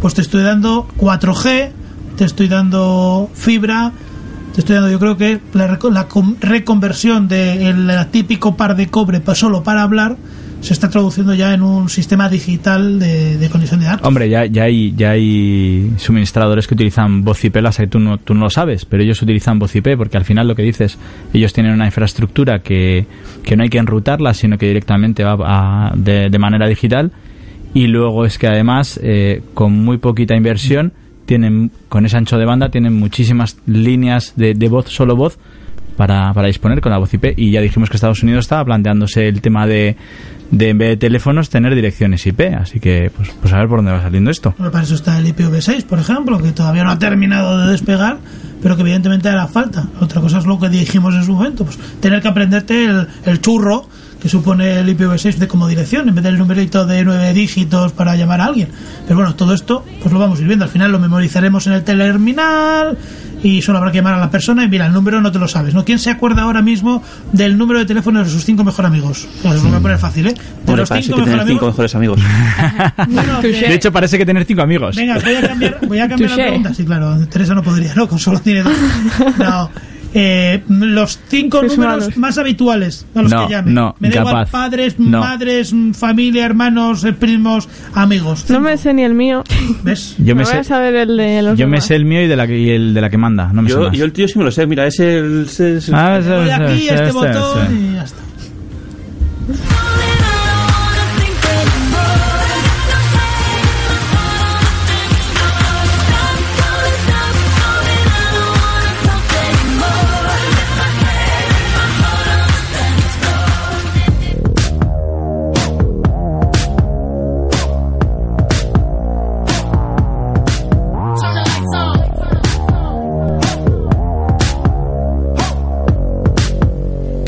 pues 0.00 0.14
te 0.14 0.20
estoy 0.22 0.42
dando 0.42 0.86
4G, 0.98 1.70
te 2.16 2.24
estoy 2.24 2.48
dando 2.48 3.30
fibra, 3.34 3.92
te 4.54 4.60
estoy 4.60 4.74
dando, 4.76 4.90
yo 4.90 4.98
creo 4.98 5.16
que 5.16 5.40
la, 5.54 5.78
la 5.90 6.06
reconversión 6.40 7.28
del 7.28 7.90
típico 8.10 8.56
par 8.56 8.76
de 8.76 8.88
cobre 8.88 9.20
solo 9.34 9.62
para 9.62 9.82
hablar 9.82 10.16
se 10.60 10.72
está 10.74 10.88
traduciendo 10.88 11.34
ya 11.34 11.54
en 11.54 11.62
un 11.62 11.88
sistema 11.88 12.28
digital 12.28 13.00
de, 13.00 13.36
de 13.36 13.50
conexión 13.50 13.80
de 13.80 13.86
datos. 13.86 14.06
Hombre, 14.06 14.28
ya, 14.28 14.46
ya, 14.46 14.62
hay, 14.64 14.94
ya 14.96 15.10
hay 15.10 15.90
suministradores 15.96 16.68
que 16.68 16.74
utilizan 16.74 17.24
voz 17.24 17.44
IP, 17.44 17.56
las 17.56 17.78
que 17.78 17.88
tú 17.88 17.98
no, 17.98 18.18
tú 18.18 18.34
no 18.34 18.42
lo 18.42 18.50
sabes, 18.50 18.84
pero 18.84 19.02
ellos 19.02 19.20
utilizan 19.22 19.58
voz 19.58 19.74
IP 19.74 19.96
porque 19.96 20.16
al 20.18 20.24
final 20.24 20.46
lo 20.46 20.54
que 20.54 20.62
dices, 20.62 20.98
ellos 21.32 21.52
tienen 21.52 21.72
una 21.72 21.86
infraestructura 21.86 22.60
que, 22.60 23.06
que 23.42 23.56
no 23.56 23.64
hay 23.64 23.70
que 23.70 23.78
enrutarla, 23.78 24.34
sino 24.34 24.56
que 24.56 24.66
directamente 24.68 25.24
va 25.24 25.36
a- 25.88 25.92
de, 25.96 26.30
de 26.30 26.38
manera 26.38 26.68
digital 26.68 27.10
y 27.74 27.86
luego 27.86 28.24
es 28.24 28.38
que 28.38 28.46
además 28.46 29.00
eh, 29.02 29.42
con 29.54 29.72
muy 29.72 29.98
poquita 29.98 30.34
inversión 30.34 30.92
tienen 31.26 31.70
con 31.88 32.04
ese 32.04 32.16
ancho 32.16 32.38
de 32.38 32.44
banda 32.44 32.70
tienen 32.70 32.94
muchísimas 32.94 33.56
líneas 33.66 34.34
de, 34.36 34.54
de 34.54 34.68
voz, 34.68 34.88
solo 34.88 35.16
voz 35.16 35.38
para, 35.96 36.32
para 36.32 36.48
disponer 36.48 36.80
con 36.80 36.92
la 36.92 36.98
voz 36.98 37.12
IP 37.14 37.34
y 37.36 37.50
ya 37.50 37.60
dijimos 37.60 37.90
que 37.90 37.96
Estados 37.96 38.22
Unidos 38.22 38.44
estaba 38.44 38.64
planteándose 38.64 39.28
el 39.28 39.40
tema 39.40 39.66
de, 39.66 39.96
de 40.50 40.68
en 40.68 40.78
vez 40.78 40.88
de 40.90 40.96
teléfonos 40.96 41.48
tener 41.48 41.74
direcciones 41.74 42.26
IP, 42.26 42.40
así 42.58 42.80
que 42.80 43.10
pues, 43.14 43.30
pues 43.40 43.52
a 43.52 43.58
ver 43.58 43.68
por 43.68 43.78
dónde 43.78 43.92
va 43.92 44.02
saliendo 44.02 44.30
esto. 44.30 44.54
Bueno, 44.58 44.70
Para 44.70 44.84
eso 44.84 44.94
está 44.94 45.18
el 45.18 45.26
IPv6, 45.26 45.84
por 45.84 45.98
ejemplo, 45.98 46.38
que 46.38 46.52
todavía 46.52 46.84
no 46.84 46.90
ha 46.90 46.98
terminado 46.98 47.58
de 47.58 47.72
despegar, 47.72 48.18
pero 48.62 48.76
que 48.76 48.82
evidentemente 48.82 49.28
hará 49.28 49.46
falta. 49.48 49.88
Otra 50.00 50.20
cosa 50.20 50.38
es 50.38 50.46
lo 50.46 50.58
que 50.58 50.68
dijimos 50.68 51.14
en 51.14 51.24
su 51.24 51.32
momento, 51.32 51.64
pues 51.64 51.78
tener 52.00 52.20
que 52.20 52.28
aprenderte 52.28 52.84
el, 52.84 53.08
el 53.24 53.40
churro 53.40 53.88
que 54.22 54.28
supone 54.28 54.78
el 54.78 54.88
IPv6 54.96 55.34
de 55.34 55.48
como 55.48 55.66
dirección, 55.66 56.08
en 56.08 56.14
vez 56.14 56.22
del 56.22 56.38
numerito 56.38 56.86
de 56.86 57.04
nueve 57.04 57.32
dígitos 57.34 57.90
para 57.90 58.14
llamar 58.14 58.40
a 58.40 58.44
alguien. 58.44 58.68
Pero 59.04 59.16
bueno, 59.16 59.34
todo 59.34 59.52
esto 59.52 59.84
pues 60.00 60.12
lo 60.12 60.20
vamos 60.20 60.38
a 60.38 60.42
ir 60.42 60.46
viendo. 60.46 60.64
Al 60.64 60.70
final 60.70 60.92
lo 60.92 61.00
memorizaremos 61.00 61.66
en 61.66 61.72
el 61.72 61.82
terminal 61.82 62.96
y 63.42 63.60
solo 63.62 63.78
habrá 63.78 63.90
que 63.90 63.98
llamar 63.98 64.14
a 64.14 64.18
la 64.18 64.30
persona 64.30 64.62
y 64.64 64.68
mira, 64.68 64.86
el 64.86 64.92
número 64.92 65.20
no 65.20 65.32
te 65.32 65.40
lo 65.40 65.48
sabes. 65.48 65.74
¿no? 65.74 65.84
¿Quién 65.84 65.98
se 65.98 66.08
acuerda 66.10 66.42
ahora 66.42 66.62
mismo 66.62 67.02
del 67.32 67.58
número 67.58 67.80
de 67.80 67.86
teléfono 67.86 68.22
de 68.22 68.30
sus 68.30 68.44
cinco 68.44 68.62
mejores 68.62 68.88
amigos? 68.88 69.26
Os 69.42 69.54
lo 69.56 69.60
voy 69.68 69.74
a 69.78 69.80
poner 69.80 69.98
fácil, 69.98 70.28
¿eh? 70.28 70.34
De 70.66 70.76
los 70.76 70.88
cinco 70.88 71.16
tener 71.24 71.44
mejores 71.44 71.48
cinco 71.48 71.66
amigos. 71.66 71.68
mejores 71.72 71.94
amigos. 71.96 72.20
Bueno, 73.08 73.40
que- 73.40 73.48
De 73.72 73.74
hecho, 73.74 73.90
parece 73.92 74.18
que 74.18 74.24
tener 74.26 74.44
cinco 74.44 74.62
amigos. 74.62 74.94
Venga, 74.94 75.18
voy 75.18 75.34
a 75.34 75.48
cambiar, 75.48 75.78
voy 75.88 75.98
a 75.98 76.08
cambiar 76.08 76.30
la 76.30 76.36
pregunta. 76.36 76.74
Sí, 76.74 76.84
claro, 76.84 77.26
Teresa 77.26 77.54
no 77.54 77.62
podría, 77.64 77.92
¿no? 77.96 78.06
Con 78.08 78.20
solo 78.20 78.38
tiene 78.40 78.62
dos. 78.62 78.72
No. 79.38 79.68
Eh, 80.14 80.62
los 80.68 81.18
cinco 81.28 81.62
números 81.62 81.78
malos. 82.02 82.16
más 82.18 82.36
habituales 82.36 83.06
a 83.14 83.22
los 83.22 83.32
No, 83.32 83.46
que 83.46 83.52
llame. 83.54 83.70
no, 83.72 83.94
Me 83.98 84.10
da 84.10 84.20
igual 84.20 84.46
padres, 84.50 84.98
No. 84.98 85.20
madres, 85.20 85.74
familia, 85.94 86.44
hermanos, 86.44 87.02
eh, 87.04 87.12
primos, 87.14 87.68
amigos. 87.94 88.44
No 88.50 88.60
me 88.60 88.76
sé 88.76 88.92
ni 88.92 89.04
el 89.04 89.14
mío. 89.14 89.42
¿Ves? 89.82 90.14
Yo 90.18 90.36
me 90.36 90.44
voy 90.44 90.52
a 90.52 90.56
sé, 90.62 90.64
saber 90.64 90.94
el 90.96 91.16
de 91.16 91.42
los 91.42 91.58
yo 91.58 91.66
me 91.66 91.72
demás. 91.76 91.86
sé 91.86 91.94
el 91.96 92.04
mío 92.04 92.22
y, 92.22 92.26
de 92.26 92.36
la 92.36 92.46
que, 92.46 92.58
y 92.58 92.70
el 92.70 92.92
de 92.92 93.00
la 93.00 93.08
que 93.10 93.16
manda, 93.16 93.50
no 93.52 93.62
me 93.62 93.70
sé 93.70 93.74
Yo, 93.76 93.82
más. 93.88 93.96
yo 93.96 94.04
el 94.04 94.12
tío 94.12 94.28
sí 94.28 94.38
me 94.38 94.44
lo 94.44 94.50
sé, 94.50 94.66
mira, 94.66 94.86
es 94.86 95.00
el... 95.00 95.46
es 95.48 95.60
el- 95.60 95.82
Ah, 95.94 96.20
sí, 96.22 96.50
aquí, 96.50 96.88
este 96.88 97.06
sí, 97.06 97.12
botón 97.12 97.90
y 97.90 97.94
ya 97.94 98.02
está. 98.04 98.22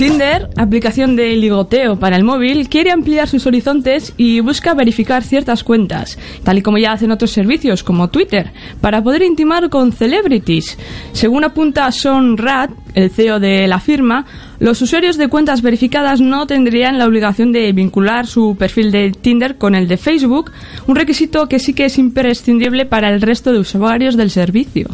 Tinder, 0.04 0.50
aplicación 0.58 1.16
de 1.16 1.34
ligoteo 1.34 1.98
para 1.98 2.16
el 2.16 2.24
móvil, 2.24 2.68
quiere 2.68 2.90
ampliar 2.90 3.26
sus 3.26 3.46
horizontes 3.46 4.12
y 4.18 4.40
busca 4.40 4.74
verificar 4.74 5.22
ciertas 5.22 5.64
cuentas, 5.64 6.18
tal 6.42 6.58
y 6.58 6.62
como 6.62 6.76
ya 6.76 6.92
hacen 6.92 7.10
otros 7.10 7.30
servicios 7.30 7.82
como 7.82 8.10
Twitter, 8.10 8.52
para 8.82 9.02
poder 9.02 9.22
intimar 9.22 9.70
con 9.70 9.92
celebrities. 9.92 10.76
Según 11.14 11.42
apunta 11.44 11.90
Sean 11.90 12.36
Rad, 12.36 12.68
el 12.92 13.08
CEO 13.08 13.40
de 13.40 13.66
la 13.66 13.80
firma, 13.80 14.26
los 14.58 14.82
usuarios 14.82 15.16
de 15.16 15.28
cuentas 15.28 15.62
verificadas 15.62 16.20
no 16.20 16.46
tendrían 16.46 16.98
la 16.98 17.06
obligación 17.06 17.50
de 17.50 17.72
vincular 17.72 18.26
su 18.26 18.56
perfil 18.58 18.92
de 18.92 19.10
Tinder 19.10 19.56
con 19.56 19.74
el 19.74 19.88
de 19.88 19.96
Facebook, 19.96 20.52
un 20.86 20.96
requisito 20.96 21.48
que 21.48 21.58
sí 21.58 21.72
que 21.72 21.86
es 21.86 21.96
imprescindible 21.96 22.84
para 22.84 23.08
el 23.08 23.22
resto 23.22 23.54
de 23.54 23.60
usuarios 23.60 24.18
del 24.18 24.28
servicio. 24.28 24.90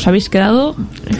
¿Os 0.00 0.06
habéis 0.08 0.30
quedado? 0.30 0.74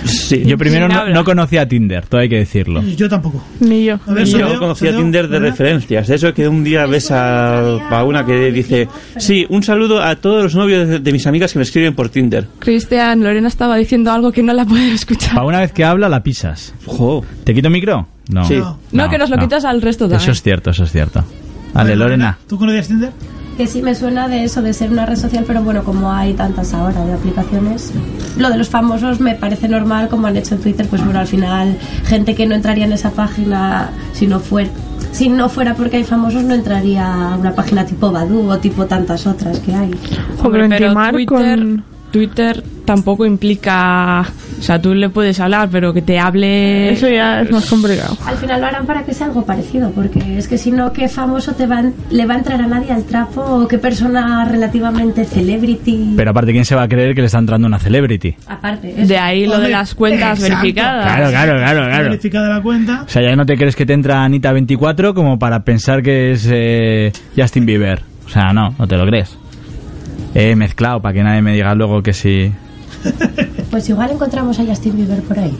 Sí. 0.06 0.42
Yo 0.46 0.56
primero 0.56 0.88
no, 0.88 1.06
no 1.10 1.22
conocía 1.22 1.68
Tinder, 1.68 2.06
todo 2.06 2.22
hay 2.22 2.30
que 2.30 2.36
decirlo. 2.38 2.80
Yo 2.82 3.10
tampoco. 3.10 3.44
Ni 3.60 3.84
yo. 3.84 3.98
Ver, 4.06 4.24
Yo 4.24 4.38
Sodeo, 4.38 4.58
conocía 4.58 4.96
Tinder 4.96 5.28
de 5.28 5.38
¿verdad? 5.38 5.50
referencias. 5.50 6.08
De 6.08 6.14
eso 6.14 6.32
que 6.32 6.48
un 6.48 6.64
día 6.64 6.86
ves 6.86 7.10
a, 7.10 7.58
a 7.90 8.04
una 8.04 8.24
que 8.24 8.50
dice: 8.50 8.88
Sí, 9.18 9.44
un 9.50 9.62
saludo 9.62 10.02
a 10.02 10.16
todos 10.16 10.44
los 10.44 10.54
novios 10.54 10.88
de, 10.88 10.98
de 10.98 11.12
mis 11.12 11.26
amigas 11.26 11.52
que 11.52 11.58
me 11.58 11.62
escriben 11.64 11.94
por 11.94 12.08
Tinder. 12.08 12.46
Cristian, 12.58 13.22
Lorena 13.22 13.48
estaba 13.48 13.76
diciendo 13.76 14.10
algo 14.12 14.32
que 14.32 14.42
no 14.42 14.54
la 14.54 14.64
puede 14.64 14.94
escuchar. 14.94 15.34
Para 15.34 15.46
una 15.46 15.60
vez 15.60 15.72
que 15.72 15.84
habla, 15.84 16.08
la 16.08 16.22
pisas. 16.22 16.72
Jo. 16.86 17.22
¿Te 17.44 17.52
quito 17.52 17.68
micro? 17.68 18.08
No. 18.30 18.46
Sí. 18.46 18.62
No, 18.92 19.10
que 19.10 19.18
nos 19.18 19.28
lo 19.28 19.36
quitas 19.36 19.66
al 19.66 19.82
resto 19.82 20.04
también. 20.06 20.22
Eso 20.22 20.32
es 20.32 20.40
cierto, 20.42 20.70
eso 20.70 20.84
es 20.84 20.90
cierto. 20.90 21.22
Vale, 21.74 21.94
Lorena. 21.96 22.38
¿Tú 22.48 22.56
conocías 22.56 22.88
Tinder? 22.88 23.10
Que 23.60 23.66
sí 23.66 23.82
me 23.82 23.94
suena 23.94 24.26
de 24.26 24.44
eso, 24.44 24.62
de 24.62 24.72
ser 24.72 24.90
una 24.90 25.04
red 25.04 25.16
social, 25.16 25.44
pero 25.46 25.62
bueno, 25.62 25.84
como 25.84 26.10
hay 26.10 26.32
tantas 26.32 26.72
ahora 26.72 27.04
de 27.04 27.12
aplicaciones, 27.12 27.92
lo 28.38 28.48
de 28.48 28.56
los 28.56 28.70
famosos 28.70 29.20
me 29.20 29.34
parece 29.34 29.68
normal, 29.68 30.08
como 30.08 30.28
han 30.28 30.36
hecho 30.38 30.54
en 30.54 30.62
Twitter, 30.62 30.86
pues 30.88 31.04
bueno, 31.04 31.20
al 31.20 31.26
final, 31.26 31.76
gente 32.06 32.34
que 32.34 32.46
no 32.46 32.54
entraría 32.54 32.86
en 32.86 32.92
esa 32.94 33.10
página 33.10 33.90
si 34.14 34.26
no 34.26 34.40
fuera. 34.40 34.70
Si 35.12 35.28
no 35.28 35.50
fuera 35.50 35.74
porque 35.74 35.98
hay 35.98 36.04
famosos, 36.04 36.42
no 36.44 36.54
entraría 36.54 37.32
a 37.32 37.36
una 37.36 37.54
página 37.54 37.84
tipo 37.84 38.10
Badu 38.10 38.48
o 38.48 38.56
tipo 38.56 38.86
tantas 38.86 39.26
otras 39.26 39.58
que 39.60 39.74
hay. 39.74 39.90
Hombre, 40.42 40.62
pero 40.78 40.94
Twitter, 41.26 41.58
con- 41.58 41.84
Twitter 42.10 42.62
tampoco 42.84 43.24
implica... 43.26 44.24
O 44.58 44.62
sea, 44.62 44.80
tú 44.80 44.94
le 44.94 45.08
puedes 45.08 45.40
hablar, 45.40 45.68
pero 45.70 45.94
que 45.94 46.02
te 46.02 46.18
hable... 46.18 46.92
Eso 46.92 47.08
ya 47.08 47.40
es 47.40 47.50
más 47.50 47.64
complicado. 47.66 48.16
Al 48.26 48.36
final 48.36 48.60
lo 48.60 48.66
harán 48.66 48.84
para 48.84 49.04
que 49.04 49.14
sea 49.14 49.28
algo 49.28 49.46
parecido, 49.46 49.90
porque 49.92 50.36
es 50.36 50.48
que 50.48 50.58
si 50.58 50.70
no, 50.70 50.92
¿qué 50.92 51.08
famoso 51.08 51.52
te 51.54 51.66
va, 51.66 51.78
a- 51.78 51.90
le 52.10 52.26
va 52.26 52.34
a 52.34 52.38
entrar 52.38 52.60
a 52.60 52.66
nadie 52.66 52.92
al 52.92 53.04
trapo? 53.04 53.40
¿O 53.40 53.66
qué 53.68 53.78
persona 53.78 54.44
relativamente 54.44 55.24
celebrity? 55.24 56.14
Pero 56.16 56.30
aparte, 56.32 56.52
¿quién 56.52 56.64
se 56.64 56.74
va 56.74 56.82
a 56.82 56.88
creer 56.88 57.14
que 57.14 57.20
le 57.22 57.26
está 57.26 57.38
entrando 57.38 57.66
una 57.66 57.78
celebrity? 57.78 58.34
Aparte, 58.48 58.94
eso. 58.96 59.06
De 59.08 59.16
ahí 59.18 59.46
lo 59.46 59.58
de 59.60 59.68
las 59.70 59.94
cuentas 59.94 60.38
exacto. 60.40 60.56
verificadas. 60.56 61.04
Claro, 61.06 61.30
claro, 61.30 61.56
claro, 61.58 61.86
claro. 61.88 62.04
Verificada 62.04 62.48
la 62.56 62.62
cuenta. 62.62 63.02
O 63.06 63.08
sea, 63.08 63.22
ya 63.22 63.34
no 63.36 63.46
te 63.46 63.56
crees 63.56 63.76
que 63.76 63.86
te 63.86 63.92
entra 63.94 64.24
Anita 64.24 64.52
24 64.52 65.14
como 65.14 65.38
para 65.38 65.60
pensar 65.64 66.02
que 66.02 66.32
es 66.32 66.46
eh, 66.50 67.12
Justin 67.36 67.64
Bieber. 67.64 68.02
O 68.26 68.28
sea, 68.28 68.52
no, 68.52 68.74
no 68.78 68.86
te 68.86 68.96
lo 68.96 69.06
crees. 69.06 69.36
He 70.34 70.54
mezclado 70.56 71.00
para 71.00 71.14
que 71.14 71.22
nadie 71.22 71.42
me 71.42 71.52
diga 71.52 71.74
luego 71.74 72.02
que 72.02 72.12
sí. 72.12 72.52
Pues 73.70 73.88
igual 73.88 74.10
encontramos 74.10 74.58
a 74.58 74.64
Justin 74.64 74.96
Bieber 74.96 75.22
por 75.22 75.38
ahí. 75.38 75.56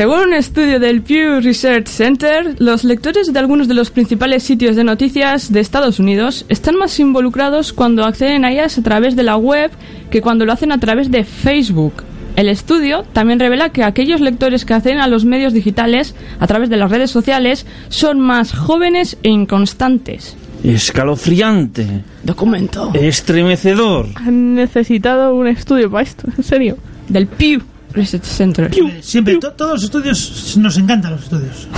Según 0.00 0.28
un 0.28 0.32
estudio 0.32 0.80
del 0.80 1.02
Pew 1.02 1.42
Research 1.42 1.86
Center, 1.86 2.54
los 2.58 2.84
lectores 2.84 3.34
de 3.34 3.38
algunos 3.38 3.68
de 3.68 3.74
los 3.74 3.90
principales 3.90 4.42
sitios 4.42 4.74
de 4.74 4.82
noticias 4.82 5.52
de 5.52 5.60
Estados 5.60 5.98
Unidos 5.98 6.46
están 6.48 6.76
más 6.76 6.98
involucrados 6.98 7.74
cuando 7.74 8.06
acceden 8.06 8.46
a 8.46 8.50
ellas 8.50 8.78
a 8.78 8.82
través 8.82 9.14
de 9.14 9.24
la 9.24 9.36
web 9.36 9.70
que 10.10 10.22
cuando 10.22 10.46
lo 10.46 10.54
hacen 10.54 10.72
a 10.72 10.80
través 10.80 11.10
de 11.10 11.24
Facebook. 11.24 12.02
El 12.34 12.48
estudio 12.48 13.02
también 13.12 13.40
revela 13.40 13.68
que 13.68 13.84
aquellos 13.84 14.22
lectores 14.22 14.64
que 14.64 14.72
acceden 14.72 15.00
a 15.00 15.06
los 15.06 15.26
medios 15.26 15.52
digitales 15.52 16.14
a 16.38 16.46
través 16.46 16.70
de 16.70 16.78
las 16.78 16.90
redes 16.90 17.10
sociales 17.10 17.66
son 17.90 18.20
más 18.20 18.54
jóvenes 18.54 19.18
e 19.22 19.28
inconstantes. 19.28 20.34
Escalofriante. 20.64 21.86
Documento. 22.24 22.90
Estremecedor. 22.94 24.06
Han 24.14 24.54
necesitado 24.54 25.34
un 25.34 25.46
estudio 25.46 25.90
para 25.90 26.04
esto, 26.04 26.26
en 26.34 26.42
serio. 26.42 26.78
Del 27.06 27.26
Pew 27.26 27.60
Research 27.92 28.24
Center. 28.24 28.70
Siempre, 29.00 29.36
to- 29.38 29.52
todos 29.52 29.72
los 29.74 29.84
estudios, 29.84 30.56
nos 30.58 30.76
encantan 30.78 31.12
los 31.12 31.22
estudios. 31.24 31.68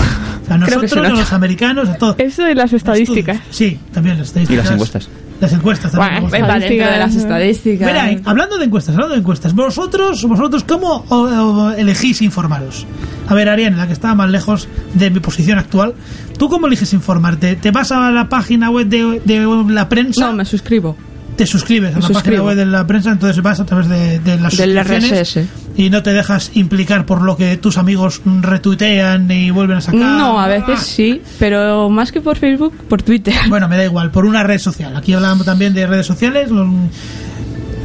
A 0.48 0.58
Creo 0.66 0.80
que 0.80 0.88
se 0.88 0.96
nosotros, 0.96 1.18
a 1.18 1.22
los 1.22 1.32
americanos, 1.32 1.88
a 1.88 1.94
todos. 1.94 2.16
Eso 2.18 2.44
de 2.44 2.54
las 2.54 2.72
estadísticas. 2.72 3.38
Sí, 3.50 3.78
también 3.92 4.18
las 4.18 4.26
Y 4.26 4.28
estadísticas. 4.28 4.64
las 4.64 4.74
encuestas. 4.74 5.08
Las 5.40 5.52
encuestas 5.54 5.90
también. 5.92 6.28
Bueno, 6.28 6.46
gustan. 6.46 6.60
dentro 6.60 6.90
de 6.92 6.98
las 6.98 7.14
estadísticas. 7.16 7.86
Mira, 7.88 8.20
hablando 8.30 8.58
de 8.58 8.64
encuestas, 8.64 8.94
hablando 8.94 9.14
de 9.14 9.20
encuestas, 9.20 9.54
vosotros, 9.54 10.22
vosotros 10.24 10.62
¿cómo 10.62 11.04
o- 11.08 11.16
o 11.16 11.70
elegís 11.72 12.22
informaros? 12.22 12.86
A 13.26 13.34
ver, 13.34 13.48
Ariane, 13.48 13.76
la 13.76 13.86
que 13.88 13.92
está 13.92 14.14
más 14.14 14.30
lejos 14.30 14.68
de 14.94 15.10
mi 15.10 15.18
posición 15.20 15.58
actual, 15.58 15.94
¿tú 16.38 16.48
cómo 16.48 16.68
eliges 16.68 16.92
informarte? 16.92 17.56
¿Te 17.56 17.72
vas 17.72 17.90
a 17.90 18.10
la 18.12 18.28
página 18.28 18.70
web 18.70 18.86
de, 18.86 19.20
de 19.24 19.64
la 19.72 19.88
prensa? 19.88 20.26
No, 20.26 20.32
me 20.32 20.44
suscribo. 20.44 20.96
Te 21.36 21.46
suscribes 21.46 21.96
a 21.96 22.00
la 22.00 22.08
página 22.10 22.42
web 22.42 22.56
de 22.56 22.66
la 22.66 22.86
prensa, 22.86 23.10
entonces 23.10 23.42
vas 23.42 23.58
a 23.58 23.64
través 23.64 23.88
de, 23.88 24.18
de 24.20 24.38
las 24.38 24.56
Del 24.56 24.74
suscripciones 24.74 25.36
RSS. 25.36 25.48
y 25.76 25.88
no 25.90 26.02
te 26.02 26.12
dejas 26.12 26.50
implicar 26.54 27.06
por 27.06 27.22
lo 27.22 27.36
que 27.36 27.56
tus 27.56 27.78
amigos 27.78 28.20
retuitean 28.24 29.30
y 29.30 29.50
vuelven 29.50 29.78
a 29.78 29.80
sacar. 29.80 29.98
No, 30.00 30.38
a 30.38 30.46
veces 30.46 30.80
sí, 30.80 31.22
pero 31.38 31.88
más 31.88 32.12
que 32.12 32.20
por 32.20 32.36
Facebook, 32.36 32.74
por 32.88 33.02
Twitter. 33.02 33.34
Bueno, 33.48 33.66
me 33.68 33.76
da 33.76 33.84
igual, 33.84 34.10
por 34.10 34.26
una 34.26 34.42
red 34.42 34.58
social. 34.58 34.94
Aquí 34.96 35.14
hablamos 35.14 35.46
también 35.46 35.72
de 35.74 35.86
redes 35.86 36.06
sociales. 36.06 36.50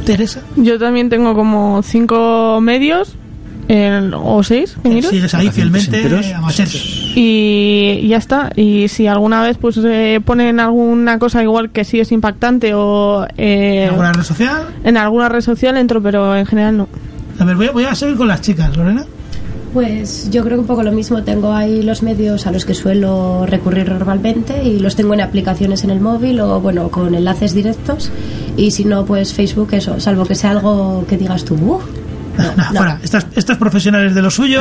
Teresa, 0.04 0.42
Yo 0.56 0.78
también 0.78 1.08
tengo 1.10 1.34
como 1.34 1.82
cinco 1.82 2.60
medios 2.62 3.14
eh, 3.68 4.10
o 4.14 4.42
seis 4.42 4.76
que 4.82 4.88
miro. 4.88 5.08
sigues 5.10 5.34
ahí 5.34 5.50
fielmente 5.50 6.00
eh. 6.00 6.34
Y 7.14 8.08
ya 8.08 8.16
está. 8.16 8.50
Y 8.56 8.88
si 8.88 9.06
alguna 9.06 9.42
vez 9.42 9.58
pues 9.58 9.78
eh, 9.84 10.20
ponen 10.24 10.60
alguna 10.60 11.18
cosa 11.18 11.42
igual 11.42 11.70
que 11.70 11.84
sí 11.84 12.00
es 12.00 12.12
impactante 12.12 12.72
o 12.74 13.26
eh, 13.36 13.84
¿En 13.84 13.88
alguna 13.90 14.12
red 14.12 14.22
social? 14.24 14.62
en 14.84 14.96
alguna 14.96 15.28
red 15.28 15.40
social 15.40 15.76
entro, 15.76 16.02
pero 16.02 16.36
en 16.36 16.46
general 16.46 16.76
no. 16.76 16.88
A 17.38 17.44
ver, 17.44 17.56
voy 17.56 17.66
a, 17.66 17.70
voy 17.72 17.84
a 17.84 17.94
seguir 17.94 18.16
con 18.16 18.28
las 18.28 18.40
chicas, 18.40 18.76
Lorena. 18.76 19.04
Pues 19.72 20.30
yo 20.30 20.42
creo 20.44 20.56
que 20.56 20.60
un 20.62 20.66
poco 20.66 20.82
lo 20.82 20.92
mismo. 20.92 21.22
Tengo 21.22 21.52
ahí 21.52 21.82
los 21.82 22.02
medios 22.02 22.46
a 22.46 22.50
los 22.52 22.64
que 22.64 22.72
suelo 22.74 23.44
recurrir 23.46 23.88
normalmente 23.90 24.64
y 24.64 24.78
los 24.78 24.96
tengo 24.96 25.12
en 25.14 25.20
aplicaciones 25.20 25.84
en 25.84 25.90
el 25.90 26.00
móvil 26.00 26.40
o 26.40 26.58
bueno, 26.60 26.88
con 26.88 27.14
enlaces 27.14 27.52
directos. 27.54 28.10
Y 28.56 28.70
si 28.70 28.84
no, 28.86 29.04
pues 29.04 29.34
Facebook, 29.34 29.68
eso, 29.72 30.00
salvo 30.00 30.24
que 30.24 30.34
sea 30.34 30.52
algo 30.52 31.04
que 31.08 31.18
digas 31.18 31.44
tú, 31.44 31.54
"Uf". 31.54 31.84
No. 32.38 32.64
fuera. 32.72 33.00
Estas, 33.02 33.26
estas 33.34 33.56
profesionales 33.56 34.14
de 34.14 34.22
lo 34.22 34.30
suyo 34.30 34.60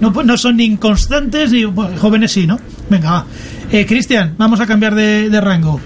no, 0.00 0.10
no 0.10 0.36
son 0.36 0.56
ni 0.56 0.64
inconstantes 0.64 1.52
ni 1.52 1.64
bueno, 1.64 1.96
jóvenes 1.98 2.32
sí, 2.32 2.46
¿no? 2.46 2.58
Venga, 2.88 3.10
va. 3.10 3.26
Eh, 3.70 3.86
Cristian, 3.86 4.34
vamos 4.36 4.60
a 4.60 4.66
cambiar 4.66 4.94
de, 4.94 5.28
de 5.28 5.40
rango. 5.40 5.80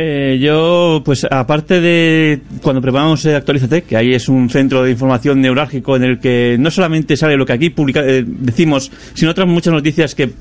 Eh, 0.00 0.38
yo, 0.40 1.02
pues 1.04 1.26
aparte 1.28 1.80
de 1.80 2.40
cuando 2.62 2.80
preparamos 2.80 3.24
eh, 3.24 3.34
Actualízate, 3.34 3.82
que 3.82 3.96
ahí 3.96 4.12
es 4.12 4.28
un 4.28 4.48
centro 4.48 4.84
de 4.84 4.92
información 4.92 5.40
neurálgico 5.40 5.96
en 5.96 6.04
el 6.04 6.20
que 6.20 6.56
no 6.58 6.70
solamente 6.70 7.16
sale 7.16 7.36
lo 7.36 7.44
que 7.44 7.52
aquí 7.52 7.70
publica, 7.70 8.00
eh, 8.06 8.24
decimos, 8.24 8.92
sino 9.14 9.32
otras 9.32 9.48
muchas 9.48 9.72
noticias 9.72 10.14
que 10.14 10.32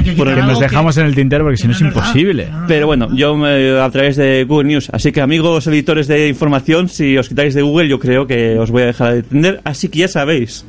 que 0.00 0.12
Por 0.12 0.26
quitar 0.26 0.28
el 0.28 0.34
que 0.34 0.40
algo 0.40 0.52
Nos 0.52 0.60
dejamos 0.60 0.96
en 0.96 1.06
el 1.06 1.14
tintero 1.14 1.44
porque 1.44 1.56
si 1.56 1.66
no 1.66 1.72
es 1.72 1.80
no 1.80 1.88
es 1.88 1.94
verdad, 1.94 2.08
imposible. 2.08 2.48
Pero 2.68 2.80
no. 2.82 2.86
bueno, 2.86 3.08
yo 3.14 3.36
me- 3.36 3.78
a 3.80 3.90
través 3.90 4.16
de 4.16 4.44
Google 4.44 4.68
News. 4.68 4.90
Así 4.92 5.12
que 5.12 5.20
amigos 5.20 5.66
editores 5.66 6.08
de 6.08 6.28
información, 6.28 6.88
si 6.88 7.16
os 7.18 7.28
quitáis 7.28 7.54
de 7.54 7.62
Google, 7.62 7.88
yo 7.88 7.98
creo 7.98 8.26
que 8.26 8.58
os 8.58 8.70
voy 8.70 8.82
a 8.82 8.86
dejar 8.86 9.12
de 9.12 9.18
entender. 9.20 9.60
Así 9.64 9.88
que 9.88 10.00
ya 10.00 10.08
sabéis. 10.08 10.64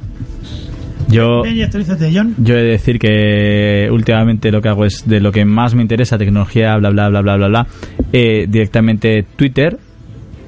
Yo, 1.09 1.43
yo 1.45 2.55
he 2.57 2.61
de 2.63 2.69
decir 2.69 2.97
que 2.97 3.88
últimamente 3.91 4.51
lo 4.51 4.61
que 4.61 4.69
hago 4.69 4.86
es 4.86 5.03
de 5.07 5.19
lo 5.19 5.32
que 5.32 5.45
más 5.45 5.76
me 5.76 5.82
interesa, 5.84 6.17
tecnología, 6.17 6.76
bla, 6.78 6.89
bla, 6.89 7.09
bla, 7.09 7.21
bla, 7.21 7.36
bla, 7.36 7.47
bla, 7.49 7.67
eh, 8.11 8.47
directamente 8.49 9.24
Twitter, 9.36 9.78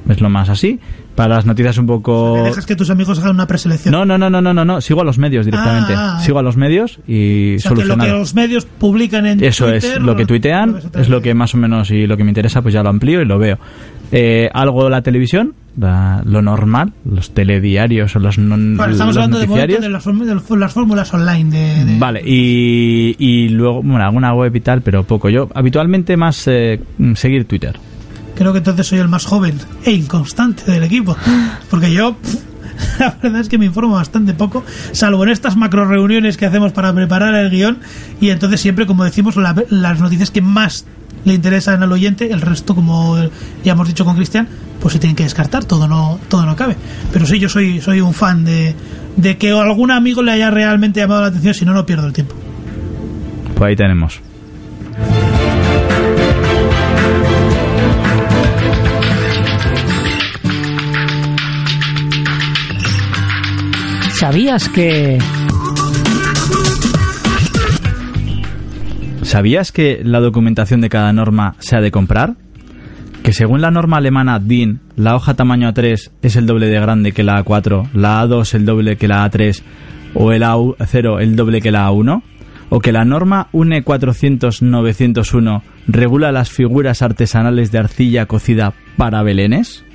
es 0.09 0.21
lo 0.21 0.30
más 0.30 0.49
así. 0.49 0.80
Para 1.16 1.36
las 1.36 1.45
noticias 1.45 1.78
un 1.78 1.86
poco... 1.88 2.43
dejas 2.43 2.66
que 2.66 2.76
tus 2.76 2.89
amigos 2.89 3.20
hagan 3.20 3.36
una 3.36 3.47
preselección. 3.47 3.91
No, 3.93 4.03
no, 4.03 4.18
no, 4.18 4.30
no, 4.30 4.41
no, 4.41 4.53
no, 4.53 4.66
no, 4.66 4.82
sigo 4.82 4.99
a 4.99 5.05
los 5.05 5.18
medios 5.18 5.45
directamente. 5.45 5.93
Ah, 5.95 6.18
ah. 6.18 6.22
Sigo 6.22 6.39
a 6.39 6.41
los 6.41 6.57
medios 6.57 6.99
y 7.07 7.55
o 7.55 7.59
sea, 7.59 7.72
que 7.72 7.86
lo 7.86 7.97
que 7.97 8.07
los 8.09 8.36
medios 8.36 8.66
publican 8.66 9.26
en 9.26 9.41
Eso 9.43 9.66
Twitter, 9.70 9.91
es, 9.97 10.01
lo 10.01 10.16
que 10.18 10.26
tuitean 10.26 10.80
través 10.80 10.95
es 11.03 11.09
lo 11.09 11.22
que 11.22 11.34
más 11.34 11.53
o 11.53 11.57
menos 11.57 11.89
y 11.91 12.05
lo 12.05 12.18
que 12.18 12.24
me 12.26 12.32
interesa, 12.32 12.61
pues 12.61 12.74
ya 12.74 12.84
lo 12.84 12.89
amplío 12.89 13.22
y 13.22 13.26
lo 13.26 13.39
veo. 13.39 13.57
Eh, 14.11 14.49
algo 14.53 14.84
de 14.84 14.89
la 14.91 15.01
televisión, 15.01 15.53
la- 15.80 16.22
lo 16.26 16.41
normal, 16.41 16.91
los 17.09 17.32
telediarios 17.34 18.16
o 18.16 18.20
los, 18.20 18.38
non- 18.38 18.76
Bueno, 18.78 18.91
estamos 18.91 19.16
los 19.16 19.24
hablando 19.24 19.39
noticiarios. 19.39 19.80
de 19.80 19.88
de 19.88 20.59
las 20.59 20.74
fórmulas 20.74 21.13
online 21.13 21.49
de, 21.49 21.86
de- 21.86 21.97
Vale, 21.99 22.22
y, 22.26 23.16
y 23.18 23.49
luego, 23.49 23.82
bueno, 23.82 24.03
alguna 24.05 24.34
web 24.34 24.53
y 24.55 24.59
tal, 24.59 24.82
pero 24.82 25.03
poco. 25.03 25.30
Yo 25.30 25.49
habitualmente 25.55 26.18
más 26.18 26.43
eh, 26.47 26.80
seguir 27.16 27.45
Twitter. 27.45 27.80
Creo 28.36 28.51
que 28.51 28.57
entonces 28.59 28.88
soy 28.88 28.99
el 28.99 29.07
más 29.07 29.25
joven 29.25 29.57
e 29.83 29.91
inconstante 29.91 30.69
del 30.71 30.83
equipo. 30.83 31.15
Porque 31.69 31.91
yo, 31.93 32.17
la 32.99 33.17
verdad 33.21 33.41
es 33.41 33.49
que 33.49 33.57
me 33.57 33.65
informo 33.65 33.95
bastante 33.95 34.33
poco, 34.33 34.63
salvo 34.91 35.23
en 35.23 35.29
estas 35.29 35.55
macro 35.55 35.86
reuniones 35.86 36.36
que 36.38 36.45
hacemos 36.45 36.71
para 36.73 36.93
preparar 36.93 37.33
el 37.36 37.49
guion. 37.49 37.79
Y 38.19 38.29
entonces 38.29 38.59
siempre, 38.61 38.86
como 38.86 39.03
decimos, 39.03 39.36
la- 39.38 39.55
las 39.69 39.99
noticias 39.99 40.31
que 40.31 40.41
más 40.41 40.86
le 41.23 41.33
interesan 41.33 41.81
al 41.81 41.91
oyente, 41.91 42.31
el 42.31 42.41
resto, 42.41 42.75
como 42.75 43.17
ya 43.63 43.71
hemos 43.71 43.88
dicho 43.88 44.05
con 44.05 44.15
Cristian, 44.15 44.47
pues 44.79 44.93
se 44.93 44.99
tienen 44.99 45.15
que 45.15 45.23
descartar, 45.23 45.63
todo 45.65 45.88
no, 45.88 46.19
todo 46.27 46.45
no 46.45 46.55
cabe. 46.55 46.75
Pero 47.13 47.25
sí, 47.25 47.39
yo 47.39 47.49
soy, 47.49 47.81
soy 47.81 48.01
un 48.01 48.13
fan 48.13 48.43
de, 48.45 48.75
de 49.15 49.38
que 49.38 49.49
algún 49.51 49.89
amigo 49.89 50.21
le 50.21 50.33
haya 50.33 50.51
realmente 50.51 50.99
llamado 50.99 51.21
la 51.21 51.27
atención, 51.27 51.53
si 51.55 51.65
no, 51.65 51.73
no 51.73 51.86
pierdo 51.86 52.05
el 52.05 52.13
tiempo. 52.13 52.36
Pues 53.55 53.69
ahí 53.69 53.75
tenemos. 53.75 54.19
¿Sabías 64.26 64.69
que... 64.69 65.19
¿Sabías 69.21 69.71
que 69.71 70.01
la 70.03 70.19
documentación 70.19 70.82
de 70.82 70.89
cada 70.89 71.13
norma 71.13 71.53
se 71.59 71.76
ha 71.76 71.80
de 71.80 71.91
comprar? 71.91 72.34
Que 73.21 73.34
según 73.34 73.61
la 73.61 73.69
norma 73.69 73.97
alemana 73.97 74.39
DIN, 74.39 74.80
la 74.95 75.15
hoja 75.15 75.36
tamaño 75.36 75.71
A3 75.71 76.09
es 76.23 76.36
el 76.38 76.47
doble 76.47 76.65
de 76.65 76.80
grande 76.80 77.11
que 77.11 77.21
la 77.21 77.45
A4, 77.45 77.91
la 77.93 78.23
A2 78.23 78.55
el 78.55 78.65
doble 78.65 78.97
que 78.97 79.07
la 79.07 79.30
A3 79.30 79.61
o 80.15 80.32
el 80.32 80.41
A0 80.41 81.21
el 81.21 81.36
doble 81.36 81.61
que 81.61 81.71
la 81.71 81.88
A1? 81.88 82.23
¿O 82.69 82.80
que 82.80 82.91
la 82.91 83.05
norma 83.05 83.49
UNE 83.51 83.86
400-901 83.86 85.61
regula 85.86 86.32
las 86.32 86.49
figuras 86.49 87.03
artesanales 87.03 87.71
de 87.71 87.78
arcilla 87.78 88.26
cocida 88.26 88.73
para 88.97 89.21
belenes? 89.21 89.86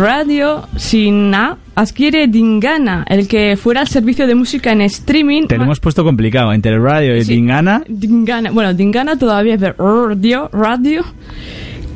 Radio 0.00 0.66
sin 0.78 1.34
A 1.34 1.58
adquiere 1.74 2.26
Dingana, 2.26 3.04
el 3.06 3.28
que 3.28 3.54
fuera 3.58 3.82
el 3.82 3.88
servicio 3.88 4.26
de 4.26 4.34
música 4.34 4.72
en 4.72 4.80
streaming. 4.80 5.46
Te 5.46 5.58
lo 5.58 5.64
hemos 5.64 5.78
puesto 5.78 6.04
complicado. 6.04 6.54
Entre 6.54 6.72
el 6.72 6.82
radio 6.82 7.14
y 7.16 7.22
Sí. 7.24 7.34
Dingana, 7.34 7.82
Dingana, 7.86 8.50
bueno, 8.50 8.72
Dingana 8.72 9.18
todavía 9.18 9.54
es 9.54 9.60
de 9.60 9.72
radio, 9.72 10.48
radio. 10.54 11.04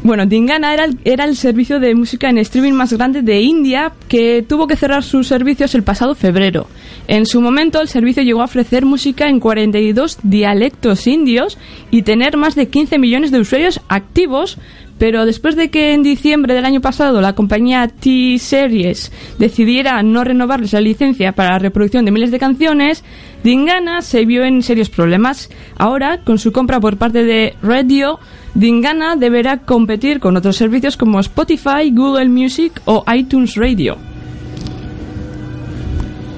Bueno, 0.03 0.27
Dingana 0.27 0.75
era 0.75 0.85
el, 0.85 0.99
era 1.07 1.25
el 1.25 1.35
servicio 1.35 1.81
de 1.81 1.95
música 1.95 2.29
en 2.29 2.37
streaming 2.37 2.73
más 2.75 2.93
grande 2.93 3.23
de 3.23 3.41
India 3.41 3.91
que 4.07 4.45
tuvo 4.47 4.67
que 4.67 4.77
cerrar 4.77 5.03
sus 5.03 5.27
servicios 5.27 5.75
el 5.75 5.83
pasado 5.83 6.15
febrero. 6.15 6.67
En 7.09 7.25
su 7.25 7.41
momento, 7.41 7.81
el 7.81 7.89
servicio 7.89 8.23
llegó 8.23 8.43
a 8.43 8.45
ofrecer 8.45 8.85
música 8.85 9.31
en 9.31 9.41
42 9.41 10.19
dialectos 10.23 11.07
indios 11.07 11.57
y 11.91 12.03
tener 12.03 12.37
más 12.37 12.55
de 12.55 12.69
15 12.69 12.99
millones 12.99 13.31
de 13.31 13.41
usuarios 13.41 13.81
activos, 13.89 14.59
pero 14.99 15.27
después 15.27 15.57
de 15.57 15.71
que 15.71 15.93
en 15.93 16.03
diciembre 16.03 16.55
del 16.55 16.65
año 16.65 16.81
pasado 16.81 17.21
la 17.21 17.35
compañía 17.35 17.89
T-Series 17.89 19.11
decidiera 19.39 20.03
no 20.03 20.23
renovarles 20.25 20.73
la 20.73 20.81
licencia 20.81 21.33
para 21.33 21.51
la 21.51 21.59
reproducción 21.59 22.05
de 22.05 22.11
miles 22.13 22.31
de 22.31 22.39
canciones, 22.39 23.03
Dingana 23.43 24.01
se 24.03 24.25
vio 24.25 24.45
en 24.45 24.63
serios 24.63 24.89
problemas. 24.89 25.51
Ahora, 25.77 26.21
con 26.25 26.39
su 26.39 26.53
compra 26.53 26.81
por 26.81 26.97
parte 26.97 27.25
de 27.25 27.55
Radio, 27.63 28.19
Dingana 28.55 29.17
deberá 29.17 29.59
competir 29.59 30.21
con 30.21 30.37
otros 30.37 30.57
servicios 30.57 30.97
como 30.97 31.21
Spotify, 31.21 31.91
Google 31.93 32.29
Music 32.29 32.81
o 32.87 33.05
iTunes 33.15 33.57
Radio. 33.57 33.99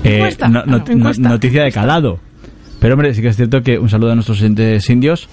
Eh, 0.05 0.17
Encuesta. 0.17 0.49
no- 0.49 0.65
no- 0.67 0.77
Ah, 0.77 0.85
encuesta. 0.89 1.23
no- 1.23 1.29
noticia 1.31 1.65
de 1.65 1.73
calado. 1.73 2.19
Pero 2.81 2.95
hombre, 2.95 3.13
sí 3.15 3.23
que 3.23 3.29
es 3.29 3.37
cierto 3.37 3.63
que 3.63 3.79
un 3.79 3.89
saludo 3.89 4.13
a 4.13 4.15
nuestros 4.15 4.41
indios. 4.43 5.29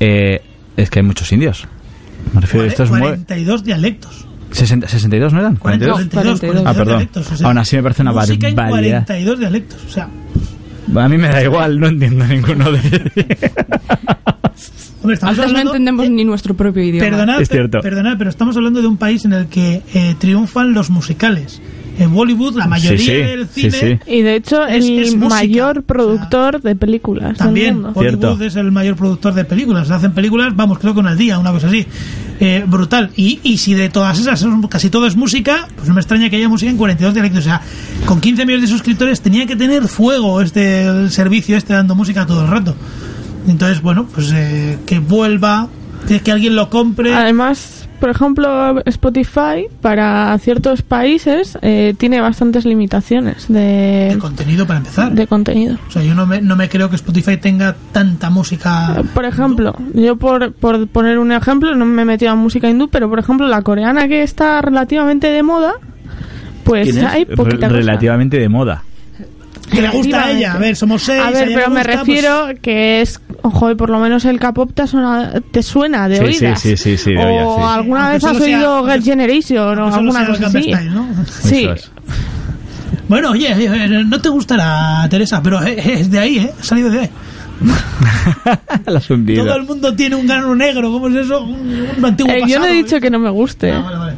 eh, 0.00 0.40
es 0.76 0.90
que 0.90 0.98
hay 0.98 1.04
muchos 1.04 1.30
indios. 1.32 1.68
Me 2.32 2.40
refiero, 2.40 2.66
esto 2.66 2.84
es 2.84 2.90
muy... 2.90 3.00
42 3.00 3.64
dialectos. 3.64 4.26
60 4.52 4.86
62 4.88 5.32
no 5.32 5.40
eran? 5.40 5.56
42. 5.56 5.96
42, 5.96 6.40
42 6.40 6.66
Ah, 6.66 6.74
perdón. 6.74 6.86
dialectos, 6.98 7.32
o 7.32 7.36
sea, 7.36 7.46
Aún 7.48 7.58
así 7.58 7.76
me 7.76 7.82
parece 7.82 8.02
una 8.02 8.12
barbaridad. 8.12 8.68
42 9.06 9.38
dialectos. 9.38 9.84
O 9.86 9.90
sea, 9.90 10.08
A 10.96 11.08
mí 11.08 11.16
me 11.18 11.28
da 11.28 11.42
igual, 11.42 11.80
no 11.80 11.86
entiendo 11.88 12.26
ninguno 12.26 12.70
de 12.72 12.78
Antes 15.22 15.52
no 15.52 15.58
entendemos 15.58 16.10
ni 16.10 16.24
nuestro 16.24 16.54
propio 16.54 16.82
idioma. 16.82 17.08
Perdonad, 17.10 17.40
Es 17.40 17.48
cierto. 17.48 17.80
perdonad, 17.80 18.16
pero 18.18 18.30
estamos 18.30 18.56
hablando 18.56 18.80
de 18.82 18.88
un 18.88 18.96
país 18.98 19.24
en 19.24 19.32
el 19.32 19.46
que 19.46 19.82
eh, 19.94 20.14
triunfan 20.18 20.74
los 20.74 20.90
musicales. 20.90 21.60
En 21.98 22.12
Bollywood, 22.14 22.56
la 22.56 22.66
mayoría 22.66 22.98
Sí, 22.98 23.04
sí, 23.04 23.12
del 23.12 23.48
sí, 23.48 23.70
cine 23.70 24.00
sí. 24.04 24.10
Y 24.12 24.22
de 24.22 24.36
hecho, 24.36 24.64
Es- 24.66 24.84
el 24.86 24.98
es 25.00 25.16
mayor 25.16 25.82
productor 25.82 26.60
de 26.62 26.74
películas 26.74 27.36
También, 27.36 27.84
Cierto. 27.98 28.38
es 28.42 28.56
el 28.56 28.72
mayor 28.72 28.96
productor 28.96 29.34
de 29.34 29.44
películas. 29.44 29.88
Se 29.88 29.94
hacen 29.94 30.12
películas, 30.12 30.56
vamos, 30.56 30.78
creo 30.78 30.94
que 30.94 31.00
una 31.00 31.10
al 31.10 31.18
día, 31.18 31.38
una 31.38 31.52
cosa 31.52 31.68
así. 31.68 31.86
Eh, 32.40 32.64
brutal. 32.66 33.10
Y, 33.14 33.40
y 33.42 33.58
si 33.58 33.74
de 33.74 33.88
todas 33.88 34.18
esas 34.18 34.40
son- 34.40 34.62
casi 34.68 34.88
todo 34.90 35.06
es 35.06 35.16
música, 35.16 35.68
pues 35.76 35.86
no 35.86 35.94
me 35.94 36.00
extraña 36.00 36.28
que 36.30 36.36
haya 36.36 36.48
música 36.48 36.70
en 36.70 36.76
42 36.78 37.14
dialectos. 37.14 37.40
O 37.40 37.44
sea, 37.44 37.60
con 38.06 38.20
15 38.20 38.46
millones 38.46 38.68
de 38.70 38.74
suscriptores 38.74 39.20
tenía 39.20 39.46
que 39.46 39.54
tener 39.54 39.86
fuego 39.86 40.40
este 40.40 40.84
el 40.84 41.10
servicio 41.10 41.56
este 41.56 41.74
dando 41.74 41.94
música 41.94 42.26
todo 42.26 42.42
el 42.44 42.48
rato. 42.50 42.74
Entonces, 43.46 43.82
bueno, 43.82 44.06
pues 44.12 44.32
eh, 44.34 44.78
que 44.86 44.98
vuelva, 44.98 45.68
que, 46.08 46.20
que 46.20 46.32
alguien 46.32 46.56
lo 46.56 46.70
compre. 46.70 47.14
Además, 47.14 47.81
por 48.02 48.10
ejemplo, 48.10 48.80
Spotify 48.84 49.68
para 49.80 50.36
ciertos 50.38 50.82
países 50.82 51.56
eh, 51.62 51.94
tiene 51.96 52.20
bastantes 52.20 52.64
limitaciones 52.64 53.46
de, 53.46 54.18
contenido 54.20 54.66
para 54.66 54.78
empezar. 54.80 55.12
de 55.12 55.28
contenido. 55.28 55.78
O 55.86 55.90
sea, 55.92 56.02
yo 56.02 56.12
no 56.16 56.26
me, 56.26 56.40
no 56.42 56.56
me 56.56 56.68
creo 56.68 56.90
que 56.90 56.96
Spotify 56.96 57.36
tenga 57.36 57.76
tanta 57.92 58.28
música. 58.28 59.00
Por 59.14 59.24
ejemplo, 59.24 59.76
yo 59.94 60.16
por, 60.16 60.52
por 60.52 60.88
poner 60.88 61.20
un 61.20 61.30
ejemplo, 61.30 61.76
no 61.76 61.84
me 61.84 62.02
he 62.02 62.04
metido 62.04 62.32
en 62.32 62.40
música 62.40 62.68
hindú, 62.68 62.88
pero 62.88 63.08
por 63.08 63.20
ejemplo 63.20 63.46
la 63.46 63.62
coreana 63.62 64.08
que 64.08 64.24
está 64.24 64.60
relativamente 64.60 65.28
de 65.28 65.44
moda, 65.44 65.74
pues 66.64 66.96
hay 66.96 67.22
Re- 67.24 67.36
poquita 67.36 67.68
cosa. 67.68 67.78
Relativamente 67.78 68.36
de 68.36 68.48
moda. 68.48 68.82
Que 69.72 69.82
le 69.82 69.88
gusta 69.90 70.24
a 70.24 70.30
ella. 70.30 70.52
A 70.54 70.58
ver, 70.58 70.76
somos 70.76 71.02
seis. 71.02 71.20
A 71.24 71.30
ver, 71.30 71.48
pero 71.54 71.70
me 71.70 71.76
gusta, 71.80 71.82
pues- 71.82 71.96
refiero 71.98 72.48
que 72.60 73.00
es, 73.00 73.20
ojo, 73.42 73.76
por 73.76 73.90
lo 73.90 73.98
menos 73.98 74.24
el 74.24 74.38
K-pop 74.38 74.70
te 74.74 74.86
suena, 74.86 75.32
te 75.50 75.62
suena 75.62 76.08
de 76.08 76.16
Sí, 76.18 76.24
oídas. 76.24 76.60
sí, 76.60 76.76
sí, 76.76 76.96
sí, 76.96 76.96
sí, 76.98 77.10
de 77.12 77.18
o 77.18 77.26
oídas, 77.26 77.56
sí. 77.56 77.62
alguna 77.78 78.00
Aunque 78.10 78.14
vez 78.14 78.24
has 78.36 78.40
oído 78.42 78.84
Girl 78.86 79.02
Generation 79.02 79.78
o 79.78 79.94
alguna 79.94 80.26
cosa 80.26 80.46
así. 80.46 80.62
Style, 80.62 80.90
¿no? 80.94 81.06
Sí. 81.26 81.68
Bueno, 83.08 83.30
oye, 83.32 83.48
eh, 83.50 84.04
no 84.06 84.20
te 84.20 84.28
gustará 84.28 85.06
Teresa, 85.10 85.42
pero 85.42 85.62
eh, 85.62 85.76
es 86.00 86.10
de 86.10 86.18
ahí, 86.18 86.38
¿eh? 86.38 86.52
Ha 86.58 86.62
salido 86.62 86.88
de 86.90 87.00
ahí. 87.00 87.10
La. 88.86 89.00
Todo 89.00 89.56
el 89.56 89.62
mundo 89.64 89.94
tiene 89.94 90.16
un 90.16 90.26
grano 90.26 90.54
negro, 90.54 90.90
¿cómo 90.90 91.08
es 91.08 91.14
eso? 91.26 91.42
Un, 91.44 91.86
un 91.98 92.04
antiguo 92.04 92.32
Eh, 92.32 92.40
yo 92.40 92.46
no 92.58 92.62
pasado, 92.62 92.66
he 92.66 92.72
dicho 92.74 92.96
¿eh? 92.96 93.00
que 93.00 93.10
no 93.10 93.18
me 93.18 93.30
guste. 93.30 93.70
Ah, 93.70 93.80
vale, 93.80 93.96
vale. 93.98 94.16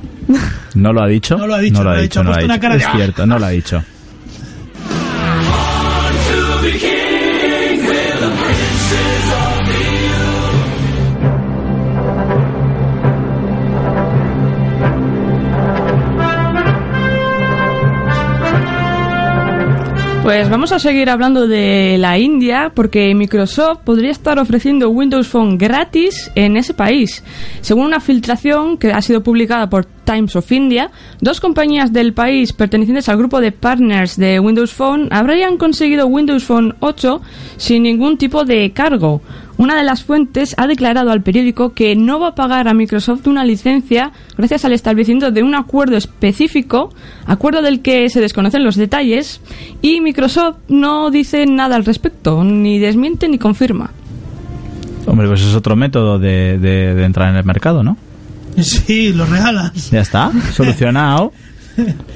No 0.74 0.92
lo 0.92 1.02
ha 1.02 1.06
dicho. 1.08 1.36
No 1.36 1.46
lo 1.46 1.54
ha 1.54 1.58
dicho, 1.60 1.74
No 1.74 1.82
lo 1.82 1.84
no 1.84 1.90
ha 1.90 1.94
lo 1.94 1.98
ha 1.98 2.02
dicho. 2.02 2.22
No 2.22 2.30
lo 2.30 2.34
ha 2.34 2.38
dicho. 2.76 2.86
Es 2.88 2.96
cierto, 2.96 3.26
no 3.26 3.38
lo 3.38 3.46
ha 3.46 3.50
dicho. 3.50 3.82
Pues 20.24 20.48
vamos 20.48 20.72
a 20.72 20.78
seguir 20.78 21.10
hablando 21.10 21.46
de 21.46 21.98
la 21.98 22.16
India 22.16 22.72
porque 22.74 23.14
Microsoft 23.14 23.80
podría 23.84 24.10
estar 24.10 24.38
ofreciendo 24.38 24.88
Windows 24.88 25.28
Phone 25.28 25.58
gratis 25.58 26.32
en 26.34 26.56
ese 26.56 26.72
país. 26.72 27.22
Según 27.60 27.84
una 27.84 28.00
filtración 28.00 28.78
que 28.78 28.90
ha 28.90 29.02
sido 29.02 29.22
publicada 29.22 29.68
por 29.68 29.84
Times 29.84 30.34
of 30.34 30.50
India, 30.50 30.90
dos 31.20 31.42
compañías 31.42 31.92
del 31.92 32.14
país 32.14 32.54
pertenecientes 32.54 33.10
al 33.10 33.18
grupo 33.18 33.38
de 33.42 33.52
partners 33.52 34.16
de 34.16 34.40
Windows 34.40 34.72
Phone 34.72 35.08
habrían 35.10 35.58
conseguido 35.58 36.06
Windows 36.06 36.44
Phone 36.44 36.74
8 36.80 37.20
sin 37.58 37.82
ningún 37.82 38.16
tipo 38.16 38.44
de 38.44 38.72
cargo. 38.72 39.20
Una 39.56 39.76
de 39.76 39.84
las 39.84 40.02
fuentes 40.02 40.54
ha 40.58 40.66
declarado 40.66 41.10
al 41.12 41.22
periódico 41.22 41.74
que 41.74 41.94
no 41.94 42.18
va 42.18 42.28
a 42.28 42.34
pagar 42.34 42.66
a 42.66 42.74
Microsoft 42.74 43.26
una 43.28 43.44
licencia 43.44 44.10
gracias 44.36 44.64
al 44.64 44.72
establecimiento 44.72 45.30
de 45.30 45.44
un 45.44 45.54
acuerdo 45.54 45.96
específico, 45.96 46.92
acuerdo 47.26 47.62
del 47.62 47.80
que 47.80 48.08
se 48.10 48.20
desconocen 48.20 48.64
los 48.64 48.74
detalles, 48.74 49.40
y 49.80 50.00
Microsoft 50.00 50.56
no 50.68 51.10
dice 51.12 51.46
nada 51.46 51.76
al 51.76 51.84
respecto, 51.84 52.42
ni 52.42 52.80
desmiente 52.80 53.28
ni 53.28 53.38
confirma. 53.38 53.90
Hombre, 55.06 55.28
pues 55.28 55.42
es 55.42 55.54
otro 55.54 55.76
método 55.76 56.18
de, 56.18 56.58
de- 56.58 56.94
de 56.94 57.04
entrar 57.04 57.28
en 57.30 57.36
el 57.36 57.44
mercado, 57.44 57.82
¿no? 57.84 57.96
Sí, 58.60 59.12
lo 59.12 59.24
regalas. 59.26 59.90
Ya 59.90 60.00
está, 60.00 60.32
solucionado. 60.52 61.32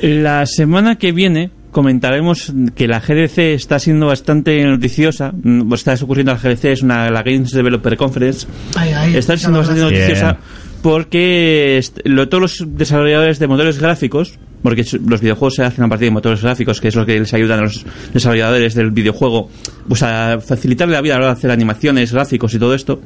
La 0.03 0.47
semana 0.47 0.97
que 0.97 1.13
viene 1.13 1.51
comentaremos 1.71 2.53
que 2.75 2.89
la 2.89 3.01
GDC 3.01 3.55
está 3.55 3.79
siendo 3.79 4.07
bastante 4.07 4.63
noticiosa. 4.65 5.33
Mm, 5.43 5.73
Está 5.73 5.95
ocurriendo 6.03 6.33
la 6.33 6.39
GDC, 6.39 6.65
es 6.73 6.83
una, 6.83 7.11
la 7.11 7.23
Games 7.23 7.51
Developer 7.53 7.97
Conference. 7.97 8.47
Está 9.15 9.37
siendo 9.37 9.59
bastante 9.59 9.83
noticiosa 9.83 10.33
Bien. 10.33 10.45
porque 10.83 11.81
lo- 12.05 12.29
todos 12.29 12.41
los 12.61 12.77
desarrolladores 12.79 13.39
de 13.39 13.47
modelos 13.47 13.79
gráficos, 13.79 14.39
porque 14.63 14.85
los 15.07 15.21
videojuegos 15.21 15.55
se 15.57 15.63
hacen 15.65 15.85
a 15.85 15.89
partir 15.89 16.07
de 16.07 16.13
motores 16.13 16.43
gráficos, 16.43 16.81
que 16.81 16.89
es 16.89 16.95
lo 16.97 17.07
que 17.07 17.19
les 17.19 17.33
ayudan 17.35 17.61
a 17.61 17.63
los 17.63 17.85
desarrolladores 18.13 18.75
del 18.75 18.91
videojuego 18.91 19.51
pues 19.89 20.03
a 20.03 20.39
facilitarle 20.41 20.95
la 20.95 21.01
vida 21.01 21.15
a 21.15 21.19
la 21.19 21.25
hora 21.27 21.35
de 21.35 21.39
hacer 21.39 21.51
animaciones, 21.51 22.13
gráficos 22.13 22.53
y 22.55 22.59
todo 22.59 22.75
esto, 22.75 23.01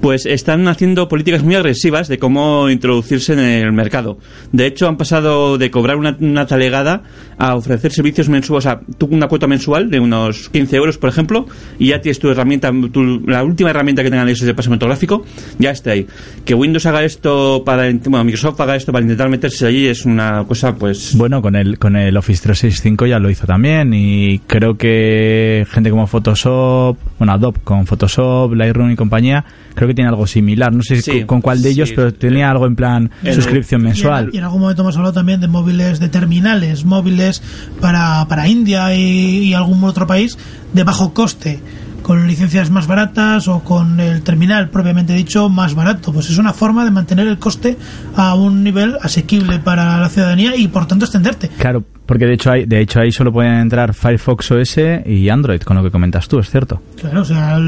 pues 0.00 0.26
están 0.26 0.66
haciendo 0.68 1.08
políticas 1.08 1.42
muy 1.42 1.54
agresivas 1.54 2.08
de 2.08 2.18
cómo 2.18 2.68
introducirse 2.68 3.32
en 3.34 3.38
el 3.38 3.72
mercado. 3.72 4.18
De 4.52 4.66
hecho, 4.66 4.88
han 4.88 4.96
pasado 4.96 5.56
de 5.58 5.70
cobrar 5.70 5.96
una, 5.96 6.16
una 6.20 6.46
talegada 6.46 7.02
a 7.38 7.54
ofrecer 7.54 7.92
servicios 7.92 8.28
mensuales, 8.28 8.66
o 8.66 8.68
sea, 8.68 8.80
tú 8.98 9.06
una 9.10 9.28
cuota 9.28 9.46
mensual 9.46 9.90
de 9.90 10.00
unos 10.00 10.48
15 10.48 10.76
euros, 10.76 10.98
por 10.98 11.08
ejemplo, 11.10 11.46
y 11.78 11.88
ya 11.88 12.00
tienes 12.00 12.18
tu 12.18 12.28
herramienta, 12.30 12.72
tu- 12.92 13.20
la 13.26 13.44
última 13.44 13.70
herramienta 13.70 14.02
que 14.02 14.10
tengan 14.10 14.28
ellos 14.28 14.40
de 14.40 14.54
pasamiento 14.54 14.86
gráfico, 14.86 15.24
ya 15.58 15.70
está 15.70 15.92
ahí. 15.92 16.06
Que 16.44 16.54
Windows 16.54 16.86
haga 16.86 17.04
esto 17.04 17.62
para, 17.64 17.88
Microsoft 17.92 18.60
haga 18.60 18.74
esto 18.76 18.90
para 18.92 19.02
intentar 19.04 19.28
meterse 19.28 19.66
allí 19.66 19.86
es 19.86 20.04
una 20.04 20.44
cosa, 20.48 20.74
pues, 20.74 20.85
Bueno, 21.14 21.42
con 21.42 21.54
el, 21.56 21.78
con 21.78 21.96
el 21.96 22.16
Office 22.16 22.42
365 22.42 23.06
ya 23.06 23.18
lo 23.18 23.30
hizo 23.30 23.46
también 23.46 23.92
y 23.94 24.38
creo 24.46 24.76
que 24.76 25.66
gente 25.70 25.90
como 25.90 26.06
Photoshop, 26.06 26.96
bueno, 27.18 27.32
Adobe 27.32 27.58
con 27.64 27.86
Photoshop, 27.86 28.52
Lightroom 28.54 28.90
y 28.90 28.96
compañía, 28.96 29.44
creo 29.74 29.88
que 29.88 29.94
tiene 29.94 30.08
algo 30.08 30.26
similar. 30.26 30.72
No 30.74 30.82
sé 30.82 30.96
si 30.96 31.02
Sí, 31.02 31.10
con, 31.20 31.26
con 31.26 31.40
cuál 31.42 31.62
de 31.62 31.70
ellos, 31.70 31.88
sí. 31.90 31.94
pero 31.96 32.12
tenía 32.14 32.50
algo 32.50 32.66
en 32.66 32.76
plan 32.76 33.10
El- 33.22 33.34
suscripción 33.34 33.80
Y 33.80 33.84
en, 33.84 33.88
mensual. 33.88 34.30
y 34.32 34.38
en 34.38 34.44
algún 34.44 34.60
momento 34.60 34.82
hemos 34.82 34.96
hablado 34.96 35.14
también 35.14 35.40
de 35.40 35.48
móviles, 35.48 36.00
de 36.00 36.08
terminales 36.08 36.84
móviles 36.84 37.42
para, 37.80 38.26
para 38.28 38.48
India 38.48 38.94
y, 38.94 39.44
y 39.44 39.54
algún 39.54 39.82
otro 39.84 40.06
país 40.06 40.38
de 40.72 40.84
bajo 40.84 41.12
coste, 41.14 41.60
con 42.06 42.24
licencias 42.28 42.70
más 42.70 42.86
baratas 42.86 43.48
o 43.48 43.64
con 43.64 43.98
el 43.98 44.22
terminal 44.22 44.70
propiamente 44.70 45.12
dicho 45.12 45.48
más 45.48 45.74
barato. 45.74 46.12
Pues 46.12 46.30
es 46.30 46.38
una 46.38 46.52
forma 46.52 46.84
de 46.84 46.92
mantener 46.92 47.26
el 47.26 47.40
coste 47.40 47.76
a 48.14 48.36
un 48.36 48.62
nivel 48.62 48.96
asequible 49.02 49.58
para 49.58 49.98
la 49.98 50.08
ciudadanía 50.08 50.54
y 50.54 50.68
por 50.68 50.86
tanto 50.86 51.06
extenderte. 51.06 51.48
Claro, 51.48 51.82
porque 52.06 52.24
de 52.26 52.34
hecho, 52.34 52.50
hay, 52.52 52.64
de 52.64 52.80
hecho 52.80 53.00
ahí 53.00 53.10
solo 53.10 53.32
pueden 53.32 53.54
entrar 53.54 53.92
Firefox 53.92 54.50
OS 54.52 54.78
y 55.04 55.28
Android, 55.28 55.60
con 55.60 55.76
lo 55.76 55.82
que 55.82 55.90
comentas 55.90 56.28
tú, 56.28 56.38
es 56.38 56.48
cierto. 56.48 56.80
Claro, 57.00 57.22
o 57.22 57.24
sea, 57.24 57.58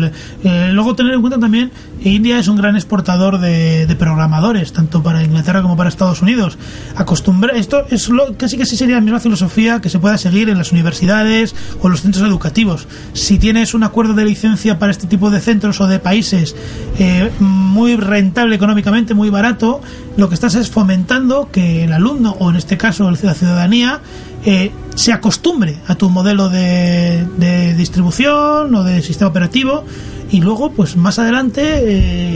eh, 0.44 0.70
luego 0.72 0.94
tener 0.94 1.14
en 1.14 1.20
cuenta 1.20 1.38
también 1.38 1.70
que 2.02 2.08
India 2.08 2.38
es 2.38 2.48
un 2.48 2.56
gran 2.56 2.76
exportador 2.76 3.38
de, 3.38 3.96
programadores, 3.98 4.72
tanto 4.72 5.02
para 5.02 5.24
Inglaterra 5.24 5.60
como 5.60 5.76
para 5.76 5.88
Estados 5.88 6.22
Unidos. 6.22 6.56
Acostumbra, 6.94 7.56
esto 7.56 7.84
es 7.90 8.08
lo, 8.08 8.36
casi 8.36 8.56
casi 8.56 8.76
sería 8.76 8.94
la 8.94 9.00
misma 9.00 9.18
filosofía 9.18 9.80
que 9.80 9.88
se 9.88 9.98
pueda 9.98 10.16
seguir 10.18 10.48
en 10.48 10.56
las 10.56 10.70
universidades 10.70 11.54
o 11.80 11.86
en 11.86 11.92
los 11.92 12.02
centros 12.02 12.26
educativos. 12.26 12.86
Si 13.12 13.38
tienes 13.38 13.74
un 13.74 13.82
acuerdo 13.82 14.14
de 14.14 14.24
licencia 14.24 14.78
para 14.78 14.92
este 14.92 15.08
tipo 15.08 15.30
de 15.30 15.40
centros 15.40 15.80
o 15.80 15.88
de 15.88 15.98
países 15.98 16.54
eh, 16.98 17.30
muy 17.40 17.96
rentable 17.96 18.54
económicamente, 18.54 19.14
muy 19.14 19.30
barato, 19.30 19.80
lo 20.16 20.28
que 20.28 20.34
estás 20.34 20.54
es 20.54 20.70
fomentando 20.70 21.48
que 21.50 21.84
el 21.84 21.92
alumno, 21.92 22.36
o 22.38 22.50
en 22.50 22.56
este 22.56 22.76
caso 22.76 23.08
la 23.10 23.34
ciudadanía, 23.34 24.00
eh, 24.44 24.70
se 24.94 25.12
acostumbre 25.12 25.76
a 25.86 25.94
tu 25.94 26.08
modelo 26.10 26.48
de, 26.48 27.24
de 27.38 27.74
distribución 27.74 28.74
o 28.74 28.84
de 28.84 29.02
sistema 29.02 29.30
operativo 29.30 29.84
y 30.30 30.40
luego 30.40 30.72
pues 30.72 30.96
más 30.96 31.18
adelante 31.18 31.62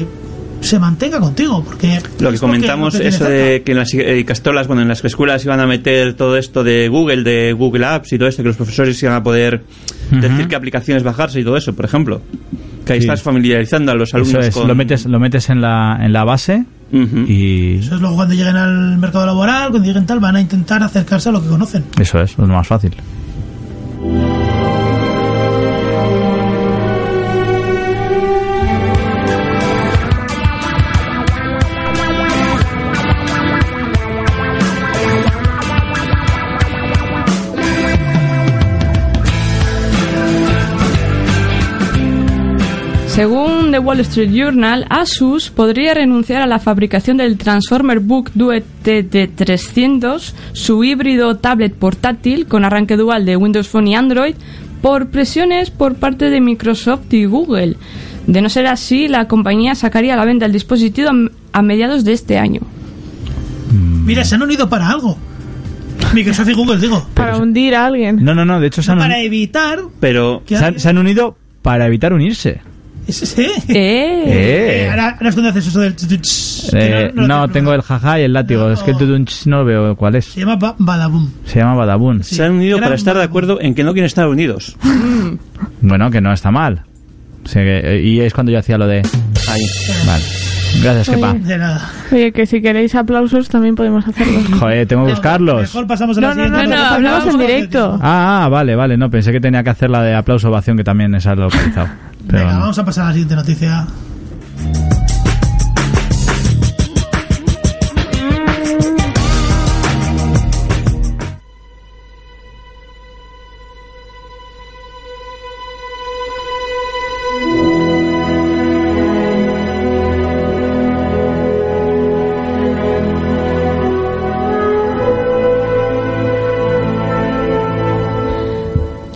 eh, 0.00 0.06
se 0.60 0.78
mantenga 0.78 1.18
contigo 1.18 1.62
porque 1.64 1.98
Lo 2.20 2.30
que 2.30 2.38
comentamos, 2.38 2.94
lo 2.94 3.00
que 3.00 3.08
eso 3.08 3.24
de 3.24 3.62
que 3.64 3.72
en 3.72 3.78
las 3.78 3.88
eh, 3.94 4.24
castolas, 4.24 4.66
bueno, 4.68 4.82
en 4.82 4.88
las 4.88 5.04
escuelas 5.04 5.44
iban 5.44 5.58
a 5.60 5.66
meter 5.66 6.14
todo 6.14 6.36
esto 6.36 6.62
de 6.62 6.88
Google, 6.88 7.24
de 7.24 7.52
Google 7.52 7.84
Apps 7.84 8.12
y 8.12 8.18
todo 8.18 8.28
esto, 8.28 8.42
que 8.42 8.48
los 8.48 8.56
profesores 8.56 9.00
iban 9.02 9.14
a 9.16 9.22
poder 9.22 9.64
decir 10.10 10.46
qué 10.46 10.54
aplicaciones 10.56 11.02
bajarse 11.02 11.40
y 11.40 11.44
todo 11.44 11.56
eso, 11.56 11.72
por 11.74 11.84
ejemplo. 11.84 12.20
Que 12.84 12.94
ahí 12.94 13.00
Sí. 13.00 13.06
estás 13.06 13.22
familiarizando 13.22 13.92
a 13.92 13.94
los 13.94 14.08
Eso 14.10 14.16
alumnos 14.18 14.46
es, 14.46 14.54
con... 14.54 14.66
lo 14.68 14.74
metes, 14.74 15.04
lo 15.06 15.18
metes 15.20 15.50
en 15.50 15.60
la, 15.60 15.98
en 16.00 16.12
la 16.12 16.24
base 16.24 16.64
Y 16.92 17.78
Eso 17.78 17.94
es 17.94 18.00
luego 18.00 18.16
cuando 18.16 18.34
lleguen 18.34 18.56
al 18.56 18.98
mercado 18.98 19.24
laboral, 19.24 19.70
cuando 19.70 19.86
lleguen 19.86 20.04
tal, 20.04 20.20
van 20.20 20.36
a 20.36 20.40
intentar 20.40 20.82
acercarse 20.82 21.30
a 21.30 21.32
lo 21.32 21.42
que 21.42 21.48
conocen. 21.48 21.84
eso 21.98 22.20
es, 22.20 22.32
es 22.32 22.38
lo 22.38 22.46
más 22.46 22.66
fácil. 22.66 22.94
Según 43.06 43.61
The 43.72 43.78
Wall 43.78 44.00
Street 44.00 44.30
Journal, 44.32 44.86
Asus 44.90 45.50
podría 45.50 45.94
renunciar 45.94 46.42
a 46.42 46.46
la 46.46 46.58
fabricación 46.58 47.16
del 47.16 47.36
Transformer 47.38 48.00
Book 48.00 48.30
Duet 48.34 48.64
TT300, 48.84 50.32
su 50.52 50.84
híbrido 50.84 51.36
tablet 51.38 51.74
portátil 51.74 52.46
con 52.46 52.64
arranque 52.64 52.96
dual 52.96 53.24
de 53.24 53.36
Windows 53.36 53.68
Phone 53.68 53.88
y 53.88 53.94
Android, 53.94 54.34
por 54.80 55.08
presiones 55.08 55.70
por 55.70 55.94
parte 55.96 56.30
de 56.30 56.40
Microsoft 56.40 57.12
y 57.12 57.24
Google. 57.24 57.76
De 58.26 58.40
no 58.42 58.48
ser 58.48 58.66
así, 58.66 59.08
la 59.08 59.26
compañía 59.26 59.74
sacaría 59.74 60.14
a 60.14 60.16
la 60.16 60.24
venta 60.24 60.46
el 60.46 60.52
dispositivo 60.52 61.10
a- 61.52 61.62
mediados 61.62 62.04
de 62.04 62.12
este 62.12 62.38
año. 62.38 62.60
Mira, 64.04 64.24
se 64.24 64.34
han 64.34 64.42
unido 64.42 64.68
para 64.68 64.88
algo. 64.88 65.16
Microsoft 66.14 66.48
y 66.48 66.52
Google, 66.52 66.78
digo. 66.78 67.06
Para 67.14 67.36
hundir 67.38 67.74
a 67.74 67.86
alguien. 67.86 68.22
No, 68.24 68.34
no, 68.34 68.44
no, 68.44 68.60
de 68.60 68.66
hecho 68.66 68.82
se 68.82 68.92
han, 68.92 68.98
Para 68.98 69.20
evitar 69.20 69.78
Pero 70.00 70.42
que 70.44 70.56
se 70.58 70.64
han- 70.64 70.78
se 70.78 70.88
han 70.88 70.98
unido 70.98 71.36
para 71.62 71.86
evitar 71.86 72.12
unirse. 72.12 72.60
Ese 73.06 73.26
sí. 73.26 73.42
¡Eh! 73.42 73.54
Eh. 73.68 74.24
Eh, 74.84 74.88
ahora, 74.90 75.10
ahora 75.10 75.28
es 75.28 75.34
cuando 75.34 75.50
haces 75.50 75.66
eso 75.66 75.80
del... 75.80 75.94
Eh, 76.74 77.10
no- 77.14 77.22
no 77.22 77.28
no, 77.40 77.46
te- 77.48 77.54
tengo 77.54 77.74
el 77.74 77.82
jaja 77.82 78.20
y 78.20 78.22
el 78.22 78.32
látigo. 78.32 78.62
No. 78.68 78.72
Es 78.72 78.80
que 78.82 78.92
el 78.92 78.96
tudunch 78.96 79.46
no 79.46 79.64
veo 79.64 79.96
cuál 79.96 80.14
es. 80.14 80.26
Se 80.26 80.40
llama 80.40 80.56
ba- 80.56 80.76
Badaboom. 80.78 81.28
Se 81.44 81.58
llama 81.58 81.74
Badabun. 81.74 82.22
se 82.22 82.42
han 82.44 82.52
unido 82.52 82.76
gran 82.76 82.88
para 82.88 82.94
estar 82.96 83.16
de 83.16 83.22
acuerdo 83.24 83.60
en 83.60 83.74
que 83.74 83.82
no 83.84 83.92
quieren 83.92 84.06
estar 84.06 84.28
unidos. 84.28 84.76
Bueno, 85.80 86.10
que 86.10 86.20
no 86.20 86.32
está 86.32 86.50
mal. 86.52 86.82
O 87.44 87.48
sea 87.48 87.62
que- 87.64 88.00
y 88.02 88.20
es 88.20 88.32
cuando 88.32 88.52
yo 88.52 88.58
hacía 88.60 88.78
lo 88.78 88.86
de... 88.86 89.02
Ahí. 89.48 89.66
Vale. 90.06 90.24
Gracias, 90.82 91.08
Oye. 91.08 91.16
Kepa. 91.16 91.34
De 91.34 91.58
nada. 91.58 91.90
Oye, 92.12 92.32
que 92.32 92.46
si 92.46 92.62
queréis 92.62 92.94
aplausos 92.94 93.48
también 93.48 93.74
podemos 93.74 94.06
hacerlos. 94.06 94.44
Joder, 94.60 94.86
tengo 94.86 95.04
que 95.06 95.10
buscarlos. 95.12 95.60
Mejor 95.62 95.86
pasamos 95.88 96.16
a 96.16 96.20
la 96.20 96.28
No, 96.28 96.34
no, 96.34 96.44
siguiente. 96.44 96.68
no, 96.76 96.82
no, 96.82 96.88
porque 96.94 97.06
hablamos 97.08 97.34
en 97.34 97.40
directo. 97.40 97.98
Ah, 98.00 98.44
ah, 98.44 98.48
vale, 98.48 98.76
vale. 98.76 98.96
No, 98.96 99.10
pensé 99.10 99.32
que 99.32 99.40
tenía 99.40 99.62
que 99.64 99.70
hacer 99.70 99.90
la 99.90 100.02
de 100.02 100.14
aplauso 100.14 100.48
ovación, 100.48 100.76
que 100.76 100.84
también 100.84 101.14
esa 101.16 101.32
he 101.32 101.36
localizado. 101.36 101.88
Venga, 102.24 102.58
vamos 102.58 102.78
a 102.78 102.84
pasar 102.84 103.04
a 103.04 103.06
la 103.08 103.12
siguiente 103.12 103.34
noticia. 103.36 103.86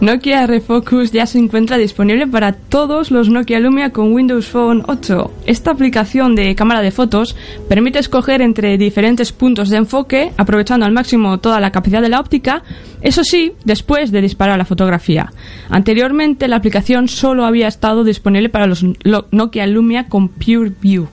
Nokia 0.06 0.46
Refocus 0.46 1.10
ya 1.10 1.26
se 1.26 1.36
encuentra 1.40 1.78
disponible 1.78 2.28
para 2.28 2.52
todos 2.52 3.10
los 3.10 3.28
Nokia 3.28 3.58
Lumia 3.58 3.90
con 3.90 4.12
Windows 4.12 4.46
Phone 4.46 4.84
8. 4.86 5.32
Esta 5.46 5.72
aplicación 5.72 6.36
de 6.36 6.54
cámara 6.54 6.80
de 6.80 6.92
fotos 6.92 7.34
permite 7.68 7.98
escoger 7.98 8.40
entre 8.40 8.78
diferentes 8.78 9.32
puntos 9.32 9.68
de 9.68 9.78
enfoque, 9.78 10.30
aprovechando 10.36 10.86
al 10.86 10.92
máximo 10.92 11.38
toda 11.40 11.58
la 11.58 11.72
capacidad 11.72 12.00
de 12.00 12.08
la 12.08 12.20
óptica, 12.20 12.62
eso 13.00 13.24
sí, 13.24 13.54
después 13.64 14.12
de 14.12 14.20
disparar 14.20 14.56
la 14.58 14.64
fotografía. 14.64 15.32
Anteriormente 15.70 16.46
la 16.46 16.54
aplicación 16.54 17.08
solo 17.08 17.44
había 17.44 17.66
estado 17.66 18.04
disponible 18.04 18.48
para 18.48 18.68
los 18.68 18.84
lo- 19.02 19.26
Nokia 19.32 19.66
Lumia 19.66 20.06
con 20.06 20.28
Pure 20.28 20.70
View. 20.80 21.08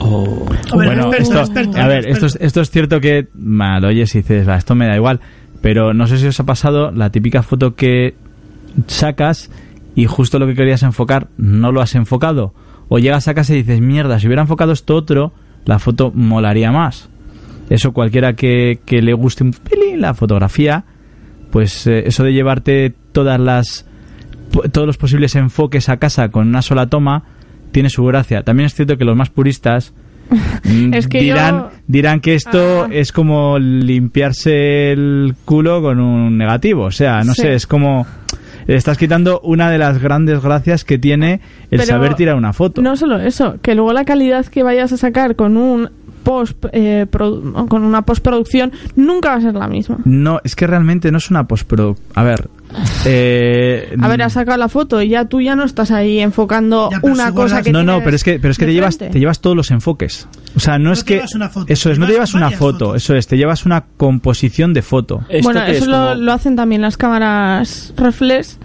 Ver, 0.00 0.86
bueno, 0.86 1.12
esto, 1.12 1.42
a 1.76 1.86
ver, 1.88 2.08
esto 2.08 2.26
es, 2.26 2.36
esto 2.40 2.60
es 2.60 2.70
cierto 2.70 3.00
que 3.00 3.26
mal 3.34 3.84
oyes 3.84 4.14
y 4.14 4.18
dices, 4.18 4.48
va, 4.48 4.56
esto 4.56 4.74
me 4.74 4.86
da 4.86 4.96
igual, 4.96 5.20
pero 5.62 5.94
no 5.94 6.06
sé 6.06 6.18
si 6.18 6.26
os 6.26 6.38
ha 6.38 6.44
pasado 6.44 6.90
la 6.90 7.10
típica 7.10 7.42
foto 7.42 7.74
que 7.74 8.14
sacas 8.88 9.50
y 9.94 10.06
justo 10.06 10.38
lo 10.38 10.46
que 10.46 10.54
querías 10.54 10.82
enfocar 10.82 11.28
no 11.38 11.72
lo 11.72 11.80
has 11.80 11.94
enfocado. 11.94 12.52
O 12.88 12.98
llegas 12.98 13.28
a 13.28 13.34
casa 13.34 13.54
y 13.54 13.58
dices, 13.58 13.80
mierda, 13.80 14.18
si 14.18 14.26
hubiera 14.26 14.42
enfocado 14.42 14.72
esto 14.72 14.96
otro, 14.96 15.32
la 15.64 15.78
foto 15.78 16.10
molaría 16.14 16.72
más. 16.72 17.08
Eso 17.70 17.92
cualquiera 17.92 18.34
que, 18.34 18.80
que 18.84 19.00
le 19.00 19.14
guste 19.14 19.44
un 19.44 19.52
pelín 19.52 20.00
la 20.00 20.14
fotografía, 20.14 20.84
pues 21.50 21.86
eh, 21.86 22.04
eso 22.06 22.24
de 22.24 22.32
llevarte 22.32 22.94
todas 23.12 23.40
las 23.40 23.86
todos 24.70 24.86
los 24.86 24.98
posibles 24.98 25.34
enfoques 25.34 25.88
a 25.88 25.96
casa 25.96 26.28
con 26.28 26.48
una 26.48 26.60
sola 26.60 26.88
toma 26.88 27.24
tiene 27.70 27.88
su 27.88 28.04
gracia. 28.04 28.42
También 28.42 28.66
es 28.66 28.74
cierto 28.74 28.98
que 28.98 29.04
los 29.06 29.16
más 29.16 29.30
puristas 29.30 29.94
Es 30.92 31.08
que 31.08 31.20
dirán, 31.22 31.54
yo- 31.58 31.70
dirán 31.86 32.20
que 32.20 32.34
esto 32.34 32.84
Ah. 32.84 32.88
es 32.90 33.12
como 33.12 33.58
limpiarse 33.58 34.92
el 34.92 35.34
culo 35.44 35.82
con 35.82 36.00
un 36.00 36.36
negativo. 36.38 36.84
O 36.84 36.90
sea, 36.90 37.22
no 37.24 37.34
Sí. 37.34 37.42
sé, 37.42 37.54
es 37.54 37.66
como... 37.66 38.06
le 38.66 38.76
Estás 38.76 38.96
quitando 38.98 39.40
una 39.40 39.70
de 39.70 39.78
las 39.78 39.98
grandes 40.00 40.40
gracias 40.42 40.84
que 40.84 40.98
tiene 40.98 41.34
el 41.70 41.78
Pero 41.80 41.84
saber 41.84 42.14
tirar 42.14 42.36
una 42.36 42.52
foto. 42.52 42.80
No 42.82 42.96
solo 42.96 43.18
eso, 43.18 43.56
que 43.62 43.74
luego 43.74 43.92
la 43.92 44.04
calidad 44.04 44.46
que 44.46 44.62
vayas 44.62 44.92
a 44.92 44.96
sacar 44.96 45.34
con 45.36 45.56
un 45.56 45.90
post 46.22 46.64
eh, 46.72 47.06
con 47.10 47.82
una 47.84 48.02
postproducción 48.02 48.70
nunca 48.94 49.30
va 49.30 49.34
a 49.36 49.40
ser 49.40 49.54
la 49.54 49.66
misma. 49.66 49.98
No, 50.04 50.38
es 50.44 50.54
que 50.54 50.68
realmente 50.68 51.10
no 51.10 51.18
es 51.18 51.28
una 51.30 51.44
postproducción. 51.48 52.06
A 52.14 52.22
ver. 52.22 52.48
Eh, 53.04 53.94
A 54.00 54.08
ver, 54.08 54.22
has 54.22 54.32
sacado 54.34 54.56
la 54.58 54.68
foto 54.68 55.02
y 55.02 55.08
ya 55.08 55.24
tú 55.26 55.40
ya 55.40 55.56
no 55.56 55.64
estás 55.64 55.90
ahí 55.90 56.20
enfocando 56.20 56.88
Ya, 56.90 57.00
una 57.02 57.28
si 57.28 57.34
cosa 57.34 57.62
que 57.62 57.72
no, 57.72 57.82
no, 57.82 58.02
pero 58.02 58.16
es 58.16 58.24
que, 58.24 58.38
pero 58.38 58.52
es 58.52 58.58
que 58.58 58.66
te 58.66 58.72
llevas, 58.72 58.98
te 58.98 59.10
llevas 59.18 59.40
todos 59.40 59.56
los 59.56 59.70
enfoques. 59.70 60.28
O 60.56 60.60
sea, 60.60 60.78
no, 60.78 60.92
es 60.92 61.00
te 61.00 61.06
que. 61.06 61.14
llevas 61.16 61.34
una 61.34 61.48
foto, 61.48 61.72
eso 61.72 61.90
es, 61.90 61.98
no 61.98 62.06
te 62.06 62.12
llevas 62.12 62.34
una 62.34 62.50
foto, 62.50 62.78
fotos. 62.86 62.96
eso 63.02 63.14
es, 63.16 63.26
te 63.26 63.36
llevas 63.36 63.64
una 63.66 63.84
composición 63.96 64.72
de 64.74 64.82
foto. 64.82 65.20
¿Esto 65.28 65.44
Bueno, 65.44 65.62
eso 65.64 65.84
es? 65.84 65.86
lo, 65.88 65.96
Como- 66.10 66.14
lo 66.14 66.32
hacen 66.32 66.56
también 66.56 66.82
las 66.82 66.96
cámaras 66.96 67.92
reflex 67.96 68.58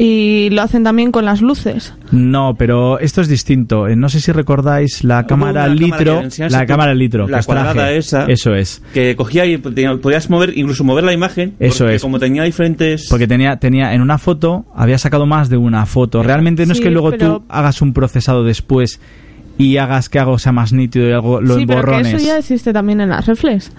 y 0.00 0.48
lo 0.50 0.62
hacen 0.62 0.84
también 0.84 1.10
con 1.10 1.24
las 1.24 1.42
luces. 1.42 1.92
No, 2.12 2.54
pero 2.56 3.00
esto 3.00 3.20
es 3.20 3.28
distinto. 3.28 3.88
Eh, 3.88 3.96
No 3.96 4.08
sé 4.08 4.20
si 4.20 4.30
recordáis 4.32 5.02
la 5.02 5.26
cámara 5.26 5.64
una 5.64 5.74
cámara 5.74 5.98
litro. 5.98 6.18
que 6.20 6.24
enseñaste 6.26 6.56
La 6.58 6.66
cámara 6.66 6.94
litro. 6.94 7.26
la 7.26 7.38
os 7.38 7.46
traje. 7.46 7.62
cuadrada 7.64 7.90
esa. 7.92 8.24
Eso 8.26 8.54
es. 8.54 8.80
Que 8.94 9.16
cogía 9.16 9.44
y 9.44 9.56
podías 9.58 10.30
mover, 10.30 10.56
incluso 10.56 10.84
mover 10.84 11.02
la 11.04 11.12
imagen. 11.12 11.54
Eso 11.58 11.84
porque 11.84 11.96
es. 11.96 12.02
Como 12.02 12.18
tenía 12.20 12.44
diferentes. 12.44 13.08
Porque 13.10 13.26
tenía, 13.26 13.56
tenía 13.56 13.92
en 13.92 14.00
una 14.00 14.18
foto, 14.18 14.64
había 14.74 14.98
sacado 14.98 15.26
más 15.26 15.48
de 15.48 15.56
una 15.56 15.84
foto. 15.84 16.22
Realmente 16.22 16.64
no 16.64 16.72
es 16.72 16.80
que 16.80 16.90
luego 16.90 17.10
pero- 17.10 17.38
tú 17.40 17.44
hagas 17.48 17.82
un 17.82 17.92
procesado 17.92 18.44
después 18.44 19.00
y 19.58 19.78
hagas 19.78 20.08
que 20.08 20.20
algo 20.20 20.38
sea 20.38 20.52
más 20.52 20.72
nítido 20.72 21.08
y 21.08 21.12
algo 21.12 21.40
lo 21.40 21.56
sí, 21.56 21.66
pero 21.66 21.82
que 21.82 22.00
eso 22.02 22.18
ya 22.18 22.38
existe 22.38 22.72
también 22.72 23.00
en 23.00 23.08
las 23.08 23.26
reflex. 23.26 23.72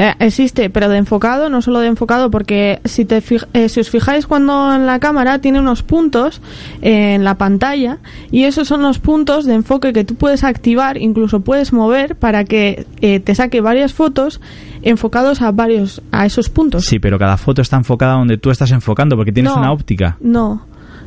Eh, 0.00 0.14
existe, 0.20 0.70
pero 0.70 0.88
de 0.88 0.96
enfocado, 0.96 1.50
no 1.50 1.60
solo 1.60 1.80
de 1.80 1.88
enfocado, 1.88 2.30
porque 2.30 2.78
si, 2.84 3.04
te 3.04 3.20
eh, 3.52 3.68
si 3.68 3.80
os 3.80 3.90
fijáis 3.90 4.28
cuando 4.28 4.72
en 4.72 4.86
la 4.86 5.00
cámara 5.00 5.40
tiene 5.40 5.58
unos 5.58 5.82
puntos 5.82 6.40
eh, 6.82 7.14
en 7.16 7.24
la 7.24 7.34
pantalla 7.34 7.98
y 8.30 8.44
esos 8.44 8.68
son 8.68 8.80
los 8.82 9.00
puntos 9.00 9.44
de 9.44 9.54
enfoque 9.54 9.92
que 9.92 10.04
tú 10.04 10.14
puedes 10.14 10.44
activar, 10.44 10.98
incluso 10.98 11.40
puedes 11.40 11.72
mover 11.72 12.14
para 12.14 12.44
que 12.44 12.86
eh, 13.00 13.18
te 13.18 13.34
saque 13.34 13.60
varias 13.60 13.92
fotos 13.92 14.40
enfocados 14.82 15.42
a 15.42 15.50
varios 15.50 16.00
a 16.12 16.26
esos 16.26 16.48
puntos. 16.48 16.84
Sí, 16.84 17.00
pero 17.00 17.18
cada 17.18 17.36
foto 17.36 17.60
está 17.60 17.76
enfocada 17.76 18.12
donde 18.12 18.38
tú 18.38 18.50
estás 18.52 18.70
enfocando 18.70 19.16
porque 19.16 19.32
tienes 19.32 19.52
No. 19.52 19.58
una 19.58 19.72
óptica. 19.72 20.16
No, 20.20 20.62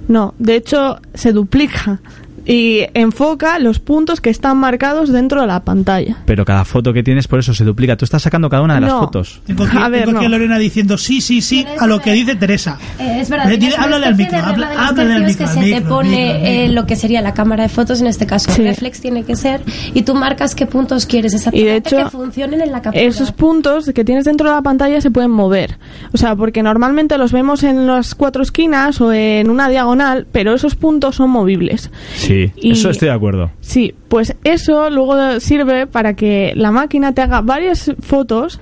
no. 0.09 0.33
De 0.37 0.55
hecho, 0.57 0.99
se 1.13 1.31
duplica 1.31 2.01
y 2.45 2.81
enfoca 2.93 3.59
los 3.59 3.79
puntos 3.79 4.21
que 4.21 4.29
están 4.29 4.57
marcados 4.57 5.11
dentro 5.11 5.41
de 5.41 5.47
la 5.47 5.61
pantalla. 5.63 6.17
Pero 6.25 6.45
cada 6.45 6.65
foto 6.65 6.93
que 6.93 7.03
tienes 7.03 7.27
por 7.27 7.39
eso 7.39 7.53
se 7.53 7.63
duplica. 7.63 7.95
Tú 7.97 8.05
estás 8.05 8.21
sacando 8.23 8.49
cada 8.49 8.63
una 8.63 8.75
de 8.75 8.81
las 8.81 8.91
fotos. 8.91 9.41
Tengo 9.45 9.63
aquí, 9.65 9.77
A 9.81 9.89
ver, 9.89 10.05
tengo 10.05 10.17
aquí 10.19 10.27
no. 10.27 10.35
a 10.35 10.37
Lorena 10.37 10.57
diciendo 10.57 10.97
sí, 10.97 11.21
sí, 11.21 11.41
sí 11.41 11.65
a 11.79 11.87
lo 11.87 11.99
que 11.99 12.13
dice 12.13 12.35
Teresa. 12.35 12.77
Eh, 12.99 13.19
es 13.21 13.29
verdad, 13.29 13.51
háblale 13.77 14.05
al 14.05 14.15
micro, 14.15 14.37
habla- 14.39 14.71
háblale 14.87 15.13
al 15.13 15.25
micro, 15.25 15.45
que 15.53 15.73
te 15.73 15.81
pone 15.81 16.09
micro, 16.09 16.47
eh, 16.47 16.59
micro. 16.67 16.73
lo 16.81 16.87
que 16.87 16.95
sería 16.95 17.21
la 17.21 17.33
cámara 17.33 17.63
de 17.63 17.69
fotos, 17.69 18.01
en 18.01 18.07
este 18.07 18.25
caso 18.25 18.51
Sí. 18.51 18.61
reflex 18.63 19.01
tiene 19.01 19.23
que 19.23 19.35
ser, 19.35 19.61
y 19.93 20.01
tú 20.03 20.15
marcas 20.15 20.55
qué 20.55 20.65
puntos 20.65 21.05
quieres 21.05 21.33
exactamente 21.33 21.61
Y 21.67 21.71
de 21.71 21.77
hecho, 21.77 21.97
que 21.97 22.09
funcionen 22.09 22.61
en 22.61 22.71
la 22.71 22.81
captura. 22.81 23.03
Esos 23.05 23.31
puntos 23.31 23.89
que 23.93 24.03
tienes 24.03 24.25
dentro 24.25 24.49
de 24.49 24.55
la 24.55 24.61
pantalla 24.61 24.99
se 25.01 25.11
pueden 25.11 25.31
mover. 25.31 25.77
O 26.13 26.17
sea, 26.17 26.35
porque 26.35 26.63
normalmente 26.63 27.17
los 27.17 27.31
vemos 27.31 27.63
en 27.63 27.87
las 27.87 28.15
cuatro 28.15 28.43
esquinas 28.43 28.99
o 29.01 29.11
en 29.13 29.49
una 29.49 29.69
diagonal, 29.69 30.27
pero 30.31 30.53
esos 30.53 30.75
puntos 30.75 31.15
son 31.15 31.29
movibles. 31.29 31.89
Sí, 32.15 32.30
Y- 32.55 32.71
eso 32.71 32.89
estoy 32.89 33.07
de 33.09 33.13
acuerdo. 33.13 33.51
Sí, 33.61 33.93
pues 34.07 34.35
eso 34.43 34.89
luego 34.89 35.39
sirve 35.39 35.87
para 35.87 36.13
que 36.15 36.53
la 36.55 36.71
máquina 36.71 37.13
te 37.13 37.21
haga 37.21 37.41
varias 37.41 37.91
fotos 38.01 38.59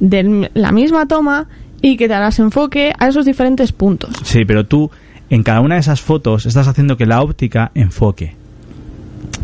de 0.00 0.50
la 0.54 0.72
misma 0.72 1.06
toma 1.06 1.46
y 1.82 1.96
que 1.96 2.08
te 2.08 2.14
las 2.14 2.38
enfoque 2.38 2.92
a 2.98 3.08
esos 3.08 3.24
diferentes 3.24 3.72
puntos. 3.72 4.10
Sí, 4.24 4.44
pero 4.44 4.66
tú 4.66 4.90
en 5.30 5.42
cada 5.42 5.60
una 5.60 5.74
de 5.76 5.80
esas 5.80 6.00
fotos 6.00 6.46
estás 6.46 6.68
haciendo 6.68 6.96
que 6.96 7.06
la 7.06 7.22
óptica 7.22 7.70
enfoque. 7.74 8.34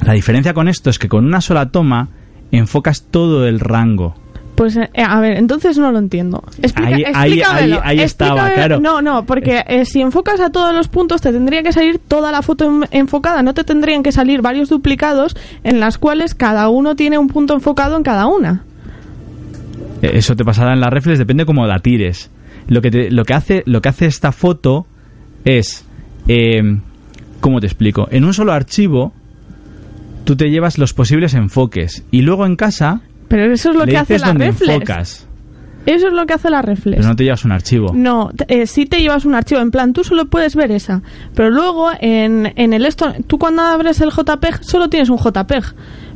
La 0.04 0.12
diferencia 0.14 0.54
con 0.54 0.68
esto 0.68 0.90
es 0.90 0.98
que 0.98 1.08
con 1.08 1.24
una 1.24 1.40
sola 1.40 1.70
toma 1.70 2.08
enfocas 2.50 3.02
todo 3.10 3.46
el 3.46 3.60
rango. 3.60 4.14
Pues, 4.54 4.76
eh, 4.76 4.88
a 5.04 5.18
ver, 5.20 5.36
entonces 5.36 5.76
no 5.78 5.90
lo 5.90 5.98
entiendo. 5.98 6.42
Explica, 6.62 6.88
Ahí- 6.88 6.94
ahí- 6.94 7.02
explícamelo, 7.32 7.76
ahí- 7.82 7.98
ahí 7.98 8.00
estaba, 8.04 8.50
claro. 8.52 8.78
No, 8.80 9.02
no, 9.02 9.26
porque 9.26 9.64
eh, 9.66 9.84
si 9.84 10.00
enfocas 10.00 10.38
a 10.40 10.50
todos 10.50 10.72
los 10.72 10.86
puntos 10.88 11.20
te 11.20 11.32
tendría 11.32 11.62
que 11.64 11.72
salir 11.72 11.98
toda 11.98 12.30
la 12.30 12.40
foto 12.42 12.64
en- 12.66 12.84
enfocada. 12.92 13.42
No 13.42 13.52
te 13.54 13.64
tendrían 13.64 14.02
que 14.04 14.12
salir 14.12 14.42
varios 14.42 14.68
duplicados 14.68 15.36
en 15.64 15.80
las 15.80 15.98
cuales 15.98 16.34
cada 16.36 16.68
uno 16.68 16.94
tiene 16.94 17.18
un 17.18 17.26
punto 17.28 17.54
enfocado 17.54 17.96
en 17.96 18.04
cada 18.04 18.26
una. 18.26 18.62
Eh, 20.02 20.12
Eso 20.14 20.36
te 20.36 20.44
pasará 20.44 20.72
en 20.72 20.80
la 20.80 20.88
reflex, 20.90 21.18
depende 21.18 21.46
cómo 21.46 21.66
la 21.66 21.80
tires. 21.80 22.30
Lo 22.68 22.80
que, 22.80 22.90
te- 22.90 23.10
lo 23.10 23.24
que, 23.24 23.34
hace, 23.34 23.62
lo 23.66 23.82
que 23.82 23.88
hace 23.88 24.06
esta 24.06 24.30
foto 24.32 24.86
es... 25.44 25.84
Eh, 26.28 26.78
¿Cómo 27.40 27.60
te 27.60 27.66
explico? 27.66 28.08
En 28.10 28.24
un 28.24 28.32
solo 28.32 28.52
archivo 28.52 29.12
tú 30.24 30.36
te 30.36 30.48
llevas 30.50 30.78
los 30.78 30.94
posibles 30.94 31.34
enfoques 31.34 32.04
y 32.10 32.22
luego 32.22 32.46
en 32.46 32.56
casa 32.56 33.02
Pero 33.34 33.52
eso 33.52 33.70
es 33.70 33.76
lo 33.76 33.84
le 33.84 33.90
que 33.90 33.98
hace 33.98 34.16
la 34.20 34.32
reflex. 34.32 34.72
enfocas. 34.72 35.26
Eso 35.86 36.06
es 36.06 36.12
lo 36.12 36.24
que 36.24 36.34
hace 36.34 36.50
la 36.50 36.62
reflex. 36.62 36.98
Pero 36.98 37.08
no 37.08 37.16
te 37.16 37.24
llevas 37.24 37.44
un 37.44 37.50
archivo. 37.50 37.90
No, 37.92 38.30
eh, 38.46 38.68
sí 38.68 38.86
te 38.86 39.00
llevas 39.00 39.24
un 39.24 39.34
archivo, 39.34 39.60
en 39.60 39.72
plan, 39.72 39.92
tú 39.92 40.04
solo 40.04 40.26
puedes 40.26 40.54
ver 40.54 40.70
esa, 40.70 41.02
pero 41.34 41.50
luego 41.50 41.90
en, 42.00 42.52
en 42.54 42.72
el 42.72 42.86
esto, 42.86 43.12
tú 43.26 43.38
cuando 43.40 43.62
abres 43.62 44.00
el 44.00 44.10
JPEG 44.10 44.62
solo 44.62 44.88
tienes 44.88 45.10
un 45.10 45.18
JPEG, 45.18 45.64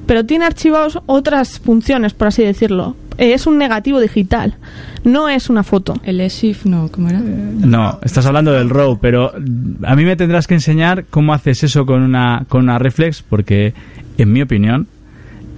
pero 0.07 0.25
tiene 0.25 0.45
archivados 0.45 1.01
otras 1.07 1.59
funciones, 1.59 2.15
por 2.15 2.29
así 2.29 2.45
decirlo. 2.45 2.95
Eh, 3.19 3.33
es 3.35 3.49
un 3.49 3.59
negativo 3.59 3.99
digital, 3.99 4.55
no 5.03 5.29
es 5.29 5.51
una 5.51 5.65
foto. 5.65 5.95
El 6.05 6.21
ESIF, 6.21 6.67
no, 6.67 6.89
¿cómo 6.93 7.09
era? 7.09 7.19
No, 7.19 7.99
estás 8.05 8.27
hablando 8.27 8.53
del 8.53 8.71
RAW, 8.71 8.99
pero 9.01 9.33
a 9.83 9.97
mí 9.97 10.05
me 10.05 10.15
tendrás 10.15 10.47
que 10.47 10.55
enseñar 10.55 11.05
cómo 11.11 11.35
haces 11.35 11.65
eso 11.65 11.85
con 11.85 12.01
una, 12.03 12.45
con 12.49 12.63
una 12.63 12.79
reflex, 12.79 13.23
porque 13.23 13.75
en 14.19 14.33
mi 14.33 14.41
opinión, 14.41 14.87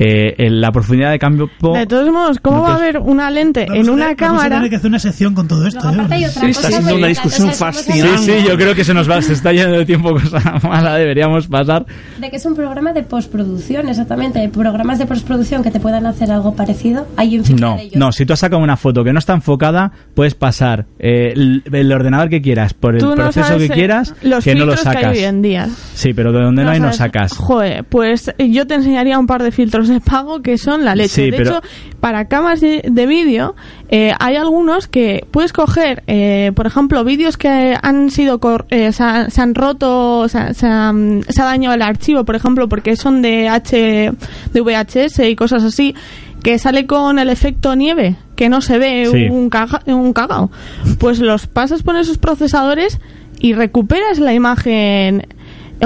eh, 0.02 0.34
en 0.38 0.60
la 0.62 0.72
profundidad 0.72 1.10
de 1.10 1.18
cambio... 1.18 1.50
De 1.74 1.86
todos 1.86 2.10
modos, 2.10 2.38
¿cómo 2.40 2.56
no 2.56 2.62
va 2.62 2.74
a 2.74 2.76
te- 2.78 2.82
haber 2.84 2.98
una 2.98 3.30
lente 3.30 3.64
en 3.64 3.86
a 3.88 3.92
una 3.92 4.04
tener- 4.08 4.16
vamos 4.18 4.40
a 4.44 4.48
cámara? 4.48 4.68
que 4.70 4.76
hacer 4.76 4.88
una 4.88 4.98
sección 4.98 5.34
con 5.34 5.46
todo 5.46 5.66
esto. 5.66 5.86
¿eh? 5.90 6.28
Sí, 6.30 6.46
está 6.46 6.68
siendo 6.70 6.96
una 6.96 7.06
discusión 7.08 7.50
o 7.50 7.52
sea, 7.52 7.68
estamos 7.68 7.76
Sí, 7.76 7.82
fascinante. 7.92 8.08
hablando 8.22 8.32
sí, 8.42 8.48
yo 8.48 8.56
creo 8.56 8.74
que 8.74 8.84
se 8.84 8.94
nos 8.94 9.10
va, 9.10 9.20
se 9.20 9.34
está 9.34 9.52
yendo 9.52 9.76
de 9.78 9.84
tiempo 9.84 10.12
cosa 10.14 10.40
mala, 10.62 10.94
deberíamos 10.96 11.46
pasar. 11.48 11.84
De 12.18 12.30
que 12.30 12.36
es 12.36 12.46
un 12.46 12.54
programa 12.56 12.92
de 12.94 13.02
postproducción, 13.02 13.88
exactamente. 13.90 14.40
Hay 14.40 14.48
programas 14.48 14.98
de 14.98 15.04
postproducción 15.06 15.62
que 15.62 15.70
te 15.70 15.80
puedan 15.80 16.06
hacer 16.06 16.30
algo 16.32 16.54
parecido. 16.54 17.06
Hay 17.16 17.34
infinidad 17.34 17.68
No, 17.68 17.76
de 17.76 17.82
ellos. 17.82 17.96
no, 17.96 18.12
si 18.12 18.24
tú 18.24 18.32
has 18.32 18.38
sacado 18.40 18.62
una 18.62 18.76
foto 18.78 19.04
que 19.04 19.12
no 19.12 19.18
está 19.18 19.34
enfocada, 19.34 19.92
puedes 20.14 20.34
pasar 20.34 20.86
eh, 20.98 21.32
el, 21.34 21.62
el 21.72 21.92
ordenador 21.92 22.30
que 22.30 22.40
quieras, 22.40 22.72
por 22.72 22.94
el 22.94 23.00
Tú 23.02 23.08
no 23.10 23.14
proceso 23.16 23.58
que 23.58 23.66
eh, 23.66 23.68
quieras, 23.70 24.14
los 24.22 24.42
que 24.44 24.54
no 24.54 24.64
lo 24.64 24.72
filtros 24.72 24.82
que 24.82 24.88
hay 24.98 25.04
sacas. 25.04 25.18
hoy 25.18 25.24
en 25.24 25.42
día. 25.42 25.68
Sí, 25.94 26.14
pero 26.14 26.32
de 26.32 26.40
donde 26.42 26.64
no, 26.64 26.70
hay 26.70 26.78
no 26.80 26.86
sabes. 26.86 26.96
sacas. 26.96 27.32
Joder, 27.36 27.84
pues 27.84 28.32
yo 28.38 28.66
te 28.66 28.74
enseñaría 28.74 29.18
un 29.18 29.26
par 29.26 29.42
de 29.42 29.50
filtros 29.52 29.89
de 29.90 30.00
pago 30.00 30.40
que 30.42 30.56
son 30.58 30.84
la 30.84 30.94
leche. 30.94 31.08
Sí, 31.26 31.30
de 31.30 31.36
pero- 31.36 31.50
hecho, 31.58 31.62
para 32.00 32.26
cámaras 32.28 32.60
de, 32.60 32.82
de 32.90 33.06
vídeo 33.06 33.54
eh, 33.90 34.12
hay 34.18 34.36
algunos 34.36 34.86
que 34.88 35.26
puedes 35.30 35.52
coger, 35.52 36.02
eh, 36.06 36.52
por 36.54 36.66
ejemplo, 36.66 37.04
vídeos 37.04 37.36
que 37.36 37.76
han 37.82 38.10
sido 38.10 38.38
cor- 38.40 38.66
eh, 38.70 38.92
se, 38.92 39.02
han, 39.02 39.30
se 39.30 39.40
han 39.42 39.54
roto, 39.54 40.28
se, 40.28 40.38
ha- 40.38 40.54
se 40.54 40.66
han- 40.66 41.24
se 41.28 41.42
ha 41.42 41.44
dañado 41.44 41.74
el 41.74 41.82
archivo, 41.82 42.24
por 42.24 42.36
ejemplo, 42.36 42.68
porque 42.68 42.96
son 42.96 43.20
de 43.22 43.48
H, 43.48 44.12
de 44.52 44.60
VHS 44.60 45.28
y 45.28 45.36
cosas 45.36 45.62
así 45.64 45.94
que 46.42 46.58
sale 46.58 46.86
con 46.86 47.18
el 47.18 47.28
efecto 47.28 47.76
nieve, 47.76 48.16
que 48.34 48.48
no 48.48 48.62
se 48.62 48.78
ve 48.78 49.06
Sí. 49.12 49.26
un, 49.30 49.50
caga- 49.50 49.82
un 49.86 50.14
cagao. 50.14 50.50
Pues 50.98 51.18
los 51.18 51.46
pasas 51.46 51.82
por 51.82 51.96
esos 51.96 52.16
procesadores 52.16 52.98
y 53.40 53.52
recuperas 53.52 54.18
la 54.18 54.32
imagen 54.32 55.26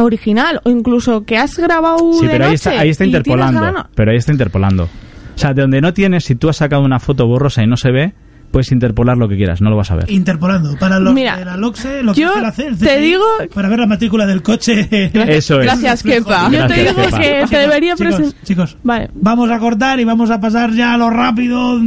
original 0.02 0.60
o 0.64 0.70
incluso 0.70 1.24
que 1.24 1.36
has 1.36 1.56
grabado 1.58 1.98
Sí, 2.14 2.26
de 2.26 2.32
pero 2.32 2.46
ahí 2.46 2.54
está, 2.54 2.70
ahí 2.70 2.90
está 2.90 3.04
interpolando. 3.04 3.86
Pero 3.94 4.10
ahí 4.10 4.16
está 4.16 4.32
interpolando. 4.32 4.84
O 4.84 5.38
sea, 5.38 5.52
de 5.52 5.62
donde 5.62 5.80
no 5.80 5.92
tienes, 5.92 6.24
si 6.24 6.34
tú 6.34 6.48
has 6.48 6.56
sacado 6.56 6.82
una 6.82 7.00
foto 7.00 7.26
borrosa 7.26 7.62
y 7.62 7.66
no 7.66 7.76
se 7.76 7.90
ve, 7.90 8.12
puedes 8.54 8.70
interpolar 8.70 9.16
lo 9.18 9.28
que 9.28 9.36
quieras, 9.36 9.60
no 9.60 9.68
lo 9.68 9.76
vas 9.76 9.90
a 9.90 9.96
ver. 9.96 10.10
Interpolando. 10.10 10.76
Para 10.78 11.00
los 11.00 11.12
Mira, 11.12 11.36
de 11.36 11.44
la 11.44 11.56
LOXE, 11.56 12.02
lo 12.04 12.14
que 12.14 12.20
yo 12.20 12.30
hace 12.30 12.40
la 12.40 12.52
C- 12.52 12.66
el 12.68 12.78
te 12.78 12.98
digo- 13.00 13.24
Para 13.52 13.68
ver 13.68 13.80
la 13.80 13.86
matrícula 13.88 14.26
del 14.26 14.42
coche. 14.42 14.88
Eso 15.12 15.58
es. 15.60 15.66
Gracias, 15.66 16.02
Kepa. 16.04 16.48
Yo 16.52 16.66
te 16.68 16.74
digo 16.84 16.94
Kepa. 16.94 17.18
que 17.18 17.46
se 17.48 17.56
debería 17.58 17.94
chicos, 17.96 18.14
presentar. 18.14 18.44
chicos, 18.44 18.76
Vale. 18.84 19.10
vamos 19.14 19.50
a 19.50 19.58
cortar 19.58 19.98
y 19.98 20.04
vamos 20.04 20.30
a 20.30 20.40
pasar 20.40 20.72
ya 20.72 20.94
a 20.94 20.96
lo 20.96 21.10
rápido, 21.10 21.80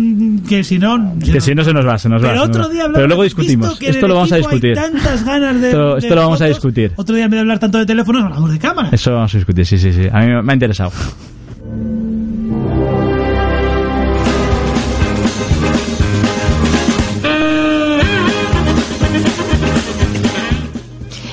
que 0.47 0.63
si 0.65 0.77
no... 0.77 1.15
Que 1.23 1.39
si 1.39 1.55
no 1.55 1.63
se 1.63 1.73
nos 1.73 1.87
va, 1.87 1.97
se 1.97 2.09
nos 2.09 2.21
va. 2.21 2.27
Pero 2.27 2.41
nos 2.41 2.49
otro 2.49 2.63
va. 2.63 2.69
día 2.69 2.81
hablamos- 2.83 2.95
Pero 2.95 3.07
luego 3.07 3.21
¿has 3.23 3.25
visto 3.27 3.41
discutimos. 3.41 3.81
Esto 3.81 4.07
lo 4.09 4.15
vamos 4.15 4.31
a 4.33 4.35
discutir. 4.37 4.75
tantas 4.75 5.23
ganas 5.25 5.61
de, 5.61 5.67
Esto- 5.69 5.93
de 5.93 5.99
esto 5.99 6.15
lo 6.15 6.21
vamos 6.21 6.41
a 6.41 6.45
discutir. 6.47 6.91
Otro 6.97 7.15
día 7.15 7.25
en 7.25 7.31
vez 7.31 7.37
de 7.37 7.41
hablar 7.41 7.59
tanto 7.59 7.77
de 7.77 7.85
teléfonos 7.85 8.23
hablamos 8.25 8.51
de 8.51 8.59
cámara. 8.59 8.89
Eso 8.91 9.13
vamos 9.13 9.33
a 9.33 9.37
discutir, 9.37 9.65
sí, 9.65 9.77
sí, 9.77 9.93
sí. 9.93 10.07
A 10.11 10.19
mí 10.19 10.27
me- 10.27 10.41
me 10.43 10.51
ha 10.51 10.55
interesado. 10.55 10.91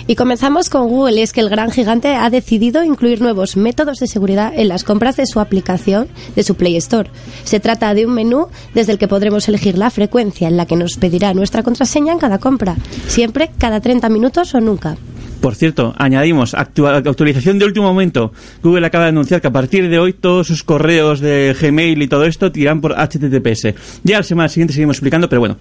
Y 0.07 0.17
comenzamos 0.17 0.69
con 0.69 0.89
Google. 0.89 1.23
Es 1.23 1.33
que 1.33 1.41
el 1.41 1.49
gran 1.49 1.71
gigante 1.71 2.09
ha 2.15 2.29
decidido 2.29 2.85
incluir 2.85 3.23
nuevos 3.23 3.57
métodos 3.57 3.99
de 3.99 4.07
seguridad 4.07 4.53
en 4.55 4.69
las 4.69 4.85
compras 4.85 5.17
de 5.17 5.27
su 5.27 5.41
aplicación 5.41 6.09
de 6.37 6.43
su 6.43 6.57
Play 6.57 6.77
Store. 6.77 7.09
Se 7.45 7.59
trata 7.59 7.95
de 7.95 8.05
un 8.07 8.13
menú 8.13 8.49
desde 8.75 8.93
el 8.93 8.99
que 8.99 9.09
podremos 9.09 9.49
elegir 9.49 9.79
la 9.79 9.91
frecuencia 9.91 10.47
en 10.49 10.57
la 10.59 10.67
que 10.67 10.77
nos 10.77 10.97
pedirá 10.99 11.33
nuestra 11.33 11.63
contraseña 11.63 12.13
en 12.13 12.19
cada 12.19 12.39
compra. 12.39 12.77
Siempre 13.07 13.51
cada 13.57 13.81
30 13.81 14.09
minutos 14.11 14.55
o 14.55 14.61
nunca. 14.61 14.97
Por 15.41 15.55
cierto, 15.55 15.95
añadimos 15.99 16.55
actua- 16.55 16.97
actualización 16.99 17.59
de 17.59 17.67
último 17.67 17.87
momento. 17.87 18.33
Google 18.63 18.87
acaba 18.87 19.05
de 19.05 19.11
anunciar 19.11 19.41
que 19.41 19.49
a 19.49 19.53
partir 19.53 19.89
de 19.89 19.99
hoy 19.99 20.13
todos 20.13 20.47
sus 20.47 20.63
correos 20.63 21.21
de 21.21 21.55
Gmail 21.59 22.01
y 22.03 22.09
todo 22.09 22.25
esto 22.25 22.53
tirarán 22.53 22.81
por 22.81 22.93
HTTPS. 22.95 23.75
Ya 24.05 24.19
la 24.19 24.23
semana 24.23 24.49
siguiente 24.49 24.73
seguimos 24.75 24.97
explicando, 24.97 25.29
pero 25.29 25.41
bueno. 25.41 25.57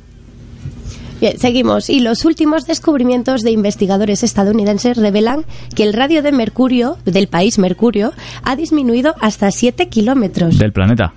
Bien, 1.24 1.40
seguimos. 1.40 1.90
Y 1.90 2.02
los 2.02 2.26
últimos 2.26 2.66
descubrimientos 2.66 3.44
de 3.44 3.52
investigadores 3.52 4.24
estadounidenses 4.24 4.98
revelan 4.98 5.46
que 5.74 5.84
el 5.84 5.94
radio 5.94 6.22
de 6.22 6.34
Mercurio, 6.34 6.98
del 7.06 7.30
país 7.30 7.60
Mercurio, 7.60 8.12
ha 8.44 8.58
disminuido 8.58 9.16
hasta 9.22 9.50
7 9.50 9.88
kilómetros. 9.88 10.58
Del 10.58 10.74
planeta. 10.74 11.14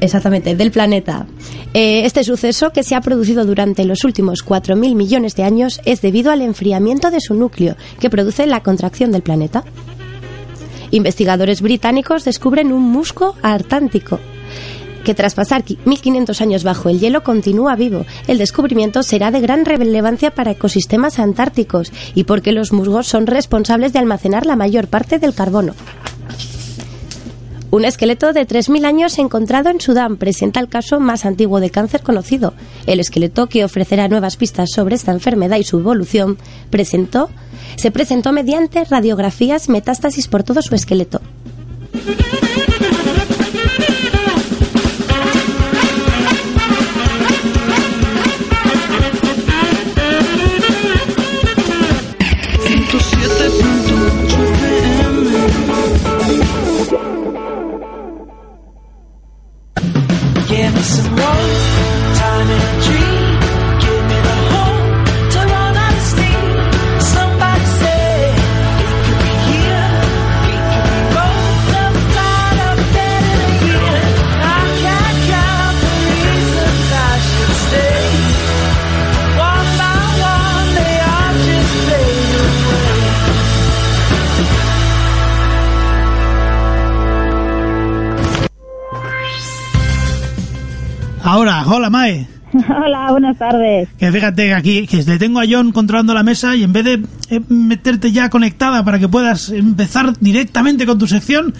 Exactamente, 0.00 0.56
del 0.56 0.72
planeta. 0.72 1.28
Eh, 1.72 2.04
este 2.04 2.24
suceso, 2.24 2.70
que 2.70 2.82
se 2.82 2.96
ha 2.96 3.00
producido 3.00 3.44
durante 3.44 3.84
los 3.84 4.02
últimos 4.02 4.44
4.000 4.44 4.96
millones 4.96 5.36
de 5.36 5.44
años, 5.44 5.80
es 5.84 6.02
debido 6.02 6.32
al 6.32 6.42
enfriamiento 6.42 7.12
de 7.12 7.20
su 7.20 7.34
núcleo, 7.34 7.76
que 8.00 8.10
produce 8.10 8.44
la 8.48 8.64
contracción 8.64 9.12
del 9.12 9.22
planeta. 9.22 9.62
Investigadores 10.90 11.62
británicos 11.62 12.24
descubren 12.24 12.72
un 12.72 12.82
musgo 12.82 13.36
artántico 13.40 14.18
que 15.06 15.14
tras 15.14 15.34
pasar 15.36 15.64
qui- 15.64 15.78
1500 15.84 16.40
años 16.40 16.64
bajo 16.64 16.88
el 16.88 16.98
hielo 16.98 17.22
continúa 17.22 17.76
vivo. 17.76 18.04
El 18.26 18.38
descubrimiento 18.38 19.04
será 19.04 19.30
de 19.30 19.40
gran 19.40 19.64
relevancia 19.64 20.32
para 20.32 20.50
ecosistemas 20.50 21.20
antárticos 21.20 21.92
y 22.16 22.24
porque 22.24 22.50
los 22.50 22.72
musgos 22.72 23.06
son 23.06 23.28
responsables 23.28 23.92
de 23.92 24.00
almacenar 24.00 24.46
la 24.46 24.56
mayor 24.56 24.88
parte 24.88 25.20
del 25.20 25.32
carbono. 25.32 25.74
Un 27.70 27.84
esqueleto 27.84 28.32
de 28.32 28.46
3.000 28.48 28.84
años 28.84 29.18
encontrado 29.18 29.68
en 29.70 29.80
Sudán 29.80 30.16
presenta 30.16 30.58
el 30.58 30.68
caso 30.68 30.98
más 30.98 31.24
antiguo 31.24 31.60
de 31.60 31.70
cáncer 31.70 32.02
conocido. 32.02 32.54
El 32.86 32.98
esqueleto, 32.98 33.48
que 33.48 33.64
ofrecerá 33.64 34.08
nuevas 34.08 34.36
pistas 34.36 34.70
sobre 34.74 34.96
esta 34.96 35.12
enfermedad 35.12 35.58
y 35.58 35.64
su 35.64 35.78
evolución, 35.78 36.36
presentó, 36.70 37.28
se 37.76 37.90
presentó 37.92 38.32
mediante 38.32 38.84
radiografías 38.84 39.68
metástasis 39.68 40.26
por 40.26 40.42
todo 40.42 40.62
su 40.62 40.74
esqueleto. 40.74 41.20
Hola 91.66 91.90
Mae. 91.90 92.26
Hola, 92.84 93.10
buenas 93.10 93.36
tardes. 93.36 93.88
Que 93.98 94.10
fíjate 94.12 94.46
que 94.46 94.54
aquí 94.54 94.86
que 94.86 95.02
le 95.02 95.18
tengo 95.18 95.40
a 95.40 95.44
John 95.50 95.72
controlando 95.72 96.14
la 96.14 96.22
mesa 96.22 96.54
y 96.56 96.62
en 96.62 96.72
vez 96.72 96.84
de 96.84 97.02
eh, 97.30 97.40
meterte 97.48 98.12
ya 98.12 98.30
conectada 98.30 98.84
para 98.84 98.98
que 98.98 99.08
puedas 99.08 99.50
empezar 99.50 100.12
directamente 100.20 100.86
con 100.86 100.98
tu 100.98 101.06
sección, 101.06 101.52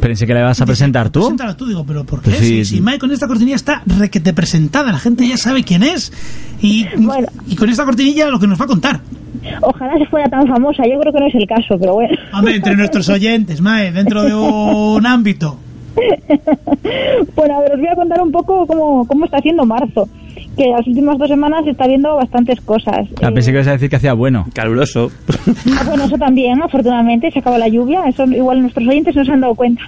Pensé 0.00 0.26
que 0.26 0.34
le 0.34 0.42
vas 0.42 0.60
a 0.60 0.66
presentar 0.66 1.08
tú. 1.08 1.20
preséntala 1.20 1.56
tú. 1.56 1.66
Digo, 1.66 1.84
pero 1.86 2.04
¿por 2.04 2.20
qué? 2.20 2.30
Pues 2.30 2.40
sí, 2.42 2.64
si, 2.64 2.76
si 2.76 2.80
Mae 2.82 2.98
con 2.98 3.10
esta 3.10 3.26
cortinilla 3.26 3.56
está 3.56 3.82
requete 3.86 4.34
presentada, 4.34 4.92
la 4.92 4.98
gente 4.98 5.26
ya 5.26 5.36
sabe 5.38 5.64
quién 5.64 5.82
es 5.82 6.12
y, 6.60 6.86
y 7.46 7.56
con 7.56 7.68
esta 7.70 7.84
cortinilla 7.84 8.28
lo 8.28 8.38
que 8.38 8.46
nos 8.46 8.60
va 8.60 8.64
a 8.66 8.68
contar. 8.68 9.00
Ojalá 9.62 9.96
se 9.98 10.06
fuera 10.06 10.28
tan 10.28 10.46
famosa, 10.46 10.82
yo 10.84 10.98
creo 11.00 11.12
que 11.12 11.20
no 11.20 11.26
es 11.26 11.34
el 11.34 11.46
caso, 11.46 11.76
pero 11.80 11.94
bueno. 11.94 12.16
Hombre, 12.32 12.56
entre 12.56 12.76
nuestros 12.76 13.08
oyentes, 13.08 13.60
Mae, 13.60 13.92
dentro 13.92 14.22
de 14.24 14.34
un 14.34 15.06
ámbito. 15.06 15.58
Bueno, 17.34 17.56
a 17.56 17.60
ver, 17.60 17.72
os 17.72 17.80
voy 17.80 17.88
a 17.88 17.94
contar 17.94 18.20
un 18.20 18.32
poco 18.32 18.66
cómo, 18.66 19.06
cómo 19.06 19.24
está 19.24 19.40
siendo 19.40 19.64
marzo. 19.64 20.08
Que 20.56 20.68
las 20.68 20.86
últimas 20.86 21.18
dos 21.18 21.28
semanas 21.28 21.64
se 21.64 21.70
está 21.70 21.86
viendo 21.86 22.14
bastantes 22.16 22.60
cosas. 22.60 23.08
Ah, 23.22 23.30
pensé 23.32 23.50
que 23.50 23.56
ibas 23.56 23.68
a 23.68 23.72
decir 23.72 23.90
que 23.90 23.96
hacía 23.96 24.14
bueno. 24.14 24.46
Caluroso. 24.52 25.10
Ah, 25.76 25.82
bueno, 25.86 26.04
eso 26.04 26.16
también, 26.16 26.62
afortunadamente, 26.62 27.30
se 27.30 27.40
acaba 27.40 27.58
la 27.58 27.68
lluvia. 27.68 28.04
Eso 28.06 28.24
igual 28.24 28.62
nuestros 28.62 28.86
oyentes 28.86 29.16
no 29.16 29.24
se 29.24 29.32
han 29.32 29.40
dado 29.40 29.54
cuenta. 29.54 29.82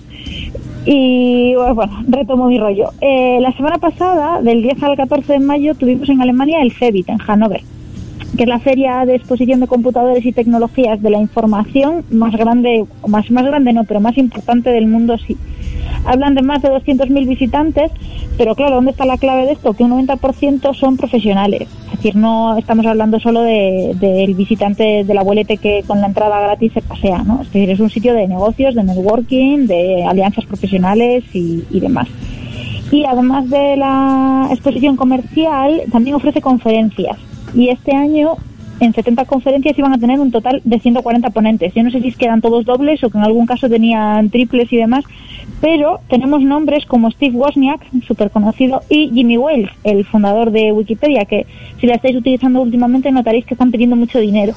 Y 0.85 1.55
bueno, 1.57 1.75
bueno, 1.75 2.05
retomo 2.09 2.47
mi 2.47 2.59
rollo. 2.59 2.91
Eh, 3.01 3.39
la 3.41 3.53
semana 3.53 3.79
pasada, 3.79 4.41
del 4.41 4.63
10 4.63 4.83
al 4.85 4.97
14 4.97 5.35
de 5.35 5.39
mayo, 5.41 5.75
tuvimos 5.75 6.09
en 6.09 6.23
Alemania 6.23 6.63
el 6.63 6.73
CEBIT, 6.73 7.09
en 7.09 7.19
Hannover, 7.19 7.61
que 8.37 8.45
es 8.45 8.49
la 8.49 8.61
feria 8.61 9.05
de 9.05 9.17
exposición 9.17 9.59
de 9.59 9.67
computadores 9.67 10.25
y 10.25 10.33
tecnologías 10.33 11.03
de 11.03 11.11
la 11.11 11.19
información 11.19 12.05
más 12.11 12.33
grande, 12.37 12.85
o 13.03 13.09
más, 13.09 13.29
más 13.33 13.45
grande 13.45 13.73
no, 13.73 13.83
pero 13.83 14.01
más 14.01 14.17
importante 14.17 14.71
del 14.71 14.87
mundo, 14.87 15.19
sí. 15.19 15.37
Hablan 16.07 16.35
de 16.35 16.43
más 16.43 16.63
de 16.63 16.69
200.000 16.71 17.27
visitantes, 17.27 17.91
pero 18.39 18.55
claro, 18.55 18.77
¿dónde 18.77 18.93
está 18.93 19.05
la 19.07 19.19
clave 19.19 19.45
de 19.47 19.53
esto? 19.53 19.73
Que 19.75 19.83
un 19.85 19.91
90% 20.07 20.75
son 20.75 20.97
profesionales. 20.97 21.69
Es 21.87 21.91
decir, 21.99 22.17
no 22.17 22.57
estamos 22.57 22.87
hablando 22.87 23.19
solo 23.21 23.43
de- 23.43 23.93
del 23.99 24.35
visitante 24.35 25.05
del 25.05 25.19
abuelete 25.19 25.57
que 25.57 25.83
con 25.87 26.01
la 26.01 26.07
entrada 26.07 26.41
gratis 26.41 26.73
se 26.75 26.83
pasea, 26.83 27.23
¿no? 27.23 27.41
Es 27.43 27.53
decir, 27.53 27.71
es 27.71 27.81
un 27.81 27.91
sitio 27.91 28.15
de 28.15 28.29
negocios, 28.29 28.75
de 28.75 28.85
networking, 28.85 29.67
de 29.67 30.05
alianzas 30.05 30.45
profesionales 30.47 31.25
y, 31.33 31.65
y 31.71 31.81
demás. 31.81 32.09
Y 32.93 33.05
además 33.05 33.51
de 33.51 33.77
la 33.77 34.49
exposición 34.51 34.97
comercial, 34.97 35.83
también 35.91 36.15
ofrece 36.17 36.41
conferencias. 36.41 37.17
Y 37.55 37.69
este 37.71 37.97
año, 37.97 38.35
en 38.79 38.93
70 38.93 39.25
conferencias, 39.25 39.77
iban 39.79 39.93
a 39.93 39.99
tener 39.99 40.21
un 40.21 40.31
total 40.31 40.61
de 40.65 40.79
140 40.79 41.31
ponentes. 41.31 41.75
Yo 41.75 41.83
no 41.83 41.91
sé 41.91 42.01
si 42.01 42.09
es 42.09 42.17
que 42.17 42.27
eran 42.27 42.41
todos 42.43 42.65
dobles 42.65 43.03
o 43.03 43.11
que 43.11 43.19
en 43.19 43.25
algún 43.25 43.47
caso 43.47 43.69
tenían 43.69 44.31
triples 44.31 44.73
y 44.73 44.77
demás, 44.77 45.05
pero 45.61 46.01
tenemos 46.09 46.43
nombres 46.43 46.85
como 46.87 47.11
Steve 47.11 47.37
Wozniak, 47.37 47.81
súper 48.07 48.31
conocido, 48.31 48.83
y 48.89 49.11
Jimmy 49.11 49.39
Wales, 49.39 49.71
el 49.85 50.05
fundador 50.05 50.51
de 50.51 50.73
Wikipedia, 50.73 51.25
que 51.25 51.47
si 51.81 51.87
la 51.87 51.95
estáis 51.95 52.17
utilizando 52.17 52.61
últimamente 52.61 53.11
notaréis 53.11 53.47
que 53.47 53.55
están 53.55 53.71
pidiendo 53.71 53.97
mucho 53.97 54.19
dinero. 54.19 54.55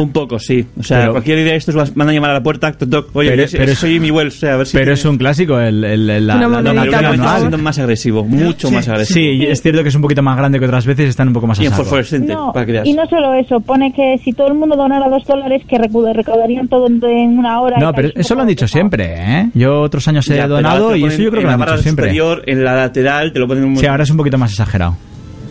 Un 0.00 0.12
poco, 0.12 0.38
sí. 0.38 0.64
O 0.78 0.82
sea, 0.82 1.00
Pero- 1.00 1.12
cualquier 1.12 1.38
idea 1.40 1.52
de 1.52 1.58
estos 1.58 1.94
van 1.94 2.08
a 2.08 2.12
llamar 2.12 2.30
a 2.30 2.34
la 2.34 2.42
puerta, 2.42 2.72
toc, 2.72 2.88
toc. 2.88 3.16
Oye, 3.16 3.30
Pero- 3.30 3.48
pero- 3.50 3.74
soy 3.74 3.92
Jimmy 3.94 4.10
Wells, 4.10 4.36
o 4.36 4.38
sea, 4.40 4.54
a 4.54 4.56
ver 4.58 4.66
si... 4.66 4.76
Pero 4.76 4.92
es 4.92 5.04
un 5.04 5.18
clásico, 5.18 5.58
el, 5.58 5.82
el- 5.84 6.08
el- 6.10 6.26
la, 6.26 6.34
la 6.36 6.40
Pero 6.62 6.80
últimamente 6.82 7.16
está 7.16 7.38
siendo 7.38 7.58
más 7.58 7.78
agresivo, 7.78 8.24
mucho 8.24 8.70
más 8.70 8.88
agresivo. 8.88 9.14
Sí, 9.18 9.44
es 9.46 9.60
cierto 9.60 9.82
que 9.82 9.88
es 9.88 9.94
un 9.94 10.02
poquito 10.02 10.22
más 10.22 10.36
grande 10.36 10.58
que 10.58 10.64
otras 10.66 10.86
veces, 10.86 11.08
están 11.08 11.28
un 11.28 11.34
poco 11.34 11.46
más 11.46 11.58
Y 11.60 11.66
en 11.66 11.72
fosforescente, 11.72 12.32
No, 12.32 12.52
para 12.52 12.84
y 12.84 12.92
no 12.92 13.06
solo 13.08 13.34
eso, 13.34 13.60
pone 13.60 13.92
que 13.92 14.16
si 14.24 14.32
todo 14.32 14.48
el 14.48 14.54
mundo 14.54 14.76
donara 14.76 15.08
dos 15.08 15.24
dólares, 15.24 15.62
que 15.68 15.76
recau- 15.76 16.12
recaudarían 16.14 16.68
todo 16.68 16.86
en, 16.86 17.38
una 17.38 17.60
hora. 17.60 17.78
No, 17.78 17.92
pero 17.92 18.10
eso 18.14 18.34
lo 18.34 18.42
han 18.42 18.48
dicho 18.48 18.68
siempre, 18.68 19.14
¿eh? 19.16 19.50
Yo 19.54 19.80
otros 19.80 20.06
años 20.08 20.28
he 20.30 20.36
Ya, 20.36 20.46
donado 20.46 20.94
y 20.94 21.04
eso 21.04 21.22
yo 21.22 21.30
creo 21.30 21.40
que 21.42 21.46
lo 21.46 21.56
la 21.56 21.64
han 21.64 21.70
dicho 21.70 21.82
siempre. 21.82 22.16
en 22.46 22.64
la 22.64 22.74
lateral, 22.74 23.32
te 23.32 23.38
lo 23.38 23.48
ponen 23.48 23.64
un 23.64 23.76
Sí, 23.76 23.86
ahora 23.86 24.04
es 24.04 24.10
un 24.10 24.16
poquito 24.16 24.38
más 24.38 24.50
exagerado. 24.52 24.96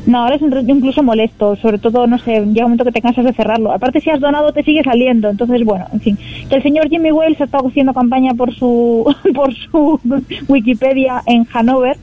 No, 0.08 0.20
ahora 0.24 0.36
es 0.36 0.42
un- 0.42 0.70
incluso 0.70 1.04
molesto, 1.04 1.56
sobre 1.58 1.78
todo, 1.80 2.08
no 2.08 2.18
sé, 2.18 2.32
llega 2.32 2.66
un 2.66 2.72
momento 2.72 2.86
que 2.86 2.92
te 2.94 3.02
cansas 3.02 3.26
de 3.26 3.34
cerrarlo. 3.34 3.72
Aparte, 3.74 4.00
si 4.02 4.10
has 4.10 4.20
donado, 4.22 4.54
te 4.54 4.64
sigue 4.64 4.82
saliendo. 4.84 5.30
Entonces, 5.30 5.64
bueno, 5.66 5.86
en 5.92 6.00
fin. 6.00 6.18
Que 6.50 6.56
el 6.56 6.64
señor 6.64 6.88
Jimmy 6.90 7.12
Wales 7.12 7.40
ha 7.42 7.44
estado 7.44 7.68
haciendo 7.68 7.94
campaña 7.94 8.34
por 8.34 8.54
su, 8.56 9.14
por 9.36 9.54
su 9.54 10.00
Wikipedia 10.48 11.22
en 11.26 11.46
Hanover. 11.54 11.98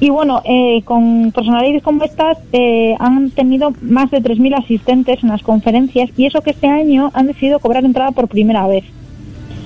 Y 0.00 0.08
bueno, 0.10 0.40
eh, 0.44 0.80
con 0.84 1.32
personalidades 1.32 1.82
como 1.82 2.02
estas, 2.04 2.38
eh, 2.52 2.94
han 2.98 3.30
tenido 3.30 3.72
más 3.82 4.10
de 4.10 4.22
3.000 4.22 4.54
asistentes 4.56 5.22
en 5.22 5.28
las 5.28 5.42
conferencias. 5.42 6.10
Y 6.16 6.26
eso 6.26 6.40
que 6.40 6.50
este 6.50 6.66
año 6.66 7.10
han 7.14 7.26
decidido 7.26 7.58
cobrar 7.58 7.84
entrada 7.84 8.10
por 8.12 8.26
primera 8.28 8.66
vez. 8.66 8.84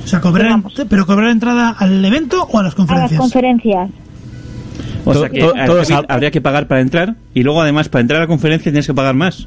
O 0.04 0.06
sea, 0.08 0.20
cobrar, 0.20 0.60
pero 0.88 1.06
cobrar 1.06 1.28
entrada 1.30 1.76
al 1.78 2.04
evento 2.04 2.46
o 2.50 2.58
a 2.58 2.62
las 2.62 2.72
A 2.74 2.76
las 2.76 3.12
conferencias. 3.18 3.90
O 5.16 5.20
sea 5.20 5.28
que 5.30 5.40
todos 5.66 5.90
habría- 5.90 6.06
habría 6.14 6.30
que 6.30 6.40
pagar 6.40 6.66
para 6.66 6.80
entrar 6.80 7.14
y 7.34 7.42
luego 7.42 7.60
además 7.62 7.88
para 7.88 8.02
entrar 8.02 8.18
a 8.18 8.24
la 8.24 8.26
conferencia 8.28 8.70
tienes 8.70 8.86
que 8.86 8.94
pagar 8.94 9.14
más. 9.14 9.46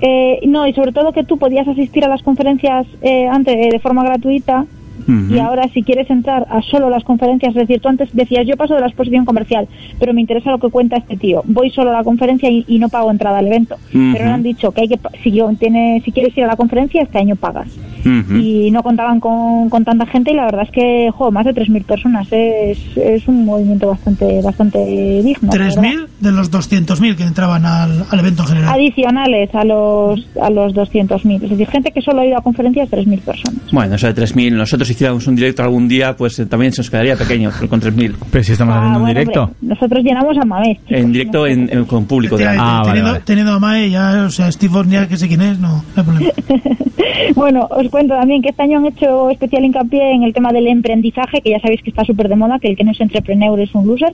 Eh, 0.00 0.38
no, 0.46 0.66
y 0.66 0.72
sobre 0.74 0.92
todo 0.92 1.12
que 1.12 1.24
tú 1.24 1.38
podías 1.38 1.66
asistir 1.66 2.04
a 2.04 2.08
las 2.08 2.22
conferencias 2.22 2.86
eh, 3.02 3.26
antes 3.26 3.54
eh, 3.56 3.68
de 3.72 3.78
forma 3.80 4.04
gratuita 4.04 4.64
Ujú. 5.08 5.34
y 5.34 5.38
ahora 5.38 5.68
si 5.72 5.82
quieres 5.82 6.08
entrar 6.10 6.46
a 6.50 6.60
solo 6.62 6.90
las 6.90 7.02
conferencias, 7.02 7.50
es 7.56 7.66
decir, 7.66 7.80
tú 7.80 7.88
antes 7.88 8.10
decías 8.12 8.46
yo 8.46 8.56
paso 8.56 8.74
de 8.74 8.80
la 8.80 8.86
exposición 8.88 9.24
comercial, 9.24 9.66
pero 9.98 10.12
me 10.12 10.20
interesa 10.20 10.50
lo 10.50 10.58
que 10.58 10.68
cuenta 10.68 10.96
este 10.98 11.16
tío, 11.16 11.42
voy 11.46 11.70
solo 11.70 11.90
a 11.90 11.94
la 11.94 12.04
conferencia 12.04 12.50
y, 12.50 12.64
y 12.68 12.78
no 12.78 12.88
pago 12.88 13.10
entrada 13.10 13.38
al 13.38 13.46
evento. 13.46 13.76
Ujú. 13.94 14.12
Pero 14.12 14.24
ahora 14.24 14.34
han 14.34 14.42
dicho 14.42 14.70
que 14.72 14.82
hay 14.82 14.88
que 14.88 14.98
pa- 14.98 15.10
si 15.22 15.30
yo 15.32 15.50
tiene, 15.58 16.02
si 16.04 16.12
quieres 16.12 16.36
ir 16.36 16.44
a 16.44 16.48
la 16.48 16.56
conferencia 16.56 17.02
este 17.02 17.18
año 17.18 17.36
pagas. 17.36 17.68
Ujú. 18.04 18.36
Y 18.36 18.70
no 18.70 18.82
contaban 18.82 19.18
con, 19.18 19.68
con 19.70 19.84
tanta 19.84 20.06
gente 20.06 20.30
y 20.32 20.34
la 20.34 20.44
verdad 20.44 20.62
es 20.64 20.70
que, 20.70 21.10
jo, 21.12 21.30
más 21.32 21.44
de 21.46 21.54
3.000 21.54 21.84
personas 21.84 22.28
es, 22.30 22.78
es 22.96 23.26
un 23.28 23.44
movimiento 23.44 23.88
bastante 23.88 24.40
bastante 24.42 24.78
digno. 25.22 25.50
la 25.52 25.58
verdad. 25.58 25.82
3.000 25.82 26.06
de 26.20 26.32
los 26.32 26.50
200.000 26.52 27.16
que 27.16 27.22
entraban 27.24 27.64
al, 27.64 28.04
al 28.10 28.18
evento 28.20 28.42
en 28.42 28.48
general. 28.48 28.74
adicionales 28.74 29.54
a 29.54 29.64
los 29.64 30.26
a 30.40 30.50
los 30.50 30.72
200.000. 30.74 31.42
Es 31.44 31.50
decir, 31.50 31.66
gente 31.66 31.90
que 31.92 32.00
solo 32.02 32.20
ha 32.20 32.26
ido 32.26 32.38
a 32.38 32.42
conferencias, 32.42 32.88
3.000 32.90 33.20
personas. 33.20 33.60
Bueno, 33.72 33.94
eso 33.96 34.06
de 34.06 34.14
3.000, 34.14 34.52
nosotros 34.52 34.90
hiciéramos 34.98 35.26
un 35.28 35.36
directo 35.36 35.62
algún 35.62 35.86
día, 35.86 36.16
pues 36.16 36.38
eh, 36.40 36.46
también 36.46 36.72
se 36.72 36.80
nos 36.80 36.90
quedaría 36.90 37.14
pequeño, 37.16 37.50
pero 37.56 37.68
con 37.70 37.80
3.000. 37.80 38.14
Pero 38.32 38.44
si 38.44 38.52
estamos 38.52 38.74
haciendo 38.74 38.98
un 38.98 39.04
bueno, 39.04 39.18
directo. 39.20 39.42
hombre, 39.44 39.56
nosotros 39.62 40.02
llenamos 40.04 40.36
a 40.36 40.44
Mamés. 40.44 40.78
En 40.88 41.12
directo 41.12 41.46
en, 41.46 41.68
en- 41.72 41.84
con 41.84 42.04
público 42.06 42.36
de 42.36 42.44
Efectivamente, 42.44 42.88
teniendo, 42.92 43.20
teniendo 43.24 43.52
a 43.52 43.58
Mae, 43.60 43.90
ya, 43.90 44.24
o 44.26 44.30
sea, 44.30 44.50
Steve 44.50 44.74
Wozniak, 44.74 45.08
que 45.08 45.16
sé 45.16 45.28
quién 45.28 45.40
es, 45.42 45.58
no, 45.58 45.68
no 45.68 45.82
hay 45.96 46.02
problema. 46.02 46.30
Bueno, 47.34 47.68
os 47.70 47.88
cuento 47.90 48.14
también 48.14 48.42
que 48.42 48.48
este 48.50 48.62
año 48.62 48.78
han 48.78 48.86
hecho 48.86 49.30
especial 49.30 49.64
hincapié 49.64 50.12
en 50.14 50.22
el 50.24 50.32
tema 50.32 50.50
del 50.52 50.66
emprendizaje, 50.66 51.40
que 51.42 51.50
ya 51.50 51.60
sabéis 51.60 51.82
que 51.82 51.90
está 51.90 52.04
súper 52.04 52.28
de 52.28 52.34
moda, 52.36 52.58
que 52.58 52.68
el 52.68 52.76
que 52.76 52.84
no 52.84 52.90
es 52.92 53.00
entrepreneur 53.00 53.60
es 53.60 53.72
un 53.74 53.86
loser. 53.86 54.12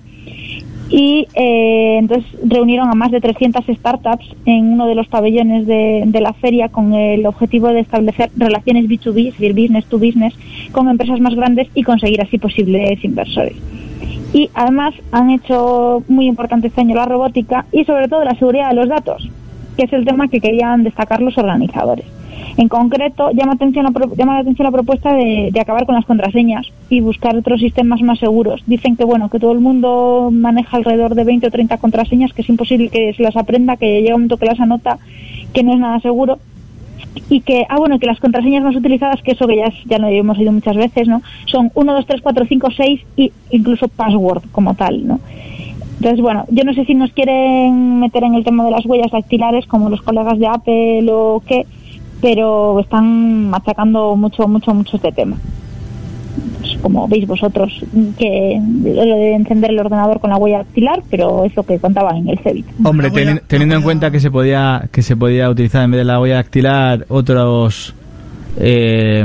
Y 0.97 1.27
eh, 1.35 1.97
entonces 1.99 2.25
reunieron 2.45 2.89
a 2.89 2.95
más 2.95 3.11
de 3.11 3.21
300 3.21 3.65
startups 3.67 4.27
en 4.47 4.75
uno 4.75 4.87
de 4.87 4.95
los 4.95 5.09
pabellones 5.09 5.67
de, 5.67 6.05
de 6.07 6.21
la 6.21 6.33
feria 6.35 6.69
con 6.69 6.95
el 6.95 7.27
objetivo 7.27 7.67
de 7.67 7.81
establecer 7.81 8.31
relaciones 8.37 8.85
B2B, 8.85 9.27
es 9.27 9.35
decir, 9.35 9.55
business 9.55 9.87
to 9.87 9.99
business, 9.99 10.35
con 10.71 10.89
empresas 10.89 11.19
más 11.19 11.35
grandes 11.35 11.67
y 11.75 11.83
conseguir 11.83 12.23
así 12.23 12.39
posibles 12.39 13.03
inversores. 13.03 13.57
Y 14.33 14.51
además 14.55 14.95
han 15.11 15.31
hecho 15.31 16.05
muy 16.07 16.27
importante 16.27 16.69
este 16.69 16.83
año 16.83 16.95
la 16.95 17.07
robótica 17.07 17.67
y 17.73 17.85
sobre 17.85 18.07
todo 18.07 18.23
la 18.23 18.39
seguridad 18.39 18.69
de 18.69 18.77
los 18.77 18.89
datos, 18.89 19.29
que 19.77 19.87
es 19.87 19.93
el 19.93 20.05
tema 20.05 20.29
que 20.29 20.39
querían 20.39 20.85
destacar 20.85 21.21
los 21.21 21.37
organizadores. 21.37 22.07
En 22.57 22.69
concreto, 22.69 23.31
llama, 23.33 23.55
atención 23.55 23.93
pro- 23.93 24.15
llama 24.15 24.35
la 24.35 24.41
atención 24.41 24.65
la 24.65 24.71
propuesta 24.71 25.13
de, 25.13 25.51
de 25.53 25.61
acabar 25.61 25.87
con 25.87 25.97
las 25.97 26.05
contraseñas 26.05 26.67
y 26.89 27.01
buscar 27.01 27.37
otros 27.37 27.61
sistemas 27.61 28.01
más 28.01 28.21
seguros. 28.21 28.63
Dicen 28.67 28.97
que 28.97 29.05
bueno 29.05 29.29
que 29.29 29.41
todo 29.41 29.51
el 29.53 29.59
mundo 29.61 30.31
maneja 30.33 30.77
alrededor 30.77 31.15
de 31.17 31.25
20 31.25 31.49
o 31.49 31.51
30 31.51 31.79
contraseñas, 31.79 32.33
que 32.33 32.43
es 32.43 32.49
imposible 32.49 32.91
que 32.91 33.13
se 33.15 33.23
las 33.25 33.37
aprenda, 33.37 33.77
que 33.77 34.01
llega 34.03 34.15
un 34.15 34.23
momento 34.23 34.37
que 34.37 34.47
las 34.47 34.61
anota, 34.61 34.99
que 35.53 35.65
no 35.65 35.73
es 35.73 35.81
nada 35.81 35.99
seguro 36.01 36.39
y 37.29 37.41
que, 37.41 37.65
ah, 37.69 37.77
bueno, 37.77 37.99
que 37.99 38.07
las 38.07 38.21
contraseñas 38.21 38.63
más 38.63 38.77
utilizadas, 38.77 39.21
que 39.23 39.33
eso 39.33 39.47
que 39.49 39.57
ya, 39.57 39.73
ya 39.87 39.99
lo 39.99 40.07
hemos 40.09 40.39
oído 40.39 40.53
muchas 40.53 40.77
veces, 40.77 41.09
¿no? 41.09 41.23
Son 41.47 41.71
1, 41.75 41.93
2, 41.93 42.07
3, 42.07 42.21
4, 42.23 42.47
5, 42.47 42.69
6 42.77 43.01
y 43.17 43.33
incluso 43.51 43.89
password 43.89 44.45
como 44.53 44.75
tal, 44.75 45.07
¿no? 45.07 45.19
Entonces, 45.97 46.21
bueno, 46.21 46.45
yo 46.51 46.65
no 46.65 46.73
sé 46.75 46.85
si 46.85 46.95
nos 46.95 47.13
quieren 47.13 47.99
meter 48.01 48.25
en 48.25 48.35
el 48.35 48.45
tema 48.45 48.65
de 48.65 48.71
las 48.71 48.85
huellas 48.87 49.11
dactilares 49.13 49.67
como 49.67 49.89
los 49.91 50.03
colegas 50.03 50.39
de 50.39 50.47
Apple 50.47 51.07
o 51.11 51.43
qué, 51.47 51.67
pero 52.21 52.81
están 52.81 53.51
machacando 53.51 54.17
mucho, 54.17 54.47
mucho, 54.49 54.73
mucho 54.75 54.97
este 54.97 55.13
tema. 55.13 55.37
Pues, 56.59 56.77
como 56.83 57.07
veis 57.09 57.27
vosotros, 57.27 57.73
que 58.19 58.61
lo 58.83 59.17
de 59.17 59.35
encender 59.35 59.71
el 59.71 59.79
ordenador 59.81 60.21
con 60.21 60.31
la 60.31 60.37
huella 60.37 60.59
dactilar, 60.59 61.03
pero 61.11 61.45
es 61.45 61.55
lo 61.55 61.63
que 61.63 61.79
contaban 61.79 62.17
en 62.17 62.29
el 62.31 62.39
CEBIT. 62.39 62.67
Hombre, 62.85 63.11
teni- 63.13 63.41
teniendo 63.47 63.77
en 63.77 63.83
cuenta 63.83 64.11
que 64.11 64.19
se 64.21 64.31
podía 64.31 64.89
que 64.91 65.03
se 65.03 65.17
podía 65.17 65.49
utilizar 65.51 65.85
en 65.85 65.91
vez 65.93 65.99
de 65.99 66.05
la 66.05 66.21
huella 66.21 66.37
dactilar 66.37 67.07
otros 67.09 67.95
eh, 68.59 69.25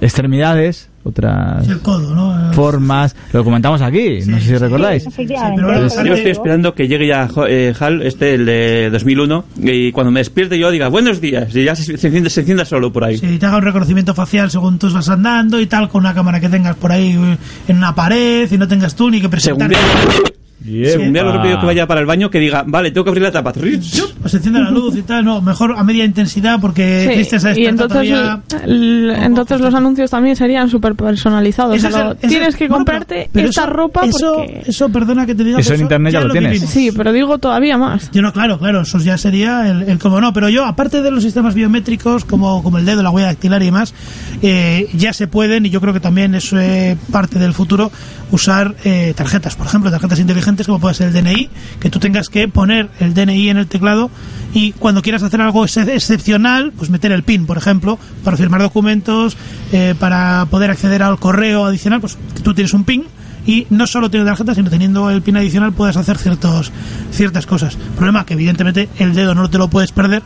extremidades, 0.00 0.90
otras 1.08 1.66
El 1.68 1.80
codo, 1.80 2.14
¿no? 2.14 2.52
formas, 2.52 3.14
lo 3.32 3.44
comentamos 3.44 3.82
aquí, 3.82 4.20
no 4.26 4.38
sé 4.38 4.44
si 4.44 4.56
recordáis. 4.56 5.04
Yo 5.04 6.14
estoy 6.14 6.30
esperando 6.30 6.74
que 6.74 6.88
llegue 6.88 7.06
ya 7.06 7.28
eh, 7.48 7.74
HAL, 7.78 8.02
este, 8.02 8.34
el 8.34 8.46
de 8.46 8.90
2001, 8.90 9.44
y 9.62 9.92
cuando 9.92 10.10
me 10.10 10.20
despierte 10.20 10.58
yo 10.58 10.70
diga 10.70 10.88
buenos 10.88 11.20
días, 11.20 11.54
y 11.54 11.64
ya 11.64 11.74
se, 11.74 11.96
se 11.96 12.06
enciende, 12.06 12.30
se 12.30 12.40
encienda 12.40 12.64
solo 12.64 12.92
por 12.92 13.04
ahí. 13.04 13.18
Si 13.18 13.38
te 13.38 13.46
haga 13.46 13.58
un 13.58 13.64
reconocimiento 13.64 14.14
facial 14.14 14.50
según 14.50 14.78
tú 14.78 14.90
vas 14.92 15.08
andando 15.08 15.60
y 15.60 15.66
tal, 15.66 15.88
con 15.88 16.00
una 16.00 16.14
cámara 16.14 16.40
que 16.40 16.48
tengas 16.48 16.76
por 16.76 16.92
ahí 16.92 17.12
eh, 17.12 17.38
en 17.68 17.76
una 17.76 17.94
pared 17.94 18.50
y 18.50 18.58
no 18.58 18.68
tengas 18.68 18.94
tú 18.94 19.10
ni 19.10 19.20
que 19.20 19.28
presentar. 19.28 19.70
Según 19.70 20.38
vea 20.60 21.22
lo 21.22 21.32
rápido 21.32 21.60
que 21.60 21.66
vaya 21.66 21.86
para 21.86 22.00
el 22.00 22.06
baño, 22.06 22.30
que 22.30 22.40
diga, 22.40 22.64
vale, 22.66 22.90
tengo 22.90 23.04
que 23.04 23.10
abrir 23.10 23.22
la 23.22 23.32
tapa. 23.32 23.52
Pues 23.52 24.34
enciende 24.34 24.60
la 24.60 24.70
luz 24.70 24.96
y 24.96 25.02
tal, 25.02 25.24
no, 25.24 25.40
mejor 25.40 25.74
a 25.76 25.84
media 25.84 26.04
intensidad 26.04 26.60
porque 26.60 27.24
Sí, 27.24 27.38
se 27.38 27.48
ha 27.48 27.56
y 27.58 27.66
entonces, 27.66 27.88
todavía. 28.10 28.40
el- 28.64 29.10
entonces 29.16 29.60
los 29.60 29.72
anuncios 29.74 30.10
también 30.10 30.34
serían 30.36 30.68
súper 30.68 30.94
personalizados. 30.94 31.76
Ese 31.76 31.86
O 31.86 31.90
sea, 31.90 32.00
es 32.00 32.06
lo- 32.06 32.14
tienes 32.16 32.56
que 32.56 32.64
bueno, 32.66 32.76
comprarte 32.78 33.30
pero 33.32 33.48
esta 33.48 33.62
eso- 33.64 33.70
ropa 33.72 34.04
eso, 34.04 34.34
porque... 34.38 34.62
Eso, 34.66 34.88
perdona 34.88 35.26
que 35.26 35.34
te 35.34 35.44
diga. 35.44 35.58
Eso 35.60 35.68
pero 35.68 35.76
en 35.76 35.82
internet 35.82 36.12
ya 36.12 36.20
lo 36.20 36.32
tienes. 36.32 36.52
vivimos. 36.52 36.70
Sí, 36.70 36.90
pero 36.96 37.12
digo 37.12 37.38
todavía 37.38 37.78
más. 37.78 38.10
Yo 38.10 38.22
no, 38.22 38.32
claro, 38.32 38.58
claro, 38.58 38.82
eso 38.82 38.98
ya 38.98 39.16
sería 39.16 39.68
el, 39.70 39.82
el 39.82 39.98
cómo 39.98 40.20
no. 40.20 40.32
Pero 40.32 40.48
yo, 40.48 40.64
aparte 40.64 41.02
de 41.02 41.10
los 41.10 41.22
sistemas 41.22 41.54
biométricos 41.54 42.24
como, 42.24 42.62
como 42.62 42.78
el 42.78 42.84
dedo, 42.84 43.02
la 43.02 43.10
huella 43.10 43.28
dactilar 43.28 43.62
y 43.62 43.66
demás, 43.66 43.94
eh, 44.42 44.88
ya 44.94 45.12
se 45.12 45.28
pueden, 45.28 45.66
y 45.66 45.70
yo 45.70 45.80
creo 45.80 45.92
que 45.92 46.00
también 46.00 46.34
es 46.34 46.52
eh, 46.52 46.96
parte 47.12 47.38
del 47.38 47.54
futuro, 47.54 47.90
usar 48.32 48.74
eh, 48.84 49.14
tarjetas, 49.16 49.56
por 49.56 49.66
ejemplo, 49.66 49.90
tarjetas 49.90 50.18
inteligentes 50.18 50.47
como 50.66 50.80
puede 50.80 50.94
ser 50.94 51.08
el 51.08 51.14
DNI, 51.14 51.48
que 51.80 51.90
tú 51.90 51.98
tengas 51.98 52.28
que 52.28 52.48
poner 52.48 52.88
el 53.00 53.14
DNI 53.14 53.48
en 53.50 53.56
el 53.58 53.66
teclado 53.66 54.10
y 54.54 54.72
cuando 54.72 55.02
quieras 55.02 55.22
hacer 55.22 55.40
algo 55.40 55.64
ex- 55.64 55.76
excepcional, 55.76 56.72
pues 56.76 56.90
meter 56.90 57.12
el 57.12 57.22
PIN, 57.22 57.46
por 57.46 57.56
ejemplo, 57.58 57.98
para 58.24 58.36
firmar 58.36 58.60
documentos, 58.62 59.36
eh, 59.72 59.94
para 59.98 60.46
poder 60.50 60.70
acceder 60.70 61.02
al 61.02 61.18
correo 61.18 61.64
adicional, 61.66 62.00
pues 62.00 62.16
tú 62.42 62.54
tienes 62.54 62.72
un 62.74 62.84
PIN 62.84 63.04
y 63.46 63.66
no 63.70 63.86
solo 63.86 64.10
teniendo 64.10 64.30
tarjeta, 64.30 64.54
sino 64.54 64.68
teniendo 64.70 65.10
el 65.10 65.22
PIN 65.22 65.36
adicional 65.36 65.72
puedes 65.72 65.96
hacer 65.96 66.18
ciertos, 66.18 66.72
ciertas 67.12 67.46
cosas. 67.46 67.76
Problema 67.96 68.24
que 68.26 68.34
evidentemente 68.34 68.88
el 68.98 69.14
dedo 69.14 69.34
no 69.34 69.48
te 69.48 69.58
lo 69.58 69.68
puedes 69.68 69.92
perder, 69.92 70.22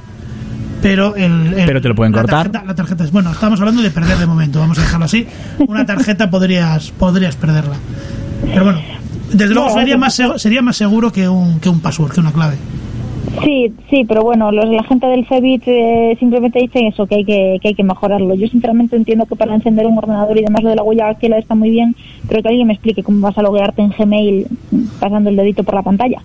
pero 0.83 1.15
el, 1.17 1.55
el- 1.55 1.65
Pero 1.67 1.81
te 1.81 1.89
lo 1.89 1.95
pueden 1.95 2.13
la 2.13 2.21
cortar. 2.23 2.51
tarjeta- 2.51 2.65
la 2.67 2.75
tarjeta 2.75 3.05
es 3.05 3.13
bueno, 3.13 3.31
estamos 3.31 3.59
hablando 3.61 3.81
de 3.83 3.91
perder 3.91 4.19
de 4.19 4.27
momento, 4.27 4.59
vamos 4.61 4.79
a 4.79 4.83
dejarlo 4.83 5.07
así. 5.07 5.27
Una 5.69 5.87
tarjeta 5.87 6.29
podrías 6.31 6.91
podrías 6.91 7.37
perderla. 7.37 7.77
Pero 8.45 8.65
bueno, 8.65 8.81
desde 9.33 9.55
luego 9.55 9.69
No, 9.71 9.75
sería 9.75 9.95
no. 9.95 10.01
más 10.01 10.21
sería 10.37 10.61
más 10.63 10.77
seguro 10.77 11.11
que 11.13 11.29
un 11.29 11.61
que 11.61 11.69
un 11.69 11.81
password, 11.81 12.13
que 12.13 12.21
una 12.21 12.33
clave. 12.33 12.57
Sí, 13.45 13.73
sí, 13.89 14.05
pero 14.07 14.23
bueno, 14.23 14.53
los, 14.53 14.67
la 14.69 14.83
gente 14.85 15.07
del 15.07 15.25
CEBIT 15.27 15.63
eh, 15.67 16.17
simplemente 16.21 16.59
dicen 16.59 16.87
eso, 16.87 17.07
que 17.07 17.15
hay 17.15 17.25
que, 17.25 17.57
que 17.63 17.69
hay 17.69 17.75
que 17.75 17.83
mejorarlo. 17.85 18.35
Yo 18.35 18.47
sinceramente 18.49 18.95
entiendo 18.97 19.25
que 19.27 19.37
para 19.37 19.55
encender 19.55 19.87
un 19.87 19.97
ordenador 19.97 20.37
y 20.37 20.43
demás 20.43 20.63
lo 20.63 20.69
de 20.71 20.77
la 20.77 20.83
huella 20.83 21.07
dactilar 21.07 21.39
está 21.39 21.55
muy 21.55 21.71
bien, 21.71 21.95
pero 22.29 22.43
que 22.43 22.49
alguien 22.49 22.67
me 22.67 22.75
explique 22.75 23.03
cómo 23.03 23.21
vas 23.21 23.39
a 23.39 23.43
loguearte 23.43 23.81
en 23.81 23.91
Gmail 23.97 24.47
pasando 25.01 25.31
el 25.31 25.37
dedito 25.37 25.63
por 25.65 25.75
la 25.77 25.83
pantalla. 25.83 26.19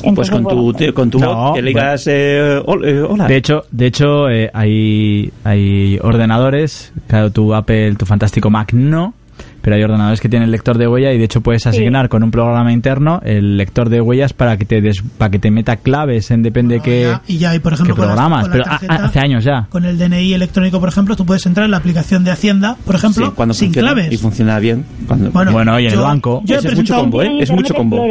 Pues 0.00 0.08
Entonces, 0.10 0.30
con 0.32 0.42
bueno, 0.44 0.60
tu, 0.60 0.72
te- 0.72 0.92
con 0.92 1.10
tu 1.10 1.18
No, 1.18 1.34
voz, 1.34 1.54
que 1.56 1.62
le 1.62 1.68
digas, 1.68 2.04
eh, 2.06 2.60
hol- 2.66 2.84
eh, 2.86 3.00
hola. 3.02 3.26
De 3.26 3.36
hecho, 3.36 3.64
de 3.70 3.86
hecho 3.86 4.28
eh, 4.30 4.50
hay, 4.54 5.30
hay 5.44 5.98
ordenadores, 6.02 6.92
claro, 7.06 7.30
tu 7.30 7.54
Apple, 7.54 7.94
tu 7.96 8.06
fantástico 8.06 8.50
Mac 8.50 8.72
no, 8.72 9.14
pero 9.60 9.76
hay 9.76 9.82
ordenadores 9.82 10.20
que 10.20 10.28
tienen 10.28 10.50
lector 10.50 10.78
de 10.78 10.86
huella 10.88 11.12
y 11.12 11.18
de 11.18 11.24
hecho 11.24 11.40
puedes 11.40 11.66
asignar 11.66 12.08
con 12.08 12.22
un 12.22 12.30
programa 12.30 12.72
interno 12.72 13.20
el 13.24 13.56
lector 13.56 13.88
de 13.90 14.00
huellas 14.00 14.32
para 14.32 14.56
que 14.56 14.64
te 14.64 14.80
des- 14.80 15.02
para 15.18 15.30
que 15.30 15.38
te 15.38 15.50
meta 15.50 15.76
claves 15.76 16.30
en 16.30 16.42
depende 16.42 16.80
qué, 16.80 17.02
ya- 17.02 17.22
y 17.26 17.38
ya 17.38 17.50
hay, 17.50 17.58
por 17.58 17.72
ejemplo, 17.74 17.94
con 17.96 18.04
programas, 18.06 18.48
con 18.48 18.58
la 18.58 18.78
pero 18.80 19.02
hace 19.04 19.18
años 19.18 19.44
ya. 19.44 19.66
Con 19.68 19.84
el 19.84 19.98
DNI 19.98 20.32
electrónico, 20.34 20.80
por 20.80 20.88
ejemplo, 20.88 21.16
tú 21.16 21.26
puedes 21.26 21.44
entrar 21.44 21.64
en 21.64 21.72
la 21.72 21.76
aplicación 21.78 22.24
de 22.24 22.30
Hacienda, 22.30 22.76
por 22.86 22.94
ejemplo, 22.94 23.26
Sí, 23.26 23.32
cuando 23.34 23.52
sin 23.54 23.68
funciona, 23.68 23.92
claves. 23.94 24.12
Y 24.12 24.16
funciona 24.16 24.58
bien. 24.58 24.84
Cuando, 25.06 25.30
Bueno, 25.32 25.52
Bueno, 25.52 25.80
y 25.80 25.86
en 25.86 25.92
el 25.92 25.98
banco. 25.98 26.40
yo 26.44 26.54
he 26.54 26.58
Ese 26.58 26.68
es 26.68 26.76
mucho 26.76 26.94
combo, 26.96 27.22
¿eh? 27.22 27.30
Es 27.40 27.50
mucho 27.50 27.74
combo. 27.74 28.06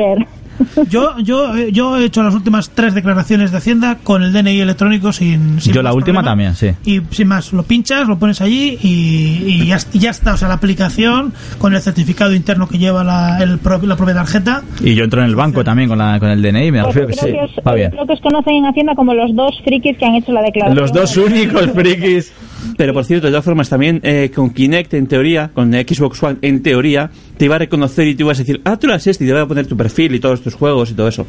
Yo, 0.89 1.17
yo, 1.19 1.55
eh, 1.55 1.71
yo 1.71 1.97
he 1.97 2.05
hecho 2.05 2.23
las 2.23 2.33
últimas 2.33 2.69
tres 2.71 2.93
declaraciones 2.93 3.51
de 3.51 3.57
Hacienda 3.57 3.97
con 4.03 4.23
el 4.23 4.33
DNI 4.33 4.59
electrónico 4.61 5.11
sin, 5.13 5.59
sin 5.61 5.73
Yo 5.73 5.81
la 5.83 5.89
más 5.89 5.95
última 5.95 6.21
problema. 6.23 6.31
también, 6.31 6.55
sí. 6.55 6.71
Y 6.85 7.01
sin 7.15 7.27
más, 7.27 7.53
lo 7.53 7.63
pinchas, 7.63 8.07
lo 8.07 8.17
pones 8.17 8.41
allí 8.41 8.77
y, 8.81 9.43
y 9.63 9.65
ya, 9.67 9.77
y 9.93 9.99
ya 9.99 10.09
está. 10.11 10.33
O 10.33 10.37
sea, 10.37 10.47
la 10.47 10.55
aplicación 10.55 11.33
con 11.57 11.73
el 11.75 11.81
certificado 11.81 12.33
interno 12.33 12.67
que 12.67 12.77
lleva 12.77 13.03
la, 13.03 13.37
el 13.41 13.59
la 13.83 13.95
propia 13.95 14.13
tarjeta. 14.15 14.63
Y 14.81 14.95
yo 14.95 15.03
entro 15.03 15.21
en 15.21 15.27
el 15.27 15.35
banco 15.35 15.63
también 15.63 15.89
con, 15.89 15.97
la, 15.97 16.19
con 16.19 16.29
el 16.29 16.41
DNI, 16.41 16.71
me 16.71 16.83
refiero 16.83 17.07
que 17.07 17.13
sí. 17.13 17.19
creo, 17.21 17.33
que 17.33 17.59
os, 17.59 17.67
Va 17.67 17.73
bien. 17.73 17.91
creo 17.91 18.05
que 18.07 18.13
os 18.13 18.21
conocen 18.21 18.55
en 18.55 18.65
Hacienda 18.65 18.95
como 18.95 19.13
los 19.13 19.35
dos 19.35 19.59
frikis 19.63 19.97
que 19.97 20.05
han 20.05 20.15
hecho 20.15 20.31
la 20.31 20.41
declaración. 20.41 20.77
Los 20.81 20.91
dos 20.93 21.17
únicos 21.17 21.69
frikis. 21.71 22.33
Pero 22.77 22.93
por 22.93 23.05
cierto, 23.05 23.27
de 23.27 23.31
todas 23.31 23.45
formas, 23.45 23.69
también 23.69 23.99
eh, 24.03 24.31
con 24.33 24.51
Kinect, 24.51 24.93
en 24.93 25.07
teoría, 25.07 25.49
con 25.53 25.73
Xbox 25.73 26.21
One, 26.23 26.37
en 26.41 26.61
teoría, 26.61 27.09
te 27.37 27.45
iba 27.45 27.55
a 27.55 27.59
reconocer 27.59 28.07
y 28.07 28.15
te 28.15 28.23
ibas 28.23 28.37
a 28.39 28.41
decir, 28.43 28.61
ah, 28.65 28.77
tú 28.77 28.87
eras 28.87 29.05
este, 29.07 29.23
y 29.23 29.27
te 29.27 29.33
iba 29.33 29.41
a 29.41 29.47
poner 29.47 29.67
tu 29.67 29.75
perfil 29.77 30.15
y 30.15 30.19
todos 30.19 30.41
tus 30.41 30.55
juegos 30.55 30.91
y 30.91 30.93
todo 30.93 31.07
eso. 31.07 31.25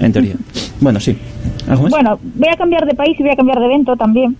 En 0.00 0.12
teoría. 0.12 0.34
Bueno, 0.80 1.00
sí. 1.00 1.16
¿Algo 1.66 1.82
más? 1.84 1.90
Bueno, 1.90 2.20
voy 2.22 2.48
a 2.48 2.56
cambiar 2.56 2.86
de 2.86 2.94
país 2.94 3.18
y 3.18 3.22
voy 3.22 3.32
a 3.32 3.36
cambiar 3.36 3.58
de 3.58 3.64
evento 3.64 3.96
también. 3.96 4.36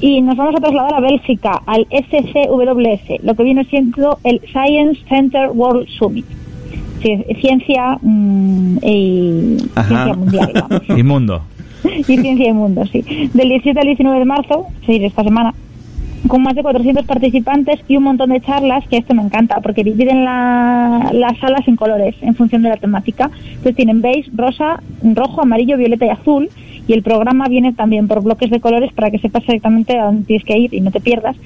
Y 0.00 0.22
nos 0.22 0.36
vamos 0.36 0.54
a 0.54 0.60
trasladar 0.60 0.94
a 0.94 1.00
Bélgica, 1.00 1.60
al 1.66 1.86
SCWS, 1.90 3.24
lo 3.24 3.34
que 3.34 3.42
viene 3.42 3.64
siendo 3.64 4.18
el 4.22 4.40
Science 4.52 5.00
Center 5.08 5.50
World 5.52 5.88
Summit. 5.98 6.24
Sí, 7.02 7.24
ciencia 7.40 7.98
mm, 8.00 8.78
y 8.82 9.56
Ajá. 9.74 9.88
ciencia 9.88 10.14
mundial, 10.14 10.52
vamos. 10.54 10.98
Inmundo. 10.98 11.42
y 11.84 12.02
ciencia 12.02 12.48
y 12.48 12.52
mundo, 12.52 12.84
sí. 12.86 13.02
Del 13.32 13.48
17 13.48 13.78
al 13.78 13.86
19 13.86 14.18
de 14.18 14.24
marzo, 14.24 14.66
es 14.82 14.86
decir, 14.86 15.04
esta 15.04 15.22
semana, 15.22 15.54
con 16.28 16.42
más 16.42 16.54
de 16.54 16.62
400 16.62 17.06
participantes 17.06 17.80
y 17.88 17.96
un 17.96 18.04
montón 18.04 18.30
de 18.30 18.40
charlas, 18.40 18.86
que 18.88 18.98
esto 18.98 19.14
me 19.14 19.22
encanta, 19.22 19.60
porque 19.60 19.82
dividen 19.84 20.24
la- 20.24 21.10
las 21.12 21.38
salas 21.38 21.66
en 21.66 21.76
colores, 21.76 22.14
en 22.20 22.34
función 22.34 22.62
de 22.62 22.68
la 22.68 22.76
temática. 22.76 23.30
Entonces 23.48 23.76
tienen 23.76 24.00
beige, 24.02 24.30
rosa, 24.34 24.80
rojo, 25.02 25.42
amarillo, 25.42 25.76
violeta 25.76 26.06
y 26.06 26.10
azul, 26.10 26.48
y 26.90 26.94
el 26.94 27.02
programa 27.02 27.46
viene 27.48 27.72
también 27.72 28.08
por 28.08 28.22
bloques 28.22 28.50
de 28.50 28.58
colores 28.58 28.92
para 28.94 29.10
que 29.10 29.18
sepas 29.18 29.42
exactamente 29.44 29.96
a 29.96 30.06
dónde 30.06 30.24
tienes 30.24 30.44
que 30.44 30.58
ir 30.58 30.74
y 30.74 30.80
no 30.80 30.90
te 30.90 31.00
pierdas. 31.00 31.36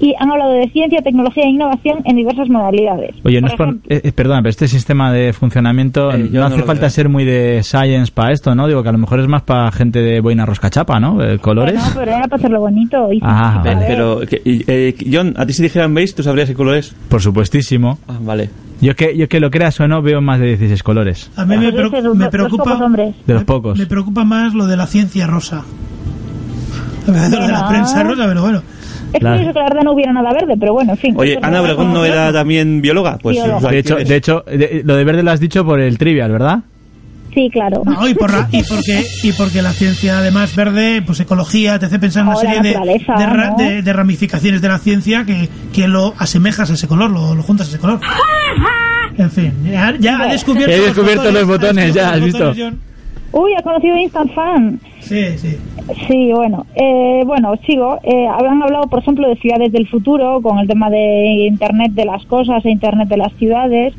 Y 0.00 0.14
han 0.18 0.30
hablado 0.30 0.52
de 0.52 0.68
ciencia, 0.68 1.00
tecnología 1.02 1.42
e 1.44 1.48
innovación 1.50 1.98
en 2.04 2.16
diversas 2.16 2.48
modalidades. 2.48 3.16
Oye, 3.24 3.40
no 3.40 3.48
es 3.48 3.54
por, 3.54 3.68
eh, 3.88 4.00
eh, 4.04 4.12
perdona, 4.12 4.40
pero 4.42 4.50
este 4.50 4.68
sistema 4.68 5.12
de 5.12 5.32
funcionamiento 5.32 6.10
Eh, 6.12 6.28
yo 6.32 6.40
no 6.40 6.48
no 6.48 6.54
hace 6.54 6.64
falta 6.64 6.82
veo. 6.82 6.90
ser 6.90 7.08
muy 7.08 7.24
de 7.24 7.62
science 7.62 8.12
para 8.12 8.32
esto, 8.32 8.54
¿no? 8.54 8.66
Digo 8.68 8.82
que 8.82 8.88
a 8.90 8.92
lo 8.92 8.98
mejor 8.98 9.18
es 9.20 9.26
más 9.28 9.42
para 9.42 9.70
gente 9.72 10.00
de 10.00 10.20
boina 10.20 10.46
roscachapa, 10.46 11.00
¿no? 11.00 11.22
Eh, 11.22 11.38
colores. 11.38 11.74
bueno, 11.74 11.90
pero 11.98 12.10
era 12.12 12.22
para 12.24 12.36
hacerlo 12.36 12.60
bonito. 12.60 13.12
Y 13.12 13.18
Ah, 13.22 13.60
vale. 13.64 13.84
Pero, 13.88 14.20
eh, 14.22 14.94
John, 15.12 15.34
a 15.36 15.44
ti 15.46 15.52
si 15.52 15.62
dijeran 15.62 15.92
beige, 15.94 16.14
¿tú 16.14 16.22
sabrías 16.22 16.48
qué 16.48 16.54
color 16.54 16.76
es? 16.76 16.94
Por 17.08 17.20
supuestísimo. 17.20 17.98
Ah, 18.08 18.18
vale. 18.20 18.50
Yo 18.82 18.94
que, 18.96 19.16
yo 19.16 19.28
que 19.28 19.40
lo 19.40 19.50
creas 19.50 19.78
o 19.80 19.88
no, 19.88 20.02
veo 20.02 20.20
más 20.20 20.38
de 20.40 20.48
16 20.48 20.82
colores. 20.82 21.30
A 21.36 21.44
mí 21.46 21.56
me, 21.56 21.72
preo- 21.72 21.86
ese 21.86 21.98
es 22.08 22.14
me 22.14 22.28
preocupa. 22.28 22.78
De 23.26 23.32
los 23.34 23.44
pocos. 23.44 23.78
Me 23.78 23.86
preocupa 23.86 24.24
más 24.24 24.52
lo 24.54 24.66
de 24.66 24.76
la 24.76 24.86
ciencia 24.86 25.26
rosa. 25.26 25.62
Lo 27.06 27.12
de 27.14 27.30
la 27.30 27.38
Bueno. 27.48 27.68
prensa 27.68 28.02
rosa, 28.04 28.26
pero 28.28 28.42
bueno. 28.42 28.62
Es 29.12 29.20
Claro. 29.20 29.36
curioso 29.36 29.52
que 29.54 29.58
la 29.58 29.64
verdad 29.68 29.82
no 29.82 29.92
hubiera 29.92 30.12
nada 30.12 30.32
verde, 30.32 30.54
pero 30.58 30.72
bueno, 30.72 30.92
en 30.92 30.98
fin. 30.98 31.14
Oye, 31.18 31.38
Ana 31.42 31.60
Obregón 31.60 31.92
no 31.92 32.04
era 32.04 32.32
también 32.32 32.80
bióloga. 32.80 33.18
Pues 33.20 33.36
Bióloga. 33.36 33.70
De 33.70 33.78
hecho, 33.78 33.96
de 33.96 34.16
hecho 34.16 34.44
de- 34.46 34.82
lo 34.84 34.96
de 34.96 35.04
verde 35.04 35.22
lo 35.22 35.30
has 35.32 35.40
dicho 35.40 35.64
por 35.64 35.80
el 35.80 35.98
trivial, 35.98 36.30
¿verdad? 36.32 36.60
Sí, 37.34 37.48
claro. 37.50 37.82
No, 37.84 38.06
y, 38.06 38.14
por 38.14 38.30
la- 38.30 38.46
y 38.52 38.62
porque 38.62 39.04
y 39.22 39.32
porque 39.32 39.62
la 39.62 39.72
ciencia 39.72 40.18
además 40.18 40.54
verde 40.54 41.00
pues 41.00 41.18
ecología 41.20 41.78
te 41.78 41.86
hace 41.86 41.98
pensar 41.98 42.22
en 42.22 42.28
una 42.28 42.36
O 42.36 42.42
la 42.42 42.52
serie 42.54 42.72
de, 42.72 43.26
ra- 43.26 43.50
¿no? 43.50 43.56
de- 43.56 43.80
de 43.82 43.92
ramificaciones 43.92 44.60
de 44.60 44.68
la 44.68 44.78
ciencia 44.78 45.24
que, 45.24 45.48
que 45.72 45.88
lo 45.88 46.12
asemejas 46.18 46.70
a 46.70 46.74
ese 46.74 46.86
color 46.88 47.10
lo, 47.10 47.34
lo 47.34 47.42
juntas 47.42 47.68
a 47.68 47.70
ese 47.70 47.78
color 47.78 48.00
en 49.16 49.30
fin 49.30 49.52
ya, 49.64 49.94
ya 49.98 50.18
ha 50.20 50.26
descubierto, 50.28 50.70
He 50.72 50.80
descubierto 50.80 51.30
los 51.30 51.46
botones, 51.46 51.94
ya, 51.94 52.10
ha 52.10 52.12
has 52.14 52.20
visto. 52.24 52.48
botones, 52.48 52.74
Uy, 53.34 53.54
ha 53.58 53.62
conocido 53.62 53.96
Instant 53.96 54.30
Fan. 54.34 54.78
Sí 55.00 55.38
sí 55.38 55.56
Sí, 56.06 56.30
bueno, 56.34 56.66
eh, 56.76 57.22
bueno, 57.24 57.54
sigo. 57.66 57.98
Eh, 58.02 58.26
han 58.28 58.62
hablado, 58.62 58.84
por 58.88 58.98
ejemplo, 59.00 59.26
de 59.26 59.36
ciudades 59.36 59.72
del 59.72 59.88
futuro, 59.88 60.40
con 60.42 60.58
el 60.58 60.68
tema 60.68 60.90
de 60.90 61.46
Internet 61.48 61.92
de 61.92 62.04
las 62.04 62.24
cosas 62.26 62.62
e 62.66 62.70
Internet 62.70 63.08
de 63.08 63.16
las 63.16 63.32
ciudades, 63.38 63.94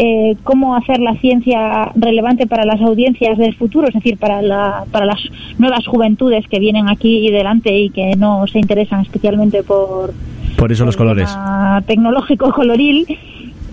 eh, 0.00 0.36
cómo 0.44 0.76
hacer 0.76 1.00
la 1.00 1.14
ciencia 1.16 1.90
relevante 1.96 2.46
para 2.46 2.64
las 2.64 2.80
audiencias 2.80 3.36
del 3.36 3.54
futuro, 3.56 3.88
es 3.88 3.94
decir, 3.94 4.16
para, 4.16 4.40
la, 4.42 4.84
para 4.92 5.04
las 5.06 5.18
nuevas 5.58 5.84
juventudes 5.86 6.46
que 6.48 6.60
vienen 6.60 6.88
aquí 6.88 7.26
y 7.26 7.30
delante 7.32 7.76
y 7.76 7.90
que 7.90 8.14
no 8.16 8.46
se 8.46 8.60
interesan 8.60 9.00
especialmente 9.02 9.62
por 9.64 10.14
Por 10.56 10.70
eso 10.70 10.84
los 10.84 10.96
colores. 10.96 11.28
tecnológico 11.86 12.52
coloril. 12.54 13.06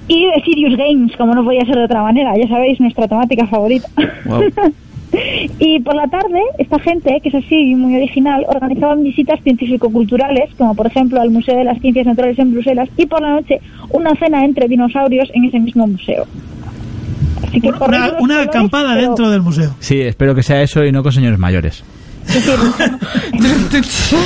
Y 0.07 0.26
de 0.28 0.41
Sirius 0.43 0.78
Games, 0.78 1.15
como 1.17 1.34
no 1.34 1.43
podía 1.43 1.65
ser 1.65 1.76
de 1.78 1.86
otra 1.86 2.03
manera, 2.03 2.38
ya 2.38 2.47
sabéis, 2.47 2.80
nuestra 2.80 3.07
temática 3.07 3.47
favorita. 3.47 3.88
Wow. 4.26 4.41
Y 5.59 5.80
por 5.82 5.95
la 5.95 6.07
tarde, 6.07 6.39
esta 6.57 6.80
gente, 6.80 7.20
que 7.22 7.30
es 7.30 7.36
así 7.36 7.76
muy 7.76 7.95
original, 7.95 8.45
organizaban 8.47 9.03
visitas 9.03 9.39
científico-culturales, 9.43 10.49
como 10.57 10.76
por 10.76 10.88
ejemplo 10.88 11.22
al 11.22 11.30
Museo 11.32 11.57
de 11.57 11.63
las 11.63 11.80
Ciencias 11.80 12.05
Naturales 12.05 12.39
en 12.39 12.51
Bruselas, 12.53 12.89
y 12.97 13.05
por 13.05 13.22
la 13.22 13.32
noche 13.34 13.59
una 13.91 14.16
cena 14.16 14.43
entre 14.43 14.68
dinosaurios 14.68 15.30
en 15.34 15.45
ese 15.45 15.59
mismo 15.59 15.88
museo. 15.88 16.26
Así 17.47 17.61
que 17.61 17.70
una, 17.70 17.78
colores, 17.78 18.47
acampada 18.47 18.95
pero- 18.95 19.07
dentro 19.07 19.30
del 19.30 19.41
museo 19.41 19.76
Sí, 19.80 20.01
espero 20.01 20.34
que 20.36 20.43
sea 20.43 20.61
eso 20.61 20.84
y 20.84 20.91
no 20.91 21.03
con 21.03 21.11
señores 21.11 21.38
mayores. 21.39 21.84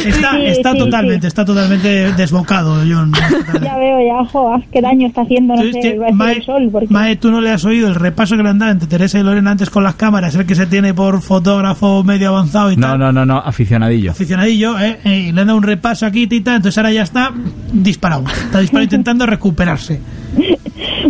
está, 0.05 0.31
Sí, 0.37 0.45
está 0.45 0.71
sí, 0.73 0.77
totalmente 0.77 1.21
sí. 1.21 1.27
está 1.27 1.45
totalmente 1.45 2.11
desbocado 2.13 2.75
John 2.87 3.11
Ya 3.61 3.77
veo, 3.77 3.99
ya, 4.05 4.25
joa, 4.29 4.61
qué 4.71 4.81
daño 4.81 5.07
está 5.07 5.21
haciendo, 5.21 5.55
no 5.55 5.61
sé, 5.63 5.97
a 6.07 6.11
Mae, 6.13 6.37
el 6.37 6.43
sol, 6.43 6.69
porque... 6.71 6.87
Mae, 6.89 7.15
tú 7.17 7.31
no 7.31 7.41
le 7.41 7.51
has 7.51 7.65
oído 7.65 7.87
el 7.87 7.95
repaso 7.95 8.35
que 8.37 8.43
le 8.43 8.49
han 8.49 8.59
dado 8.59 8.71
entre 8.71 8.87
Teresa 8.87 9.19
y 9.19 9.23
Lorena 9.23 9.51
antes 9.51 9.69
con 9.69 9.83
las 9.83 9.95
cámaras, 9.95 10.35
el 10.35 10.45
que 10.45 10.55
se 10.55 10.65
tiene 10.65 10.93
por 10.93 11.21
fotógrafo 11.21 12.03
medio 12.03 12.29
avanzado 12.29 12.71
y 12.71 12.77
No, 12.77 12.87
tal. 12.89 12.99
no, 12.99 13.11
no, 13.11 13.25
no, 13.25 13.37
aficionadillo. 13.39 14.11
Aficionadillo, 14.11 14.79
¿eh? 14.79 14.97
Y 15.05 15.31
le 15.31 15.41
han 15.41 15.47
dado 15.47 15.57
un 15.57 15.63
repaso 15.63 16.05
aquí 16.05 16.27
y 16.29 16.41
tal, 16.41 16.57
entonces 16.57 16.77
ahora 16.77 16.91
ya 16.91 17.03
está 17.03 17.31
disparado. 17.73 18.23
Está 18.27 18.59
disparado 18.59 18.83
intentando 18.85 19.25
recuperarse. 19.25 19.99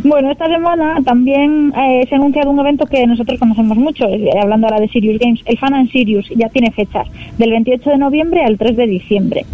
Bueno, 0.04 0.32
esta 0.32 0.48
semana 0.48 0.96
también 1.04 1.74
eh, 1.76 2.06
se 2.08 2.16
ha 2.16 2.18
anunciado 2.18 2.52
un 2.52 2.60
evento 2.60 2.86
que 2.86 3.06
nosotros 3.06 3.38
conocemos 3.40 3.78
mucho, 3.78 4.06
eh, 4.06 4.30
hablando 4.42 4.68
ahora 4.68 4.80
de 4.80 4.88
Sirius 4.88 5.20
Games, 5.20 5.42
el 5.46 5.58
Fan 5.58 5.74
and 5.74 5.92
Sirius, 5.92 6.26
ya 6.36 6.48
tiene 6.50 6.72
fechas, 6.80 7.08
del 7.38 7.50
28 7.52 7.90
de 7.90 7.98
noviembre 7.98 8.44
al 8.46 8.58
3 8.58 8.78
de 8.78 8.88
diciembre. 8.88 9.46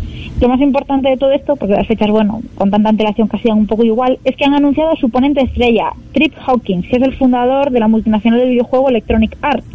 Lo 0.42 0.50
más 0.50 0.60
importante 0.62 1.10
de 1.10 1.18
todo 1.18 1.32
esto, 1.32 1.56
porque 1.56 1.76
las 1.76 1.88
fechas, 1.88 2.10
bueno, 2.10 2.42
con 2.56 2.70
tanta 2.70 2.90
antelación 2.90 3.28
casi 3.28 3.50
un 3.50 3.68
poco 3.68 3.84
igual, 3.84 4.18
es 4.24 4.36
que 4.36 4.46
han 4.46 4.54
anunciado 4.54 4.92
a 4.92 4.96
su 4.98 5.10
ponente 5.10 5.42
estrella, 5.42 5.92
Trip 6.14 6.34
Hawkins, 6.46 6.86
que 6.90 6.98
es 6.98 7.04
el 7.04 7.16
fundador 7.16 7.72
de 7.72 7.80
la 7.80 7.88
multinacional 7.88 8.40
de 8.42 8.50
videojuego 8.50 8.90
Electronic 8.90 9.38
Arts. 9.42 9.66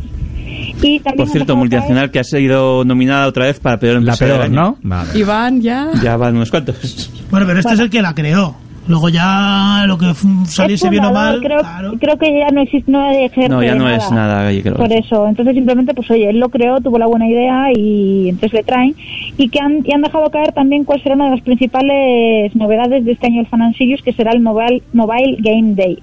Y 0.82 0.98
también 1.00 1.16
Por 1.16 1.28
cierto, 1.28 1.54
caer- 1.54 1.58
multinacional 1.58 2.10
que 2.10 2.18
ha 2.20 2.24
sido 2.24 2.84
nominada 2.84 3.26
otra 3.26 3.46
vez 3.46 3.60
para 3.60 3.78
peor 3.78 3.94
La 3.94 3.98
empresa 4.12 4.24
del 4.26 4.34
peor, 4.34 4.44
año. 4.46 4.54
¿no? 4.60 4.76
Vale. 4.82 5.18
Iván, 5.18 5.60
ya. 5.60 5.88
Ya 6.02 6.16
van 6.16 6.36
unos 6.36 6.50
cuantos. 6.50 7.10
Bueno, 7.30 7.46
pero 7.46 7.60
este 7.60 7.74
es 7.74 7.80
el 7.80 7.90
que 7.90 8.02
la 8.02 8.14
creó. 8.14 8.54
Luego 8.88 9.08
ya 9.08 9.84
lo 9.86 9.98
que 9.98 10.12
saliese 10.46 10.88
bien 10.90 11.04
o 11.04 11.12
mal. 11.12 11.40
creo, 11.40 11.60
claro. 11.60 11.92
creo 12.00 12.16
que 12.18 12.38
ya 12.38 12.50
no 12.50 12.62
existe, 12.62 12.90
no 12.90 13.10
ejerce 13.10 13.48
No, 13.48 13.62
ya 13.62 13.74
no 13.74 13.88
es 13.88 14.10
nada 14.10 14.48
allí, 14.48 14.62
creo. 14.62 14.76
Por 14.76 14.92
eso, 14.92 15.28
entonces 15.28 15.54
simplemente, 15.54 15.94
pues 15.94 16.10
oye, 16.10 16.30
él 16.30 16.40
lo 16.40 16.48
creó, 16.48 16.80
tuvo 16.80 16.98
la 16.98 17.06
buena 17.06 17.28
idea 17.28 17.68
y 17.74 18.28
entonces 18.30 18.52
le 18.52 18.64
traen. 18.64 18.94
Y 19.36 19.48
que 19.48 19.60
han, 19.60 19.84
y 19.84 19.92
han 19.92 20.02
dejado 20.02 20.30
caer 20.30 20.52
también 20.52 20.84
cuál 20.84 21.02
será 21.02 21.14
una 21.14 21.26
de 21.26 21.30
las 21.32 21.42
principales 21.42 22.54
novedades 22.56 23.04
de 23.04 23.12
este 23.12 23.26
año 23.26 23.40
el 23.40 23.46
Fan 23.46 23.62
and 23.62 23.76
Sirius, 23.76 24.02
que 24.02 24.12
será 24.12 24.32
el 24.32 24.40
Mobile, 24.40 24.82
Mobile 24.92 25.36
Game 25.40 25.74
Day. 25.74 25.98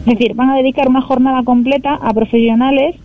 Es 0.00 0.18
decir, 0.18 0.34
van 0.34 0.50
a 0.50 0.56
dedicar 0.56 0.88
una 0.88 1.00
jornada 1.00 1.42
completa 1.44 1.94
a 1.94 2.12
profesionales 2.12 2.96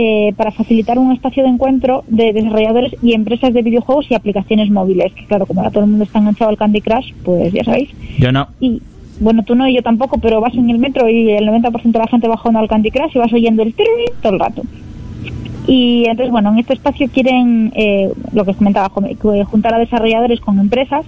eh, 0.00 0.32
para 0.36 0.52
facilitar 0.52 0.96
un 0.96 1.10
espacio 1.10 1.42
de 1.42 1.48
encuentro 1.48 2.04
de 2.06 2.32
desarrolladores 2.32 2.94
y 3.02 3.14
empresas 3.14 3.52
de 3.52 3.62
videojuegos 3.62 4.08
y 4.08 4.14
aplicaciones 4.14 4.70
móviles. 4.70 5.12
Que 5.12 5.24
claro, 5.24 5.44
como 5.44 5.58
ahora 5.58 5.72
todo 5.72 5.82
el 5.82 5.90
mundo 5.90 6.04
está 6.04 6.20
enganchado 6.20 6.50
al 6.50 6.56
Candy 6.56 6.80
Crush, 6.80 7.12
pues 7.24 7.52
ya 7.52 7.64
sabéis. 7.64 7.90
Yo 8.16 8.30
no. 8.30 8.46
Y 8.60 8.80
bueno, 9.18 9.42
tú 9.42 9.56
no 9.56 9.66
y 9.66 9.74
yo 9.74 9.82
tampoco, 9.82 10.18
pero 10.18 10.40
vas 10.40 10.54
en 10.54 10.70
el 10.70 10.78
metro 10.78 11.08
y 11.08 11.30
el 11.30 11.48
90% 11.48 11.82
de 11.82 11.98
la 11.98 12.06
gente 12.06 12.28
va 12.28 12.36
jugando 12.36 12.60
al 12.60 12.68
Candy 12.68 12.92
Crush 12.92 13.16
y 13.16 13.18
vas 13.18 13.32
oyendo 13.32 13.64
el 13.64 13.74
tirri 13.74 14.04
todo 14.22 14.34
el 14.34 14.38
rato. 14.38 14.62
Y 15.66 16.04
entonces, 16.06 16.30
bueno, 16.30 16.52
en 16.52 16.60
este 16.60 16.74
espacio 16.74 17.08
quieren, 17.12 17.72
eh, 17.74 18.12
lo 18.32 18.44
que 18.44 18.52
os 18.52 18.56
comentaba, 18.56 18.90
juntar 18.90 19.74
a 19.74 19.78
desarrolladores 19.78 20.38
con 20.38 20.60
empresas 20.60 21.04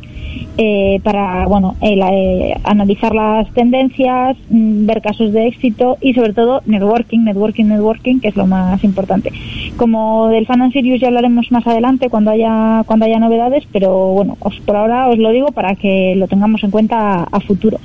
eh, 0.59 1.01
para, 1.03 1.47
bueno, 1.47 1.76
eh, 1.81 1.97
la- 1.97 2.12
eh, 2.12 2.55
analizar 2.64 3.14
las 3.14 3.49
tendencias, 3.53 4.37
mm, 4.51 4.87
ver 4.87 5.01
casos 5.01 5.33
de 5.33 5.47
éxito 5.47 5.97
y 6.01 6.12
sobre 6.14 6.33
todo 6.35 6.62
networking, 6.66 7.20
networking, 7.24 7.64
networking, 7.66 8.20
que 8.20 8.28
es 8.28 8.37
lo 8.37 8.47
más 8.47 8.83
importante. 8.85 9.33
Como 9.76 10.28
del 10.28 10.47
Fan 10.47 10.62
and 10.62 10.72
Sirius 10.72 11.01
ya 11.01 11.09
hablaremos 11.09 11.50
más 11.50 11.67
adelante 11.67 12.09
cuando 12.11 12.30
haya 12.30 12.83
cuando 12.87 13.07
haya 13.07 13.18
novedades, 13.18 13.64
pero 13.72 14.09
bueno, 14.13 14.37
os, 14.41 14.59
por 14.61 14.76
ahora 14.76 15.09
os 15.09 15.18
lo 15.18 15.30
digo 15.30 15.49
para 15.53 15.75
que 15.76 16.14
lo 16.17 16.29
tengamos 16.29 16.63
en 16.64 16.71
cuenta 16.71 16.96
a, 16.99 17.29
a 17.30 17.41
futuro. 17.41 17.79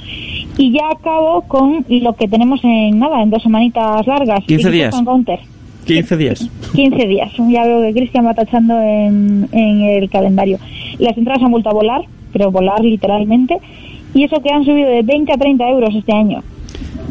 Y 0.57 0.71
ya 0.71 0.89
acabo 0.89 1.41
con 1.41 1.85
lo 1.89 2.13
que 2.13 2.27
tenemos 2.27 2.63
en 2.63 2.99
nada, 2.99 3.21
en 3.21 3.29
dos 3.29 3.43
semanitas 3.43 4.05
largas. 4.07 4.39
15 4.45 4.53
Equipos 4.55 4.71
días. 4.71 4.95
Counter. 5.03 5.39
15 5.85 6.17
días. 6.17 6.49
15 6.75 7.07
días. 7.07 7.31
Ya 7.49 7.63
veo 7.65 7.81
que 7.81 7.93
Cristian 7.93 8.25
va 8.25 8.33
tachando 8.33 8.79
en, 8.81 9.47
en 9.51 9.81
el 9.81 10.09
calendario. 10.09 10.57
Las 10.99 11.17
entradas 11.17 11.43
han 11.43 11.51
vuelto 11.51 11.69
a 11.69 11.73
volar, 11.73 12.01
pero 12.33 12.51
volar 12.51 12.81
literalmente. 12.81 13.57
Y 14.13 14.23
eso 14.23 14.41
que 14.41 14.49
han 14.53 14.63
subido 14.65 14.89
de 14.89 15.01
20 15.03 15.31
a 15.33 15.37
30 15.37 15.69
euros 15.69 15.93
este 15.95 16.13
año. 16.13 16.41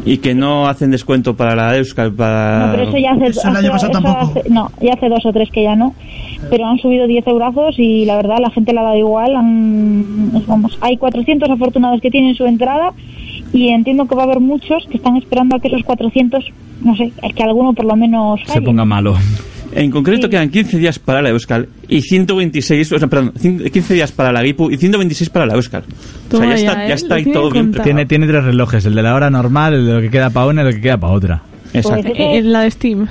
Y 0.05 0.17
que 0.17 0.35
no 0.35 0.67
hacen 0.67 0.91
descuento 0.91 1.35
para 1.35 1.55
la 1.55 1.77
Euskal, 1.77 2.13
para... 2.13 2.67
No, 2.67 2.71
pero 2.73 2.89
eso 2.89 2.97
ya 2.99 3.11
hace, 3.13 3.25
Eso 3.27 3.41
el 3.49 3.55
hace- 3.55 3.65
año 3.65 3.71
pasado 3.71 3.97
eso 3.99 4.07
hace- 4.39 4.49
no, 4.51 4.71
ya 4.81 4.93
hace 4.93 5.09
dos 5.09 5.25
o 5.25 5.31
tres 5.33 5.49
que 5.49 5.63
ya 5.63 5.75
no. 5.75 5.93
Pero 6.49 6.65
han 6.67 6.77
subido 6.77 7.07
10 7.07 7.25
eurazos 7.25 7.79
y 7.79 8.05
la 8.05 8.15
verdad 8.17 8.37
la 8.39 8.51
gente 8.51 8.71
la 8.73 8.81
ha 8.81 8.83
dado 8.83 8.97
igual. 8.97 9.35
Han, 9.35 10.31
vamos, 10.47 10.77
hay 10.81 10.97
400 10.97 11.49
afortunados 11.49 12.01
que 12.01 12.11
tienen 12.11 12.35
su 12.35 12.45
entrada 12.45 12.91
y 13.53 13.69
entiendo 13.69 14.05
que 14.07 14.15
va 14.15 14.23
a 14.23 14.25
haber 14.25 14.39
muchos 14.39 14.85
que 14.89 14.97
están 14.97 15.15
esperando 15.17 15.55
a 15.55 15.59
que 15.59 15.67
esos 15.69 15.83
400, 15.83 16.43
no 16.81 16.95
sé, 16.95 17.11
que 17.35 17.43
alguno 17.43 17.73
por 17.73 17.85
lo 17.85 17.95
menos 17.95 18.39
Se 18.41 18.53
falle. 18.53 18.65
ponga 18.65 18.85
malo. 18.85 19.15
En 19.73 19.91
concreto 19.91 20.29
quedan 20.29 20.49
15 20.49 20.77
días 20.77 20.99
para 20.99 21.21
la 21.21 21.29
Euskal 21.29 21.67
y 21.89 21.99
126, 22.01 22.93
o 22.93 22.99
sea, 22.99 23.07
perdón, 23.09 23.33
cin- 23.33 23.69
15 23.69 23.93
días 23.93 24.11
para 24.11 24.31
la 24.31 24.41
Gipu 24.41 24.69
y 24.71 24.77
126 24.77 25.29
para 25.29 25.45
la 25.45 25.55
Euskal. 25.55 25.83
O 26.31 26.37
sea, 26.37 26.45
ya 26.45 26.55
ya, 26.55 26.55
está, 26.55 26.85
¿eh? 26.85 26.87
ya 26.89 26.93
está 26.95 27.15
ahí 27.15 27.25
todo 27.25 27.49
bien. 27.51 27.71
Tiene, 27.83 28.05
tiene 28.05 28.25
tres 28.27 28.43
relojes, 28.45 28.85
el 28.85 28.95
de 28.95 29.01
la 29.03 29.13
hora 29.15 29.29
normal, 29.29 29.73
el 29.73 29.85
de 29.85 29.93
lo 29.95 30.01
que 30.01 30.09
queda 30.09 30.29
para 30.29 30.45
una 30.47 30.61
y 30.61 30.65
lo 30.65 30.71
que 30.71 30.79
queda 30.81 30.97
para 30.97 31.11
otra. 31.13 31.41
Exacto. 31.73 32.03
Pues 32.03 32.13
eso 32.19 32.23
Eh, 32.31 32.41
la 32.43 32.61
de 32.61 32.71
Steam. 32.71 33.07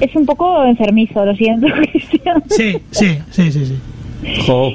es 0.00 0.14
un 0.14 0.26
poco 0.26 0.64
enfermizo, 0.64 1.24
lo 1.24 1.34
siento, 1.34 1.66
Cristian. 1.90 2.42
Sí, 2.50 2.76
sí, 2.92 3.18
sí, 3.30 3.50
sí. 3.50 3.66
sí. 3.66 3.74
Jo. 4.46 4.70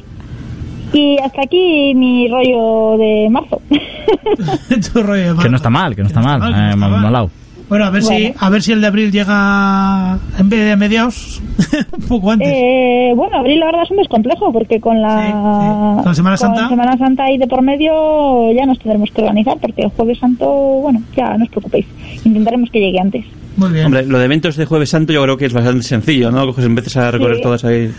Y 0.93 1.17
hasta 1.19 1.41
aquí 1.43 1.93
mi 1.95 2.27
rollo 2.27 2.97
de 2.97 3.27
marzo. 3.29 3.61
Tu 4.93 5.03
rollo 5.03 5.21
de 5.21 5.27
Que 5.29 5.33
marzo. 5.35 5.49
no 5.49 5.57
está 5.57 5.69
mal, 5.69 5.95
que 5.95 6.01
no 6.01 6.07
está 6.07 6.19
Que 6.21 6.27
no 6.27 6.37
mal. 6.37 6.41
está 6.41 6.49
mal, 6.49 6.53
que 6.53 6.59
eh, 6.59 6.77
no 6.77 6.85
está 6.85 6.87
mal. 6.89 7.01
malao. 7.01 7.29
Bueno, 7.69 7.85
a 7.85 7.89
ver 7.89 8.03
si 8.03 8.09
Bueno. 8.13 8.35
a 8.37 8.49
ver 8.49 8.61
si 8.61 8.71
el 8.73 8.81
de 8.81 8.87
abril 8.87 9.11
llega 9.13 10.19
en 10.37 10.49
vez 10.49 10.59
de 10.65 10.71
a 10.73 10.75
mediados 10.75 11.41
un 11.97 12.07
poco 12.09 12.31
antes. 12.31 12.49
Eh, 12.51 13.13
bueno, 13.15 13.37
abril 13.37 13.61
la 13.61 13.67
verdad 13.67 13.83
es 13.83 13.91
un 13.91 13.95
mes 13.97 14.09
complejo 14.09 14.51
porque 14.51 14.81
con 14.81 15.01
la, 15.01 15.21
Sí, 15.21 15.97
sí. 15.99 16.03
Con 16.03 16.15
Semana 16.15 16.35
Santa. 16.35 16.67
Semana 16.67 16.97
Santa 16.97 17.23
ahí 17.23 17.37
de 17.37 17.47
por 17.47 17.61
medio 17.61 18.51
ya 18.51 18.65
nos 18.65 18.77
tendremos 18.79 19.09
que 19.11 19.21
organizar 19.21 19.57
porque 19.61 19.83
el 19.83 19.89
Jueves 19.91 20.19
Santo, 20.19 20.45
bueno, 20.81 21.01
ya 21.15 21.37
no 21.37 21.45
os 21.45 21.49
preocupéis, 21.49 21.85
intentaremos 22.25 22.69
que 22.69 22.79
llegue 22.81 22.99
antes. 22.99 23.23
Muy 23.55 23.71
bien. 23.71 23.85
Hombre, 23.85 24.05
lo 24.05 24.19
de 24.19 24.25
eventos 24.25 24.57
de 24.57 24.65
Jueves 24.65 24.89
Santo 24.89 25.13
yo 25.13 25.23
creo 25.23 25.37
que 25.37 25.45
es 25.45 25.53
bastante 25.53 25.83
sencillo, 25.83 26.29
¿no? 26.29 26.45
Coges, 26.47 26.65
empiezas 26.65 26.97
a 26.97 27.11
recorrer 27.11 27.37
Sí. 27.37 27.41
todas 27.43 27.63
ahí. 27.63 27.89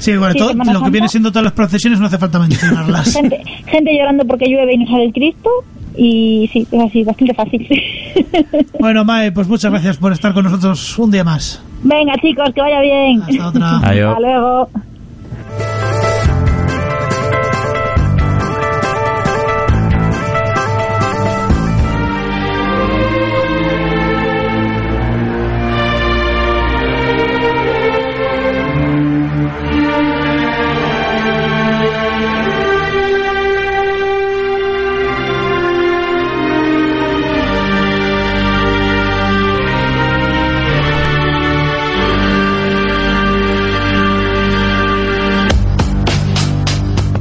Sí, 0.00 0.16
bueno, 0.16 0.32
sí, 0.32 0.38
todo- 0.38 0.52
lo 0.72 0.82
que 0.82 0.90
viene 0.90 1.08
siendo 1.08 1.30
todas 1.30 1.44
las 1.44 1.52
procesiones 1.52 2.00
no 2.00 2.06
hace 2.06 2.18
falta 2.18 2.38
mencionarlas. 2.38 3.12
Gente, 3.14 3.40
gente 3.66 3.96
llorando 3.96 4.24
porque 4.24 4.46
llueve 4.48 4.74
y 4.74 4.78
no 4.78 4.86
sale 4.86 5.04
el 5.04 5.12
Cristo 5.12 5.50
y 5.96 6.48
sí, 6.52 6.66
es 6.70 6.80
así, 6.82 7.04
bastante 7.04 7.34
fácil. 7.34 7.68
bueno, 8.80 9.04
Mae, 9.04 9.32
pues 9.32 9.48
muchas 9.48 9.70
gracias 9.70 9.96
por 9.98 10.12
estar 10.12 10.32
con 10.34 10.44
nosotros 10.44 10.98
un 10.98 11.10
día 11.10 11.24
más. 11.24 11.62
Venga 11.82 12.14
chicos, 12.20 12.50
que 12.54 12.60
vaya 12.60 12.80
bien. 12.80 13.22
Hasta 13.22 13.48
otra. 13.48 13.78
Adiós. 13.78 14.08
Hasta 14.16 14.20
luego. 14.20 14.70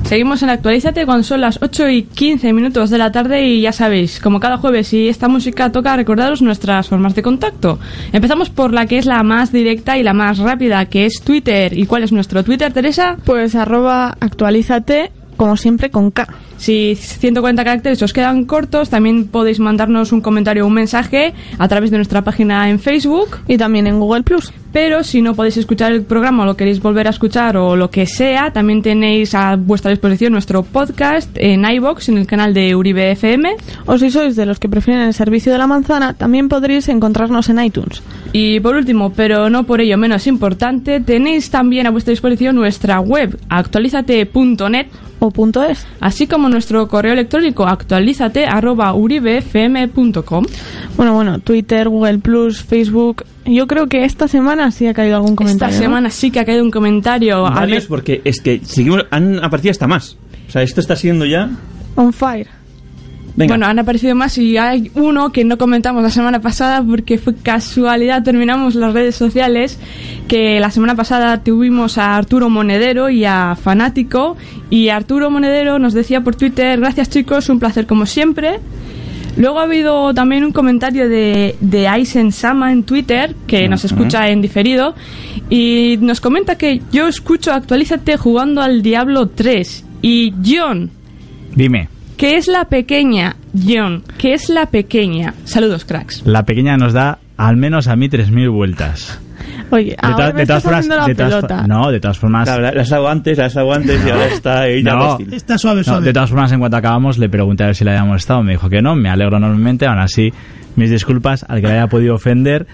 Seguimos 0.09 0.41
en 0.41 0.49
Actualízate 0.49 1.05
cuando 1.05 1.21
son 1.23 1.41
las 1.41 1.59
8 1.61 1.87
y 1.89 2.01
15 2.01 2.51
minutos 2.51 2.89
de 2.89 2.97
la 2.97 3.11
tarde 3.11 3.45
y 3.45 3.61
ya 3.61 3.71
sabéis, 3.71 4.19
como 4.19 4.39
cada 4.39 4.57
jueves 4.57 4.91
y 4.91 5.07
esta 5.07 5.27
música 5.27 5.71
toca 5.71 5.95
recordaros 5.95 6.41
nuestras 6.41 6.87
formas 6.87 7.13
de 7.13 7.21
contacto. 7.21 7.77
Empezamos 8.11 8.49
por 8.49 8.73
la 8.73 8.87
que 8.87 8.97
es 8.97 9.05
la 9.05 9.21
más 9.21 9.51
directa 9.51 9.99
y 9.99 10.03
la 10.03 10.13
más 10.13 10.39
rápida, 10.39 10.83
que 10.87 11.05
es 11.05 11.21
Twitter. 11.21 11.77
¿Y 11.77 11.85
cuál 11.85 12.01
es 12.01 12.11
nuestro 12.11 12.43
Twitter, 12.43 12.73
Teresa? 12.73 13.17
Pues 13.23 13.53
arroba 13.53 14.17
actualízate, 14.19 15.11
como 15.37 15.55
siempre, 15.55 15.91
con 15.91 16.09
K. 16.09 16.27
Si 16.59 16.95
140 16.95 17.63
caracteres 17.63 18.01
os 18.01 18.11
quedan 18.11 18.43
cortos, 18.43 18.89
también 18.89 19.27
podéis 19.27 19.59
mandarnos 19.59 20.11
un 20.11 20.19
comentario 20.19 20.65
o 20.65 20.67
un 20.67 20.73
mensaje 20.73 21.33
a 21.57 21.67
través 21.69 21.89
de 21.89 21.97
nuestra 21.97 22.21
página 22.21 22.69
en 22.69 22.79
Facebook. 22.79 23.39
Y 23.47 23.57
también 23.57 23.87
en 23.87 23.99
Google 23.99 24.23
Plus. 24.23 24.51
Pero 24.73 25.03
si 25.03 25.21
no 25.21 25.33
podéis 25.33 25.57
escuchar 25.57 25.93
el 25.93 26.03
programa 26.03 26.43
o 26.43 26.45
lo 26.45 26.55
queréis 26.55 26.81
volver 26.81 27.07
a 27.07 27.09
escuchar 27.11 27.57
o 27.57 27.75
lo 27.75 27.89
que 27.89 28.05
sea, 28.05 28.51
también 28.51 28.81
tenéis 28.81 29.33
a 29.33 29.55
vuestra 29.55 29.89
disposición 29.89 30.33
nuestro 30.33 30.61
podcast 30.63 31.29
en 31.35 31.65
iBox 31.65 32.09
en 32.09 32.17
el 32.19 32.27
canal 32.27 32.53
de 32.53 32.75
Uribe 32.75 33.11
FM. 33.11 33.55
O 33.85 33.97
si 33.97 34.11
sois 34.11 34.35
de 34.35 34.45
los 34.45 34.59
que 34.59 34.69
prefieren 34.69 35.03
el 35.03 35.13
servicio 35.13 35.51
de 35.51 35.57
la 35.57 35.65
manzana, 35.65 36.13
también 36.13 36.49
podréis 36.49 36.89
encontrarnos 36.89 37.49
en 37.49 37.63
iTunes. 37.63 38.03
Y 38.33 38.59
por 38.59 38.75
último, 38.75 39.11
pero 39.11 39.49
no 39.49 39.63
por 39.63 39.81
ello 39.81 39.97
menos 39.97 40.27
importante, 40.27 40.99
tenéis 40.99 41.49
también 41.49 41.87
a 41.87 41.91
vuestra 41.91 42.11
disposición 42.11 42.55
nuestra 42.55 42.99
web 42.99 43.39
actualizate.net 43.49 44.87
o 45.19 45.31
punto 45.31 45.63
.es. 45.63 45.85
así 45.99 46.27
como 46.27 46.48
nuestro 46.49 46.87
correo 46.87 47.13
electrónico 47.13 47.65
actualizate@uribefm.com. 47.65 50.45
Bueno, 50.97 51.13
bueno, 51.13 51.39
Twitter, 51.39 51.89
Google 51.89 52.19
Plus, 52.19 52.61
Facebook. 52.61 53.25
Yo 53.45 53.67
creo 53.67 53.87
que 53.87 54.03
esta 54.05 54.27
semana 54.27 54.71
sí 54.71 54.87
ha 54.87 54.93
caído 54.93 55.15
algún 55.15 55.31
Esta 55.31 55.43
comentario. 55.43 55.75
¿no? 55.75 55.81
semana 55.81 56.09
sí 56.09 56.31
que 56.31 56.39
ha 56.39 56.45
caído 56.45 56.63
un 56.63 56.71
comentario. 56.71 57.43
Varios, 57.43 57.85
porque 57.85 58.21
es 58.23 58.41
que 58.41 58.61
seguimos, 58.63 59.05
han 59.09 59.43
aparecido 59.43 59.71
hasta 59.71 59.87
más. 59.87 60.17
O 60.47 60.51
sea, 60.51 60.61
esto 60.61 60.81
está 60.81 60.95
siendo 60.95 61.25
ya. 61.25 61.49
On 61.95 62.13
fire. 62.13 62.47
Venga. 63.39 63.53
Bueno, 63.53 63.67
han 63.67 63.79
aparecido 63.79 64.15
más 64.15 64.37
y 64.37 64.57
hay 64.57 64.91
uno 64.95 65.31
que 65.31 65.45
no 65.45 65.57
comentamos 65.57 66.03
la 66.03 66.09
semana 66.09 66.41
pasada 66.41 66.83
porque 66.83 67.17
fue 67.17 67.35
casualidad, 67.35 68.21
terminamos 68.21 68.75
las 68.75 68.93
redes 68.93 69.15
sociales, 69.15 69.79
que 70.27 70.59
la 70.59 70.69
semana 70.71 70.95
pasada 70.95 71.41
tuvimos 71.41 71.97
a 71.97 72.17
Arturo 72.17 72.49
Monedero 72.49 73.09
y 73.09 73.23
a 73.23 73.55
Fanático 73.55 74.35
y 74.69 74.89
Arturo 74.89 75.29
Monedero 75.29 75.79
nos 75.79 75.93
decía 75.93 76.19
por 76.19 76.35
Twitter, 76.35 76.81
gracias 76.81 77.09
chicos, 77.09 77.47
un 77.47 77.59
placer 77.59 77.87
como 77.87 78.05
siempre. 78.05 78.59
Luego 79.37 79.59
ha 79.59 79.63
habido 79.63 80.13
también 80.13 80.43
un 80.43 80.51
comentario 80.51 81.07
de, 81.07 81.55
de 81.61 81.87
Aizen 81.87 82.33
Sama 82.33 82.73
en 82.73 82.83
Twitter, 82.83 83.35
que 83.47 83.69
nos 83.69 83.85
escucha 83.85 84.27
en 84.27 84.41
diferido, 84.41 84.95
y 85.49 85.97
nos 86.01 86.19
comenta 86.19 86.57
que 86.57 86.81
yo 86.91 87.07
escucho 87.07 87.53
Actualízate 87.53 88.17
jugando 88.17 88.61
al 88.61 88.81
Diablo 88.81 89.29
3. 89.29 89.85
Y 90.01 90.33
John, 90.45 90.91
Dime, 91.55 91.87
¿Qué 92.19 92.35
es 92.35 92.47
la 92.49 92.65
pequeña, 92.65 93.37
John? 93.55 94.03
¿Qué 94.17 94.33
es 94.33 94.49
la 94.49 94.65
pequeña? 94.65 95.33
Saludos, 95.45 95.85
cracks. 95.85 96.21
la 96.25 96.43
pequeña 96.43 96.75
nos 96.75 96.91
da 96.91 97.17
al 97.37 97.55
menos 97.55 97.87
a 97.87 97.95
mí 97.95 98.09
3.000 98.09 98.51
vueltas. 98.51 99.19
Oye, 99.71 99.95
ahora 100.01 100.33
me 100.33 100.41
estás 100.41 100.65
haciendo 100.65 100.97
la 100.97 101.05
de 101.05 101.15
todas 101.15 101.35
pelota. 101.35 101.65
no, 101.67 101.89
de 101.89 101.99
todas 102.01 102.19
formas. 102.19 102.43
Claro, 102.43 102.61
la- 102.63 102.71
las 102.73 102.91
hago 102.91 103.07
antes, 103.07 103.37
las 103.37 103.55
hago 103.55 103.73
antes 103.73 104.05
y 104.05 104.09
ahora 104.09 104.25
está 104.25 104.61
ahí 104.63 104.83
No. 104.83 105.17
Está 105.31 105.57
suave, 105.57 105.77
No, 105.79 105.83
suave. 105.85 106.05
de 106.07 106.13
todas 106.13 106.29
formas, 106.29 106.51
en 106.51 106.59
cuanto 106.59 106.75
acabamos, 106.75 107.17
le 107.19 107.29
pregunté 107.29 107.63
a 107.63 107.67
ver 107.67 107.75
si 107.75 107.85
le 107.85 107.91
había 107.91 108.03
molestado. 108.03 108.43
Me 108.43 108.51
dijo 108.51 108.69
que 108.69 108.81
no, 108.81 108.95
me 108.95 109.09
alegro 109.09 109.37
enormemente. 109.37 109.85
Aún 109.87 109.99
así, 109.99 110.33
mis 110.75 110.89
disculpas 110.91 111.45
al 111.47 111.61
que 111.61 111.67
le 111.67 111.73
haya 111.73 111.87
podido 111.87 112.15
ofender. 112.15 112.67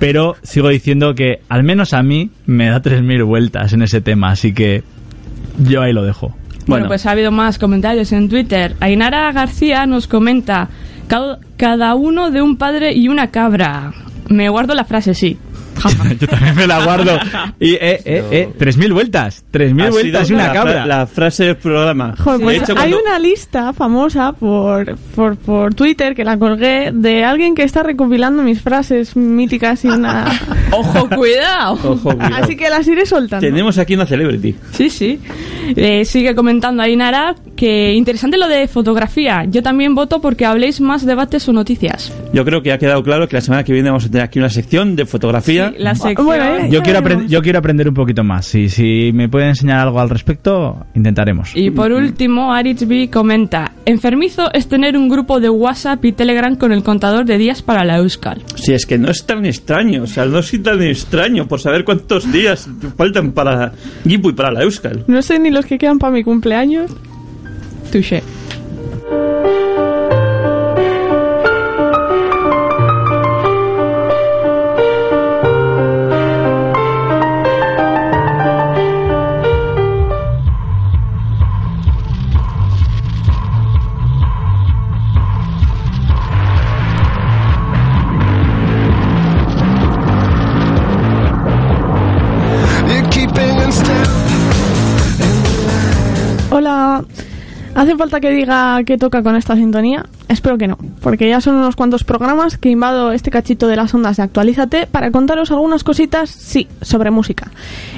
Pero 0.00 0.34
sigo 0.42 0.68
diciendo 0.68 1.14
que 1.14 1.40
al 1.48 1.62
menos 1.62 1.94
a 1.94 2.02
mí 2.02 2.30
me 2.46 2.68
da 2.70 2.82
3.000 2.82 3.24
vueltas 3.24 3.72
en 3.72 3.82
ese 3.82 4.00
tema. 4.00 4.30
Así 4.30 4.52
que 4.52 4.82
yo 5.58 5.82
ahí 5.82 5.92
lo 5.92 6.02
dejo. 6.02 6.34
Bueno, 6.70 6.86
pues 6.88 7.06
ha 7.06 7.10
habido 7.12 7.30
más 7.30 7.58
comentarios 7.58 8.12
en 8.12 8.28
Twitter. 8.28 8.74
Ainara 8.80 9.30
García 9.32 9.86
nos 9.86 10.06
comenta, 10.06 10.68
"Cada- 11.08 11.38
cada 11.56 11.94
uno 11.94 12.30
de 12.30 12.40
un 12.42 12.56
padre 12.56 12.92
y 12.94 13.08
una 13.08 13.28
cabra. 13.30 13.92
Me 14.28 14.48
guardo 14.48 14.74
la 14.74 14.84
frase, 14.84 15.14
sí. 15.14 15.38
yo 16.20 16.26
también 16.28 16.54
me 16.56 16.66
la 16.66 16.84
guardo. 16.84 17.18
Y, 17.58 17.72
eh, 17.74 18.00
eh, 18.04 18.24
eh, 18.30 18.48
3.000 18.58 18.92
vueltas. 18.92 19.44
3.000 19.52 19.86
Ha 19.86 19.90
vueltas 19.90 20.30
y 20.30 20.32
una 20.34 20.46
la, 20.48 20.52
cabra. 20.52 20.72
fra- 20.72 20.86
La 20.86 21.06
frase 21.06 21.44
del 21.44 21.56
programa. 21.56 22.14
Joder, 22.18 22.40
pues 22.40 22.56
hecho, 22.62 22.72
hay 22.72 22.90
cuando- 22.90 23.00
una 23.00 23.18
lista 23.18 23.72
famosa 23.72 24.32
por, 24.32 24.96
por, 25.14 25.36
por 25.36 25.74
Twitter 25.74 26.14
que 26.14 26.24
la 26.24 26.38
colgué 26.38 26.90
de 26.92 27.24
alguien 27.24 27.54
que 27.54 27.62
está 27.62 27.82
recopilando 27.82 28.42
mis 28.42 28.60
frases 28.60 29.16
míticas 29.16 29.84
y 29.84 29.88
una... 29.88 30.26
¡Ojo, 30.72 31.08
cuidado! 31.08 31.72
Ojo, 31.74 31.98
cuidado. 32.16 32.36
Así 32.42 32.56
que 32.56 32.68
las 32.70 32.86
iré 32.88 33.06
soltando. 33.06 33.46
Tenemos 33.46 33.78
aquí 33.78 33.94
una 33.94 34.06
celebrity. 34.06 34.54
Sí, 34.72 34.90
sí. 34.90 35.20
Eh, 35.76 36.04
sigue 36.04 36.34
comentando 36.34 36.82
Ainara 36.82 37.34
que 37.60 37.92
interesante 37.92 38.38
lo 38.38 38.48
de 38.48 38.66
fotografía. 38.68 39.44
Yo 39.46 39.62
también 39.62 39.94
voto 39.94 40.22
porque 40.22 40.46
habléis 40.46 40.80
más 40.80 41.04
debates 41.04 41.46
o 41.46 41.52
noticias. 41.52 42.10
Yo 42.32 42.42
creo 42.42 42.62
que 42.62 42.72
ha 42.72 42.78
quedado 42.78 43.02
claro 43.02 43.28
que 43.28 43.36
la 43.36 43.42
semana 43.42 43.64
que 43.64 43.74
viene 43.74 43.90
vamos 43.90 44.06
a 44.06 44.08
tener 44.08 44.22
aquí 44.22 44.38
una 44.38 44.48
sección 44.48 44.96
de 44.96 45.04
fotografía. 45.04 45.70
La 45.76 45.94
sección... 45.94 46.26
Bueno, 46.26 46.56
eh, 46.56 46.68
Yo 46.70 46.80
quiero, 46.80 47.26
yo 47.26 47.42
quiero 47.42 47.58
aprender 47.58 47.86
un 47.86 47.92
poquito 47.92 48.24
más. 48.24 48.46
Si, 48.46 48.70
si 48.70 49.10
me 49.12 49.28
puede 49.28 49.48
enseñar 49.48 49.80
algo 49.80 50.00
al 50.00 50.08
respecto, 50.08 50.86
intentaremos. 50.94 51.52
Y 51.54 51.70
por 51.70 51.92
último, 51.92 52.50
Aritzby 52.50 53.08
comenta, 53.08 53.72
enfermizo 53.84 54.50
es 54.54 54.66
tener 54.66 54.96
un 54.96 55.10
grupo 55.10 55.38
de 55.38 55.50
WhatsApp 55.50 56.02
y 56.06 56.12
Telegram 56.12 56.56
con 56.56 56.72
el 56.72 56.82
contador 56.82 57.26
de 57.26 57.36
días 57.36 57.60
para 57.60 57.84
la 57.84 57.98
Euskal. 57.98 58.42
Si 58.54 58.72
es 58.72 58.86
que 58.86 58.96
no 58.96 59.10
es 59.10 59.26
tan 59.26 59.44
extraño, 59.44 60.04
o 60.04 60.06
sea, 60.06 60.24
no 60.24 60.38
es 60.38 60.62
tan 60.62 60.82
extraño 60.82 61.46
por 61.46 61.60
saber 61.60 61.84
cuántos 61.84 62.32
días 62.32 62.70
faltan 62.96 63.32
para 63.32 63.72
Gipu 64.08 64.30
y 64.30 64.32
para 64.32 64.50
la 64.50 64.62
Euskal. 64.62 65.04
No 65.08 65.20
sé 65.20 65.38
ni 65.38 65.50
los 65.50 65.66
que 65.66 65.76
quedan 65.76 65.98
para 65.98 66.14
mi 66.14 66.24
cumpleaños. 66.24 66.90
Touché. 67.90 68.22
¿Hace 97.80 97.96
falta 97.96 98.20
que 98.20 98.30
diga 98.30 98.84
qué 98.84 98.98
toca 98.98 99.22
con 99.22 99.36
esta 99.36 99.56
sintonía? 99.56 100.04
Espero 100.28 100.58
que 100.58 100.68
no, 100.68 100.76
porque 101.00 101.30
ya 101.30 101.40
son 101.40 101.54
unos 101.54 101.76
cuantos 101.76 102.04
programas 102.04 102.58
que 102.58 102.68
invado 102.68 103.10
este 103.10 103.30
cachito 103.30 103.68
de 103.68 103.76
las 103.76 103.94
ondas 103.94 104.18
de 104.18 104.22
Actualízate 104.22 104.86
para 104.86 105.10
contaros 105.10 105.50
algunas 105.50 105.82
cositas, 105.82 106.28
sí, 106.28 106.68
sobre 106.82 107.10
música. 107.10 107.50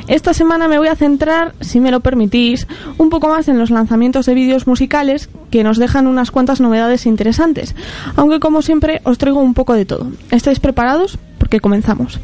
Esta 0.06 0.34
semana 0.34 0.68
me 0.68 0.78
voy 0.78 0.86
a 0.86 0.94
centrar, 0.94 1.54
si 1.60 1.80
me 1.80 1.90
lo 1.90 1.98
permitís, 1.98 2.68
un 2.96 3.10
poco 3.10 3.28
más 3.28 3.48
en 3.48 3.58
los 3.58 3.70
lanzamientos 3.70 4.24
de 4.26 4.34
vídeos 4.34 4.68
musicales 4.68 5.28
que 5.50 5.64
nos 5.64 5.78
dejan 5.78 6.06
unas 6.06 6.30
cuantas 6.30 6.60
novedades 6.60 7.04
interesantes, 7.04 7.74
aunque 8.14 8.38
como 8.38 8.62
siempre 8.62 9.00
os 9.02 9.18
traigo 9.18 9.40
un 9.40 9.54
poco 9.54 9.74
de 9.74 9.84
todo. 9.84 10.12
¿Estáis 10.30 10.60
preparados? 10.60 11.18
Porque 11.38 11.58
comenzamos. 11.58 12.20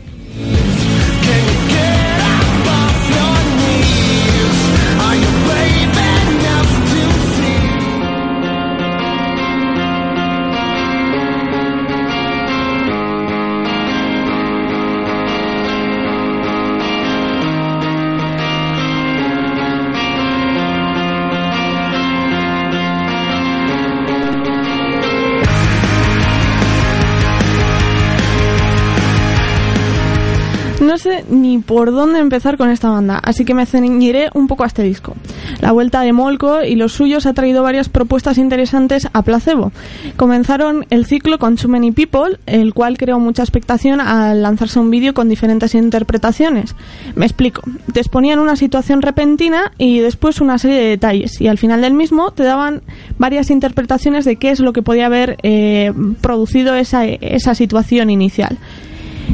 Ni 31.28 31.58
por 31.58 31.92
dónde 31.92 32.18
empezar 32.18 32.56
con 32.56 32.70
esta 32.70 32.90
banda, 32.90 33.18
así 33.22 33.44
que 33.44 33.54
me 33.54 33.66
ceñiré 33.66 34.30
un 34.34 34.46
poco 34.46 34.64
a 34.64 34.66
este 34.66 34.82
disco. 34.82 35.14
La 35.60 35.72
vuelta 35.72 36.00
de 36.00 36.12
Molko 36.12 36.62
y 36.62 36.76
los 36.76 36.92
suyos 36.92 37.26
ha 37.26 37.34
traído 37.34 37.62
varias 37.62 37.88
propuestas 37.88 38.38
interesantes 38.38 39.08
a 39.12 39.22
Placebo. 39.22 39.72
Comenzaron 40.16 40.86
el 40.90 41.06
ciclo 41.06 41.38
con 41.38 41.56
Too 41.56 41.68
Many 41.68 41.92
People, 41.92 42.38
el 42.46 42.74
cual 42.74 42.96
creó 42.98 43.18
mucha 43.18 43.42
expectación 43.42 44.00
al 44.00 44.42
lanzarse 44.42 44.78
un 44.78 44.90
vídeo 44.90 45.14
con 45.14 45.28
diferentes 45.28 45.74
interpretaciones. 45.74 46.74
Me 47.14 47.26
explico. 47.26 47.62
Te 47.92 48.00
exponían 48.00 48.38
una 48.38 48.56
situación 48.56 49.02
repentina 49.02 49.72
y 49.78 49.98
después 50.00 50.40
una 50.40 50.58
serie 50.58 50.78
de 50.78 50.88
detalles, 50.88 51.40
y 51.40 51.48
al 51.48 51.58
final 51.58 51.80
del 51.80 51.94
mismo 51.94 52.30
te 52.32 52.44
daban 52.44 52.82
varias 53.18 53.50
interpretaciones 53.50 54.24
de 54.24 54.36
qué 54.36 54.50
es 54.50 54.60
lo 54.60 54.72
que 54.72 54.82
podía 54.82 55.06
haber 55.06 55.38
eh, 55.42 55.92
producido 56.20 56.74
esa, 56.74 57.04
esa 57.04 57.54
situación 57.54 58.10
inicial. 58.10 58.58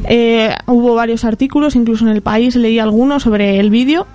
Eh, 0.09 0.51
hubo 0.67 0.95
varios 0.95 1.25
artículos, 1.25 1.77
incluso 1.77 2.05
en 2.07 2.13
el 2.13 2.23
país 2.23 2.57
leí 2.57 2.79
algunos 2.79 3.23
sobre 3.23 3.59
el 3.61 3.71
vídeo. 3.71 4.07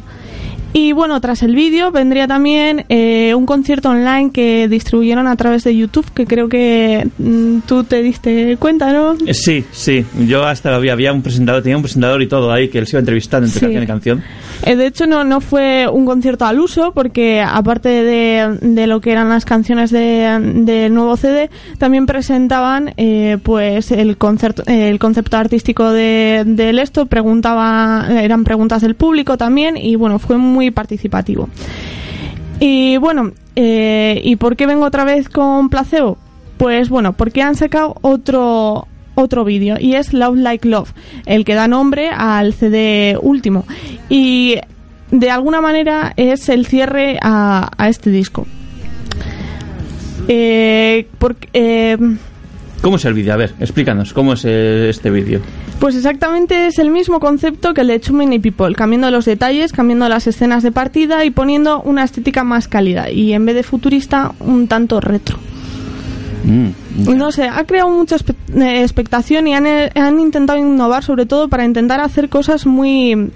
Y 0.71 0.91
bueno, 0.91 1.19
tras 1.19 1.41
el 1.41 1.55
vídeo 1.55 1.91
vendría 1.91 2.27
también 2.27 2.85
eh, 2.89 3.33
un 3.33 3.47
concierto 3.47 3.89
online 3.89 4.29
que 4.31 4.67
distribuyeron 4.67 5.25
a 5.25 5.35
través 5.35 5.63
de 5.63 5.75
YouTube, 5.75 6.05
que 6.13 6.27
creo 6.27 6.47
que 6.47 7.07
mm, 7.17 7.61
tú 7.65 7.83
te 7.85 8.03
diste 8.03 8.55
cuenta, 8.57 8.93
¿no? 8.93 9.15
Eh, 9.25 9.33
Sí, 9.33 9.63
sí. 9.71 10.05
Yo 10.27 10.45
hasta 10.45 10.75
había, 10.75 10.93
había 10.93 11.11
un 11.11 11.23
presentador, 11.23 11.63
tenía 11.63 11.75
un 11.75 11.81
presentador 11.81 12.21
y 12.21 12.27
todo 12.27 12.51
ahí 12.51 12.69
que 12.69 12.77
él 12.77 12.85
se 12.85 12.97
iba 12.97 12.99
entrevistando 12.99 13.47
entre 13.47 13.59
Sí. 13.59 13.65
canción 13.65 13.83
y 13.83 13.87
canción. 13.87 14.23
Eh, 14.65 14.75
de 14.75 14.87
hecho, 14.87 15.07
no, 15.07 15.23
no 15.23 15.39
fue 15.39 15.87
un 15.87 16.05
concierto 16.05 16.45
al 16.45 16.59
uso, 16.59 16.91
porque 16.93 17.41
aparte 17.41 17.87
de, 17.89 18.57
de 18.61 18.87
lo 18.87 18.99
que 18.99 19.11
eran 19.11 19.29
las 19.29 19.45
canciones 19.45 19.89
de- 19.89 20.37
del 20.53 20.93
nuevo 20.93 21.15
CD, 21.15 21.49
también 21.77 22.05
presentaban 22.05 22.93
eh, 22.97 23.37
pues 23.41 23.91
el 23.91 24.17
concepto, 24.17 24.63
el 24.67 24.99
concepto 24.99 25.37
artístico 25.37 25.91
de, 25.91 26.43
del 26.45 26.79
esto, 26.79 27.05
preguntaba, 27.05 28.05
eran 28.21 28.43
preguntas 28.43 28.81
del 28.81 28.95
público 28.95 29.37
también, 29.37 29.77
y 29.77 29.95
bueno, 29.95 30.19
fue 30.19 30.37
muy 30.37 30.71
participativo. 30.71 31.47
Y 32.59 32.97
bueno, 32.97 33.31
eh, 33.55 34.19
¿y 34.23 34.35
por 34.35 34.57
qué 34.57 34.65
vengo 34.65 34.85
otra 34.85 35.05
vez 35.05 35.29
con 35.29 35.69
Placebo? 35.69 36.17
Pues 36.57 36.89
bueno, 36.89 37.13
porque 37.13 37.41
han 37.41 37.55
sacado 37.55 37.95
otro 38.01 38.87
otro 39.19 39.43
vídeo 39.43 39.77
y 39.79 39.95
es 39.95 40.13
Love 40.13 40.37
Like 40.37 40.67
Love, 40.67 40.93
el 41.25 41.45
que 41.45 41.53
da 41.53 41.67
nombre 41.67 42.09
al 42.09 42.53
CD 42.53 43.17
último 43.21 43.65
y 44.09 44.55
de 45.11 45.31
alguna 45.31 45.61
manera 45.61 46.13
es 46.17 46.49
el 46.49 46.65
cierre 46.65 47.17
a, 47.21 47.71
a 47.77 47.89
este 47.89 48.09
disco. 48.09 48.47
Eh, 50.27 51.07
porque, 51.17 51.49
eh, 51.53 51.97
¿Cómo 52.81 52.95
es 52.95 53.05
el 53.05 53.13
vídeo? 53.13 53.33
A 53.33 53.37
ver, 53.37 53.53
explícanos, 53.59 54.13
¿cómo 54.13 54.33
es 54.33 54.45
eh, 54.45 54.89
este 54.89 55.09
vídeo? 55.09 55.41
Pues 55.79 55.95
exactamente 55.95 56.67
es 56.67 56.77
el 56.79 56.91
mismo 56.91 57.19
concepto 57.19 57.73
que 57.73 57.81
el 57.81 57.87
de 57.87 57.99
Too 57.99 58.13
Many 58.13 58.39
People, 58.39 58.75
cambiando 58.75 59.09
los 59.11 59.25
detalles, 59.25 59.73
cambiando 59.73 60.07
las 60.07 60.27
escenas 60.27 60.63
de 60.63 60.71
partida 60.71 61.25
y 61.25 61.31
poniendo 61.31 61.81
una 61.81 62.03
estética 62.03 62.43
más 62.43 62.67
cálida 62.67 63.09
y 63.09 63.33
en 63.33 63.45
vez 63.45 63.55
de 63.55 63.63
futurista 63.63 64.33
un 64.39 64.67
tanto 64.67 65.01
retro. 65.01 65.39
Mm, 66.43 67.15
No 67.17 67.31
sé, 67.31 67.47
ha 67.47 67.63
creado 67.65 67.89
mucha 67.89 68.15
eh, 68.15 68.81
expectación 68.81 69.47
y 69.47 69.53
han, 69.55 69.67
eh, 69.67 69.91
han 69.95 70.19
intentado 70.19 70.59
innovar 70.59 71.03
sobre 71.03 71.25
todo 71.25 71.47
para 71.49 71.65
intentar 71.65 72.01
hacer 72.01 72.29
cosas 72.29 72.65
muy 72.65 73.31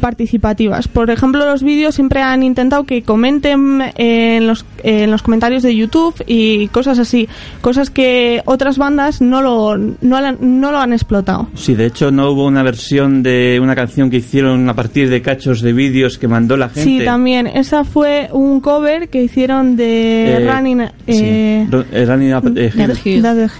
participativas. 0.00 0.88
Por 0.88 1.10
ejemplo, 1.10 1.44
los 1.44 1.62
vídeos 1.62 1.94
siempre 1.94 2.20
han 2.22 2.42
intentado 2.42 2.84
que 2.84 3.02
comenten 3.02 3.82
en 3.96 4.46
los, 4.46 4.64
en 4.82 5.10
los 5.10 5.22
comentarios 5.22 5.62
de 5.62 5.76
YouTube 5.76 6.14
y 6.26 6.68
cosas 6.68 6.98
así, 6.98 7.28
cosas 7.60 7.90
que 7.90 8.42
otras 8.46 8.78
bandas 8.78 9.20
no 9.20 9.42
lo, 9.42 9.76
no, 9.76 10.72
lo 10.72 10.78
han 10.78 10.92
explotado. 10.92 11.48
Sí, 11.54 11.74
de 11.74 11.86
hecho 11.86 12.10
no 12.10 12.30
hubo 12.30 12.46
una 12.46 12.62
versión 12.62 13.22
de 13.22 13.60
una 13.62 13.74
canción 13.74 14.10
que 14.10 14.16
hicieron 14.16 14.68
a 14.68 14.74
partir 14.74 15.08
de 15.08 15.22
cachos 15.22 15.60
de 15.60 15.72
vídeos 15.72 16.18
que 16.18 16.28
mandó 16.28 16.56
la 16.56 16.68
gente. 16.68 16.82
Sí, 16.82 17.04
también. 17.04 17.46
Esa 17.46 17.84
fue 17.84 18.28
un 18.32 18.60
cover 18.60 19.08
que 19.08 19.22
hicieron 19.22 19.76
de 19.76 20.36
Eh, 20.36 20.50
Running 20.50 20.80
sí, 21.06 21.24
eh, 21.24 21.68
eh, 21.92 22.04
Running 22.06 22.34
Up, 22.34 22.52
eh, 22.56 22.72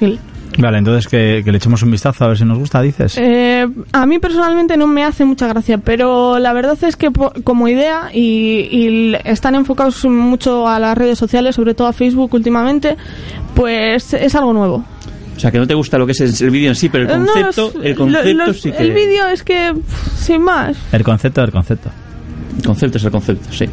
Hill. 0.00 0.18
Vale, 0.58 0.78
entonces 0.78 1.06
que, 1.08 1.42
que 1.44 1.52
le 1.52 1.58
echemos 1.58 1.82
un 1.82 1.90
vistazo 1.90 2.24
a 2.24 2.28
ver 2.28 2.36
si 2.38 2.44
nos 2.44 2.58
gusta, 2.58 2.82
dices. 2.82 3.16
Eh, 3.18 3.66
a 3.92 4.04
mí 4.06 4.18
personalmente 4.18 4.76
no 4.76 4.86
me 4.86 5.04
hace 5.04 5.24
mucha 5.24 5.46
gracia, 5.46 5.78
pero 5.78 6.38
la 6.38 6.52
verdad 6.52 6.76
es 6.82 6.96
que 6.96 7.10
po- 7.10 7.32
como 7.44 7.68
idea 7.68 8.10
y, 8.12 9.14
están 9.24 9.54
enfocados 9.54 10.04
mucho 10.06 10.66
a 10.68 10.78
las 10.78 10.98
redes 10.98 11.18
sociales, 11.18 11.54
sobre 11.54 11.74
todo 11.74 11.86
a 11.88 11.92
Facebook 11.92 12.34
últimamente, 12.34 12.96
pues 13.54 14.12
es 14.14 14.34
algo 14.34 14.52
nuevo. 14.52 14.84
O 15.36 15.40
sea, 15.40 15.50
que 15.50 15.58
no 15.58 15.66
te 15.66 15.74
gusta 15.74 15.96
lo 15.96 16.04
que 16.04 16.12
es 16.12 16.40
el 16.42 16.50
vídeo 16.50 16.68
en 16.68 16.74
sí, 16.74 16.88
pero 16.90 17.04
el 17.10 17.20
no, 17.24 17.32
concepto, 17.32 17.72
los- 17.74 17.84
el 17.86 17.94
concepto 17.94 18.46
los- 18.46 18.60
sí 18.60 18.72
que... 18.72 18.78
El 18.78 18.92
vídeo 18.92 19.28
es 19.28 19.42
que, 19.42 19.72
pff, 19.74 20.12
sin 20.18 20.42
más. 20.42 20.76
El 20.92 21.02
concepto 21.02 21.40
del 21.40 21.50
concepto. 21.52 21.90
El 22.58 22.64
concepto 22.64 22.98
es 22.98 23.04
el 23.04 23.10
concepto, 23.10 23.52
sí. 23.52 23.64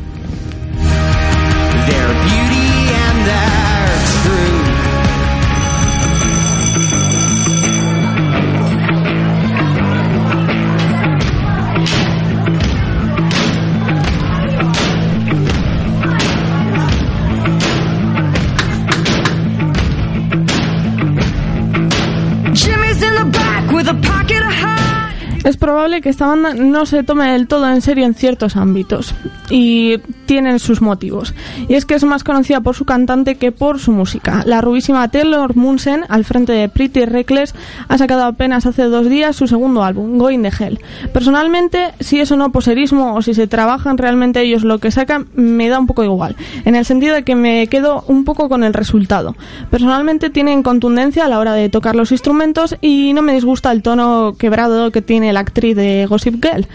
Es 25.47 25.55
probable 25.55 26.01
que 26.01 26.09
esta 26.09 26.27
banda 26.27 26.53
no 26.53 26.85
se 26.85 27.03
tome 27.03 27.31
del 27.31 27.47
todo 27.47 27.69
en 27.69 27.79
serio 27.79 28.05
en 28.05 28.15
ciertos 28.15 28.57
ámbitos 28.57 29.15
y 29.49 29.97
tienen 30.25 30.59
sus 30.59 30.81
motivos. 30.81 31.33
Y 31.67 31.75
es 31.75 31.85
que 31.85 31.95
es 31.95 32.03
más 32.03 32.23
conocida 32.23 32.61
por 32.61 32.75
su 32.75 32.85
cantante 32.85 33.35
que 33.35 33.51
por 33.51 33.79
su 33.79 33.91
música. 33.91 34.43
La 34.45 34.61
rubísima 34.61 35.07
Taylor 35.09 35.55
Munsen, 35.55 36.03
al 36.09 36.25
frente 36.25 36.53
de 36.53 36.69
Pretty 36.69 37.05
Reckless, 37.05 37.53
ha 37.87 37.97
sacado 37.97 38.25
apenas 38.25 38.65
hace 38.65 38.83
dos 38.83 39.09
días 39.09 39.35
su 39.35 39.47
segundo 39.47 39.83
álbum, 39.83 40.17
Going 40.17 40.41
the 40.41 40.51
Hell. 40.59 40.79
Personalmente, 41.13 41.93
si 41.99 42.19
es 42.19 42.31
o 42.31 42.37
no 42.37 42.51
poserismo 42.51 43.15
o 43.15 43.21
si 43.21 43.33
se 43.33 43.47
trabajan 43.47 43.97
realmente 43.97 44.41
ellos 44.41 44.63
lo 44.63 44.79
que 44.79 44.91
sacan, 44.91 45.27
me 45.33 45.69
da 45.69 45.79
un 45.79 45.87
poco 45.87 46.03
igual. 46.03 46.35
En 46.65 46.75
el 46.75 46.85
sentido 46.85 47.15
de 47.15 47.23
que 47.23 47.35
me 47.35 47.67
quedo 47.67 48.03
un 48.07 48.23
poco 48.23 48.49
con 48.49 48.63
el 48.63 48.73
resultado. 48.73 49.35
Personalmente 49.69 50.29
tienen 50.29 50.63
contundencia 50.63 51.25
a 51.25 51.27
la 51.27 51.39
hora 51.39 51.53
de 51.53 51.69
tocar 51.69 51.95
los 51.95 52.11
instrumentos 52.11 52.75
y 52.81 53.13
no 53.13 53.21
me 53.21 53.33
disgusta 53.33 53.71
el 53.71 53.81
tono 53.81 54.35
quebrado 54.37 54.91
que 54.91 55.01
tiene 55.01 55.33
la 55.33 55.41
actriz 55.41 55.75
de 55.75 56.05
Gossip 56.05 56.43
Girl. 56.43 56.67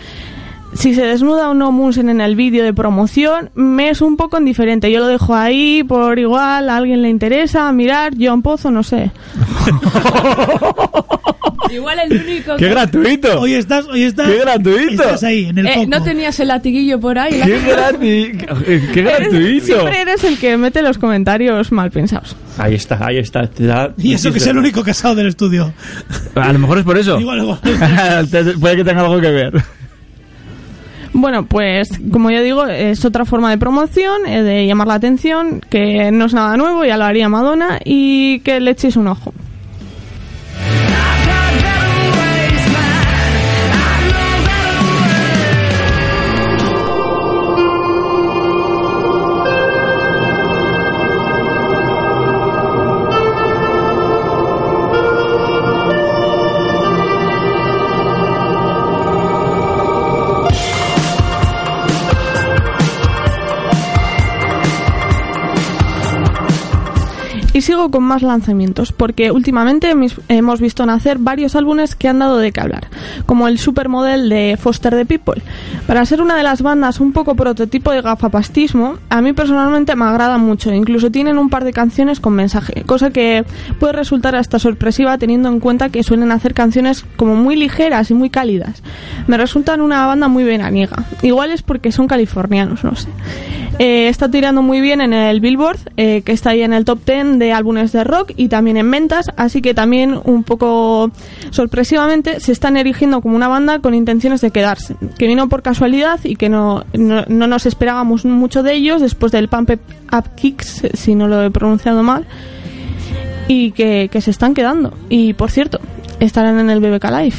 Si 0.74 0.94
se 0.94 1.02
desnuda 1.04 1.50
o 1.50 1.54
no 1.54 1.70
Munsen 1.70 2.08
en 2.08 2.20
el 2.20 2.34
vídeo 2.34 2.64
de 2.64 2.72
promoción, 2.72 3.50
me 3.54 3.90
es 3.90 4.00
un 4.00 4.16
poco 4.16 4.38
indiferente. 4.38 4.90
Yo 4.90 5.00
lo 5.00 5.06
dejo 5.06 5.34
ahí 5.34 5.84
por 5.84 6.18
igual, 6.18 6.70
a 6.70 6.76
alguien 6.76 7.02
le 7.02 7.08
interesa, 7.10 7.70
mirar, 7.72 8.14
John 8.18 8.42
Pozo, 8.42 8.70
no 8.70 8.82
sé. 8.82 9.10
Igual 11.70 11.98
el 12.00 12.20
único 12.22 12.56
¡Qué 12.56 12.64
que- 12.66 12.70
gratuito! 12.70 13.40
Hoy 13.40 13.54
estás, 13.54 13.86
hoy 13.86 14.02
estás. 14.02 14.28
¡Qué 14.28 14.38
gratuito! 14.40 15.02
Estás 15.04 15.22
ahí, 15.24 15.46
en 15.46 15.56
el 15.58 15.66
Eh, 15.66 15.72
foco. 15.76 15.86
no 15.88 16.02
tenías 16.02 16.38
el 16.40 16.48
latiguillo 16.48 17.00
por 17.00 17.18
ahí. 17.18 17.40
¡Qué, 17.42 17.60
grati- 17.62 18.92
¡Qué 18.92 19.00
Eres- 19.00 19.18
gratuito! 19.30 19.64
siempre 19.66 20.00
eres 20.02 20.22
el 20.24 20.38
que 20.38 20.56
mete 20.58 20.82
los 20.82 20.98
comentarios 20.98 21.72
mal 21.72 21.90
pensados. 21.90 22.36
Ahí 22.58 22.74
está, 22.74 22.98
ahí 23.06 23.16
está. 23.18 23.48
da- 23.58 23.94
Y 23.96 24.12
eso 24.12 24.30
que 24.32 24.38
es 24.38 24.46
el 24.46 24.58
único 24.58 24.82
casado 24.82 25.14
del 25.14 25.28
estudio. 25.28 25.72
A 26.34 26.52
lo 26.52 26.58
mejor 26.58 26.76
es 26.78 26.84
por 26.84 26.98
eso. 26.98 27.18
Igual, 27.20 27.38
igual. 27.38 27.58
Puede 28.60 28.76
que 28.76 28.84
tenga 28.84 29.00
algo 29.00 29.18
que 29.20 29.30
ver. 29.30 29.62
Bueno, 31.14 31.44
pues 31.44 31.90
como 32.10 32.30
ya 32.30 32.40
digo, 32.40 32.66
es 32.66 33.04
otra 33.04 33.24
forma 33.24 33.50
de 33.50 33.58
promoción, 33.58 34.26
eh, 34.26 34.42
de 34.42 34.66
llamar 34.66 34.86
la 34.88 34.94
atención, 34.94 35.60
que 35.68 36.10
no 36.10 36.24
es 36.24 36.34
nada 36.34 36.56
nuevo, 36.56 36.84
ya 36.84 36.96
lo 36.96 37.04
haría 37.04 37.28
Madonna, 37.28 37.78
y 37.84 38.40
que 38.40 38.60
le 38.60 38.70
echéis 38.70 38.96
un 38.96 39.08
ojo. 39.08 39.34
Sigo 67.62 67.92
con 67.92 68.02
más 68.02 68.22
lanzamientos, 68.22 68.90
porque 68.90 69.30
últimamente 69.30 69.94
hemos 70.28 70.60
visto 70.60 70.84
nacer 70.84 71.18
varios 71.18 71.54
álbumes 71.54 71.94
que 71.94 72.08
han 72.08 72.18
dado 72.18 72.38
de 72.38 72.50
qué 72.50 72.60
hablar, 72.60 72.88
como 73.24 73.46
el 73.46 73.56
Supermodel 73.56 74.28
de 74.28 74.58
Foster 74.60 74.96
the 74.96 75.06
People. 75.06 75.40
Para 75.86 76.04
ser 76.04 76.20
una 76.20 76.34
de 76.34 76.42
las 76.42 76.60
bandas 76.60 76.98
un 76.98 77.12
poco 77.12 77.36
prototipo 77.36 77.92
de 77.92 78.02
gafapastismo, 78.02 78.96
a 79.08 79.22
mí 79.22 79.32
personalmente 79.32 79.94
me 79.94 80.06
agrada 80.06 80.38
mucho, 80.38 80.72
incluso 80.72 81.12
tienen 81.12 81.38
un 81.38 81.50
par 81.50 81.62
de 81.62 81.72
canciones 81.72 82.18
con 82.18 82.34
mensaje, 82.34 82.82
cosa 82.82 83.10
que 83.10 83.44
puede 83.78 83.92
resultar 83.92 84.34
hasta 84.34 84.58
sorpresiva 84.58 85.16
teniendo 85.16 85.48
en 85.48 85.60
cuenta 85.60 85.88
que 85.88 86.02
suelen 86.02 86.32
hacer 86.32 86.54
canciones 86.54 87.04
como 87.14 87.36
muy 87.36 87.54
ligeras 87.54 88.10
y 88.10 88.14
muy 88.14 88.28
cálidas. 88.28 88.82
Me 89.28 89.36
resultan 89.36 89.82
una 89.82 90.04
banda 90.04 90.26
muy 90.26 90.42
veraniega, 90.42 91.04
igual 91.22 91.52
es 91.52 91.62
porque 91.62 91.92
son 91.92 92.08
californianos, 92.08 92.82
no 92.82 92.96
sé. 92.96 93.08
Eh, 93.78 94.08
está 94.08 94.30
tirando 94.30 94.62
muy 94.62 94.80
bien 94.80 95.00
en 95.00 95.12
el 95.12 95.40
Billboard, 95.40 95.78
eh, 95.96 96.22
que 96.22 96.32
está 96.32 96.50
ahí 96.50 96.62
en 96.62 96.72
el 96.72 96.84
top 96.84 97.00
10 97.06 97.38
de 97.38 97.51
álbumes 97.52 97.92
de 97.92 98.04
rock 98.04 98.32
y 98.36 98.48
también 98.48 98.76
en 98.76 98.90
ventas, 98.90 99.30
así 99.36 99.62
que 99.62 99.74
también 99.74 100.18
un 100.24 100.44
poco 100.44 101.10
sorpresivamente 101.50 102.40
se 102.40 102.52
están 102.52 102.76
erigiendo 102.76 103.20
como 103.20 103.36
una 103.36 103.48
banda 103.48 103.78
con 103.80 103.94
intenciones 103.94 104.40
de 104.40 104.50
quedarse, 104.50 104.96
que 105.18 105.26
vino 105.26 105.48
por 105.48 105.62
casualidad 105.62 106.20
y 106.24 106.36
que 106.36 106.48
no, 106.48 106.84
no, 106.92 107.24
no 107.28 107.46
nos 107.46 107.66
esperábamos 107.66 108.24
mucho 108.24 108.62
de 108.62 108.74
ellos 108.74 109.00
después 109.00 109.32
del 109.32 109.48
Pump 109.48 109.70
Up 109.70 110.34
Kicks, 110.34 110.82
si 110.94 111.14
no 111.14 111.28
lo 111.28 111.42
he 111.42 111.50
pronunciado 111.50 112.02
mal, 112.02 112.26
y 113.48 113.72
que, 113.72 114.08
que 114.10 114.20
se 114.20 114.30
están 114.30 114.54
quedando. 114.54 114.94
Y 115.08 115.34
por 115.34 115.50
cierto, 115.50 115.80
estarán 116.20 116.58
en 116.58 116.70
el 116.70 116.80
BBK 116.80 117.04
Live. 117.10 117.36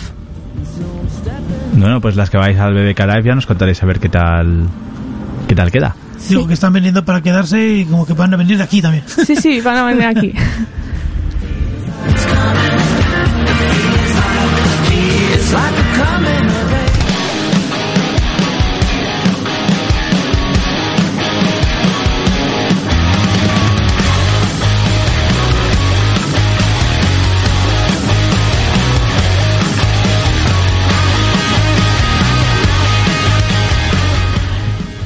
Bueno, 1.76 2.02
pues 2.02 2.16
las 2.16 2.30
que 2.30 2.38
vais 2.38 2.58
al 2.60 2.74
BBK 2.74 3.00
Live 3.00 3.24
ya 3.24 3.36
nos 3.36 3.46
contaréis 3.46 3.82
a 3.82 3.86
ver 3.86 4.00
qué 4.00 4.10
tal 4.10 4.68
qué 5.48 5.56
tal 5.56 5.72
queda. 5.72 5.96
Digo 6.30 6.48
que 6.48 6.54
están 6.54 6.74
veniendo 6.74 7.04
para 7.06 7.22
quedarse 7.22 7.78
y 7.78 7.86
como 7.86 8.06
que 8.06 8.14
van 8.14 8.34
a 8.34 8.38
venir 8.38 8.58
de 8.58 8.64
aquí 8.64 8.82
también. 8.82 9.04
Sí, 9.08 9.36
sí, 9.36 9.62
van 9.62 9.78
a 9.78 9.84
venir 9.86 10.06
aquí. 10.06 10.34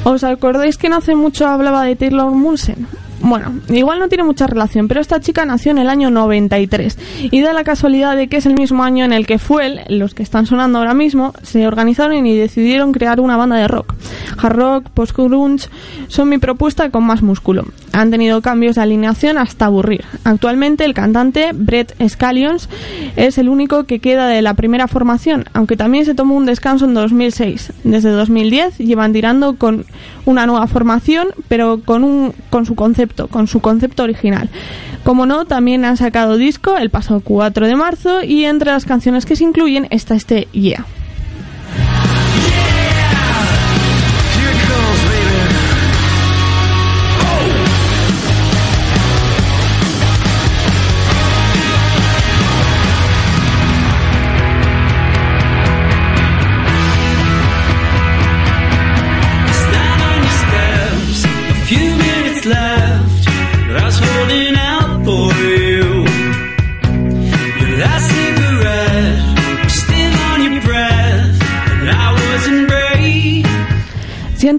¿Os 0.08 0.24
acordáis 0.24 0.78
que 0.78 0.88
no 0.88 0.96
hace 0.96 1.14
mucho 1.14 1.46
hablaba 1.46 1.84
de 1.84 1.94
Taylor 1.94 2.30
Munsen? 2.32 2.86
Bueno, 3.20 3.60
igual 3.68 3.98
no 3.98 4.08
tiene 4.08 4.24
mucha 4.24 4.46
relación, 4.46 4.88
pero 4.88 5.02
esta 5.02 5.20
chica 5.20 5.44
nació 5.44 5.70
en 5.72 5.76
el 5.76 5.90
año 5.90 6.10
93 6.10 6.96
y 7.30 7.42
da 7.42 7.52
la 7.52 7.62
casualidad 7.62 8.16
de 8.16 8.28
que 8.28 8.38
es 8.38 8.46
el 8.46 8.54
mismo 8.54 8.84
año 8.84 9.04
en 9.04 9.12
el 9.12 9.26
que 9.26 9.38
Fuel, 9.38 9.82
los 9.88 10.14
que 10.14 10.22
están 10.22 10.46
sonando 10.46 10.78
ahora 10.78 10.94
mismo, 10.94 11.34
se 11.42 11.66
organizaron 11.66 12.24
y 12.24 12.34
decidieron 12.38 12.92
crear 12.92 13.20
una 13.20 13.36
banda 13.36 13.56
de 13.56 13.68
rock. 13.68 13.96
Hard 14.38 14.56
rock, 14.56 14.88
post-grunge 14.94 15.68
son 16.06 16.30
mi 16.30 16.38
propuesta 16.38 16.88
con 16.88 17.04
más 17.04 17.20
músculo. 17.20 17.66
Han 17.92 18.10
tenido 18.10 18.42
cambios 18.42 18.76
de 18.76 18.82
alineación 18.82 19.38
hasta 19.38 19.66
aburrir. 19.66 20.04
Actualmente 20.24 20.84
el 20.84 20.94
cantante 20.94 21.50
Brett 21.54 21.94
Scallions 22.06 22.68
es 23.16 23.38
el 23.38 23.48
único 23.48 23.84
que 23.84 23.98
queda 23.98 24.28
de 24.28 24.42
la 24.42 24.54
primera 24.54 24.88
formación, 24.88 25.44
aunque 25.52 25.76
también 25.76 26.04
se 26.04 26.14
tomó 26.14 26.36
un 26.36 26.46
descanso 26.46 26.84
en 26.84 26.94
2006. 26.94 27.72
Desde 27.84 28.10
2010 28.10 28.78
llevan 28.78 29.12
tirando 29.12 29.56
con 29.56 29.86
una 30.24 30.46
nueva 30.46 30.66
formación, 30.66 31.28
pero 31.48 31.80
con 31.84 32.04
un 32.04 32.32
con 32.50 32.66
su 32.66 32.74
concepto, 32.74 33.28
con 33.28 33.46
su 33.46 33.60
concepto 33.60 34.02
original. 34.02 34.50
Como 35.04 35.26
no, 35.26 35.46
también 35.46 35.84
han 35.84 35.96
sacado 35.96 36.36
disco 36.36 36.76
el 36.76 36.90
pasado 36.90 37.20
4 37.20 37.66
de 37.66 37.76
marzo 37.76 38.22
y 38.22 38.44
entre 38.44 38.70
las 38.70 38.84
canciones 38.84 39.24
que 39.26 39.36
se 39.36 39.44
incluyen 39.44 39.86
está 39.90 40.14
este 40.14 40.48
Yeah. 40.52 40.84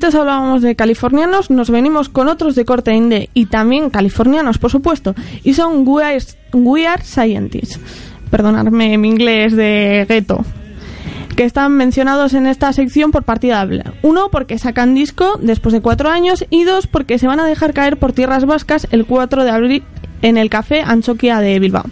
Antes 0.09 0.21
hablábamos 0.21 0.63
de 0.63 0.75
californianos, 0.75 1.51
nos 1.51 1.69
venimos 1.69 2.09
con 2.09 2.29
otros 2.29 2.55
de 2.55 2.65
corte 2.65 2.95
indie 2.95 3.29
y 3.35 3.45
también 3.45 3.91
californianos, 3.91 4.57
por 4.57 4.71
supuesto, 4.71 5.13
y 5.43 5.53
son 5.53 5.87
We 5.87 6.03
Are, 6.03 6.17
We 6.51 6.87
Scientists. 7.03 7.79
Perdonadme 8.31 8.97
mi 8.97 9.07
inglés 9.07 9.55
de 9.55 10.07
gueto. 10.09 10.43
Que 11.35 11.43
están 11.43 11.73
mencionados 11.73 12.33
en 12.33 12.47
esta 12.47 12.73
sección 12.73 13.11
por 13.11 13.21
partida 13.21 13.63
doble. 13.63 13.83
Uno, 14.01 14.29
porque 14.31 14.57
sacan 14.57 14.95
disco 14.95 15.37
después 15.43 15.73
de 15.73 15.81
cuatro 15.81 16.09
años, 16.09 16.43
y 16.49 16.63
dos, 16.63 16.87
porque 16.87 17.19
se 17.19 17.27
van 17.27 17.39
a 17.39 17.45
dejar 17.45 17.75
caer 17.75 17.97
por 17.97 18.11
tierras 18.11 18.45
vascas 18.45 18.87
el 18.89 19.05
4 19.05 19.43
de 19.43 19.51
abril 19.51 19.83
en 20.21 20.37
el 20.37 20.49
café 20.49 20.81
Anchoquia 20.81 21.39
de 21.39 21.59
Bilbao. 21.59 21.83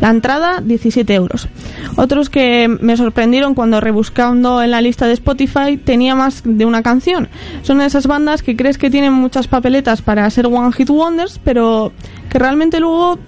La 0.00 0.10
entrada, 0.10 0.60
17 0.62 1.14
euros. 1.14 1.48
Otros 1.96 2.28
que 2.30 2.68
me 2.68 2.96
sorprendieron 2.96 3.54
cuando 3.54 3.80
rebuscando 3.80 4.62
en 4.62 4.70
la 4.70 4.80
lista 4.80 5.06
de 5.06 5.14
Spotify 5.14 5.76
tenía 5.82 6.14
más 6.14 6.42
de 6.44 6.64
una 6.64 6.82
canción. 6.82 7.28
Son 7.62 7.80
esas 7.80 8.06
bandas 8.06 8.42
que 8.42 8.56
crees 8.56 8.76
que 8.78 8.90
tienen 8.90 9.12
muchas 9.12 9.48
papeletas 9.48 10.02
para 10.02 10.28
ser 10.30 10.46
One 10.46 10.72
Hit 10.72 10.90
Wonders, 10.90 11.40
pero 11.42 11.92
que 12.28 12.38
realmente 12.38 12.80
luego 12.80 13.18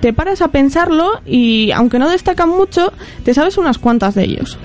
te 0.00 0.12
paras 0.12 0.40
a 0.42 0.48
pensarlo 0.48 1.20
y 1.26 1.70
aunque 1.72 1.98
no 1.98 2.08
destacan 2.08 2.48
mucho, 2.48 2.92
te 3.24 3.34
sabes 3.34 3.58
unas 3.58 3.78
cuantas 3.78 4.14
de 4.14 4.24
ellos. 4.24 4.58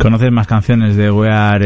¿Conoces 0.00 0.32
más 0.32 0.46
canciones 0.46 0.96
de 0.96 1.10
Wear, 1.10 1.62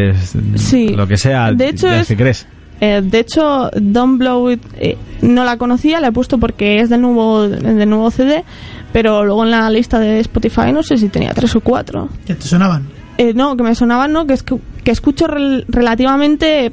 Sí. 0.56 0.88
lo 0.88 1.06
que 1.06 1.16
sea, 1.16 1.52
De 1.52 1.68
hecho 1.68 1.88
es- 1.88 2.08
que 2.08 2.16
crees? 2.16 2.46
Eh, 2.86 3.00
de 3.02 3.18
hecho, 3.20 3.70
Don't 3.80 4.18
Blow 4.18 4.50
It 4.50 4.62
eh, 4.78 4.98
no 5.22 5.44
la 5.44 5.56
conocía, 5.56 6.00
la 6.00 6.08
he 6.08 6.12
puesto 6.12 6.38
porque 6.38 6.80
es 6.80 6.90
del 6.90 7.00
nuevo, 7.00 7.48
del 7.48 7.88
nuevo 7.88 8.10
CD, 8.10 8.44
pero 8.92 9.24
luego 9.24 9.44
en 9.44 9.50
la 9.52 9.70
lista 9.70 9.98
de 9.98 10.20
Spotify 10.20 10.70
no 10.72 10.82
sé 10.82 10.96
si 10.98 11.08
tenía 11.08 11.32
tres 11.32 11.54
o 11.56 11.60
cuatro. 11.60 12.08
Que 12.26 12.34
te 12.34 12.46
sonaban. 12.46 12.86
Eh, 13.16 13.32
no, 13.34 13.56
que 13.56 13.62
me 13.62 13.74
sonaban, 13.74 14.12
no, 14.12 14.26
que, 14.26 14.34
es 14.34 14.42
que, 14.42 14.56
que 14.82 14.90
escucho 14.90 15.26
rel- 15.26 15.64
relativamente 15.68 16.72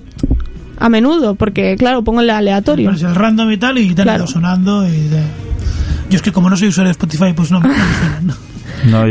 a 0.80 0.90
menudo, 0.90 1.36
porque 1.36 1.76
claro, 1.78 2.04
pongo 2.04 2.22
el 2.22 2.30
aleatorio. 2.30 2.88
Pones 2.90 3.04
el 3.04 3.16
random 3.16 3.52
y 3.52 3.58
tal 3.58 3.78
y 3.78 3.94
te 3.94 4.02
Claro. 4.04 4.24
ido 4.24 4.28
sonando. 4.28 4.86
Y 4.88 4.92
de- 5.08 5.24
Yo 6.10 6.16
es 6.18 6.22
que 6.22 6.32
como 6.32 6.50
no 6.50 6.58
soy 6.58 6.70
usuario 6.70 6.88
de 6.90 6.92
Spotify, 6.94 7.34
pues 7.36 7.52
no, 7.52 7.60
no 7.62 7.68
me 7.70 7.76
¿no? 8.24 8.34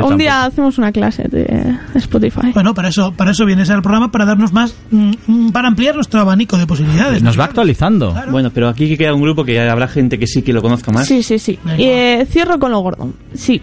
Un 0.05 0.19
día 0.19 0.45
hacemos 0.45 0.79
una 0.79 0.93
clase 0.93 1.25
de 1.29 1.77
Spotify. 1.95 2.51
Bueno, 2.55 2.75
para 2.75 2.89
eso, 2.89 3.13
para 3.13 3.31
eso 3.31 3.45
vienes 3.45 3.71
al 3.71 3.83
programa, 3.83 4.11
para 4.11 4.25
darnos 4.25 4.53
más, 4.53 4.75
mm, 4.91 5.13
mm, 5.27 5.53
para 5.53 5.69
ampliar 5.69 5.95
nuestro 5.95 6.21
abanico 6.21 6.57
de 6.59 6.67
posibilidades. 6.67 7.23
Nos 7.23 7.39
va 7.39 7.45
actualizando. 7.45 8.15
Bueno, 8.31 8.51
pero 8.51 8.69
aquí 8.69 8.97
queda 8.97 9.15
un 9.15 9.23
grupo 9.23 9.45
que 9.45 9.61
habrá 9.61 9.89
gente 9.89 10.19
que 10.19 10.27
sí 10.27 10.43
que 10.43 10.53
lo 10.53 10.63
conozca 10.63 10.91
más. 10.93 11.07
Sí, 11.07 11.23
sí, 11.23 11.39
sí. 11.39 11.59
Y, 11.79 11.85
eh, 11.85 12.27
cierro 12.29 12.59
con 12.59 12.71
lo 12.73 12.81
gordo. 12.81 13.13
Sí. 13.35 13.63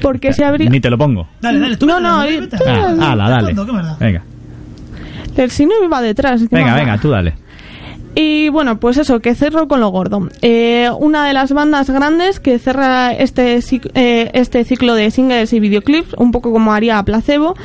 Porque 0.00 0.32
se 0.32 0.44
abría... 0.44 0.68
Ni 0.68 0.80
te 0.80 0.90
lo 0.90 0.98
pongo. 0.98 1.28
Dale, 1.40 1.58
dale, 1.58 1.76
tú 1.76 1.86
No, 1.86 1.94
vete, 1.96 2.08
no, 2.08 2.18
vete, 2.20 2.34
eh, 2.36 2.40
vete. 2.40 2.56
tú- 2.58 2.64
Ah, 2.66 3.12
ala, 3.12 3.30
dale. 3.30 3.54
Venga, 4.00 4.22
El 5.36 5.50
si 5.50 5.66
no 5.66 5.72
iba 5.84 6.00
detrás. 6.00 6.40
¿qué 6.42 6.48
venga, 6.54 6.74
venga, 6.74 6.98
tú 6.98 7.10
dale. 7.10 7.34
Y 8.14 8.48
bueno, 8.48 8.78
pues 8.78 8.96
eso, 8.96 9.20
que 9.20 9.34
cerro 9.34 9.66
con 9.66 9.80
lo 9.80 9.88
gordo. 9.88 10.28
Eh, 10.40 10.88
una 10.98 11.26
de 11.26 11.32
las 11.32 11.52
bandas 11.52 11.90
grandes 11.90 12.38
que 12.38 12.58
cerra 12.58 13.12
este, 13.12 13.58
eh, 13.94 14.30
este 14.34 14.64
ciclo 14.64 14.94
de 14.94 15.10
singles 15.10 15.52
y 15.52 15.60
videoclips, 15.60 16.14
un 16.16 16.30
poco 16.30 16.52
como 16.52 16.72
haría 16.72 17.02
Placebo, 17.02 17.56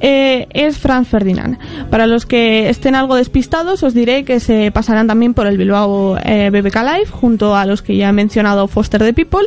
eh, 0.00 0.46
es 0.50 0.78
Franz 0.78 1.08
Ferdinand. 1.08 1.58
Para 1.90 2.06
los 2.06 2.24
que 2.24 2.70
estén 2.70 2.94
algo 2.94 3.16
despistados, 3.16 3.82
os 3.82 3.92
diré 3.92 4.24
que 4.24 4.40
se 4.40 4.70
pasarán 4.70 5.06
también 5.06 5.34
por 5.34 5.46
el 5.46 5.58
Bilbao 5.58 6.16
eh, 6.24 6.50
BBK 6.50 6.76
Live, 6.76 7.06
junto 7.10 7.54
a 7.54 7.66
los 7.66 7.82
que 7.82 7.96
ya 7.96 8.08
he 8.08 8.12
mencionado 8.12 8.66
Foster 8.66 9.02
the 9.02 9.12
People, 9.12 9.46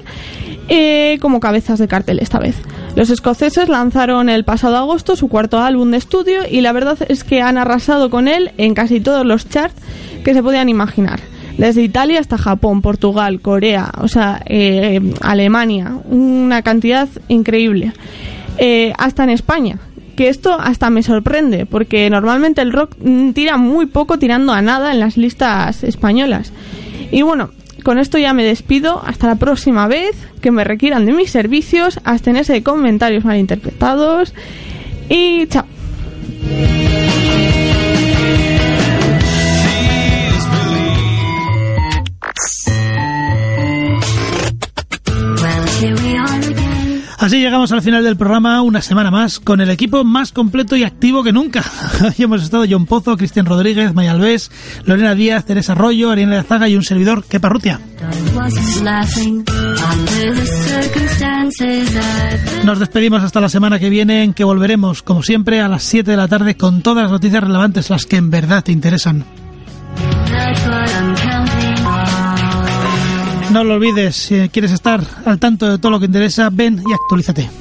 eh, 0.68 1.18
como 1.22 1.40
cabezas 1.40 1.80
de 1.80 1.88
cartel 1.88 2.20
esta 2.20 2.40
vez. 2.40 2.56
Los 2.96 3.10
escoceses 3.10 3.70
lanzaron 3.70 4.30
el 4.30 4.44
pasado 4.44 4.76
agosto 4.76 5.16
su 5.16 5.30
cuarto 5.30 5.60
álbum 5.60 5.92
de 5.92 5.98
estudio 5.98 6.42
y 6.50 6.62
la 6.62 6.74
verdad 6.74 6.98
es 7.08 7.24
que 7.24 7.42
han 7.42 7.58
arrasado 7.58 8.10
con 8.10 8.28
él 8.28 8.52
en 8.58 8.74
casi 8.74 9.00
todos 9.00 9.26
los 9.26 9.48
charts 9.48 9.82
que 10.24 10.34
se 10.34 10.44
podían 10.44 10.68
imaginar. 10.68 11.22
Desde 11.58 11.84
Italia 11.84 12.20
hasta 12.20 12.38
Japón, 12.38 12.82
Portugal, 12.82 13.40
Corea, 13.40 13.92
o 14.00 14.08
sea, 14.08 14.42
eh, 14.46 15.00
Alemania, 15.22 15.98
una 16.06 16.62
cantidad 16.64 17.08
increíble. 17.28 17.94
Eh, 18.58 18.94
hasta 18.98 19.24
en 19.24 19.30
España, 19.30 19.80
que 20.16 20.28
esto 20.28 20.58
hasta 20.60 20.90
me 20.90 21.04
sorprende, 21.04 21.66
porque 21.66 22.10
normalmente 22.10 22.62
el 22.62 22.74
rock 22.74 22.96
tira 23.34 23.58
muy 23.58 23.86
poco, 23.86 24.20
tirando 24.20 24.54
a 24.54 24.62
nada 24.62 24.92
en 24.92 25.00
las 25.00 25.18
listas 25.18 25.84
españolas. 25.84 26.52
Y 27.12 27.22
bueno, 27.22 27.52
con 27.82 28.00
esto 28.00 28.18
ya 28.18 28.34
me 28.34 28.44
despido. 28.44 29.02
Hasta 29.06 29.28
la 29.28 29.36
próxima 29.36 29.88
vez 29.88 30.16
que 30.42 30.52
me 30.52 30.64
requieran 30.64 31.06
de 31.06 31.14
mis 31.14 31.32
servicios. 31.32 32.00
Abstenerse 32.04 32.54
de 32.54 32.64
comentarios 32.64 33.26
malinterpretados. 33.26 34.34
Y 35.10 35.48
chao. 35.48 35.66
Así 47.22 47.40
llegamos 47.40 47.72
al 47.72 47.84
final 47.84 48.04
del 48.04 48.18
programa, 48.18 48.64
una 48.64 48.82
semana 48.82 49.12
más, 49.12 49.40
con 49.40 49.62
el 49.62 49.70
equipo 49.70 50.04
más 50.04 50.32
completo 50.32 50.76
y 50.76 50.84
activo 50.84 51.24
que 51.24 51.32
nunca. 51.32 51.64
Hoy 52.04 52.16
hemos 52.18 52.42
estado 52.42 52.66
John 52.68 52.88
Pozo, 52.88 53.16
Cristian 53.16 53.46
Rodríguez, 53.46 53.94
Maya 53.94 54.14
Alves, 54.14 54.50
Lorena 54.86 55.14
Díaz, 55.14 55.46
Teresa 55.46 55.74
Arroyo, 55.74 56.10
Ariana 56.10 56.38
de 56.38 56.44
Zaga 56.44 56.68
y 56.68 56.76
un 56.76 56.84
servidor, 56.84 57.24
que 57.24 57.40
parrutia. 57.40 57.80
Nos 62.66 62.80
despedimos 62.80 63.22
hasta 63.22 63.40
la 63.40 63.50
semana 63.50 63.78
que 63.78 63.92
viene, 63.92 64.24
en 64.24 64.34
que 64.34 64.44
volveremos, 64.44 65.04
como 65.04 65.22
siempre, 65.22 65.62
a 65.62 65.68
las 65.68 65.84
7 65.84 66.10
de 66.10 66.18
la 66.18 66.28
tarde 66.28 66.58
con 66.58 66.82
todas 66.82 67.04
las 67.04 67.12
noticias 67.12 67.44
relevantes, 67.44 67.92
las 67.92 68.08
que 68.08 68.16
en 68.16 68.32
verdad 68.32 68.64
te 68.64 68.72
interesan. 68.72 69.26
No 73.52 73.66
lo 73.66 73.74
olvides, 73.74 74.16
si 74.16 74.48
quieres 74.48 74.72
estar 74.72 75.02
al 75.26 75.38
tanto 75.38 75.70
de 75.70 75.78
todo 75.78 75.92
lo 75.92 76.00
que 76.00 76.06
interesa, 76.06 76.50
ven 76.50 76.82
y 76.88 76.94
actualízate. 76.94 77.61